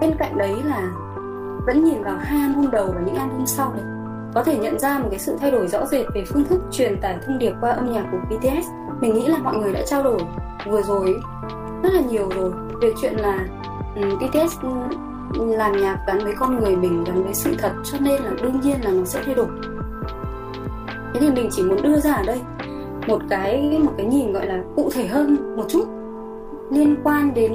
Bên 0.00 0.10
cạnh 0.18 0.38
đấy 0.38 0.56
là 0.64 0.90
vẫn 1.66 1.84
nhìn 1.84 2.02
vào 2.02 2.16
hai 2.20 2.40
album 2.40 2.70
đầu 2.70 2.86
và 2.94 3.00
những 3.06 3.16
album 3.16 3.44
sau 3.44 3.72
đấy 3.76 3.84
có 4.34 4.42
thể 4.44 4.58
nhận 4.58 4.78
ra 4.78 4.98
một 4.98 5.08
cái 5.10 5.18
sự 5.18 5.36
thay 5.40 5.50
đổi 5.50 5.68
rõ 5.68 5.86
rệt 5.86 6.06
về 6.14 6.24
phương 6.24 6.44
thức 6.44 6.60
truyền 6.72 7.00
tải 7.00 7.16
thông 7.26 7.38
điệp 7.38 7.52
qua 7.60 7.70
âm 7.70 7.92
nhạc 7.92 8.04
của 8.12 8.18
BTS 8.30 8.66
mình 9.00 9.14
nghĩ 9.14 9.26
là 9.26 9.38
mọi 9.38 9.56
người 9.56 9.72
đã 9.72 9.82
trao 9.86 10.02
đổi 10.02 10.20
vừa 10.66 10.82
rồi 10.82 11.20
rất 11.82 11.92
là 11.92 12.00
nhiều 12.00 12.28
rồi 12.36 12.52
về 12.82 12.92
chuyện 13.02 13.14
là 13.16 13.46
ừ, 13.96 14.02
um, 14.02 14.18
BTS 14.18 14.58
làm 15.34 15.72
nhạc 15.82 15.98
gắn 16.06 16.18
với 16.18 16.34
con 16.38 16.60
người 16.60 16.76
mình 16.76 17.04
gắn 17.04 17.24
với 17.24 17.34
sự 17.34 17.54
thật 17.58 17.72
cho 17.84 17.98
nên 18.00 18.22
là 18.22 18.30
đương 18.42 18.60
nhiên 18.60 18.84
là 18.84 18.90
nó 18.90 19.04
sẽ 19.04 19.22
thay 19.26 19.34
đổi. 19.34 19.46
Thế 21.14 21.20
thì 21.20 21.30
mình 21.30 21.48
chỉ 21.52 21.62
muốn 21.62 21.82
đưa 21.82 22.00
ra 22.00 22.12
ở 22.12 22.22
đây 22.22 22.40
một 23.06 23.18
cái 23.30 23.78
một 23.84 23.92
cái 23.96 24.06
nhìn 24.06 24.32
gọi 24.32 24.46
là 24.46 24.62
cụ 24.76 24.90
thể 24.94 25.06
hơn 25.06 25.56
một 25.56 25.64
chút 25.68 25.88
liên 26.70 26.96
quan 27.04 27.34
đến 27.34 27.54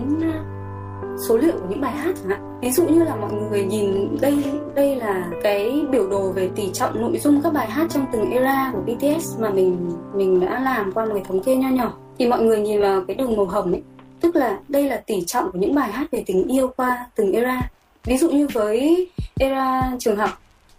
số 1.27 1.37
liệu 1.37 1.51
của 1.51 1.65
những 1.69 1.81
bài 1.81 1.91
hát 1.91 2.15
chẳng 2.15 2.29
hạn. 2.29 2.59
Ví 2.61 2.71
dụ 2.71 2.87
như 2.87 3.03
là 3.03 3.15
mọi 3.15 3.31
người 3.33 3.63
nhìn 3.63 4.17
đây 4.21 4.43
đây 4.75 4.95
là 4.95 5.29
cái 5.43 5.81
biểu 5.91 6.09
đồ 6.09 6.31
về 6.31 6.49
tỷ 6.55 6.69
trọng 6.73 7.01
nội 7.01 7.17
dung 7.17 7.41
các 7.43 7.53
bài 7.53 7.69
hát 7.69 7.87
trong 7.89 8.05
từng 8.13 8.31
era 8.31 8.71
của 8.73 8.81
BTS 8.81 9.39
mà 9.39 9.49
mình 9.49 9.91
mình 10.13 10.39
đã 10.39 10.59
làm 10.59 10.91
qua 10.91 11.05
một 11.05 11.11
cái 11.13 11.23
thống 11.27 11.43
kê 11.43 11.55
nho 11.55 11.69
nhỏ. 11.69 11.93
Thì 12.19 12.27
mọi 12.27 12.41
người 12.41 12.61
nhìn 12.61 12.81
vào 12.81 13.03
cái 13.07 13.15
đường 13.15 13.37
màu 13.37 13.45
hồng 13.45 13.71
ấy 13.71 13.81
tức 14.23 14.35
là 14.35 14.59
đây 14.67 14.89
là 14.89 14.97
tỷ 14.97 15.23
trọng 15.25 15.51
của 15.51 15.59
những 15.59 15.75
bài 15.75 15.91
hát 15.91 16.07
về 16.11 16.23
tình 16.25 16.47
yêu 16.47 16.71
qua 16.75 17.07
từng 17.15 17.31
era. 17.31 17.61
Ví 18.03 18.17
dụ 18.17 18.29
như 18.29 18.47
với 18.53 19.07
era 19.39 19.91
trường 19.99 20.15
học 20.15 20.29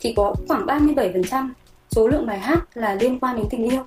thì 0.00 0.12
có 0.16 0.34
khoảng 0.48 0.66
37% 0.66 1.48
số 1.90 2.08
lượng 2.08 2.26
bài 2.26 2.38
hát 2.38 2.58
là 2.74 2.94
liên 2.94 3.18
quan 3.20 3.36
đến 3.36 3.46
tình 3.50 3.70
yêu. 3.70 3.82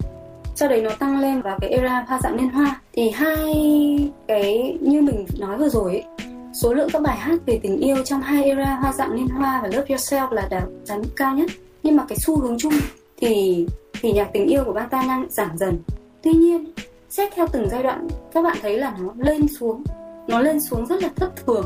Sau 0.55 0.69
đấy 0.69 0.81
nó 0.81 0.89
tăng 0.99 1.19
lên 1.19 1.41
vào 1.41 1.57
cái 1.61 1.69
era 1.69 2.05
hoa 2.07 2.19
dạng 2.23 2.35
liên 2.35 2.49
hoa. 2.49 2.81
Thì 2.93 3.09
hai 3.09 3.55
cái 4.27 4.77
như 4.81 5.01
mình 5.01 5.25
nói 5.39 5.57
vừa 5.57 5.69
rồi 5.69 5.91
ấy, 5.91 6.03
số 6.61 6.73
lượng 6.73 6.89
các 6.93 7.01
bài 7.01 7.17
hát 7.17 7.39
về 7.45 7.59
tình 7.63 7.77
yêu 7.77 8.03
trong 8.03 8.21
hai 8.21 8.43
era 8.43 8.75
hoa 8.81 8.93
dạng 8.93 9.11
liên 9.11 9.27
hoa 9.27 9.59
và 9.63 9.67
Love 9.67 9.95
Yourself 9.95 10.31
là 10.31 10.47
đạt 10.49 10.63
giá 10.83 10.97
cao 11.15 11.35
nhất. 11.35 11.51
Nhưng 11.83 11.95
mà 11.95 12.05
cái 12.09 12.17
xu 12.25 12.39
hướng 12.39 12.57
chung 12.57 12.73
thì 13.17 13.65
thì 14.01 14.11
nhạc 14.11 14.29
tình 14.33 14.45
yêu 14.45 14.63
của 14.65 14.73
Bangtan 14.73 15.07
đang 15.07 15.27
giảm 15.29 15.57
dần. 15.57 15.79
Tuy 16.23 16.33
nhiên 16.33 16.65
xét 17.09 17.33
theo 17.35 17.47
từng 17.51 17.69
giai 17.69 17.83
đoạn 17.83 18.07
các 18.33 18.41
bạn 18.41 18.57
thấy 18.61 18.77
là 18.77 18.93
nó 18.99 19.13
lên 19.17 19.47
xuống. 19.59 19.83
Nó 20.27 20.39
lên 20.39 20.61
xuống 20.61 20.85
rất 20.85 21.03
là 21.03 21.09
thất 21.15 21.45
thường. 21.45 21.65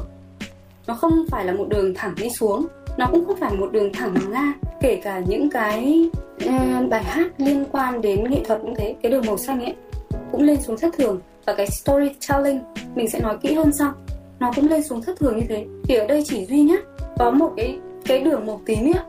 Nó 0.87 0.93
không 0.93 1.25
phải 1.29 1.45
là 1.45 1.53
một 1.53 1.65
đường 1.69 1.93
thẳng 1.95 2.15
đi 2.21 2.29
xuống. 2.29 2.67
Nó 2.97 3.07
cũng 3.11 3.25
không 3.25 3.37
phải 3.39 3.53
một 3.53 3.71
đường 3.71 3.93
thẳng 3.93 4.15
ngang 4.29 4.53
kể 4.81 5.01
cả 5.03 5.21
những 5.27 5.49
cái 5.49 6.09
uh, 6.45 6.89
bài 6.89 7.03
hát 7.03 7.27
liên 7.37 7.65
quan 7.71 8.01
đến 8.01 8.31
nghệ 8.31 8.41
thuật 8.45 8.61
cũng 8.61 8.75
thế. 8.75 8.95
Cái 9.01 9.11
đường 9.11 9.25
màu 9.27 9.37
xanh 9.37 9.63
ấy 9.63 9.75
cũng 10.31 10.41
lên 10.41 10.61
xuống 10.61 10.77
thất 10.77 10.93
thường. 10.97 11.19
Và 11.45 11.53
cái 11.53 11.67
storytelling 11.67 12.59
mình 12.95 13.09
sẽ 13.09 13.19
nói 13.19 13.37
kỹ 13.41 13.53
hơn 13.53 13.71
sau 13.71 13.93
nó 14.41 14.51
cũng 14.55 14.69
lên 14.69 14.83
xuống 14.83 15.01
thất 15.01 15.19
thường 15.19 15.37
như 15.37 15.45
thế. 15.49 15.65
Thì 15.83 15.95
ở 15.95 16.07
đây 16.07 16.23
chỉ 16.25 16.45
duy 16.45 16.61
nhất 16.61 16.79
có 17.19 17.31
một 17.31 17.53
cái 17.57 17.79
cái 18.05 18.19
đường 18.19 18.45
màu 18.45 18.61
tím 18.65 18.85
ấy 18.85 19.03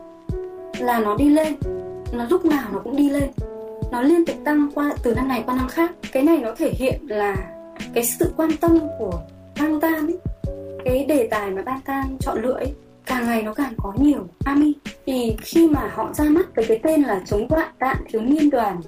là 0.79 0.99
nó 0.99 1.15
đi 1.15 1.29
lên. 1.29 1.53
Nó 2.13 2.25
lúc 2.29 2.45
nào 2.45 2.69
nó 2.73 2.79
cũng 2.79 2.95
đi 2.95 3.09
lên. 3.09 3.31
Nó 3.91 4.01
liên 4.01 4.25
tục 4.25 4.35
tăng 4.45 4.69
qua, 4.75 4.93
từ 5.03 5.15
năm 5.15 5.27
này 5.27 5.43
qua 5.45 5.55
năm 5.55 5.67
khác. 5.67 5.91
Cái 6.11 6.23
này 6.23 6.37
nó 6.37 6.55
thể 6.57 6.69
hiện 6.69 7.01
là 7.07 7.35
cái 7.93 8.03
sự 8.03 8.33
quan 8.37 8.49
tâm 8.61 8.79
của 8.99 9.21
bang 9.59 9.79
tan 9.79 10.07
ấy. 10.07 10.17
Cái 10.85 11.05
đề 11.05 11.27
tài 11.31 11.51
mà 11.51 11.61
bang 11.61 11.79
tan 11.85 12.17
chọn 12.19 12.41
lựa 12.41 12.53
ấy, 12.53 12.73
càng 13.05 13.25
ngày 13.25 13.43
nó 13.43 13.53
càng 13.53 13.73
có 13.77 13.93
nhiều 13.97 14.27
AMI 14.45 14.73
thì 15.05 15.35
khi 15.41 15.67
mà 15.67 15.91
họ 15.93 16.13
ra 16.13 16.25
mắt 16.25 16.55
với 16.55 16.65
cái 16.65 16.79
tên 16.83 17.01
là 17.01 17.21
chống 17.25 17.47
loạn 17.49 17.69
đạn 17.79 17.97
thiếu 18.09 18.21
niên 18.21 18.49
đoàn 18.49 18.81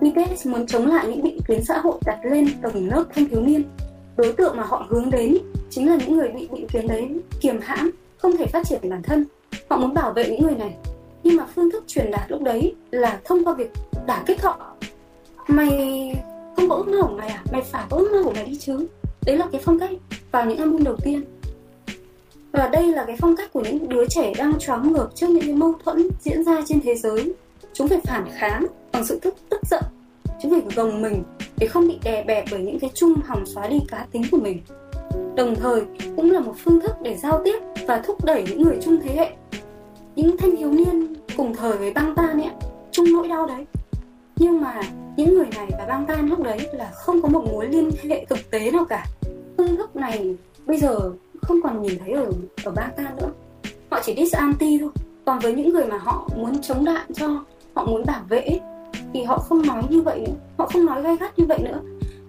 BTS 0.00 0.46
muốn 0.46 0.66
chống 0.66 0.86
lại 0.86 1.06
những 1.06 1.22
định 1.22 1.38
kiến 1.48 1.64
xã 1.64 1.78
hội 1.78 1.98
đặt 2.04 2.18
lên 2.24 2.48
tầng 2.62 2.88
lớp 2.88 3.04
thanh 3.14 3.26
thiếu 3.28 3.40
niên 3.40 3.62
đối 4.18 4.32
tượng 4.32 4.56
mà 4.56 4.62
họ 4.62 4.86
hướng 4.88 5.10
đến 5.10 5.38
chính 5.70 5.88
là 5.88 5.96
những 5.96 6.16
người 6.16 6.28
bị 6.28 6.48
định 6.52 6.66
kiến 6.68 6.86
đấy 6.86 7.08
kiềm 7.40 7.60
hãm, 7.62 7.90
không 8.18 8.36
thể 8.36 8.46
phát 8.46 8.66
triển 8.66 8.90
bản 8.90 9.02
thân. 9.02 9.24
Họ 9.70 9.76
muốn 9.76 9.94
bảo 9.94 10.12
vệ 10.12 10.30
những 10.30 10.42
người 10.42 10.54
này, 10.54 10.74
nhưng 11.22 11.36
mà 11.36 11.46
phương 11.54 11.70
thức 11.70 11.84
truyền 11.86 12.10
đạt 12.10 12.30
lúc 12.30 12.42
đấy 12.42 12.74
là 12.90 13.20
thông 13.24 13.44
qua 13.44 13.54
việc 13.54 13.70
đả 14.06 14.22
kích 14.26 14.42
họ. 14.42 14.74
Mày 15.46 15.70
không 16.56 16.68
có 16.68 16.74
ước 16.74 16.88
mơ 16.88 17.02
của 17.02 17.16
mày 17.16 17.28
à? 17.28 17.42
Mày 17.52 17.62
phải 17.62 17.84
có 17.90 17.96
ước 17.96 18.08
mơ 18.12 18.22
của 18.24 18.30
mày 18.30 18.44
đi 18.44 18.56
chứ. 18.56 18.86
Đấy 19.26 19.36
là 19.36 19.46
cái 19.52 19.60
phong 19.64 19.78
cách 19.78 19.90
vào 20.32 20.46
những 20.46 20.58
album 20.58 20.84
đầu 20.84 20.96
tiên. 21.02 21.24
Và 22.52 22.68
đây 22.68 22.86
là 22.86 23.04
cái 23.04 23.16
phong 23.20 23.36
cách 23.36 23.52
của 23.52 23.60
những 23.60 23.88
đứa 23.88 24.06
trẻ 24.08 24.32
đang 24.38 24.58
choáng 24.58 24.92
ngợp 24.92 25.08
trước 25.14 25.30
những 25.30 25.44
cái 25.44 25.54
mâu 25.54 25.72
thuẫn 25.84 26.08
diễn 26.20 26.44
ra 26.44 26.60
trên 26.66 26.80
thế 26.80 26.94
giới. 26.94 27.32
Chúng 27.72 27.88
phải 27.88 28.00
phản 28.04 28.28
kháng 28.38 28.66
bằng 28.92 29.04
sự 29.04 29.18
tức 29.22 29.34
tức 29.50 29.60
giận 29.70 29.82
chúng 30.42 30.52
phải 30.52 30.76
gồng 30.76 31.02
mình 31.02 31.22
để 31.56 31.66
không 31.66 31.88
bị 31.88 31.98
đè 32.04 32.24
bẹp 32.24 32.44
bởi 32.50 32.60
những 32.60 32.78
cái 32.78 32.90
chung 32.94 33.14
hòng 33.24 33.46
xóa 33.46 33.68
đi 33.68 33.78
cá 33.88 34.06
tính 34.12 34.22
của 34.30 34.38
mình. 34.38 34.62
Đồng 35.36 35.54
thời, 35.54 35.82
cũng 36.16 36.30
là 36.30 36.40
một 36.40 36.54
phương 36.64 36.80
thức 36.80 36.92
để 37.02 37.16
giao 37.16 37.42
tiếp 37.44 37.58
và 37.86 38.02
thúc 38.06 38.24
đẩy 38.24 38.44
những 38.48 38.62
người 38.62 38.78
chung 38.82 38.98
thế 39.02 39.14
hệ. 39.16 39.30
Những 40.16 40.36
thanh 40.36 40.56
thiếu 40.56 40.72
niên 40.72 41.14
cùng 41.36 41.54
thời 41.54 41.72
với 41.72 41.92
băng 41.92 42.14
tan 42.14 42.40
ấy 42.40 42.50
chung 42.90 43.06
nỗi 43.12 43.28
đau 43.28 43.46
đấy. 43.46 43.66
Nhưng 44.36 44.60
mà 44.60 44.80
những 45.16 45.34
người 45.34 45.46
này 45.56 45.66
và 45.78 45.86
băng 45.88 46.06
tan 46.06 46.28
lúc 46.28 46.40
đấy 46.40 46.58
là 46.72 46.90
không 46.94 47.22
có 47.22 47.28
một 47.28 47.44
mối 47.52 47.66
liên 47.68 47.90
hệ 48.08 48.24
thực 48.24 48.50
tế 48.50 48.70
nào 48.70 48.84
cả. 48.84 49.06
Phương 49.56 49.76
thức 49.76 49.96
này 49.96 50.36
bây 50.66 50.78
giờ 50.78 51.12
không 51.42 51.62
còn 51.62 51.82
nhìn 51.82 51.98
thấy 51.98 52.12
ở 52.12 52.30
ở 52.64 52.72
bang 52.72 52.90
tan 52.96 53.16
nữa. 53.16 53.30
Họ 53.90 54.00
chỉ 54.04 54.14
disanti 54.16 54.78
thôi. 54.80 54.90
Còn 55.24 55.38
với 55.38 55.52
những 55.52 55.68
người 55.68 55.84
mà 55.84 55.98
họ 55.98 56.28
muốn 56.36 56.62
chống 56.62 56.84
đạn 56.84 57.14
cho, 57.14 57.44
họ 57.74 57.84
muốn 57.84 58.02
bảo 58.06 58.22
vệ 58.28 58.60
thì 59.12 59.22
họ 59.22 59.38
không 59.38 59.66
nói 59.66 59.82
như 59.90 60.02
vậy 60.02 60.20
nữa 60.20 60.34
họ 60.58 60.66
không 60.66 60.86
nói 60.86 61.02
gay 61.02 61.16
gắt 61.16 61.38
như 61.38 61.44
vậy 61.44 61.58
nữa. 61.58 61.80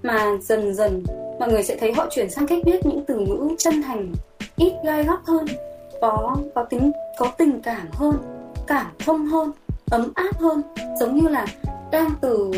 Mà 0.03 0.37
dần 0.41 0.73
dần, 0.73 1.03
mọi 1.39 1.51
người 1.51 1.63
sẽ 1.63 1.75
thấy 1.75 1.93
họ 1.93 2.07
chuyển 2.11 2.29
sang 2.29 2.47
cách 2.47 2.59
viết 2.65 2.85
những 2.85 3.03
từ 3.07 3.19
ngữ 3.19 3.55
chân 3.57 3.81
thành, 3.81 4.13
ít 4.55 4.73
gai 4.85 5.03
góc 5.03 5.25
hơn, 5.25 5.45
có 6.01 6.35
có 6.55 6.63
tính, 6.63 6.91
có 7.19 7.31
tình 7.37 7.61
cảm 7.61 7.87
hơn, 7.93 8.15
cảm 8.67 8.85
thông 8.99 9.25
hơn, 9.25 9.51
ấm 9.91 10.11
áp 10.15 10.39
hơn. 10.39 10.61
Giống 10.99 11.15
như 11.15 11.27
là 11.27 11.45
đang 11.91 12.09
từ 12.21 12.51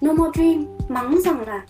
No 0.00 0.12
More 0.12 0.30
Dream 0.34 0.66
mắng 0.88 1.18
rằng 1.24 1.46
là, 1.46 1.66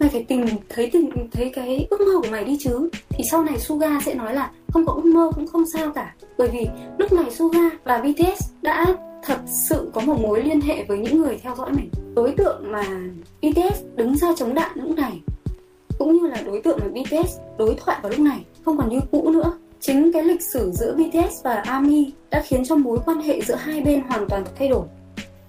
mày 0.00 0.08
phải 0.08 0.24
tình 0.28 0.46
thấy 0.68 0.90
tình 0.92 1.10
thấy 1.32 1.50
cái 1.54 1.86
ước 1.90 2.00
mơ 2.00 2.20
của 2.22 2.28
mày 2.30 2.44
đi 2.44 2.56
chứ. 2.60 2.90
Thì 3.08 3.24
sau 3.30 3.42
này 3.42 3.58
Suga 3.58 4.00
sẽ 4.04 4.14
nói 4.14 4.34
là, 4.34 4.50
không 4.72 4.86
có 4.86 4.92
ước 4.92 5.04
mơ 5.04 5.30
cũng 5.34 5.46
không 5.46 5.64
sao 5.74 5.90
cả. 5.94 6.14
Bởi 6.38 6.48
vì 6.48 6.66
lúc 6.98 7.12
này 7.12 7.30
Suga 7.30 7.70
và 7.84 7.98
BTS 7.98 8.50
đã 8.62 8.86
thật 9.22 9.38
sự 9.46 9.90
có 9.94 10.00
một 10.00 10.20
mối 10.20 10.42
liên 10.42 10.60
hệ 10.60 10.84
với 10.84 10.98
những 10.98 11.22
người 11.22 11.38
theo 11.42 11.54
dõi 11.56 11.70
mình. 11.72 11.90
Đối 12.14 12.34
tượng 12.36 12.72
mà 12.72 12.84
BTS 13.42 13.82
đứng 13.96 14.16
ra 14.16 14.28
chống 14.36 14.54
đạn 14.54 14.70
lúc 14.74 14.96
này, 14.96 15.20
cũng 15.98 16.12
như 16.12 16.28
là 16.28 16.42
đối 16.46 16.62
tượng 16.62 16.78
mà 16.82 16.88
BTS 16.88 17.38
đối 17.58 17.74
thoại 17.74 17.98
vào 18.02 18.10
lúc 18.10 18.20
này, 18.20 18.44
không 18.64 18.76
còn 18.76 18.88
như 18.88 19.00
cũ 19.10 19.30
nữa. 19.30 19.58
Chính 19.80 20.12
cái 20.12 20.24
lịch 20.24 20.42
sử 20.52 20.70
giữa 20.74 20.94
BTS 20.94 21.44
và 21.44 21.54
ARMY 21.54 22.12
đã 22.30 22.42
khiến 22.46 22.64
cho 22.64 22.76
mối 22.76 22.98
quan 23.06 23.20
hệ 23.20 23.40
giữa 23.40 23.54
hai 23.54 23.80
bên 23.80 24.02
hoàn 24.08 24.28
toàn 24.28 24.44
thay 24.58 24.68
đổi. 24.68 24.86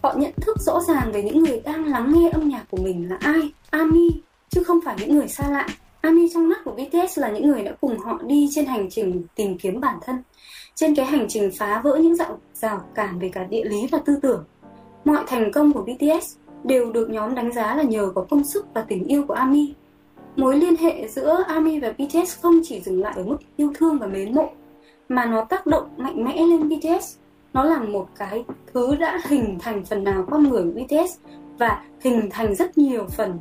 Họ 0.04 0.14
nhận 0.18 0.32
thức 0.42 0.58
rõ 0.60 0.80
ràng 0.88 1.12
về 1.12 1.24
những 1.24 1.44
người 1.44 1.62
đang 1.66 1.86
lắng 1.86 2.14
nghe 2.16 2.30
âm 2.30 2.50
nhạc 2.50 2.66
của 2.72 2.78
mình 2.78 3.10
là 3.10 3.18
ai, 3.20 3.42
ARMY, 3.70 4.10
chứ 4.50 4.64
không 4.64 4.80
phải 4.86 4.96
những 5.00 5.16
người 5.16 5.28
xa 5.28 5.50
lạ. 5.50 5.68
ARMY 6.02 6.30
trong 6.34 6.50
mắt 6.50 6.58
của 6.66 6.72
BTS 6.72 7.20
là 7.20 7.32
những 7.32 7.48
người 7.48 7.64
đã 7.64 7.72
cùng 7.82 7.98
họ 8.00 8.20
đi 8.24 8.50
trên 8.52 8.66
hành 8.66 8.90
trình 8.90 9.24
tìm 9.36 9.58
kiếm 9.58 9.80
bản 9.80 9.96
thân 10.06 10.16
trên 10.82 10.96
cái 10.96 11.06
hành 11.06 11.26
trình 11.30 11.52
phá 11.58 11.82
vỡ 11.84 11.98
những 12.04 12.16
rào, 12.16 12.40
rào 12.54 12.82
cản 12.96 13.20
về 13.20 13.30
cả 13.30 13.44
địa 13.44 13.64
lý 13.64 13.88
và 13.92 14.00
tư 14.06 14.20
tưởng 14.22 14.44
mọi 15.06 15.24
thành 15.28 15.52
công 15.52 15.74
của 15.74 15.82
BTS 15.82 16.36
đều 16.64 16.92
được 16.92 17.10
nhóm 17.10 17.36
đánh 17.36 17.54
giá 17.54 17.76
là 17.76 17.84
nhờ 17.84 18.12
có 18.16 18.26
công 18.30 18.44
sức 18.44 18.66
và 18.74 18.82
tình 18.82 19.04
yêu 19.04 19.24
của 19.28 19.34
ARMY 19.34 19.74
mối 20.36 20.58
liên 20.58 20.76
hệ 20.76 21.08
giữa 21.08 21.44
ARMY 21.48 21.80
và 21.80 21.92
BTS 21.92 22.42
không 22.42 22.62
chỉ 22.64 22.82
dừng 22.82 23.02
lại 23.02 23.14
ở 23.16 23.24
mức 23.24 23.38
yêu 23.58 23.72
thương 23.76 23.98
và 24.00 24.08
mến 24.08 24.36
mộ 24.36 24.50
mà 25.10 25.26
nó 25.26 25.44
tác 25.44 25.66
động 25.66 25.90
mạnh 25.98 26.24
mẽ 26.24 26.36
lên 26.36 26.70
BTS 26.70 27.18
nó 27.54 27.64
là 27.64 27.80
một 27.80 28.08
cái 28.18 28.44
thứ 28.74 28.96
đã 28.96 29.22
hình 29.24 29.58
thành 29.60 29.86
phần 29.86 30.04
nào 30.04 30.26
con 30.30 30.50
người 30.50 30.64
của 30.64 30.80
BTS 30.80 31.18
và 31.58 31.84
hình 32.00 32.30
thành 32.32 32.56
rất 32.56 32.78
nhiều 32.78 33.06
phần 33.18 33.40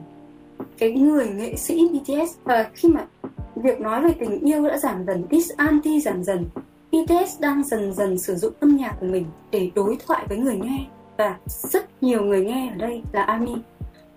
cái 0.79 0.93
người 0.93 1.29
nghệ 1.29 1.57
sĩ 1.57 1.89
BTS 1.89 2.37
và 2.45 2.71
khi 2.75 2.89
mà 2.89 3.07
việc 3.55 3.81
nói 3.81 4.03
về 4.03 4.15
tình 4.21 4.41
yêu 4.41 4.69
đã 4.69 4.79
giảm 4.79 5.07
dần 5.07 5.25
disanti 5.31 6.01
giảm 6.01 6.25
dần 6.25 6.47
BTS 6.93 7.41
đang 7.41 7.65
dần 7.65 7.93
dần 7.93 8.19
sử 8.19 8.35
dụng 8.35 8.53
âm 8.61 8.77
nhạc 8.77 8.97
của 9.01 9.07
mình 9.07 9.27
để 9.51 9.71
đối 9.75 9.97
thoại 10.07 10.27
với 10.29 10.39
người 10.39 10.57
nghe. 10.57 10.87
Và 11.17 11.39
rất 11.47 12.03
nhiều 12.03 12.23
người 12.23 12.45
nghe 12.45 12.71
ở 12.75 12.77
đây 12.77 13.03
là 13.13 13.23
ARMY 13.23 13.53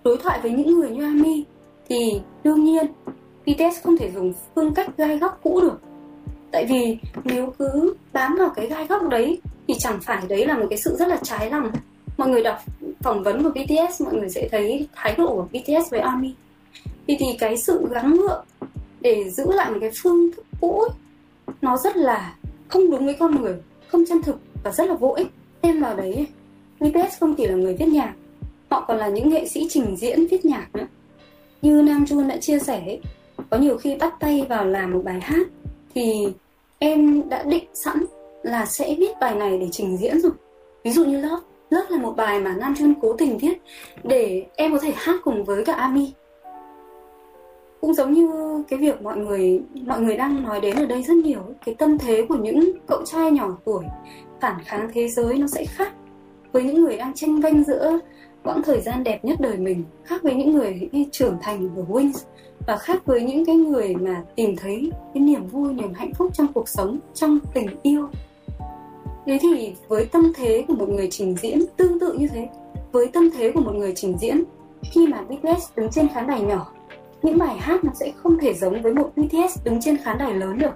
đối 0.04 0.16
thoại 0.16 0.40
với 0.42 0.50
những 0.50 0.80
người 0.80 0.90
như 0.90 1.02
ARMY 1.02 1.44
thì 1.88 2.20
đương 2.44 2.64
nhiên 2.64 2.86
BTS 3.46 3.84
không 3.84 3.96
thể 3.96 4.10
dùng 4.14 4.32
phương 4.54 4.74
cách 4.74 4.96
gai 4.96 5.18
góc 5.18 5.40
cũ 5.42 5.60
được. 5.60 5.80
Tại 6.50 6.66
vì 6.66 6.98
nếu 7.24 7.52
cứ 7.58 7.94
bám 8.12 8.36
vào 8.38 8.50
cái 8.56 8.66
gai 8.66 8.86
góc 8.86 9.08
đấy 9.08 9.40
thì 9.68 9.74
chẳng 9.78 9.98
phải 10.02 10.22
đấy 10.28 10.46
là 10.46 10.58
một 10.58 10.66
cái 10.70 10.78
sự 10.78 10.96
rất 10.98 11.08
là 11.08 11.18
trái 11.22 11.50
lòng. 11.50 11.72
Mọi 12.16 12.28
người 12.28 12.42
đọc 12.42 12.58
phỏng 13.00 13.22
vấn 13.22 13.42
của 13.42 13.50
BTS 13.50 14.02
mọi 14.02 14.14
người 14.14 14.28
sẽ 14.28 14.48
thấy 14.52 14.88
thái 14.94 15.14
độ 15.18 15.26
của 15.26 15.48
BTS 15.52 15.90
với 15.90 16.00
ARMY 16.00 16.34
thì 17.06 17.16
thì 17.18 17.26
cái 17.38 17.56
sự 17.56 17.88
gắng 17.90 18.16
gượng 18.16 18.44
để 19.00 19.30
giữ 19.30 19.52
lại 19.52 19.70
một 19.70 19.78
cái 19.80 19.90
phương 20.02 20.30
thức 20.36 20.46
cũ 20.60 20.80
ấy, 20.80 20.90
nó 21.62 21.76
rất 21.76 21.96
là 21.96 22.34
không 22.68 22.90
đúng 22.90 23.04
với 23.04 23.14
con 23.14 23.42
người, 23.42 23.54
không 23.88 24.04
chân 24.08 24.22
thực 24.22 24.36
và 24.64 24.70
rất 24.72 24.88
là 24.88 24.94
vô 24.94 25.14
ích. 25.16 25.26
Thêm 25.62 25.80
vào 25.80 25.96
đấy 25.96 26.26
BTS 26.80 27.20
không 27.20 27.34
chỉ 27.34 27.46
là 27.46 27.54
người 27.54 27.74
viết 27.74 27.88
nhạc, 27.88 28.14
họ 28.70 28.84
còn 28.88 28.96
là 28.96 29.08
những 29.08 29.28
nghệ 29.28 29.48
sĩ 29.48 29.66
trình 29.70 29.96
diễn 29.96 30.26
viết 30.26 30.44
nhạc 30.44 30.66
nữa. 30.74 30.86
Như 31.62 31.82
Nam 31.82 32.04
Jun 32.04 32.28
đã 32.28 32.36
chia 32.36 32.58
sẻ 32.58 32.98
có 33.50 33.58
nhiều 33.58 33.76
khi 33.76 33.96
bắt 33.96 34.14
tay 34.20 34.46
vào 34.48 34.64
làm 34.64 34.92
một 34.92 35.00
bài 35.04 35.20
hát 35.22 35.46
thì 35.94 36.28
em 36.78 37.28
đã 37.28 37.42
định 37.42 37.64
sẵn 37.74 38.04
là 38.42 38.66
sẽ 38.66 38.94
viết 38.98 39.12
bài 39.20 39.34
này 39.34 39.58
để 39.58 39.68
trình 39.72 39.96
diễn 39.96 40.20
rồi. 40.20 40.32
Ví 40.84 40.90
dụ 40.90 41.04
như 41.04 41.20
Love 41.20 41.42
Love 41.70 41.86
là 41.90 41.98
một 41.98 42.14
bài 42.16 42.40
mà 42.40 42.54
Nam 42.54 42.74
Jun 42.74 42.94
cố 43.02 43.12
tình 43.12 43.38
viết 43.38 43.62
để 44.04 44.46
em 44.56 44.72
có 44.72 44.78
thể 44.78 44.92
hát 44.96 45.20
cùng 45.24 45.44
với 45.44 45.64
cả 45.64 45.72
Ami 45.72 46.12
cũng 47.84 47.94
giống 47.94 48.12
như 48.12 48.28
cái 48.68 48.78
việc 48.78 49.02
mọi 49.02 49.16
người 49.16 49.60
mọi 49.86 50.00
người 50.00 50.16
đang 50.16 50.42
nói 50.42 50.60
đến 50.60 50.76
ở 50.76 50.86
đây 50.86 51.02
rất 51.02 51.14
nhiều 51.14 51.40
cái 51.66 51.74
tâm 51.74 51.98
thế 51.98 52.26
của 52.28 52.36
những 52.36 52.72
cậu 52.86 53.04
trai 53.04 53.30
nhỏ 53.30 53.56
tuổi 53.64 53.84
phản 54.40 54.56
kháng 54.64 54.90
thế 54.94 55.08
giới 55.08 55.38
nó 55.38 55.46
sẽ 55.46 55.64
khác 55.64 55.92
với 56.52 56.62
những 56.62 56.84
người 56.84 56.96
đang 56.96 57.14
tranh 57.14 57.40
vanh 57.40 57.64
giữa 57.64 57.98
quãng 58.42 58.62
thời 58.62 58.80
gian 58.80 59.04
đẹp 59.04 59.24
nhất 59.24 59.40
đời 59.40 59.56
mình, 59.56 59.84
khác 60.04 60.22
với 60.22 60.34
những 60.34 60.52
người 60.52 60.88
trưởng 61.12 61.36
thành 61.42 61.68
ở 61.76 61.82
Wings 61.88 62.18
và 62.66 62.76
khác 62.76 63.06
với 63.06 63.22
những 63.22 63.44
cái 63.44 63.56
người 63.56 63.94
mà 63.94 64.22
tìm 64.36 64.56
thấy 64.56 64.90
cái 65.14 65.22
niềm 65.22 65.46
vui, 65.46 65.74
niềm 65.74 65.92
hạnh 65.94 66.14
phúc 66.14 66.30
trong 66.34 66.52
cuộc 66.52 66.68
sống, 66.68 66.98
trong 67.14 67.38
tình 67.54 67.68
yêu. 67.82 68.08
Thế 69.26 69.38
thì 69.42 69.72
với 69.88 70.04
tâm 70.04 70.32
thế 70.36 70.64
của 70.68 70.74
một 70.74 70.88
người 70.88 71.08
trình 71.10 71.36
diễn 71.42 71.58
tương 71.76 72.00
tự 72.00 72.12
như 72.12 72.28
thế, 72.28 72.48
với 72.92 73.06
tâm 73.06 73.30
thế 73.36 73.52
của 73.52 73.60
một 73.60 73.74
người 73.74 73.92
trình 73.96 74.18
diễn, 74.18 74.44
khi 74.82 75.06
mà 75.06 75.22
BTS 75.22 75.76
đứng 75.76 75.90
trên 75.90 76.08
khán 76.08 76.26
đài 76.26 76.40
nhỏ 76.40 76.74
những 77.24 77.38
bài 77.38 77.56
hát 77.58 77.84
nó 77.84 77.92
sẽ 77.94 78.12
không 78.16 78.38
thể 78.38 78.54
giống 78.54 78.82
với 78.82 78.94
một 78.94 79.10
BTS 79.16 79.64
đứng 79.64 79.80
trên 79.80 79.96
khán 79.96 80.18
đài 80.18 80.34
lớn 80.34 80.58
được. 80.58 80.74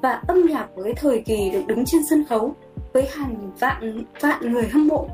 Và 0.00 0.22
âm 0.28 0.46
nhạc 0.46 0.68
với 0.74 0.94
thời 0.94 1.20
kỳ 1.20 1.50
được 1.50 1.62
đứng 1.66 1.84
trên 1.86 2.00
sân 2.10 2.24
khấu 2.28 2.54
với 2.92 3.08
hàng 3.12 3.50
vạn 3.58 4.04
vạn 4.20 4.52
người 4.52 4.68
hâm 4.68 4.88
mộ. 4.88 5.08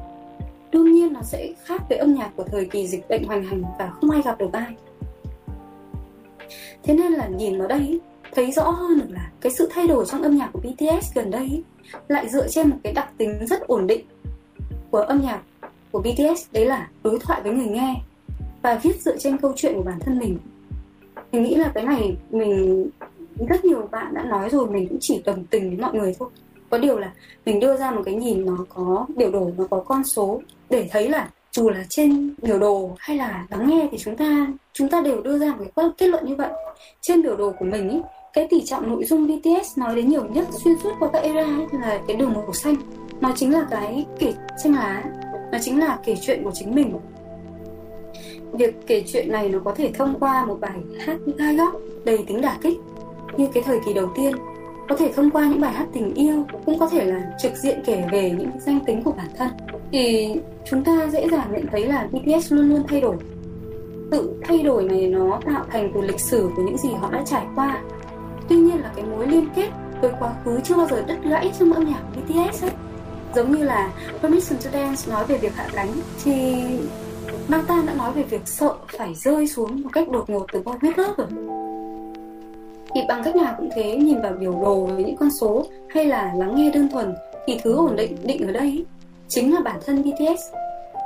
Đương 0.72 0.92
nhiên 0.92 1.12
nó 1.12 1.22
sẽ 1.22 1.52
khác 1.64 1.82
với 1.88 1.98
âm 1.98 2.14
nhạc 2.14 2.30
của 2.36 2.42
thời 2.42 2.64
kỳ 2.64 2.86
dịch 2.86 3.08
bệnh 3.08 3.24
hoành 3.24 3.44
hành 3.44 3.62
và 3.78 3.90
không 3.90 4.10
ai 4.10 4.22
gặp 4.22 4.38
được 4.38 4.52
ai. 4.52 4.74
Thế 6.82 6.94
nên 6.94 7.12
là 7.12 7.26
nhìn 7.26 7.58
vào 7.58 7.68
đây, 7.68 8.00
thấy 8.32 8.52
rõ 8.52 8.70
hơn 8.70 8.98
được 8.98 9.10
là 9.10 9.30
cái 9.40 9.52
sự 9.52 9.68
thay 9.72 9.86
đổi 9.86 10.04
trong 10.08 10.22
âm 10.22 10.36
nhạc 10.36 10.50
của 10.52 10.60
BTS 10.60 11.14
gần 11.14 11.30
đây 11.30 11.62
lại 12.08 12.28
dựa 12.28 12.48
trên 12.48 12.70
một 12.70 12.76
cái 12.84 12.92
đặc 12.92 13.08
tính 13.18 13.46
rất 13.46 13.66
ổn 13.66 13.86
định 13.86 14.06
của 14.90 14.98
âm 14.98 15.20
nhạc 15.20 15.40
của 15.92 16.00
BTS, 16.00 16.52
đấy 16.52 16.66
là 16.66 16.88
đối 17.02 17.18
thoại 17.18 17.40
với 17.42 17.52
người 17.52 17.66
nghe 17.66 17.94
và 18.62 18.80
viết 18.82 19.02
dựa 19.02 19.16
trên 19.18 19.36
câu 19.36 19.52
chuyện 19.56 19.74
của 19.74 19.82
bản 19.82 20.00
thân 20.00 20.18
mình. 20.18 20.38
Mình 21.32 21.42
nghĩ 21.42 21.54
là 21.54 21.72
cái 21.74 21.84
này 21.84 22.16
mình 22.30 22.90
rất 23.48 23.64
nhiều 23.64 23.88
bạn 23.90 24.14
đã 24.14 24.24
nói 24.24 24.50
rồi 24.50 24.70
mình 24.70 24.88
cũng 24.88 24.98
chỉ 25.00 25.22
đồng 25.24 25.44
tình 25.44 25.68
với 25.68 25.78
mọi 25.78 25.94
người 25.94 26.14
thôi. 26.18 26.28
Có 26.70 26.78
điều 26.78 26.98
là 26.98 27.12
mình 27.46 27.60
đưa 27.60 27.76
ra 27.76 27.90
một 27.90 28.02
cái 28.04 28.14
nhìn 28.14 28.46
nó 28.46 28.66
có 28.68 29.06
biểu 29.16 29.30
đồ 29.30 29.50
nó 29.58 29.64
có 29.70 29.80
con 29.86 30.04
số 30.04 30.42
để 30.70 30.88
thấy 30.90 31.08
là 31.08 31.28
dù 31.52 31.70
là 31.70 31.84
trên 31.88 32.34
biểu 32.42 32.58
đồ 32.58 32.90
hay 32.98 33.16
là 33.16 33.46
lắng 33.50 33.68
nghe 33.68 33.88
thì 33.90 33.98
chúng 33.98 34.16
ta 34.16 34.46
chúng 34.72 34.88
ta 34.88 35.00
đều 35.00 35.22
đưa 35.22 35.38
ra 35.38 35.54
một 35.54 35.64
cái 35.76 35.86
kết 35.98 36.06
luận 36.06 36.24
như 36.26 36.34
vậy. 36.34 36.50
Trên 37.00 37.22
biểu 37.22 37.36
đồ 37.36 37.52
của 37.58 37.64
mình 37.64 37.90
ý, 37.90 38.00
cái 38.32 38.46
tỷ 38.50 38.60
trọng 38.64 38.88
nội 38.88 39.04
dung 39.04 39.26
BTS 39.26 39.78
nói 39.78 39.96
đến 39.96 40.08
nhiều 40.08 40.24
nhất 40.24 40.48
xuyên 40.64 40.74
suốt 40.82 40.92
qua 40.98 41.08
các 41.12 41.22
era 41.22 41.44
ấy 41.44 41.66
là 41.72 42.00
cái 42.08 42.16
đường 42.16 42.32
màu 42.32 42.52
xanh. 42.52 42.76
Nó 43.20 43.32
chính 43.36 43.52
là 43.52 43.66
cái 43.70 44.06
kể 44.18 44.34
xanh 44.62 44.74
lá 44.74 45.04
nó 45.52 45.58
chính 45.62 45.80
là 45.80 45.98
kể 46.04 46.16
chuyện 46.22 46.44
của 46.44 46.50
chính 46.54 46.74
mình 46.74 46.92
việc 48.52 48.86
kể 48.86 49.04
chuyện 49.06 49.32
này 49.32 49.48
nó 49.48 49.58
có 49.64 49.74
thể 49.74 49.90
thông 49.94 50.18
qua 50.20 50.44
một 50.44 50.60
bài 50.60 50.78
hát 51.00 51.16
gai 51.38 51.56
góc 51.56 51.72
đầy 52.04 52.18
tính 52.26 52.40
đả 52.40 52.58
kích. 52.62 52.78
Như 53.36 53.48
cái 53.54 53.62
thời 53.66 53.80
kỳ 53.86 53.94
đầu 53.94 54.08
tiên, 54.16 54.32
có 54.88 54.96
thể 54.96 55.12
thông 55.16 55.30
qua 55.30 55.46
những 55.46 55.60
bài 55.60 55.72
hát 55.72 55.86
tình 55.92 56.14
yêu 56.14 56.46
cũng 56.66 56.78
có 56.78 56.88
thể 56.88 57.04
là 57.04 57.30
trực 57.42 57.56
diện 57.56 57.82
kể 57.86 58.04
về 58.12 58.30
những 58.30 58.50
danh 58.66 58.80
tính 58.86 59.02
của 59.02 59.12
bản 59.12 59.28
thân. 59.38 59.48
Thì 59.92 60.34
chúng 60.70 60.84
ta 60.84 61.08
dễ 61.12 61.28
dàng 61.28 61.52
nhận 61.52 61.66
thấy 61.70 61.86
là 61.86 62.08
BTS 62.12 62.52
luôn 62.52 62.68
luôn 62.68 62.82
thay 62.88 63.00
đổi. 63.00 63.16
Tự 64.10 64.34
thay 64.42 64.58
đổi 64.58 64.84
này 64.84 65.06
nó 65.06 65.40
tạo 65.46 65.64
thành 65.70 65.92
từ 65.94 66.00
lịch 66.00 66.20
sử 66.20 66.50
của 66.56 66.62
những 66.62 66.78
gì 66.78 66.88
họ 67.00 67.10
đã 67.10 67.22
trải 67.26 67.46
qua. 67.54 67.82
Tuy 68.48 68.56
nhiên 68.56 68.80
là 68.80 68.92
cái 68.96 69.04
mối 69.04 69.26
liên 69.26 69.46
kết 69.56 69.68
với 70.00 70.10
quá 70.20 70.32
khứ 70.44 70.60
chưa 70.64 70.76
bao 70.76 70.86
giờ 70.86 71.04
đứt 71.06 71.18
gãy 71.24 71.52
trong 71.58 71.72
âm 71.72 71.84
nhạc 71.84 72.02
BTS 72.16 72.64
ấy. 72.64 72.70
Giống 73.34 73.52
như 73.52 73.64
là 73.64 73.92
Permission 74.22 74.58
to 74.64 74.70
Dance 74.72 75.12
nói 75.12 75.24
về 75.24 75.38
việc 75.38 75.54
hạ 75.54 75.68
cánh, 75.74 75.88
thì 76.24 76.54
Nathan 77.48 77.86
đã 77.86 77.94
nói 77.94 78.12
về 78.12 78.22
việc 78.22 78.40
sợ 78.44 78.74
phải 78.98 79.14
rơi 79.14 79.46
xuống 79.46 79.82
một 79.82 79.90
cách 79.92 80.08
đột 80.08 80.30
ngột 80.30 80.46
từ 80.52 80.62
boy 80.62 80.72
huyết 80.80 80.98
lớp 80.98 81.14
rồi. 81.16 81.26
Thì 82.94 83.00
bằng 83.08 83.22
cách 83.24 83.36
nào 83.36 83.54
cũng 83.58 83.68
thế, 83.74 83.96
nhìn 83.96 84.22
vào 84.22 84.32
biểu 84.32 84.52
đồ 84.52 84.86
với 84.86 85.04
những 85.04 85.16
con 85.16 85.30
số 85.40 85.66
hay 85.88 86.04
là 86.04 86.32
lắng 86.36 86.54
nghe 86.56 86.70
đơn 86.70 86.88
thuần 86.92 87.14
thì 87.46 87.58
thứ 87.64 87.76
ổn 87.76 87.96
định 87.96 88.16
định 88.22 88.46
ở 88.46 88.52
đây 88.52 88.84
chính 89.28 89.54
là 89.54 89.60
bản 89.60 89.80
thân 89.86 90.02
BTS 90.02 90.40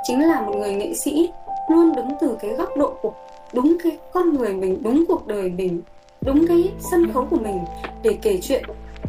chính 0.07 0.27
là 0.27 0.41
một 0.41 0.55
người 0.55 0.73
nghệ 0.73 0.93
sĩ 0.93 1.29
luôn 1.69 1.95
đứng 1.95 2.07
từ 2.21 2.37
cái 2.41 2.51
góc 2.53 2.69
độ 2.77 2.93
của 3.01 3.13
đúng 3.53 3.77
cái 3.83 3.97
con 4.13 4.33
người 4.33 4.53
mình, 4.53 4.83
đúng 4.83 5.05
cuộc 5.07 5.27
đời 5.27 5.49
mình, 5.49 5.81
đúng 6.21 6.47
cái 6.47 6.71
sân 6.91 7.13
khấu 7.13 7.25
của 7.29 7.37
mình 7.37 7.59
để 8.03 8.17
kể 8.21 8.39
chuyện 8.41 8.63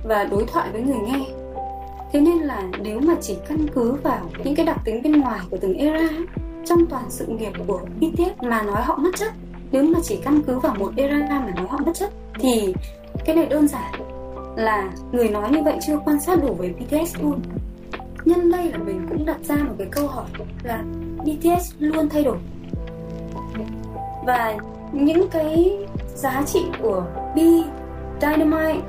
và 0.09 0.25
đối 0.25 0.45
thoại 0.47 0.69
với 0.73 0.81
người 0.81 0.99
nghe. 1.07 1.21
Thế 2.13 2.21
nên 2.21 2.39
là 2.39 2.63
nếu 2.83 3.01
mà 3.01 3.15
chỉ 3.21 3.37
căn 3.49 3.67
cứ 3.75 3.93
vào 4.03 4.21
những 4.45 4.55
cái 4.55 4.67
đặc 4.67 4.79
tính 4.85 5.03
bên 5.03 5.21
ngoài 5.21 5.41
của 5.51 5.57
từng 5.61 5.75
era 5.75 6.09
trong 6.67 6.87
toàn 6.87 7.05
sự 7.09 7.27
nghiệp 7.27 7.53
của 7.67 7.81
BTS 8.01 8.43
mà 8.43 8.63
nói 8.63 8.83
họ 8.83 8.97
mất 8.97 9.11
chất. 9.17 9.33
Nếu 9.73 9.83
mà 9.83 9.99
chỉ 10.03 10.19
căn 10.25 10.43
cứ 10.47 10.59
vào 10.59 10.75
một 10.79 10.93
era 10.97 11.19
mà 11.29 11.53
nói 11.57 11.67
họ 11.69 11.79
mất 11.87 11.93
chất 11.95 12.11
thì 12.35 12.75
cái 13.25 13.37
này 13.37 13.47
đơn 13.47 13.69
giản 13.69 13.93
là 14.57 14.91
người 15.13 15.29
nói 15.29 15.51
như 15.51 15.63
vậy 15.63 15.79
chưa 15.87 15.99
quan 16.05 16.21
sát 16.21 16.39
đủ 16.43 16.55
về 16.55 16.75
BTS 16.79 17.17
luôn. 17.23 17.41
Nhân 18.25 18.51
đây 18.51 18.73
là 18.73 18.79
mình 18.79 19.07
cũng 19.09 19.27
đặt 19.27 19.41
ra 19.45 19.57
một 19.57 19.75
cái 19.79 19.89
câu 19.91 20.07
hỏi 20.07 20.27
là 20.63 20.85
BTS 21.19 21.75
luôn 21.79 22.09
thay 22.09 22.25
đổi. 22.25 22.37
Và 24.27 24.57
những 24.93 25.29
cái 25.29 25.79
giá 26.15 26.43
trị 26.47 26.65
của 26.83 27.05
B, 27.35 27.39
Dynamite, 28.21 28.81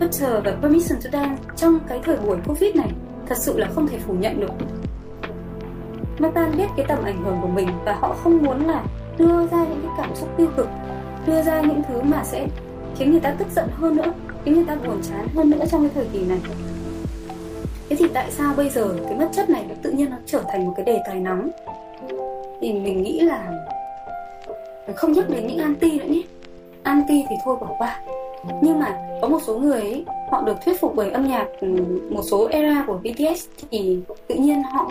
Butter 0.00 0.44
và 0.44 0.56
Permission 0.62 1.00
to 1.04 1.10
Dance 1.12 1.42
trong 1.56 1.78
cái 1.88 2.00
thời 2.04 2.16
buổi 2.16 2.36
Covid 2.46 2.76
này 2.76 2.90
thật 3.26 3.38
sự 3.38 3.58
là 3.58 3.68
không 3.74 3.88
thể 3.88 3.98
phủ 3.98 4.14
nhận 4.14 4.40
được. 4.40 4.52
Nathan 6.18 6.56
biết 6.56 6.66
cái 6.76 6.86
tầm 6.88 7.04
ảnh 7.04 7.24
hưởng 7.24 7.38
của 7.42 7.48
mình 7.48 7.68
và 7.84 7.92
họ 7.92 8.16
không 8.22 8.42
muốn 8.42 8.66
là 8.66 8.84
đưa 9.18 9.46
ra 9.46 9.64
những 9.64 9.80
cái 9.82 9.92
cảm 9.98 10.14
xúc 10.14 10.28
tiêu 10.36 10.48
cực, 10.56 10.68
đưa 11.26 11.42
ra 11.42 11.60
những 11.60 11.82
thứ 11.88 12.02
mà 12.02 12.24
sẽ 12.24 12.46
khiến 12.96 13.10
người 13.10 13.20
ta 13.20 13.34
tức 13.38 13.48
giận 13.56 13.68
hơn 13.72 13.96
nữa, 13.96 14.12
khiến 14.44 14.54
người 14.54 14.64
ta 14.64 14.74
buồn 14.74 15.02
chán 15.10 15.28
hơn 15.34 15.50
nữa 15.50 15.64
trong 15.70 15.80
cái 15.80 15.90
thời 15.94 16.06
kỳ 16.12 16.24
này. 16.24 16.38
Thế 17.88 17.96
thì 17.96 18.08
tại 18.14 18.30
sao 18.30 18.54
bây 18.56 18.70
giờ 18.70 18.94
cái 19.04 19.18
mất 19.18 19.28
chất 19.32 19.50
này 19.50 19.64
nó 19.68 19.74
tự 19.82 19.90
nhiên 19.90 20.10
nó 20.10 20.16
trở 20.26 20.42
thành 20.48 20.66
một 20.66 20.72
cái 20.76 20.84
đề 20.84 21.02
tài 21.06 21.20
nóng? 21.20 21.50
Thì 22.60 22.72
mình 22.72 23.02
nghĩ 23.02 23.20
là 23.20 23.52
không 24.96 25.12
nhắc 25.12 25.30
đến 25.30 25.46
những 25.46 25.58
anti 25.58 25.98
nữa 25.98 26.04
nhé 26.08 26.22
anti 26.82 27.24
thì 27.28 27.36
thôi 27.44 27.56
bỏ 27.60 27.74
qua 27.78 28.00
nhưng 28.62 28.78
mà 28.78 28.98
có 29.22 29.28
một 29.28 29.38
số 29.46 29.58
người 29.58 29.80
ấy, 29.80 30.04
họ 30.30 30.42
được 30.42 30.54
thuyết 30.64 30.80
phục 30.80 30.92
bởi 30.94 31.10
âm 31.10 31.28
nhạc 31.28 31.46
ừ, 31.60 31.68
một 32.10 32.22
số 32.30 32.48
era 32.50 32.84
của 32.86 32.98
BTS 32.98 33.46
thì 33.70 33.98
tự 34.26 34.34
nhiên 34.34 34.62
họ 34.62 34.90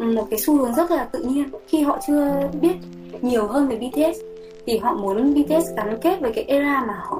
một 0.00 0.26
cái 0.30 0.38
xu 0.38 0.56
hướng 0.56 0.74
rất 0.74 0.90
là 0.90 1.04
tự 1.04 1.22
nhiên. 1.22 1.48
Khi 1.66 1.82
họ 1.82 1.98
chưa 2.06 2.50
biết 2.60 2.74
nhiều 3.20 3.46
hơn 3.46 3.68
về 3.68 3.76
BTS 3.76 4.20
thì 4.66 4.78
họ 4.78 4.94
muốn 4.94 5.34
BTS 5.34 5.76
gắn 5.76 5.98
kết 6.02 6.20
với 6.20 6.32
cái 6.32 6.44
era 6.44 6.84
mà 6.88 6.94
họ 7.02 7.18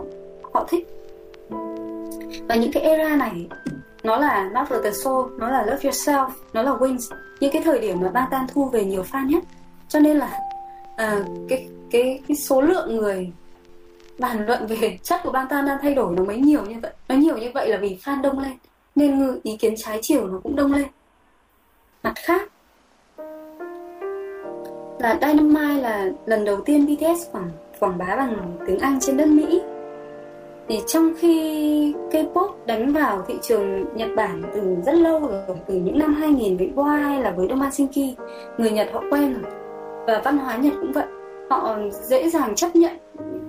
họ 0.53 0.67
thích. 0.69 0.89
Và 2.49 2.55
những 2.55 2.73
cái 2.73 2.83
era 2.83 3.17
này 3.17 3.47
nó 4.03 4.17
là 4.17 4.51
Not 4.55 4.69
for 4.69 4.83
the 4.83 4.91
Soul, 4.91 5.31
nó 5.39 5.51
là 5.51 5.63
Love 5.63 5.91
Yourself, 5.91 6.29
nó 6.53 6.63
là 6.63 6.71
Wings 6.71 7.17
những 7.41 7.53
cái 7.53 7.63
thời 7.63 7.79
điểm 7.79 8.01
mà 8.01 8.09
Bangtan 8.09 8.47
thu 8.53 8.65
về 8.65 8.85
nhiều 8.85 9.03
fan 9.13 9.27
nhất. 9.29 9.45
Cho 9.89 9.99
nên 9.99 10.19
là 10.19 10.41
uh, 10.95 11.27
cái 11.49 11.69
cái 11.91 12.21
cái 12.29 12.37
số 12.37 12.61
lượng 12.61 12.97
người 12.97 13.33
bàn 14.19 14.47
luận 14.47 14.67
về 14.67 14.99
chất 15.03 15.21
của 15.25 15.31
Bangtan 15.31 15.67
đang 15.67 15.79
thay 15.83 15.95
đổi 15.95 16.17
nó 16.17 16.25
mới 16.25 16.37
nhiều 16.37 16.63
như 16.67 16.77
vậy. 16.83 16.93
Nó 17.09 17.15
nhiều 17.15 17.39
như 17.39 17.51
vậy 17.55 17.69
là 17.69 17.77
vì 17.77 17.99
fan 18.05 18.23
đông 18.23 18.39
lên 18.39 18.53
nên 18.95 19.41
ý 19.43 19.57
kiến 19.57 19.75
trái 19.77 19.99
chiều 20.03 20.27
nó 20.27 20.41
cũng 20.43 20.57
đông 20.57 20.73
lên. 20.73 20.87
Mặt 22.03 22.13
khác 22.17 22.49
là 25.03 25.19
Dynamite 25.23 25.83
là 25.83 26.11
lần 26.27 26.45
đầu 26.45 26.57
tiên 26.61 26.87
BTS 26.87 27.33
quảng 27.33 27.51
quảng 27.81 27.99
bá 27.99 28.17
bằng 28.17 28.57
tiếng 28.67 28.79
Anh 28.79 29.01
trên 29.01 29.17
đất 29.17 29.29
Mỹ. 29.29 29.63
Thì 30.69 30.81
trong 30.87 31.13
khi 31.19 31.95
K-pop 32.11 32.49
đánh 32.67 32.93
vào 32.93 33.25
thị 33.29 33.35
trường 33.43 33.85
Nhật 33.95 34.09
Bản 34.17 34.43
từ 34.55 34.77
rất 34.87 34.95
lâu 34.95 35.21
rồi, 35.21 35.57
từ 35.67 35.75
những 35.75 35.99
năm 35.99 36.15
2000 36.15 36.57
với 36.57 36.71
Boy 36.75 37.01
hay 37.03 37.23
là 37.23 37.31
với 37.31 37.49
Domasinki, 37.49 38.17
người 38.59 38.71
Nhật 38.71 38.89
họ 38.93 39.03
quen 39.11 39.35
rồi. 39.43 39.53
Và 40.07 40.23
văn 40.25 40.39
hóa 40.39 40.57
Nhật 40.57 40.73
cũng 40.81 40.93
vậy, 40.93 41.07
họ 41.51 41.79
dễ 41.93 42.31
dàng 42.31 42.55
chấp 42.55 42.77
nhận 42.77 42.93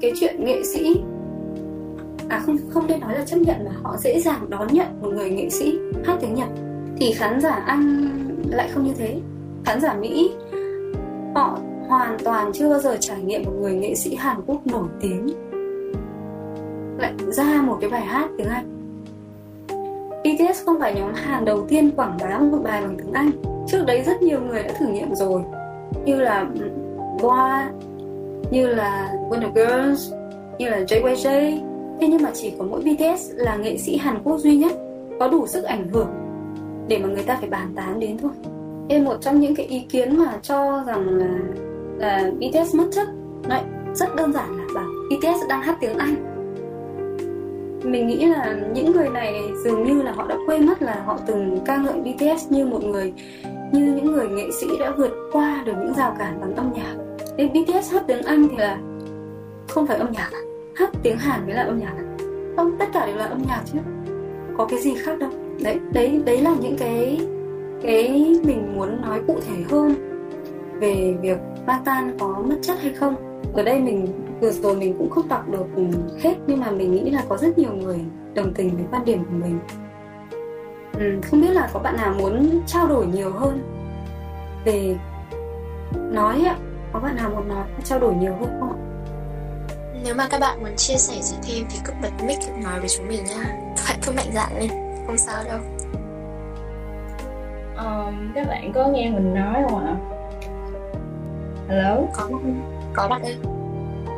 cái 0.01 0.11
chuyện 0.15 0.45
nghệ 0.45 0.63
sĩ. 0.63 0.95
À 2.29 2.41
không 2.45 2.57
không 2.69 2.87
nên 2.87 2.99
nói 2.99 3.15
là 3.15 3.25
chấp 3.25 3.37
nhận 3.37 3.65
mà 3.65 3.71
họ 3.83 3.95
dễ 3.97 4.19
dàng 4.19 4.49
đón 4.49 4.67
nhận 4.71 4.87
một 5.01 5.09
người 5.13 5.29
nghệ 5.29 5.49
sĩ 5.49 5.79
hát 6.05 6.17
tiếng 6.21 6.33
Nhật. 6.33 6.49
Thì 6.97 7.11
khán 7.11 7.41
giả 7.41 7.51
Anh 7.51 8.09
lại 8.49 8.69
không 8.73 8.83
như 8.83 8.93
thế. 8.97 9.19
Khán 9.65 9.81
giả 9.81 9.93
Mỹ 9.93 10.31
họ 11.35 11.59
hoàn 11.87 12.17
toàn 12.23 12.51
chưa 12.53 12.69
bao 12.69 12.79
giờ 12.79 12.97
trải 12.99 13.21
nghiệm 13.21 13.43
một 13.43 13.51
người 13.61 13.73
nghệ 13.73 13.95
sĩ 13.95 14.15
Hàn 14.15 14.37
Quốc 14.45 14.67
nổi 14.67 14.87
tiếng. 15.01 15.27
Lại 16.97 17.13
ra 17.31 17.61
một 17.61 17.77
cái 17.81 17.89
bài 17.89 18.01
hát 18.01 18.29
tiếng 18.37 18.47
Anh. 18.47 18.69
BTS 20.23 20.65
không 20.65 20.79
phải 20.79 20.95
nhóm 20.95 21.13
hàng 21.13 21.45
đầu 21.45 21.65
tiên 21.67 21.91
quảng 21.95 22.17
bá 22.21 22.39
một 22.39 22.59
bài 22.63 22.81
bằng 22.81 22.97
tiếng 22.97 23.13
Anh. 23.13 23.31
Trước 23.67 23.83
đấy 23.87 24.03
rất 24.05 24.21
nhiều 24.21 24.41
người 24.41 24.63
đã 24.63 24.73
thử 24.79 24.87
nghiệm 24.87 25.15
rồi. 25.15 25.41
Như 26.05 26.15
là 26.15 26.45
Boa, 27.21 27.71
như 28.51 28.67
là 28.67 29.13
Wonder 29.29 29.53
Girls, 29.53 30.13
như 30.57 30.69
là 30.69 30.79
JYJ 30.79 31.59
thế 32.01 32.07
nhưng 32.07 32.23
mà 32.23 32.31
chỉ 32.33 32.53
có 32.59 32.65
mỗi 32.65 32.81
BTS 32.81 33.31
là 33.35 33.55
nghệ 33.55 33.77
sĩ 33.77 33.97
Hàn 33.97 34.21
Quốc 34.23 34.37
duy 34.37 34.57
nhất 34.57 34.71
có 35.19 35.27
đủ 35.27 35.47
sức 35.47 35.63
ảnh 35.63 35.87
hưởng 35.89 36.09
để 36.87 36.97
mà 36.97 37.07
người 37.07 37.23
ta 37.23 37.37
phải 37.39 37.49
bàn 37.49 37.73
tán 37.75 37.99
đến 37.99 38.17
thôi 38.17 38.31
em 38.89 39.03
một 39.03 39.15
trong 39.21 39.39
những 39.39 39.55
cái 39.55 39.65
ý 39.65 39.79
kiến 39.79 40.17
mà 40.17 40.39
cho 40.41 40.83
rằng 40.87 41.17
là, 41.17 41.39
là 41.97 42.31
BTS 42.31 42.75
mất 42.75 42.85
chất. 42.91 43.07
Đấy, 43.47 43.61
rất 43.93 44.15
đơn 44.15 44.33
giản 44.33 44.57
là 44.57 44.63
bảo 44.75 44.85
BTS 45.09 45.49
đang 45.49 45.61
hát 45.61 45.77
tiếng 45.81 45.97
Anh. 45.97 46.15
Mình 47.83 48.07
nghĩ 48.07 48.25
là 48.25 48.55
những 48.73 48.91
người 48.91 49.09
này 49.09 49.33
dường 49.63 49.83
như 49.83 50.01
là 50.01 50.11
họ 50.11 50.27
đã 50.27 50.37
quên 50.47 50.65
mất 50.65 50.81
là 50.81 51.03
họ 51.05 51.19
từng 51.27 51.59
ca 51.65 51.77
ngợi 51.77 51.93
BTS 51.93 52.51
như 52.51 52.65
một 52.65 52.83
người 52.83 53.13
như 53.71 53.93
những 53.95 54.11
người 54.11 54.27
nghệ 54.27 54.51
sĩ 54.51 54.67
đã 54.79 54.91
vượt 54.97 55.11
qua 55.31 55.63
được 55.65 55.73
những 55.77 55.93
rào 55.93 56.15
cản 56.19 56.41
bằng 56.41 56.55
âm 56.55 56.73
nhạc. 56.73 56.95
Nên 57.37 57.49
BTS 57.53 57.93
hát 57.93 58.03
tiếng 58.07 58.21
Anh 58.21 58.47
thì 58.49 58.57
là 58.57 58.77
không 59.69 59.87
phải 59.87 59.97
âm 59.97 60.11
nhạc 60.11 60.29
à? 60.33 60.39
hát 60.75 60.89
tiếng 61.03 61.17
Hàn 61.17 61.45
mới 61.45 61.55
là 61.55 61.63
âm 61.63 61.79
nhạc 61.79 61.93
à? 61.97 62.05
không 62.55 62.77
tất 62.79 62.85
cả 62.93 63.05
đều 63.05 63.15
là 63.15 63.25
âm 63.25 63.41
nhạc 63.47 63.61
chứ. 63.73 63.79
Có 64.57 64.65
cái 64.65 64.79
gì 64.79 64.93
khác 64.95 65.19
đâu. 65.19 65.29
Đấy 65.63 65.79
đấy 65.93 66.21
đấy 66.25 66.41
là 66.41 66.55
những 66.61 66.75
cái 66.77 67.19
cái 67.83 68.35
mình 68.43 68.75
muốn 68.75 69.01
nói 69.01 69.21
cụ 69.27 69.39
thể 69.47 69.55
hơn 69.69 69.95
về 70.79 71.15
việc 71.21 71.37
Batan 71.65 72.17
có 72.19 72.27
mất 72.27 72.55
chất 72.61 72.77
hay 72.81 72.93
không. 72.93 73.15
Ở 73.53 73.63
đây 73.63 73.79
mình 73.79 74.07
vừa 74.41 74.51
rồi 74.51 74.75
mình 74.75 74.95
cũng 74.97 75.09
không 75.09 75.27
đọc 75.27 75.49
được 75.49 75.65
hết 76.23 76.33
nhưng 76.47 76.59
mà 76.59 76.71
mình 76.71 76.91
nghĩ 76.91 77.09
là 77.09 77.23
có 77.29 77.37
rất 77.37 77.57
nhiều 77.57 77.73
người 77.73 77.99
đồng 78.33 78.53
tình 78.53 78.69
với 78.75 78.85
quan 78.91 79.05
điểm 79.05 79.23
của 79.25 79.45
mình. 79.45 79.59
Ừ, 80.99 81.19
không 81.29 81.41
biết 81.41 81.51
là 81.53 81.69
có 81.73 81.79
bạn 81.79 81.95
nào 81.97 82.13
muốn 82.19 82.61
trao 82.67 82.87
đổi 82.87 83.05
nhiều 83.05 83.31
hơn 83.31 83.59
về 84.65 84.95
nói 85.95 86.43
ạ? 86.45 86.55
Có 86.93 86.99
bạn 86.99 87.15
nào 87.15 87.29
muốn 87.29 87.47
nói 87.47 87.65
trao 87.83 87.99
đổi 87.99 88.13
nhiều 88.15 88.33
hơn 88.39 88.49
không 88.59 88.69
ạ? 88.69 88.79
Nếu 90.03 90.15
mà 90.15 90.27
các 90.31 90.39
bạn 90.39 90.59
muốn 90.61 90.75
chia 90.75 90.95
sẻ 90.97 91.13
gì 91.21 91.35
thêm 91.43 91.65
thì 91.69 91.79
cứ 91.85 91.93
bật 92.01 92.25
mic 92.27 92.37
nói 92.63 92.79
với 92.79 92.89
chúng 92.89 93.07
mình 93.07 93.23
nha. 93.25 93.43
Thoại 93.77 93.97
cứ 94.05 94.11
mạnh 94.11 94.31
dạn 94.33 94.59
lên 94.59 94.69
không 95.07 95.17
sao 95.17 95.43
đâu 95.43 95.59
um, 97.77 98.31
các 98.35 98.47
bạn 98.47 98.71
có 98.73 98.87
nghe 98.87 99.09
mình 99.09 99.33
nói 99.33 99.63
không 99.69 99.85
ạ? 99.85 99.95
Hello? 101.69 101.97
Có 102.13 102.29
có 102.93 103.07
bạn 103.07 103.21
ơi 103.21 103.37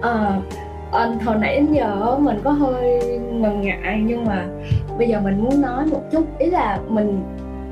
ờ 0.02 0.41
à, 0.91 1.10
hồi 1.26 1.36
nãy 1.40 1.56
đến 1.56 1.73
giờ 1.73 2.18
mình 2.19 2.40
có 2.44 2.52
hơi 2.52 3.02
ngần 3.32 3.61
ngại 3.61 4.02
nhưng 4.06 4.26
mà 4.26 4.45
bây 4.98 5.07
giờ 5.07 5.19
mình 5.19 5.44
muốn 5.44 5.61
nói 5.61 5.86
một 5.86 6.02
chút. 6.11 6.40
Ý 6.40 6.49
là 6.49 6.80
mình 6.88 7.23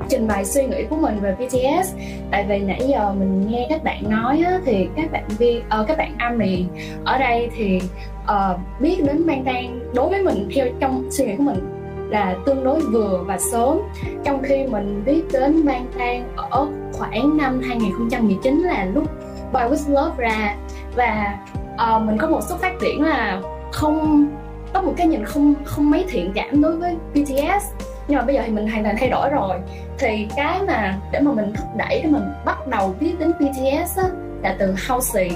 trình 0.08 0.28
bày 0.28 0.44
suy 0.44 0.66
nghĩ 0.66 0.84
của 0.90 0.96
mình 0.96 1.20
về 1.20 1.34
BTS 1.34 1.94
tại 2.30 2.44
vì 2.48 2.58
nãy 2.58 2.80
giờ 2.88 3.14
mình 3.18 3.46
nghe 3.50 3.66
các 3.70 3.84
bạn 3.84 4.10
nói 4.10 4.42
á, 4.46 4.60
thì 4.64 4.88
các 4.96 5.12
bạn 5.12 5.24
vi 5.38 5.62
uh, 5.80 5.86
các 5.88 5.98
bạn 5.98 6.14
ARMY 6.18 6.64
ở 7.04 7.18
đây 7.18 7.50
thì 7.56 7.80
uh, 8.22 8.80
biết 8.80 8.96
đến 9.06 9.26
Bangtan 9.26 9.80
đối 9.94 10.08
với 10.08 10.22
mình 10.22 10.48
theo 10.54 10.66
trong 10.80 11.04
suy 11.10 11.24
nghĩ 11.24 11.36
của 11.36 11.42
mình 11.42 11.73
là 12.14 12.36
tương 12.46 12.64
đối 12.64 12.80
vừa 12.80 13.22
và 13.26 13.38
sớm. 13.38 13.78
Trong 14.24 14.42
khi 14.42 14.66
mình 14.66 15.02
biết 15.06 15.22
đến 15.32 15.66
Bangtan 15.66 16.28
ở 16.36 16.66
khoảng 16.92 17.36
năm 17.36 17.60
2019 17.68 18.58
là 18.58 18.84
lúc 18.84 19.04
Boy 19.52 19.60
With 19.60 19.94
Love 19.94 20.14
ra. 20.16 20.56
Và 20.96 21.38
uh, 21.74 22.02
mình 22.02 22.18
có 22.18 22.26
một 22.26 22.40
xuất 22.42 22.60
phát 22.60 22.72
điểm 22.80 23.02
là 23.02 23.40
không 23.72 24.26
có 24.72 24.82
một 24.82 24.94
cái 24.96 25.06
nhìn 25.06 25.24
không 25.24 25.54
không 25.64 25.90
mấy 25.90 26.04
thiện 26.08 26.32
cảm 26.34 26.62
đối 26.62 26.76
với 26.76 26.96
BTS 27.14 27.64
nhưng 28.08 28.18
mà 28.18 28.24
bây 28.24 28.34
giờ 28.34 28.42
thì 28.46 28.52
mình 28.52 28.68
hoàn 28.68 28.84
toàn 28.84 28.96
thay 28.98 29.08
đổi 29.08 29.30
rồi. 29.30 29.56
Thì 29.98 30.28
cái 30.36 30.60
mà 30.66 30.98
để 31.12 31.20
mà 31.20 31.32
mình 31.32 31.52
thúc 31.56 31.66
đẩy 31.76 32.00
để 32.02 32.10
mình 32.10 32.22
bắt 32.44 32.66
đầu 32.66 32.94
biết 33.00 33.12
đến 33.18 33.32
BTS 33.40 33.98
á, 33.98 34.04
là 34.42 34.56
từ 34.58 34.74
Halsey 34.76 35.30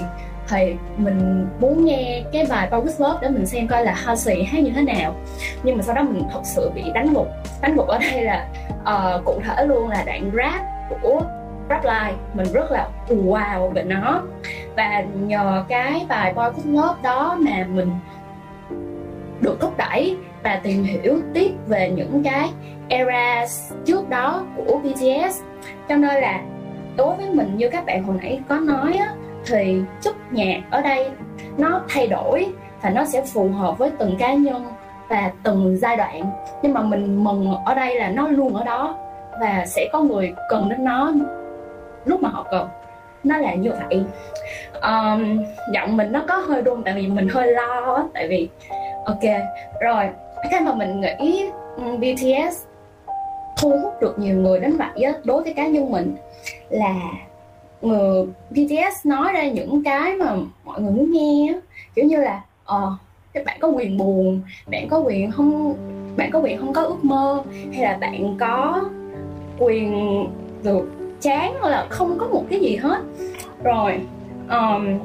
thì 0.49 0.75
mình 0.97 1.47
muốn 1.59 1.85
nghe 1.85 2.23
cái 2.33 2.45
bài 2.49 2.69
Bogus 2.71 3.01
Love 3.01 3.17
để 3.21 3.29
mình 3.29 3.45
xem 3.45 3.67
coi 3.67 3.85
là 3.85 3.93
Halsey 3.93 4.43
hát 4.43 4.63
như 4.63 4.71
thế 4.75 4.81
nào. 4.81 5.15
Nhưng 5.63 5.77
mà 5.77 5.83
sau 5.83 5.95
đó 5.95 6.01
mình 6.01 6.23
thật 6.31 6.41
sự 6.43 6.71
bị 6.75 6.83
đánh 6.93 7.13
gục. 7.13 7.27
Đánh 7.61 7.75
gục 7.75 7.87
ở 7.87 7.97
đây 7.99 8.23
là 8.23 8.47
uh, 8.81 9.25
cụ 9.25 9.41
thể 9.43 9.65
luôn 9.65 9.87
là 9.87 10.03
đoạn 10.05 10.31
rap 10.35 10.61
của 11.01 11.21
rap 11.69 11.83
line 11.83 12.13
mình 12.33 12.47
rất 12.53 12.71
là 12.71 12.89
wow 13.09 13.69
về 13.69 13.83
nó. 13.83 14.21
Và 14.75 15.03
nhờ 15.27 15.63
cái 15.69 16.05
bài 16.09 16.33
Bogus 16.33 16.65
Love 16.65 17.01
đó 17.03 17.37
mà 17.39 17.65
mình 17.69 17.89
được 19.41 19.57
thúc 19.61 19.77
đẩy 19.77 20.17
và 20.43 20.59
tìm 20.63 20.83
hiểu 20.83 21.19
tiếp 21.33 21.51
về 21.67 21.89
những 21.89 22.23
cái 22.23 22.49
era 22.89 23.45
trước 23.85 24.09
đó 24.09 24.45
của 24.55 24.79
BTS 24.83 25.41
cho 25.89 25.95
nên 25.95 26.21
là 26.21 26.41
đối 26.97 27.15
với 27.15 27.29
mình 27.29 27.57
như 27.57 27.69
các 27.69 27.85
bạn 27.85 28.03
hồi 28.03 28.17
nãy 28.21 28.39
có 28.49 28.59
nói 28.59 28.93
á, 28.93 29.13
thì 29.49 29.81
chất 30.01 30.15
nhạc 30.31 30.61
ở 30.71 30.81
đây 30.81 31.09
nó 31.57 31.81
thay 31.89 32.07
đổi 32.07 32.47
và 32.81 32.89
nó 32.89 33.05
sẽ 33.05 33.21
phù 33.33 33.49
hợp 33.49 33.77
với 33.77 33.91
từng 33.99 34.15
cá 34.19 34.33
nhân 34.33 34.65
và 35.09 35.31
từng 35.43 35.77
giai 35.77 35.97
đoạn. 35.97 36.21
Nhưng 36.61 36.73
mà 36.73 36.81
mình 36.81 37.23
mừng 37.23 37.55
ở 37.65 37.75
đây 37.75 37.95
là 37.95 38.09
nó 38.09 38.27
luôn 38.27 38.55
ở 38.55 38.63
đó 38.63 38.97
và 39.41 39.65
sẽ 39.67 39.89
có 39.93 40.01
người 40.01 40.33
cần 40.49 40.69
đến 40.69 40.85
nó 40.85 41.13
lúc 42.05 42.21
mà 42.21 42.29
họ 42.29 42.45
cần. 42.51 42.67
Nó 43.23 43.37
là 43.37 43.53
như 43.53 43.71
vậy. 43.71 44.03
Um, 44.81 45.43
giọng 45.73 45.97
mình 45.97 46.11
nó 46.11 46.23
có 46.27 46.35
hơi 46.35 46.61
run 46.61 46.83
tại 46.83 46.93
vì 46.93 47.07
mình 47.07 47.27
hơi 47.29 47.47
lo 47.47 47.93
á 47.95 48.03
tại 48.13 48.27
vì 48.27 48.49
ok 49.05 49.23
rồi 49.81 50.09
cái 50.51 50.61
mà 50.61 50.73
mình 50.73 51.01
nghĩ 51.01 51.45
BTS 51.97 52.65
thu 53.57 53.69
hút 53.83 54.01
được 54.01 54.19
nhiều 54.19 54.35
người 54.35 54.59
đến 54.59 54.77
vậy 54.77 55.03
á 55.03 55.13
đối 55.23 55.43
với 55.43 55.53
cá 55.53 55.67
nhân 55.67 55.91
mình 55.91 56.15
là 56.69 56.95
người 57.81 58.25
BTS 58.49 59.05
nói 59.05 59.33
ra 59.33 59.47
những 59.47 59.83
cái 59.83 60.15
mà 60.15 60.35
mọi 60.65 60.81
người 60.81 60.91
muốn 60.91 61.11
nghe 61.11 61.53
á. 61.53 61.59
Kiểu 61.95 62.05
như 62.05 62.17
là 62.17 62.41
ờ 62.65 62.87
uh, 62.87 62.93
các 63.33 63.45
bạn 63.45 63.57
có 63.59 63.67
quyền 63.67 63.97
buồn 63.97 64.41
bạn 64.67 64.87
có 64.89 64.99
quyền 64.99 65.31
không 65.31 65.75
bạn 66.17 66.31
có 66.31 66.39
quyền 66.39 66.57
không 66.57 66.73
có 66.73 66.81
ước 66.83 67.03
mơ 67.03 67.43
hay 67.73 67.83
là 67.83 67.97
bạn 68.01 68.37
có 68.39 68.81
quyền 69.59 69.93
được 70.63 70.91
chán 71.21 71.53
hoặc 71.59 71.69
là 71.69 71.87
không 71.89 72.17
có 72.17 72.27
một 72.27 72.43
cái 72.49 72.59
gì 72.59 72.75
hết. 72.75 73.01
Rồi 73.63 74.01
um, 74.49 74.99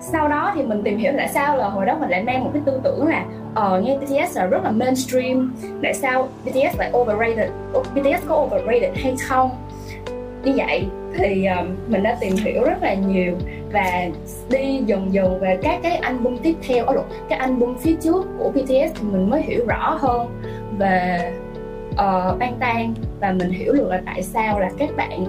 sau 0.00 0.28
đó 0.28 0.52
thì 0.54 0.62
mình 0.62 0.82
tìm 0.84 0.98
hiểu 0.98 1.12
tại 1.16 1.28
sao 1.28 1.56
là 1.56 1.68
hồi 1.68 1.86
đó 1.86 1.96
mình 2.00 2.10
lại 2.10 2.22
mang 2.22 2.44
một 2.44 2.50
cái 2.52 2.62
tư 2.66 2.80
tưởng 2.84 3.06
là 3.06 3.24
ờ 3.54 3.78
uh, 3.78 3.84
nghe 3.84 3.98
BTS 3.98 4.36
là 4.36 4.46
rất 4.46 4.64
là 4.64 4.70
mainstream. 4.70 5.54
Tại 5.82 5.94
sao 5.94 6.28
BTS 6.44 6.78
lại 6.78 6.90
overrated 6.92 7.50
BTS 7.94 8.26
có 8.26 8.34
overrated 8.36 8.92
hay 8.94 9.16
không? 9.28 9.50
Như 10.44 10.52
vậy 10.56 10.86
thì 11.16 11.46
um, 11.46 11.76
mình 11.88 12.02
đã 12.02 12.16
tìm 12.20 12.36
hiểu 12.36 12.64
rất 12.64 12.82
là 12.82 12.94
nhiều 12.94 13.32
và 13.72 14.08
đi 14.50 14.80
dần 14.86 15.12
dần 15.12 15.40
về 15.40 15.58
các 15.62 15.80
cái 15.82 15.96
album 15.96 16.36
tiếp 16.42 16.54
theo. 16.68 16.84
Ở 16.84 17.04
cái 17.28 17.38
album 17.38 17.76
phía 17.78 17.96
trước 18.02 18.26
của 18.38 18.50
BTS 18.50 18.94
thì 18.94 19.08
mình 19.12 19.30
mới 19.30 19.42
hiểu 19.42 19.66
rõ 19.66 19.98
hơn 20.00 20.28
về 20.78 21.32
ờ, 21.96 22.30
uh, 22.32 22.38
Bang 22.38 22.56
Tan 22.60 22.94
và 23.20 23.32
mình 23.32 23.50
hiểu 23.50 23.72
được 23.72 23.88
là 23.88 24.02
tại 24.06 24.22
sao 24.22 24.60
là 24.60 24.70
các 24.78 24.90
bạn 24.96 25.24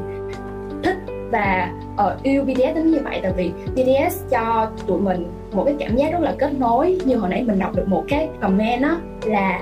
thích 0.84 0.98
và 1.32 1.74
uh, 1.94 2.24
yêu 2.24 2.44
BTS 2.44 2.76
đến 2.76 2.92
như 2.92 3.00
vậy. 3.04 3.20
Tại 3.24 3.32
vì 3.38 3.52
BTS 3.76 4.30
cho 4.30 4.72
tụi 4.88 5.02
mình 5.02 5.28
một 5.52 5.64
cái 5.66 5.76
cảm 5.80 5.96
giác 5.96 6.12
rất 6.12 6.22
là 6.22 6.36
kết 6.38 6.54
nối. 6.60 7.00
Như 7.06 7.16
hồi 7.16 7.30
nãy 7.30 7.44
mình 7.44 7.60
đọc 7.60 7.76
được 7.76 7.88
một 7.88 8.04
cái 8.08 8.30
comment 8.42 8.82
đó 8.82 8.98
là 9.26 9.62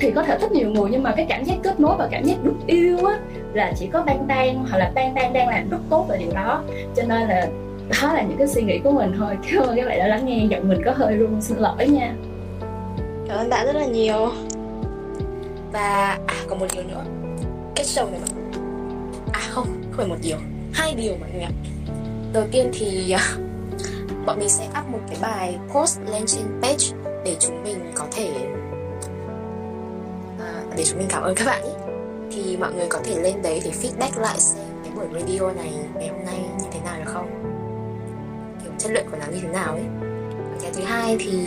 thì 0.00 0.10
có 0.10 0.22
thể 0.22 0.38
thích 0.38 0.52
nhiều 0.52 0.70
người, 0.70 0.90
nhưng 0.90 1.02
mà 1.02 1.14
cái 1.16 1.26
cảm 1.28 1.44
giác 1.44 1.56
kết 1.62 1.80
nối 1.80 1.96
và 1.96 2.08
cảm 2.10 2.24
giác 2.24 2.44
được 2.44 2.54
yêu 2.66 3.06
á, 3.06 3.18
là 3.52 3.72
chỉ 3.76 3.86
có 3.86 4.02
Bang 4.02 4.26
Tan 4.28 4.64
hoặc 4.70 4.78
là 4.78 4.92
Bang 4.94 5.12
Tan 5.14 5.32
đang 5.32 5.48
làm 5.48 5.68
rất 5.70 5.78
tốt 5.90 6.06
về 6.08 6.18
điều 6.18 6.32
đó. 6.34 6.62
Cho 6.96 7.02
nên 7.02 7.28
là 7.28 7.46
đó 8.02 8.12
là 8.12 8.22
những 8.22 8.38
cái 8.38 8.46
suy 8.46 8.62
nghĩ 8.62 8.78
của 8.84 8.90
mình 8.90 9.12
thôi. 9.18 9.36
Cảm 9.50 9.62
ơn 9.62 9.76
các 9.76 9.86
bạn 9.86 9.98
đã 9.98 10.06
lắng 10.06 10.26
nghe, 10.26 10.46
giọng 10.50 10.68
mình 10.68 10.82
có 10.84 10.92
hơi 10.96 11.16
run, 11.16 11.40
xin 11.40 11.58
lỗi 11.58 11.88
nha. 11.88 12.14
Cảm 13.28 13.38
ơn 13.38 13.48
bạn 13.48 13.66
rất 13.66 13.76
là 13.76 13.86
nhiều. 13.86 14.30
Và 15.72 16.18
à 16.26 16.34
còn 16.48 16.58
một 16.58 16.66
điều 16.74 16.82
nữa. 16.82 17.04
Cái 17.74 17.86
show 17.86 18.10
này 18.10 18.20
mà 18.20 18.58
à 19.32 19.40
không 19.48 19.66
không 19.66 19.96
phải 19.96 20.06
một 20.06 20.16
điều. 20.22 20.36
Hai 20.72 20.94
điều 20.94 21.12
mọi 21.20 21.28
người 21.32 21.42
ạ. 21.42 21.50
Đầu 22.32 22.44
tiên 22.52 22.70
thì 22.72 23.10
à, 23.10 23.22
bọn 24.26 24.38
mình 24.38 24.48
sẽ 24.48 24.64
up 24.64 24.88
một 24.92 24.98
cái 25.08 25.18
bài 25.22 25.56
post 25.74 26.00
lên 26.12 26.22
trên 26.26 26.42
page 26.62 26.84
để 27.24 27.36
chúng 27.40 27.62
mình 27.62 27.90
có 27.94 28.04
thể 28.12 28.30
để 30.77 30.83
chúng 30.85 30.99
mình 30.99 31.07
cảm 31.09 31.23
ơn 31.23 31.35
các 31.35 31.45
bạn 31.45 31.63
ý. 31.63 31.69
thì 32.31 32.57
mọi 32.57 32.73
người 32.73 32.87
có 32.89 32.99
thể 33.03 33.21
lên 33.21 33.41
đấy 33.41 33.61
để 33.63 33.71
feedback 33.81 34.21
lại 34.21 34.39
xem 34.39 34.65
cái 34.83 34.93
buổi 34.95 35.05
radio 35.13 35.51
này 35.51 35.73
ngày 35.95 36.07
hôm 36.07 36.25
nay 36.25 36.39
như 36.59 36.65
thế 36.71 36.79
nào 36.85 36.99
được 36.99 37.11
không 37.13 37.29
kiểu 38.63 38.71
chất 38.77 38.91
lượng 38.91 39.05
của 39.11 39.17
nó 39.19 39.25
như 39.31 39.39
thế 39.41 39.47
nào 39.47 39.73
ấy 39.73 39.85
cái 40.61 40.71
thứ 40.73 40.83
hai 40.83 41.17
thì 41.19 41.31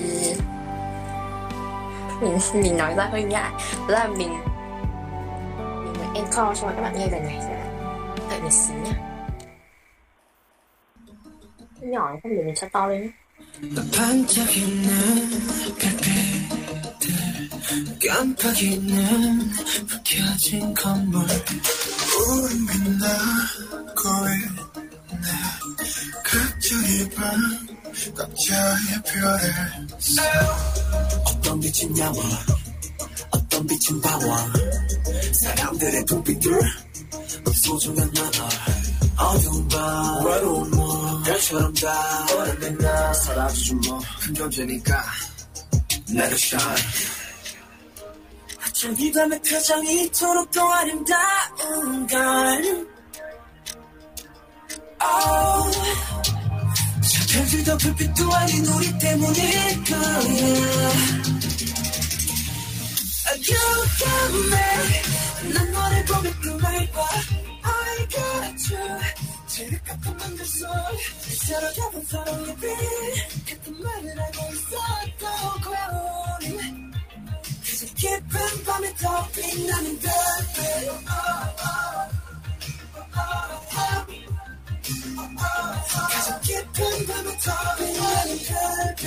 mình 2.20 2.38
mình 2.54 2.76
nói 2.76 2.94
ra 2.96 3.08
hơi 3.12 3.22
ngại 3.22 3.52
đó 3.88 3.94
là 3.94 4.08
mình 4.08 4.32
mình 5.84 5.94
phải 5.94 6.22
encore 6.22 6.60
cho 6.60 6.68
các 6.68 6.80
bạn 6.80 6.94
nghe 6.98 7.08
lần 7.12 7.22
này 7.22 7.38
đợi 8.30 8.40
một 8.42 8.52
xíu 8.52 8.76
nhá 8.76 8.92
nhỏ 11.80 12.16
không 12.22 12.36
để 12.36 12.42
mình 12.42 12.54
cho 12.54 12.68
to 12.72 12.86
lên 12.86 13.10
반짝이는 13.92 15.30
별빛들 15.78 16.41
깜빡이는 18.07 19.51
불켜진 19.87 20.73
건물. 20.73 21.23
우린 21.23 22.65
빛나고 22.67 24.09
있네. 25.09 25.27
각자의 26.23 27.09
방 27.11 27.23
각자의 28.15 29.03
별에. 29.05 29.53
어떤 31.25 31.59
빛은 31.59 31.97
야와? 31.97 32.15
어떤 33.31 33.67
빛은 33.67 34.01
바와? 34.01 34.53
사람들의 35.33 36.05
눈빛들 36.09 36.59
소중한 37.55 38.11
나널 38.13 38.31
어두운 39.17 39.67
밤 39.67 40.25
외로운 40.25 40.71
몸 40.71 41.23
별처럼 41.23 41.73
다 41.75 42.25
오래된 42.35 42.77
나 42.77 43.13
사라지지 43.13 43.73
뭐큰 43.75 44.33
존재니까. 44.35 45.03
내가 46.09 46.35
shine 46.35 47.22
어쩜 48.67 48.95
이 48.99 49.11
밤의 49.11 49.41
표정이 49.41 50.03
이토록 50.05 50.49
더 50.51 50.67
아름다운 50.71 52.07
걸. 52.07 52.87
oh. 55.01 55.71
현실도 57.29 57.77
불빛도 57.77 58.33
아닌 58.33 58.65
우리 58.67 58.97
때문일 58.99 59.83
거야. 59.83 60.93
위험해 63.43 64.57
난 65.53 65.71
너를 65.71 66.05
꿈을 66.05 66.91
봐 66.91 67.01
I 67.63 68.07
got 68.09 68.75
you 68.75 68.99
제일 69.47 69.81
가끔 69.83 70.15
만들어 70.17 70.45
서로 70.45 71.73
잡은 71.73 72.05
서로의 72.05 72.55
빛 72.55 72.67
같은 73.45 73.81
말을 73.81 74.21
알고 74.21 74.39
있었던 74.53 75.61
거야 75.61 76.37
그저 76.39 76.82
깊은 78.02 78.64
밤에 78.64 78.92
더 78.96 79.28
빛나는 79.28 79.98
별빛 80.00 80.08
가장 86.10 86.40
깊은 86.40 87.06
밤에 87.06 87.38
더 87.38 87.76
빛나는 87.76 88.38
별빛 88.38 89.04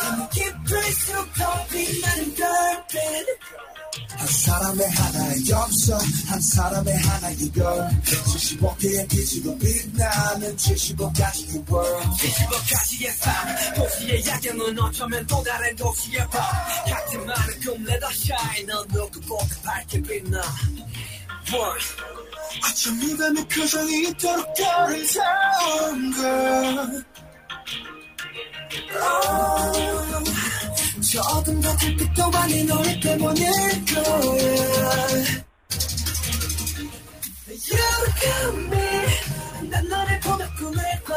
밤이 0.00 0.28
깊을수록 0.30 1.34
더 1.34 1.66
빛나는 1.66 2.34
별빛 2.34 2.98
한 4.09 4.27
사람의 4.27 4.89
하나의 4.89 5.49
영성 5.49 5.99
한 6.27 6.41
사람의 6.41 6.97
하나의 6.97 7.51
걸. 7.51 7.89
75개의 8.03 9.09
빛으로 9.09 9.57
빛나는 9.57 10.55
75가지의 10.55 11.71
world 11.71 12.09
75가지의 12.17 13.11
삶 13.17 13.73
도시의 13.75 14.25
야경은 14.25 14.79
어쩌면 14.79 15.25
또 15.27 15.43
다른 15.43 15.75
도시의 15.75 16.27
밤 16.29 16.41
같은 16.89 17.25
많은 17.25 17.59
꿈 17.61 17.87
let 17.87 18.05
us 18.05 18.31
shine 18.31 18.65
넌 18.65 18.87
누구보다 18.87 19.61
밝게 19.63 20.01
빛나. 20.01 20.41
One. 21.53 21.79
어쩜 22.65 23.01
이 23.03 23.17
밤의 23.17 23.47
표정이 23.47 24.07
이토록 24.09 24.47
아름다운 24.59 26.11
걸 26.13 27.05
저 31.09 31.21
어둠 31.21 31.61
같은 31.61 31.95
빛도 31.95 32.23
아닌 32.33 32.67
너를 32.67 32.99
때문일 32.99 33.49
거야 33.85 34.07
You 37.47 37.79
got 38.19 38.57
me 38.57 39.69
난 39.69 39.87
너를 39.87 40.19
보며 40.19 40.45
꿈을 40.57 40.83
꿔 41.05 41.13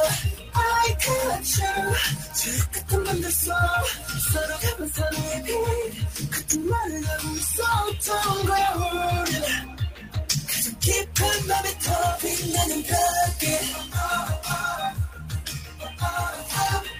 I 0.52 0.96
got 0.98 1.60
you 1.60 1.94
저 2.34 2.70
같은 2.70 3.04
밤들 3.04 3.32
속 3.32 3.52
서로 4.32 4.58
가본 4.60 4.88
서로의 4.90 5.42
빛 5.42 6.30
같은 6.30 6.68
말을 6.68 7.08
하고 7.08 7.28
있었던 7.36 8.46
거야 8.46 8.70
우리 8.74 9.32
가장 10.46 10.78
깊은 10.78 11.48
밤에 11.48 11.78
더 11.78 12.16
빛나는 12.18 12.82
별빛 12.84 13.90
가장 13.90 14.40
깊은 15.80 15.96
밤에 15.96 16.99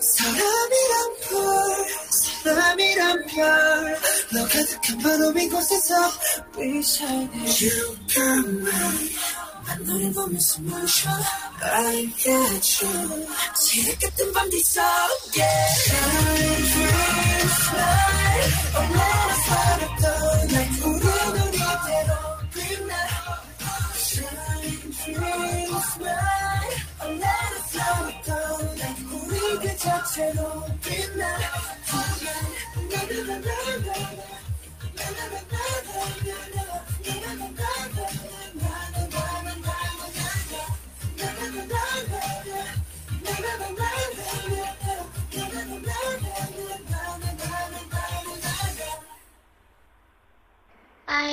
사람이란 0.00 1.16
불 1.28 1.38
사람이란 2.42 3.26
별너 3.26 4.48
가득한 4.48 4.98
바로 4.98 5.32
이곳에서 5.38 5.94
We 6.56 6.78
shine 6.78 7.28
You 7.60 7.96
got 8.08 8.48
me 8.48 8.70
난 9.66 9.84
너를 9.84 10.12
보면서 10.12 10.60
멈춰 10.62 11.10
I 11.60 12.12
got 12.16 12.84
you 12.84 13.26
지옥 13.54 13.98
같은 14.00 14.32
밤 14.32 14.48
뒤속 14.50 14.82
Yeah 15.36 15.74
Shine, 15.84 16.66
shine, 16.66 17.48
shine 17.48 18.37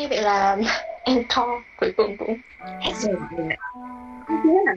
Ai 0.05 0.07
vậy 0.09 0.23
là 0.23 0.57
Anton 1.05 1.49
cuối 1.81 1.93
cùng 1.97 2.17
cũng 2.19 2.37
hết 2.81 2.93
rồi 2.95 3.15
mọi 3.21 3.29
người 3.37 3.49
ạ. 3.49 3.57
thế 4.45 4.51
à 4.67 4.75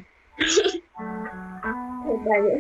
một 2.06 2.18
bài 2.26 2.40
nữa 2.42 2.60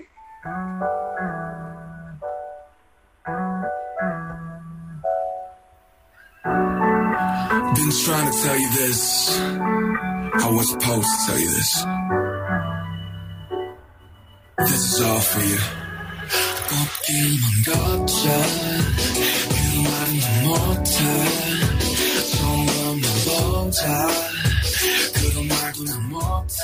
Been 7.76 7.92
trying 8.06 8.26
to 8.26 8.36
tell 8.44 8.58
you 8.58 8.70
this 8.78 9.40
I 9.40 10.50
was 10.52 10.70
supposed 10.70 11.10
to 11.14 11.18
tell 11.28 11.40
you 11.40 11.50
this 11.50 11.86
This 14.58 14.82
is 14.90 15.02
all 15.02 15.20
for 15.20 15.44
you 15.52 15.60
꺾이만 16.70 17.44
걷자 17.66 18.30
그 19.50 19.56
말은 19.84 20.12
못해 20.44 20.84
처음 20.84 21.77
보자 23.78 24.08
그런 25.14 25.48
말도 25.48 25.84
난 25.84 26.10
못해 26.10 26.58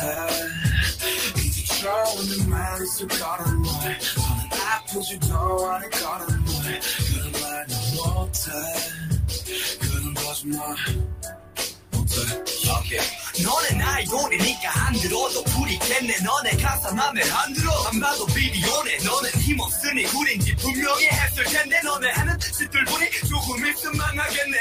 이제 1.38 1.64
처음 1.76 2.50
말 2.50 2.82
있을 2.82 3.08
거란 3.08 3.62
말 3.62 4.00
저는 4.00 4.62
아프지도 4.68 5.72
않을 5.72 5.90
거란 5.92 6.28
말 6.46 6.82
그런 7.12 7.32
말도 7.42 7.76
못해 7.96 8.52
그런 9.80 10.14
거짓말 10.16 10.76
못해 11.92 12.50
Okay. 12.92 13.23
너네 13.43 13.71
나이 13.77 14.05
돈이니까 14.05 14.87
안 14.87 14.93
들어도 14.95 15.43
불이겠네. 15.45 16.19
너네 16.21 16.51
가사 16.63 16.93
맘에 16.95 17.21
안 17.31 17.53
들어. 17.53 17.71
안 17.89 18.01
봐도 18.01 18.25
비디오네. 18.27 18.99
너는 18.99 19.31
힘없으니 19.41 20.05
굴인지 20.05 20.55
분명히 20.57 21.07
했을 21.09 21.45
텐데. 21.45 21.81
너네 21.83 22.11
하는 22.13 22.39
짓들 22.39 22.85
보니 22.85 23.11
조금 23.29 23.67
있으면 23.67 23.97
망하겠네. 23.97 24.59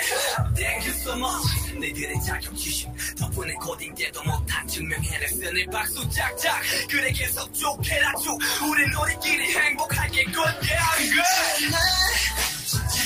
Thank 0.55 0.87
you 0.89 0.99
so 1.01 1.13
much. 1.15 1.73
너희들의 1.79 2.15
자격지심 2.25 2.91
덕분에 3.19 3.53
고딩 3.55 3.93
때도 3.95 4.23
못한 4.23 4.67
증명해냈으니 4.67 5.65
박수 5.67 6.09
짝짝. 6.09 6.61
그래 6.89 7.11
계속 7.11 7.53
쭉 7.53 7.77
해라 7.85 8.11
쭉 8.23 8.37
우린 8.67 8.91
우리끼리 8.93 9.55
행복하게 9.55 10.23
good 10.25 10.57
yeah 10.69 11.13
good 11.13 12.52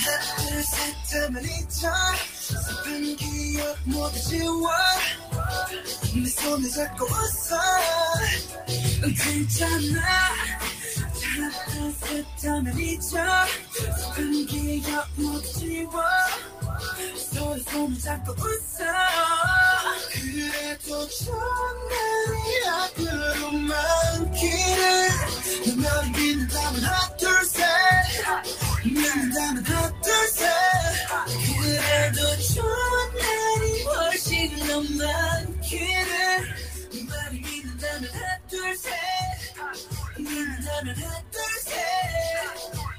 하나 0.07 0.19
둘셋 0.37 1.23
하면 1.23 1.43
잊어 1.43 1.91
슬픈 2.31 3.15
기억 3.17 3.77
모두 3.83 4.19
지워 4.21 4.71
내 6.15 6.29
손을 6.29 6.69
잡고 6.71 7.05
웃어 7.05 7.59
괜찮아 9.01 10.01
하나 11.35 11.51
둘셋 11.65 12.25
하면 12.45 12.79
잊어 12.79 13.45
슬픈 13.85 14.45
기억 14.45 15.07
모두 15.15 15.59
지워 15.59 16.03
서로 17.31 17.57
손을 17.63 17.99
잡고 17.99 18.33
웃어. 18.33 18.85
그래도 20.11 21.07
날이 21.89 22.67
앞으로 22.69 23.51
많기를 23.51 25.09
너를 25.81 26.09
믿는다면 26.11 26.83
하나 26.83 27.15
둘셋. 27.17 27.65
믿는다면 28.85 29.65
하나 29.65 30.01
둘셋. 30.01 30.49
그래도 31.59 32.19
좋은 32.53 32.65
날이 33.19 33.83
훨씬 33.83 34.57
더 34.67 34.81
많기를 34.81 36.55
네 36.91 37.03
말이 37.09 37.39
믿는다면 37.39 38.09
하나 38.13 38.39
둘셋. 38.49 38.93
믿는다면 40.17 40.95
하나 40.97 41.21
둘셋 41.31 42.96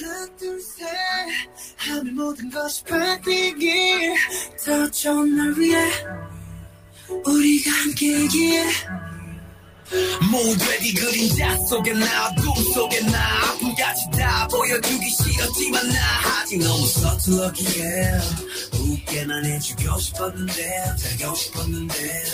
하나 0.00 0.26
둘셋 0.38 0.88
하면 1.76 2.14
모든 2.14 2.50
것이 2.50 2.82
바뀌길. 2.84 4.14
더 4.64 4.90
좋은 4.90 5.36
날 5.36 5.58
위해 5.58 5.90
우리가 7.24 7.70
함께이기에. 7.70 8.64
모두의 10.30 10.94
그림자 10.94 11.56
속에 11.68 11.92
나 11.92 12.28
어둠 12.28 12.54
속에 12.72 13.00
나. 13.00 13.18
아픔까지 13.50 14.00
다 14.18 14.48
보여주기 14.48 15.10
싫었지만 15.10 15.88
나. 15.88 16.40
아직 16.40 16.58
너무 16.58 16.86
서툴렀기에 16.86 18.20
웃게만 18.78 19.44
해주고 19.44 19.98
싶었는데 19.98 20.84
살고 20.96 21.34
싶었는데. 21.34 22.24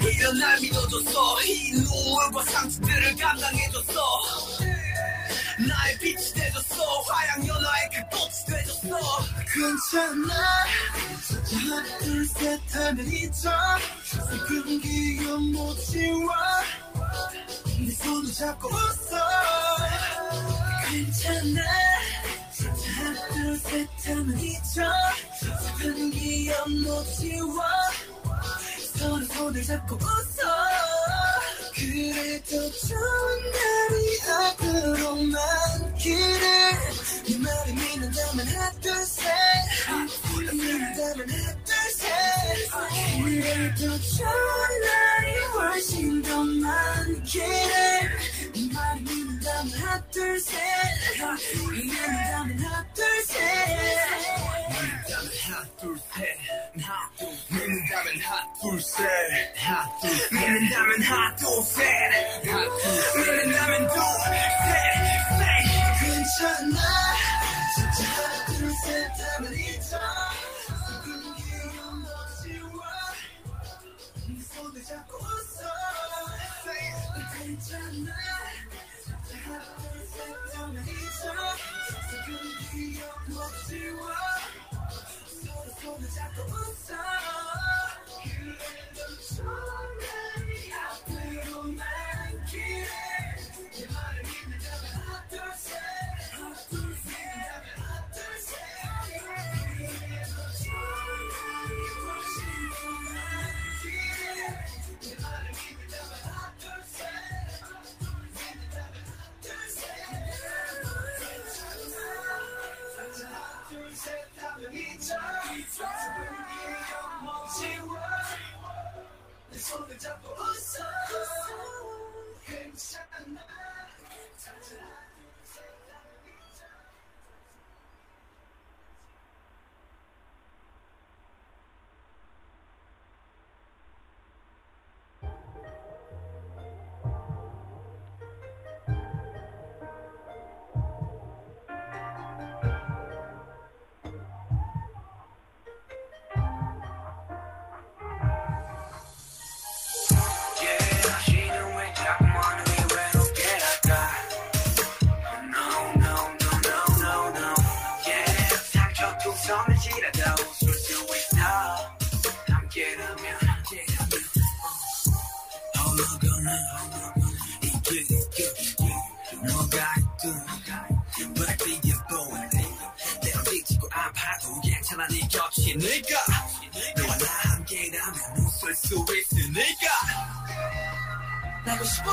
이런 0.00 0.38
날 0.38 0.60
믿어줬어. 0.60 1.42
이 1.44 1.70
눈물과 1.72 2.44
상처들을 2.44 3.16
감당해줬어 3.16 4.83
나의 5.58 5.98
빛이 5.98 6.32
돼줬어. 6.34 7.00
화양 7.02 7.46
연화의 7.46 7.90
그 7.92 8.16
꽃이 8.16 8.32
돼줬어. 8.48 8.98
괜찮아? 9.52 10.34
하나 11.52 11.98
둘 12.00 12.26
셋 12.26 12.60
하면 12.74 13.06
잊어. 13.06 13.50
슬픈 14.04 14.80
기억 14.80 15.40
못 15.52 15.74
지워 15.86 16.34
네 17.78 17.90
손을 17.92 18.32
잡고 18.32 18.68
웃어. 18.68 19.18
괜찮아? 20.90 21.60
하나 22.96 23.28
둘 23.28 23.58
셋 23.58 23.88
하면 24.06 24.38
잊어. 24.40 24.92
슬픈 25.40 26.10
기억 26.10 26.68
못 26.70 27.04
지워 27.18 27.62
서로 28.96 29.24
손을 29.26 29.62
잡고 29.64 29.96
웃어 29.96 30.93
그래도 31.74 32.70
좋은 32.70 32.98
날이 33.52 34.20
앞으로만 34.30 35.96
기대 35.98 36.14
네 37.26 37.38
말을 37.38 37.74
믿는다면 37.74 38.46
하나 38.46 38.70
둘셋 38.80 39.24
믿는다면 40.52 41.30
하나 41.30 41.56
둘셋 41.64 42.06
그래도 43.24 43.98
좋은 44.00 44.28
날이 44.84 45.38
훨씬 45.52 46.22
더 46.22 46.44
많기를. 46.44 47.44
네 48.52 48.70
말을 48.72 49.02
믿는다면 49.02 49.33
하나 49.46 50.00
둘셋 50.10 50.56
하나 51.20 51.36
둘셋 51.36 51.96
남은 52.32 52.58
핫둘셋 52.64 53.38
남은 55.10 55.28
핫둘셋 55.42 56.38
하나 56.80 57.10
둘셋 57.16 57.58
하나 57.94 58.42
둘셋 58.60 59.04
하나 60.72 61.36
둘셋 61.36 61.36
하나 61.36 61.36
둘셋 61.36 61.88
나는 63.20 63.52
담은 63.52 63.88
둘셋 63.88 64.34
괜찮아 66.00 66.78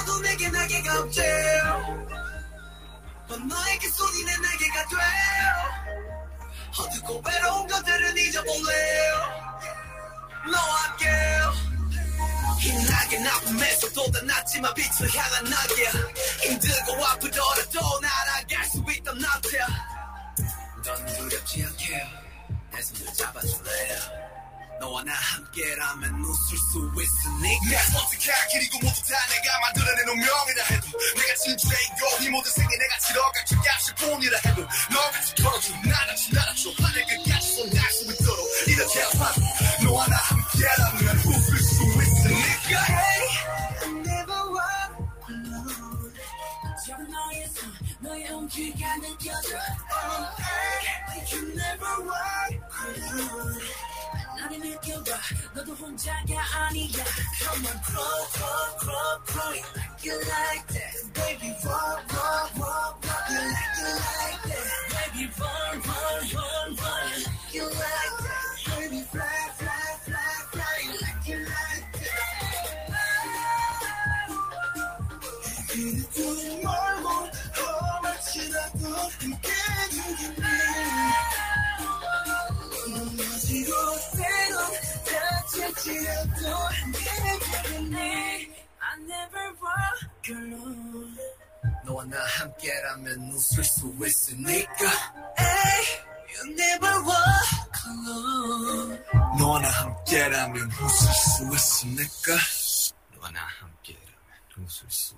싶어도 0.01 0.19
내게 0.19 0.49
날개가 0.49 0.99
없지 1.01 1.21
넌 3.27 3.47
너에게 3.47 3.87
소리내 3.89 4.37
날개가 4.37 4.85
돼 4.87 4.95
어둡고 6.77 7.23
외로운 7.25 7.67
것들은 7.67 8.17
잊어볼래 8.17 9.11
너와 10.51 10.75
함께 10.83 11.07
이 12.63 12.85
날개 12.85 13.19
나쁨에서 13.19 13.89
돋아났지만 13.89 14.73
빛을 14.73 15.15
향한 15.15 15.43
날개 15.45 15.85
힘들고 16.43 17.05
아프더라도 17.05 17.99
날아갈 18.01 18.65
수 18.65 18.83
있던 18.97 19.17
나태 19.17 19.59
넌 20.83 21.05
두렵지 21.05 21.63
않게 21.63 22.03
내 22.71 22.81
손을 22.81 23.13
잡아줄래 23.13 24.20
너와 24.81 25.03
나 25.03 25.13
함께라면 25.13 26.21
웃을 26.21 26.57
수 26.57 26.91
있으니까 26.97 27.69
내 27.69 27.77
선택한 27.77 28.47
길이고 28.49 28.79
모두 28.81 28.99
다 29.03 29.15
내가 29.29 29.59
만들어낸 29.61 30.09
운명이라 30.09 30.63
해도 30.71 30.87
내가 31.15 31.35
진주이고 31.35 32.23
이 32.23 32.29
모든 32.29 32.51
생에 32.51 32.67
내가 32.67 32.97
치러갈 32.97 33.45
그 33.47 33.55
값일 33.61 33.95
뿐이라 33.95 34.39
해도 34.43 34.61
너같이 34.91 35.35
걸어줘 35.35 35.73
나같이 35.85 36.33
날아줘 36.33 36.71
하늘 36.79 37.05
끝까지 37.05 37.55
손날 37.55 37.91
수 37.91 38.11
있도록 38.11 38.47
이렇게 38.67 39.03
아파도 39.03 39.41
너와 39.83 40.07
나 40.07 40.15
함께라면 40.17 41.17
웃을 41.27 41.59
수 41.59 41.83
있으니까 41.83 42.81
Hey, 42.81 44.01
never 44.01 44.41
walk 44.49 44.97
alone. 45.29 46.11
너의 47.11 47.47
손 47.53 47.71
너의 47.99 48.31
온기가 48.31 48.95
느껴져. 48.97 49.57
Oh, 49.93 50.25
hey, 50.41 51.21
you 51.31 51.53
never 51.53 52.01
walk 52.01 52.65
alone 52.97 53.61
나를 54.40 54.58
느껴봐 54.60 55.10
너도 55.54 55.74
혼자가 55.74 56.34
아니야 56.68 57.04
Come 57.38 57.66
on 57.66 57.78
crawl 57.84 58.26
crawl 58.32 58.70
crawl 58.80 59.18
crawl 59.26 59.54
like 59.76 60.04
you 60.04 60.14
like 60.14 60.66
that 60.74 60.94
Baby 61.14 61.50
walk 61.64 62.02
walk 62.12 62.50
walk 62.58 62.94
walk 63.04 63.26
you 63.30 63.40
like 63.40 63.74
you 63.80 63.90
like 64.06 64.42
that 64.50 64.66
Baby 64.92 65.24
run 65.38 65.76
run 65.86 66.20
run 66.34 66.68
run 66.76 67.06
like 67.24 67.54
you 67.54 67.64
like 67.64 68.14
that 68.24 68.46
Baby 68.78 69.00
fly 69.10 69.44
fly 69.58 69.86
fly 70.06 70.34
fly 70.52 70.78
like 71.02 71.22
you 71.28 71.38
like 71.38 71.86
that 72.00 72.26
그래도 75.68 76.62
멀고 76.62 77.08
험할지라도 77.52 78.80
함께 79.20 79.50
지라도 85.80 86.54
함께 86.54 87.10
I 88.78 89.02
never 89.02 89.46
walk 89.62 90.30
alone 90.30 91.16
너와 91.84 92.04
나 92.04 92.16
함께라면 92.24 93.32
웃을 93.32 93.64
수 93.64 93.94
있으니까 94.06 94.84
Hey, 95.38 96.02
you 96.34 96.52
never 96.52 96.96
walk 97.04 97.76
alone 97.88 99.02
너와 99.38 99.60
나 99.60 99.68
함께라면 99.70 100.70
웃을 100.72 101.12
수 101.14 101.54
있으니까 101.54 102.36
너와 103.14 103.30
나 103.30 103.40
함께라면 103.40 104.06
웃을 104.58 104.90
수 104.90 105.09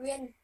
袁。 0.00 0.40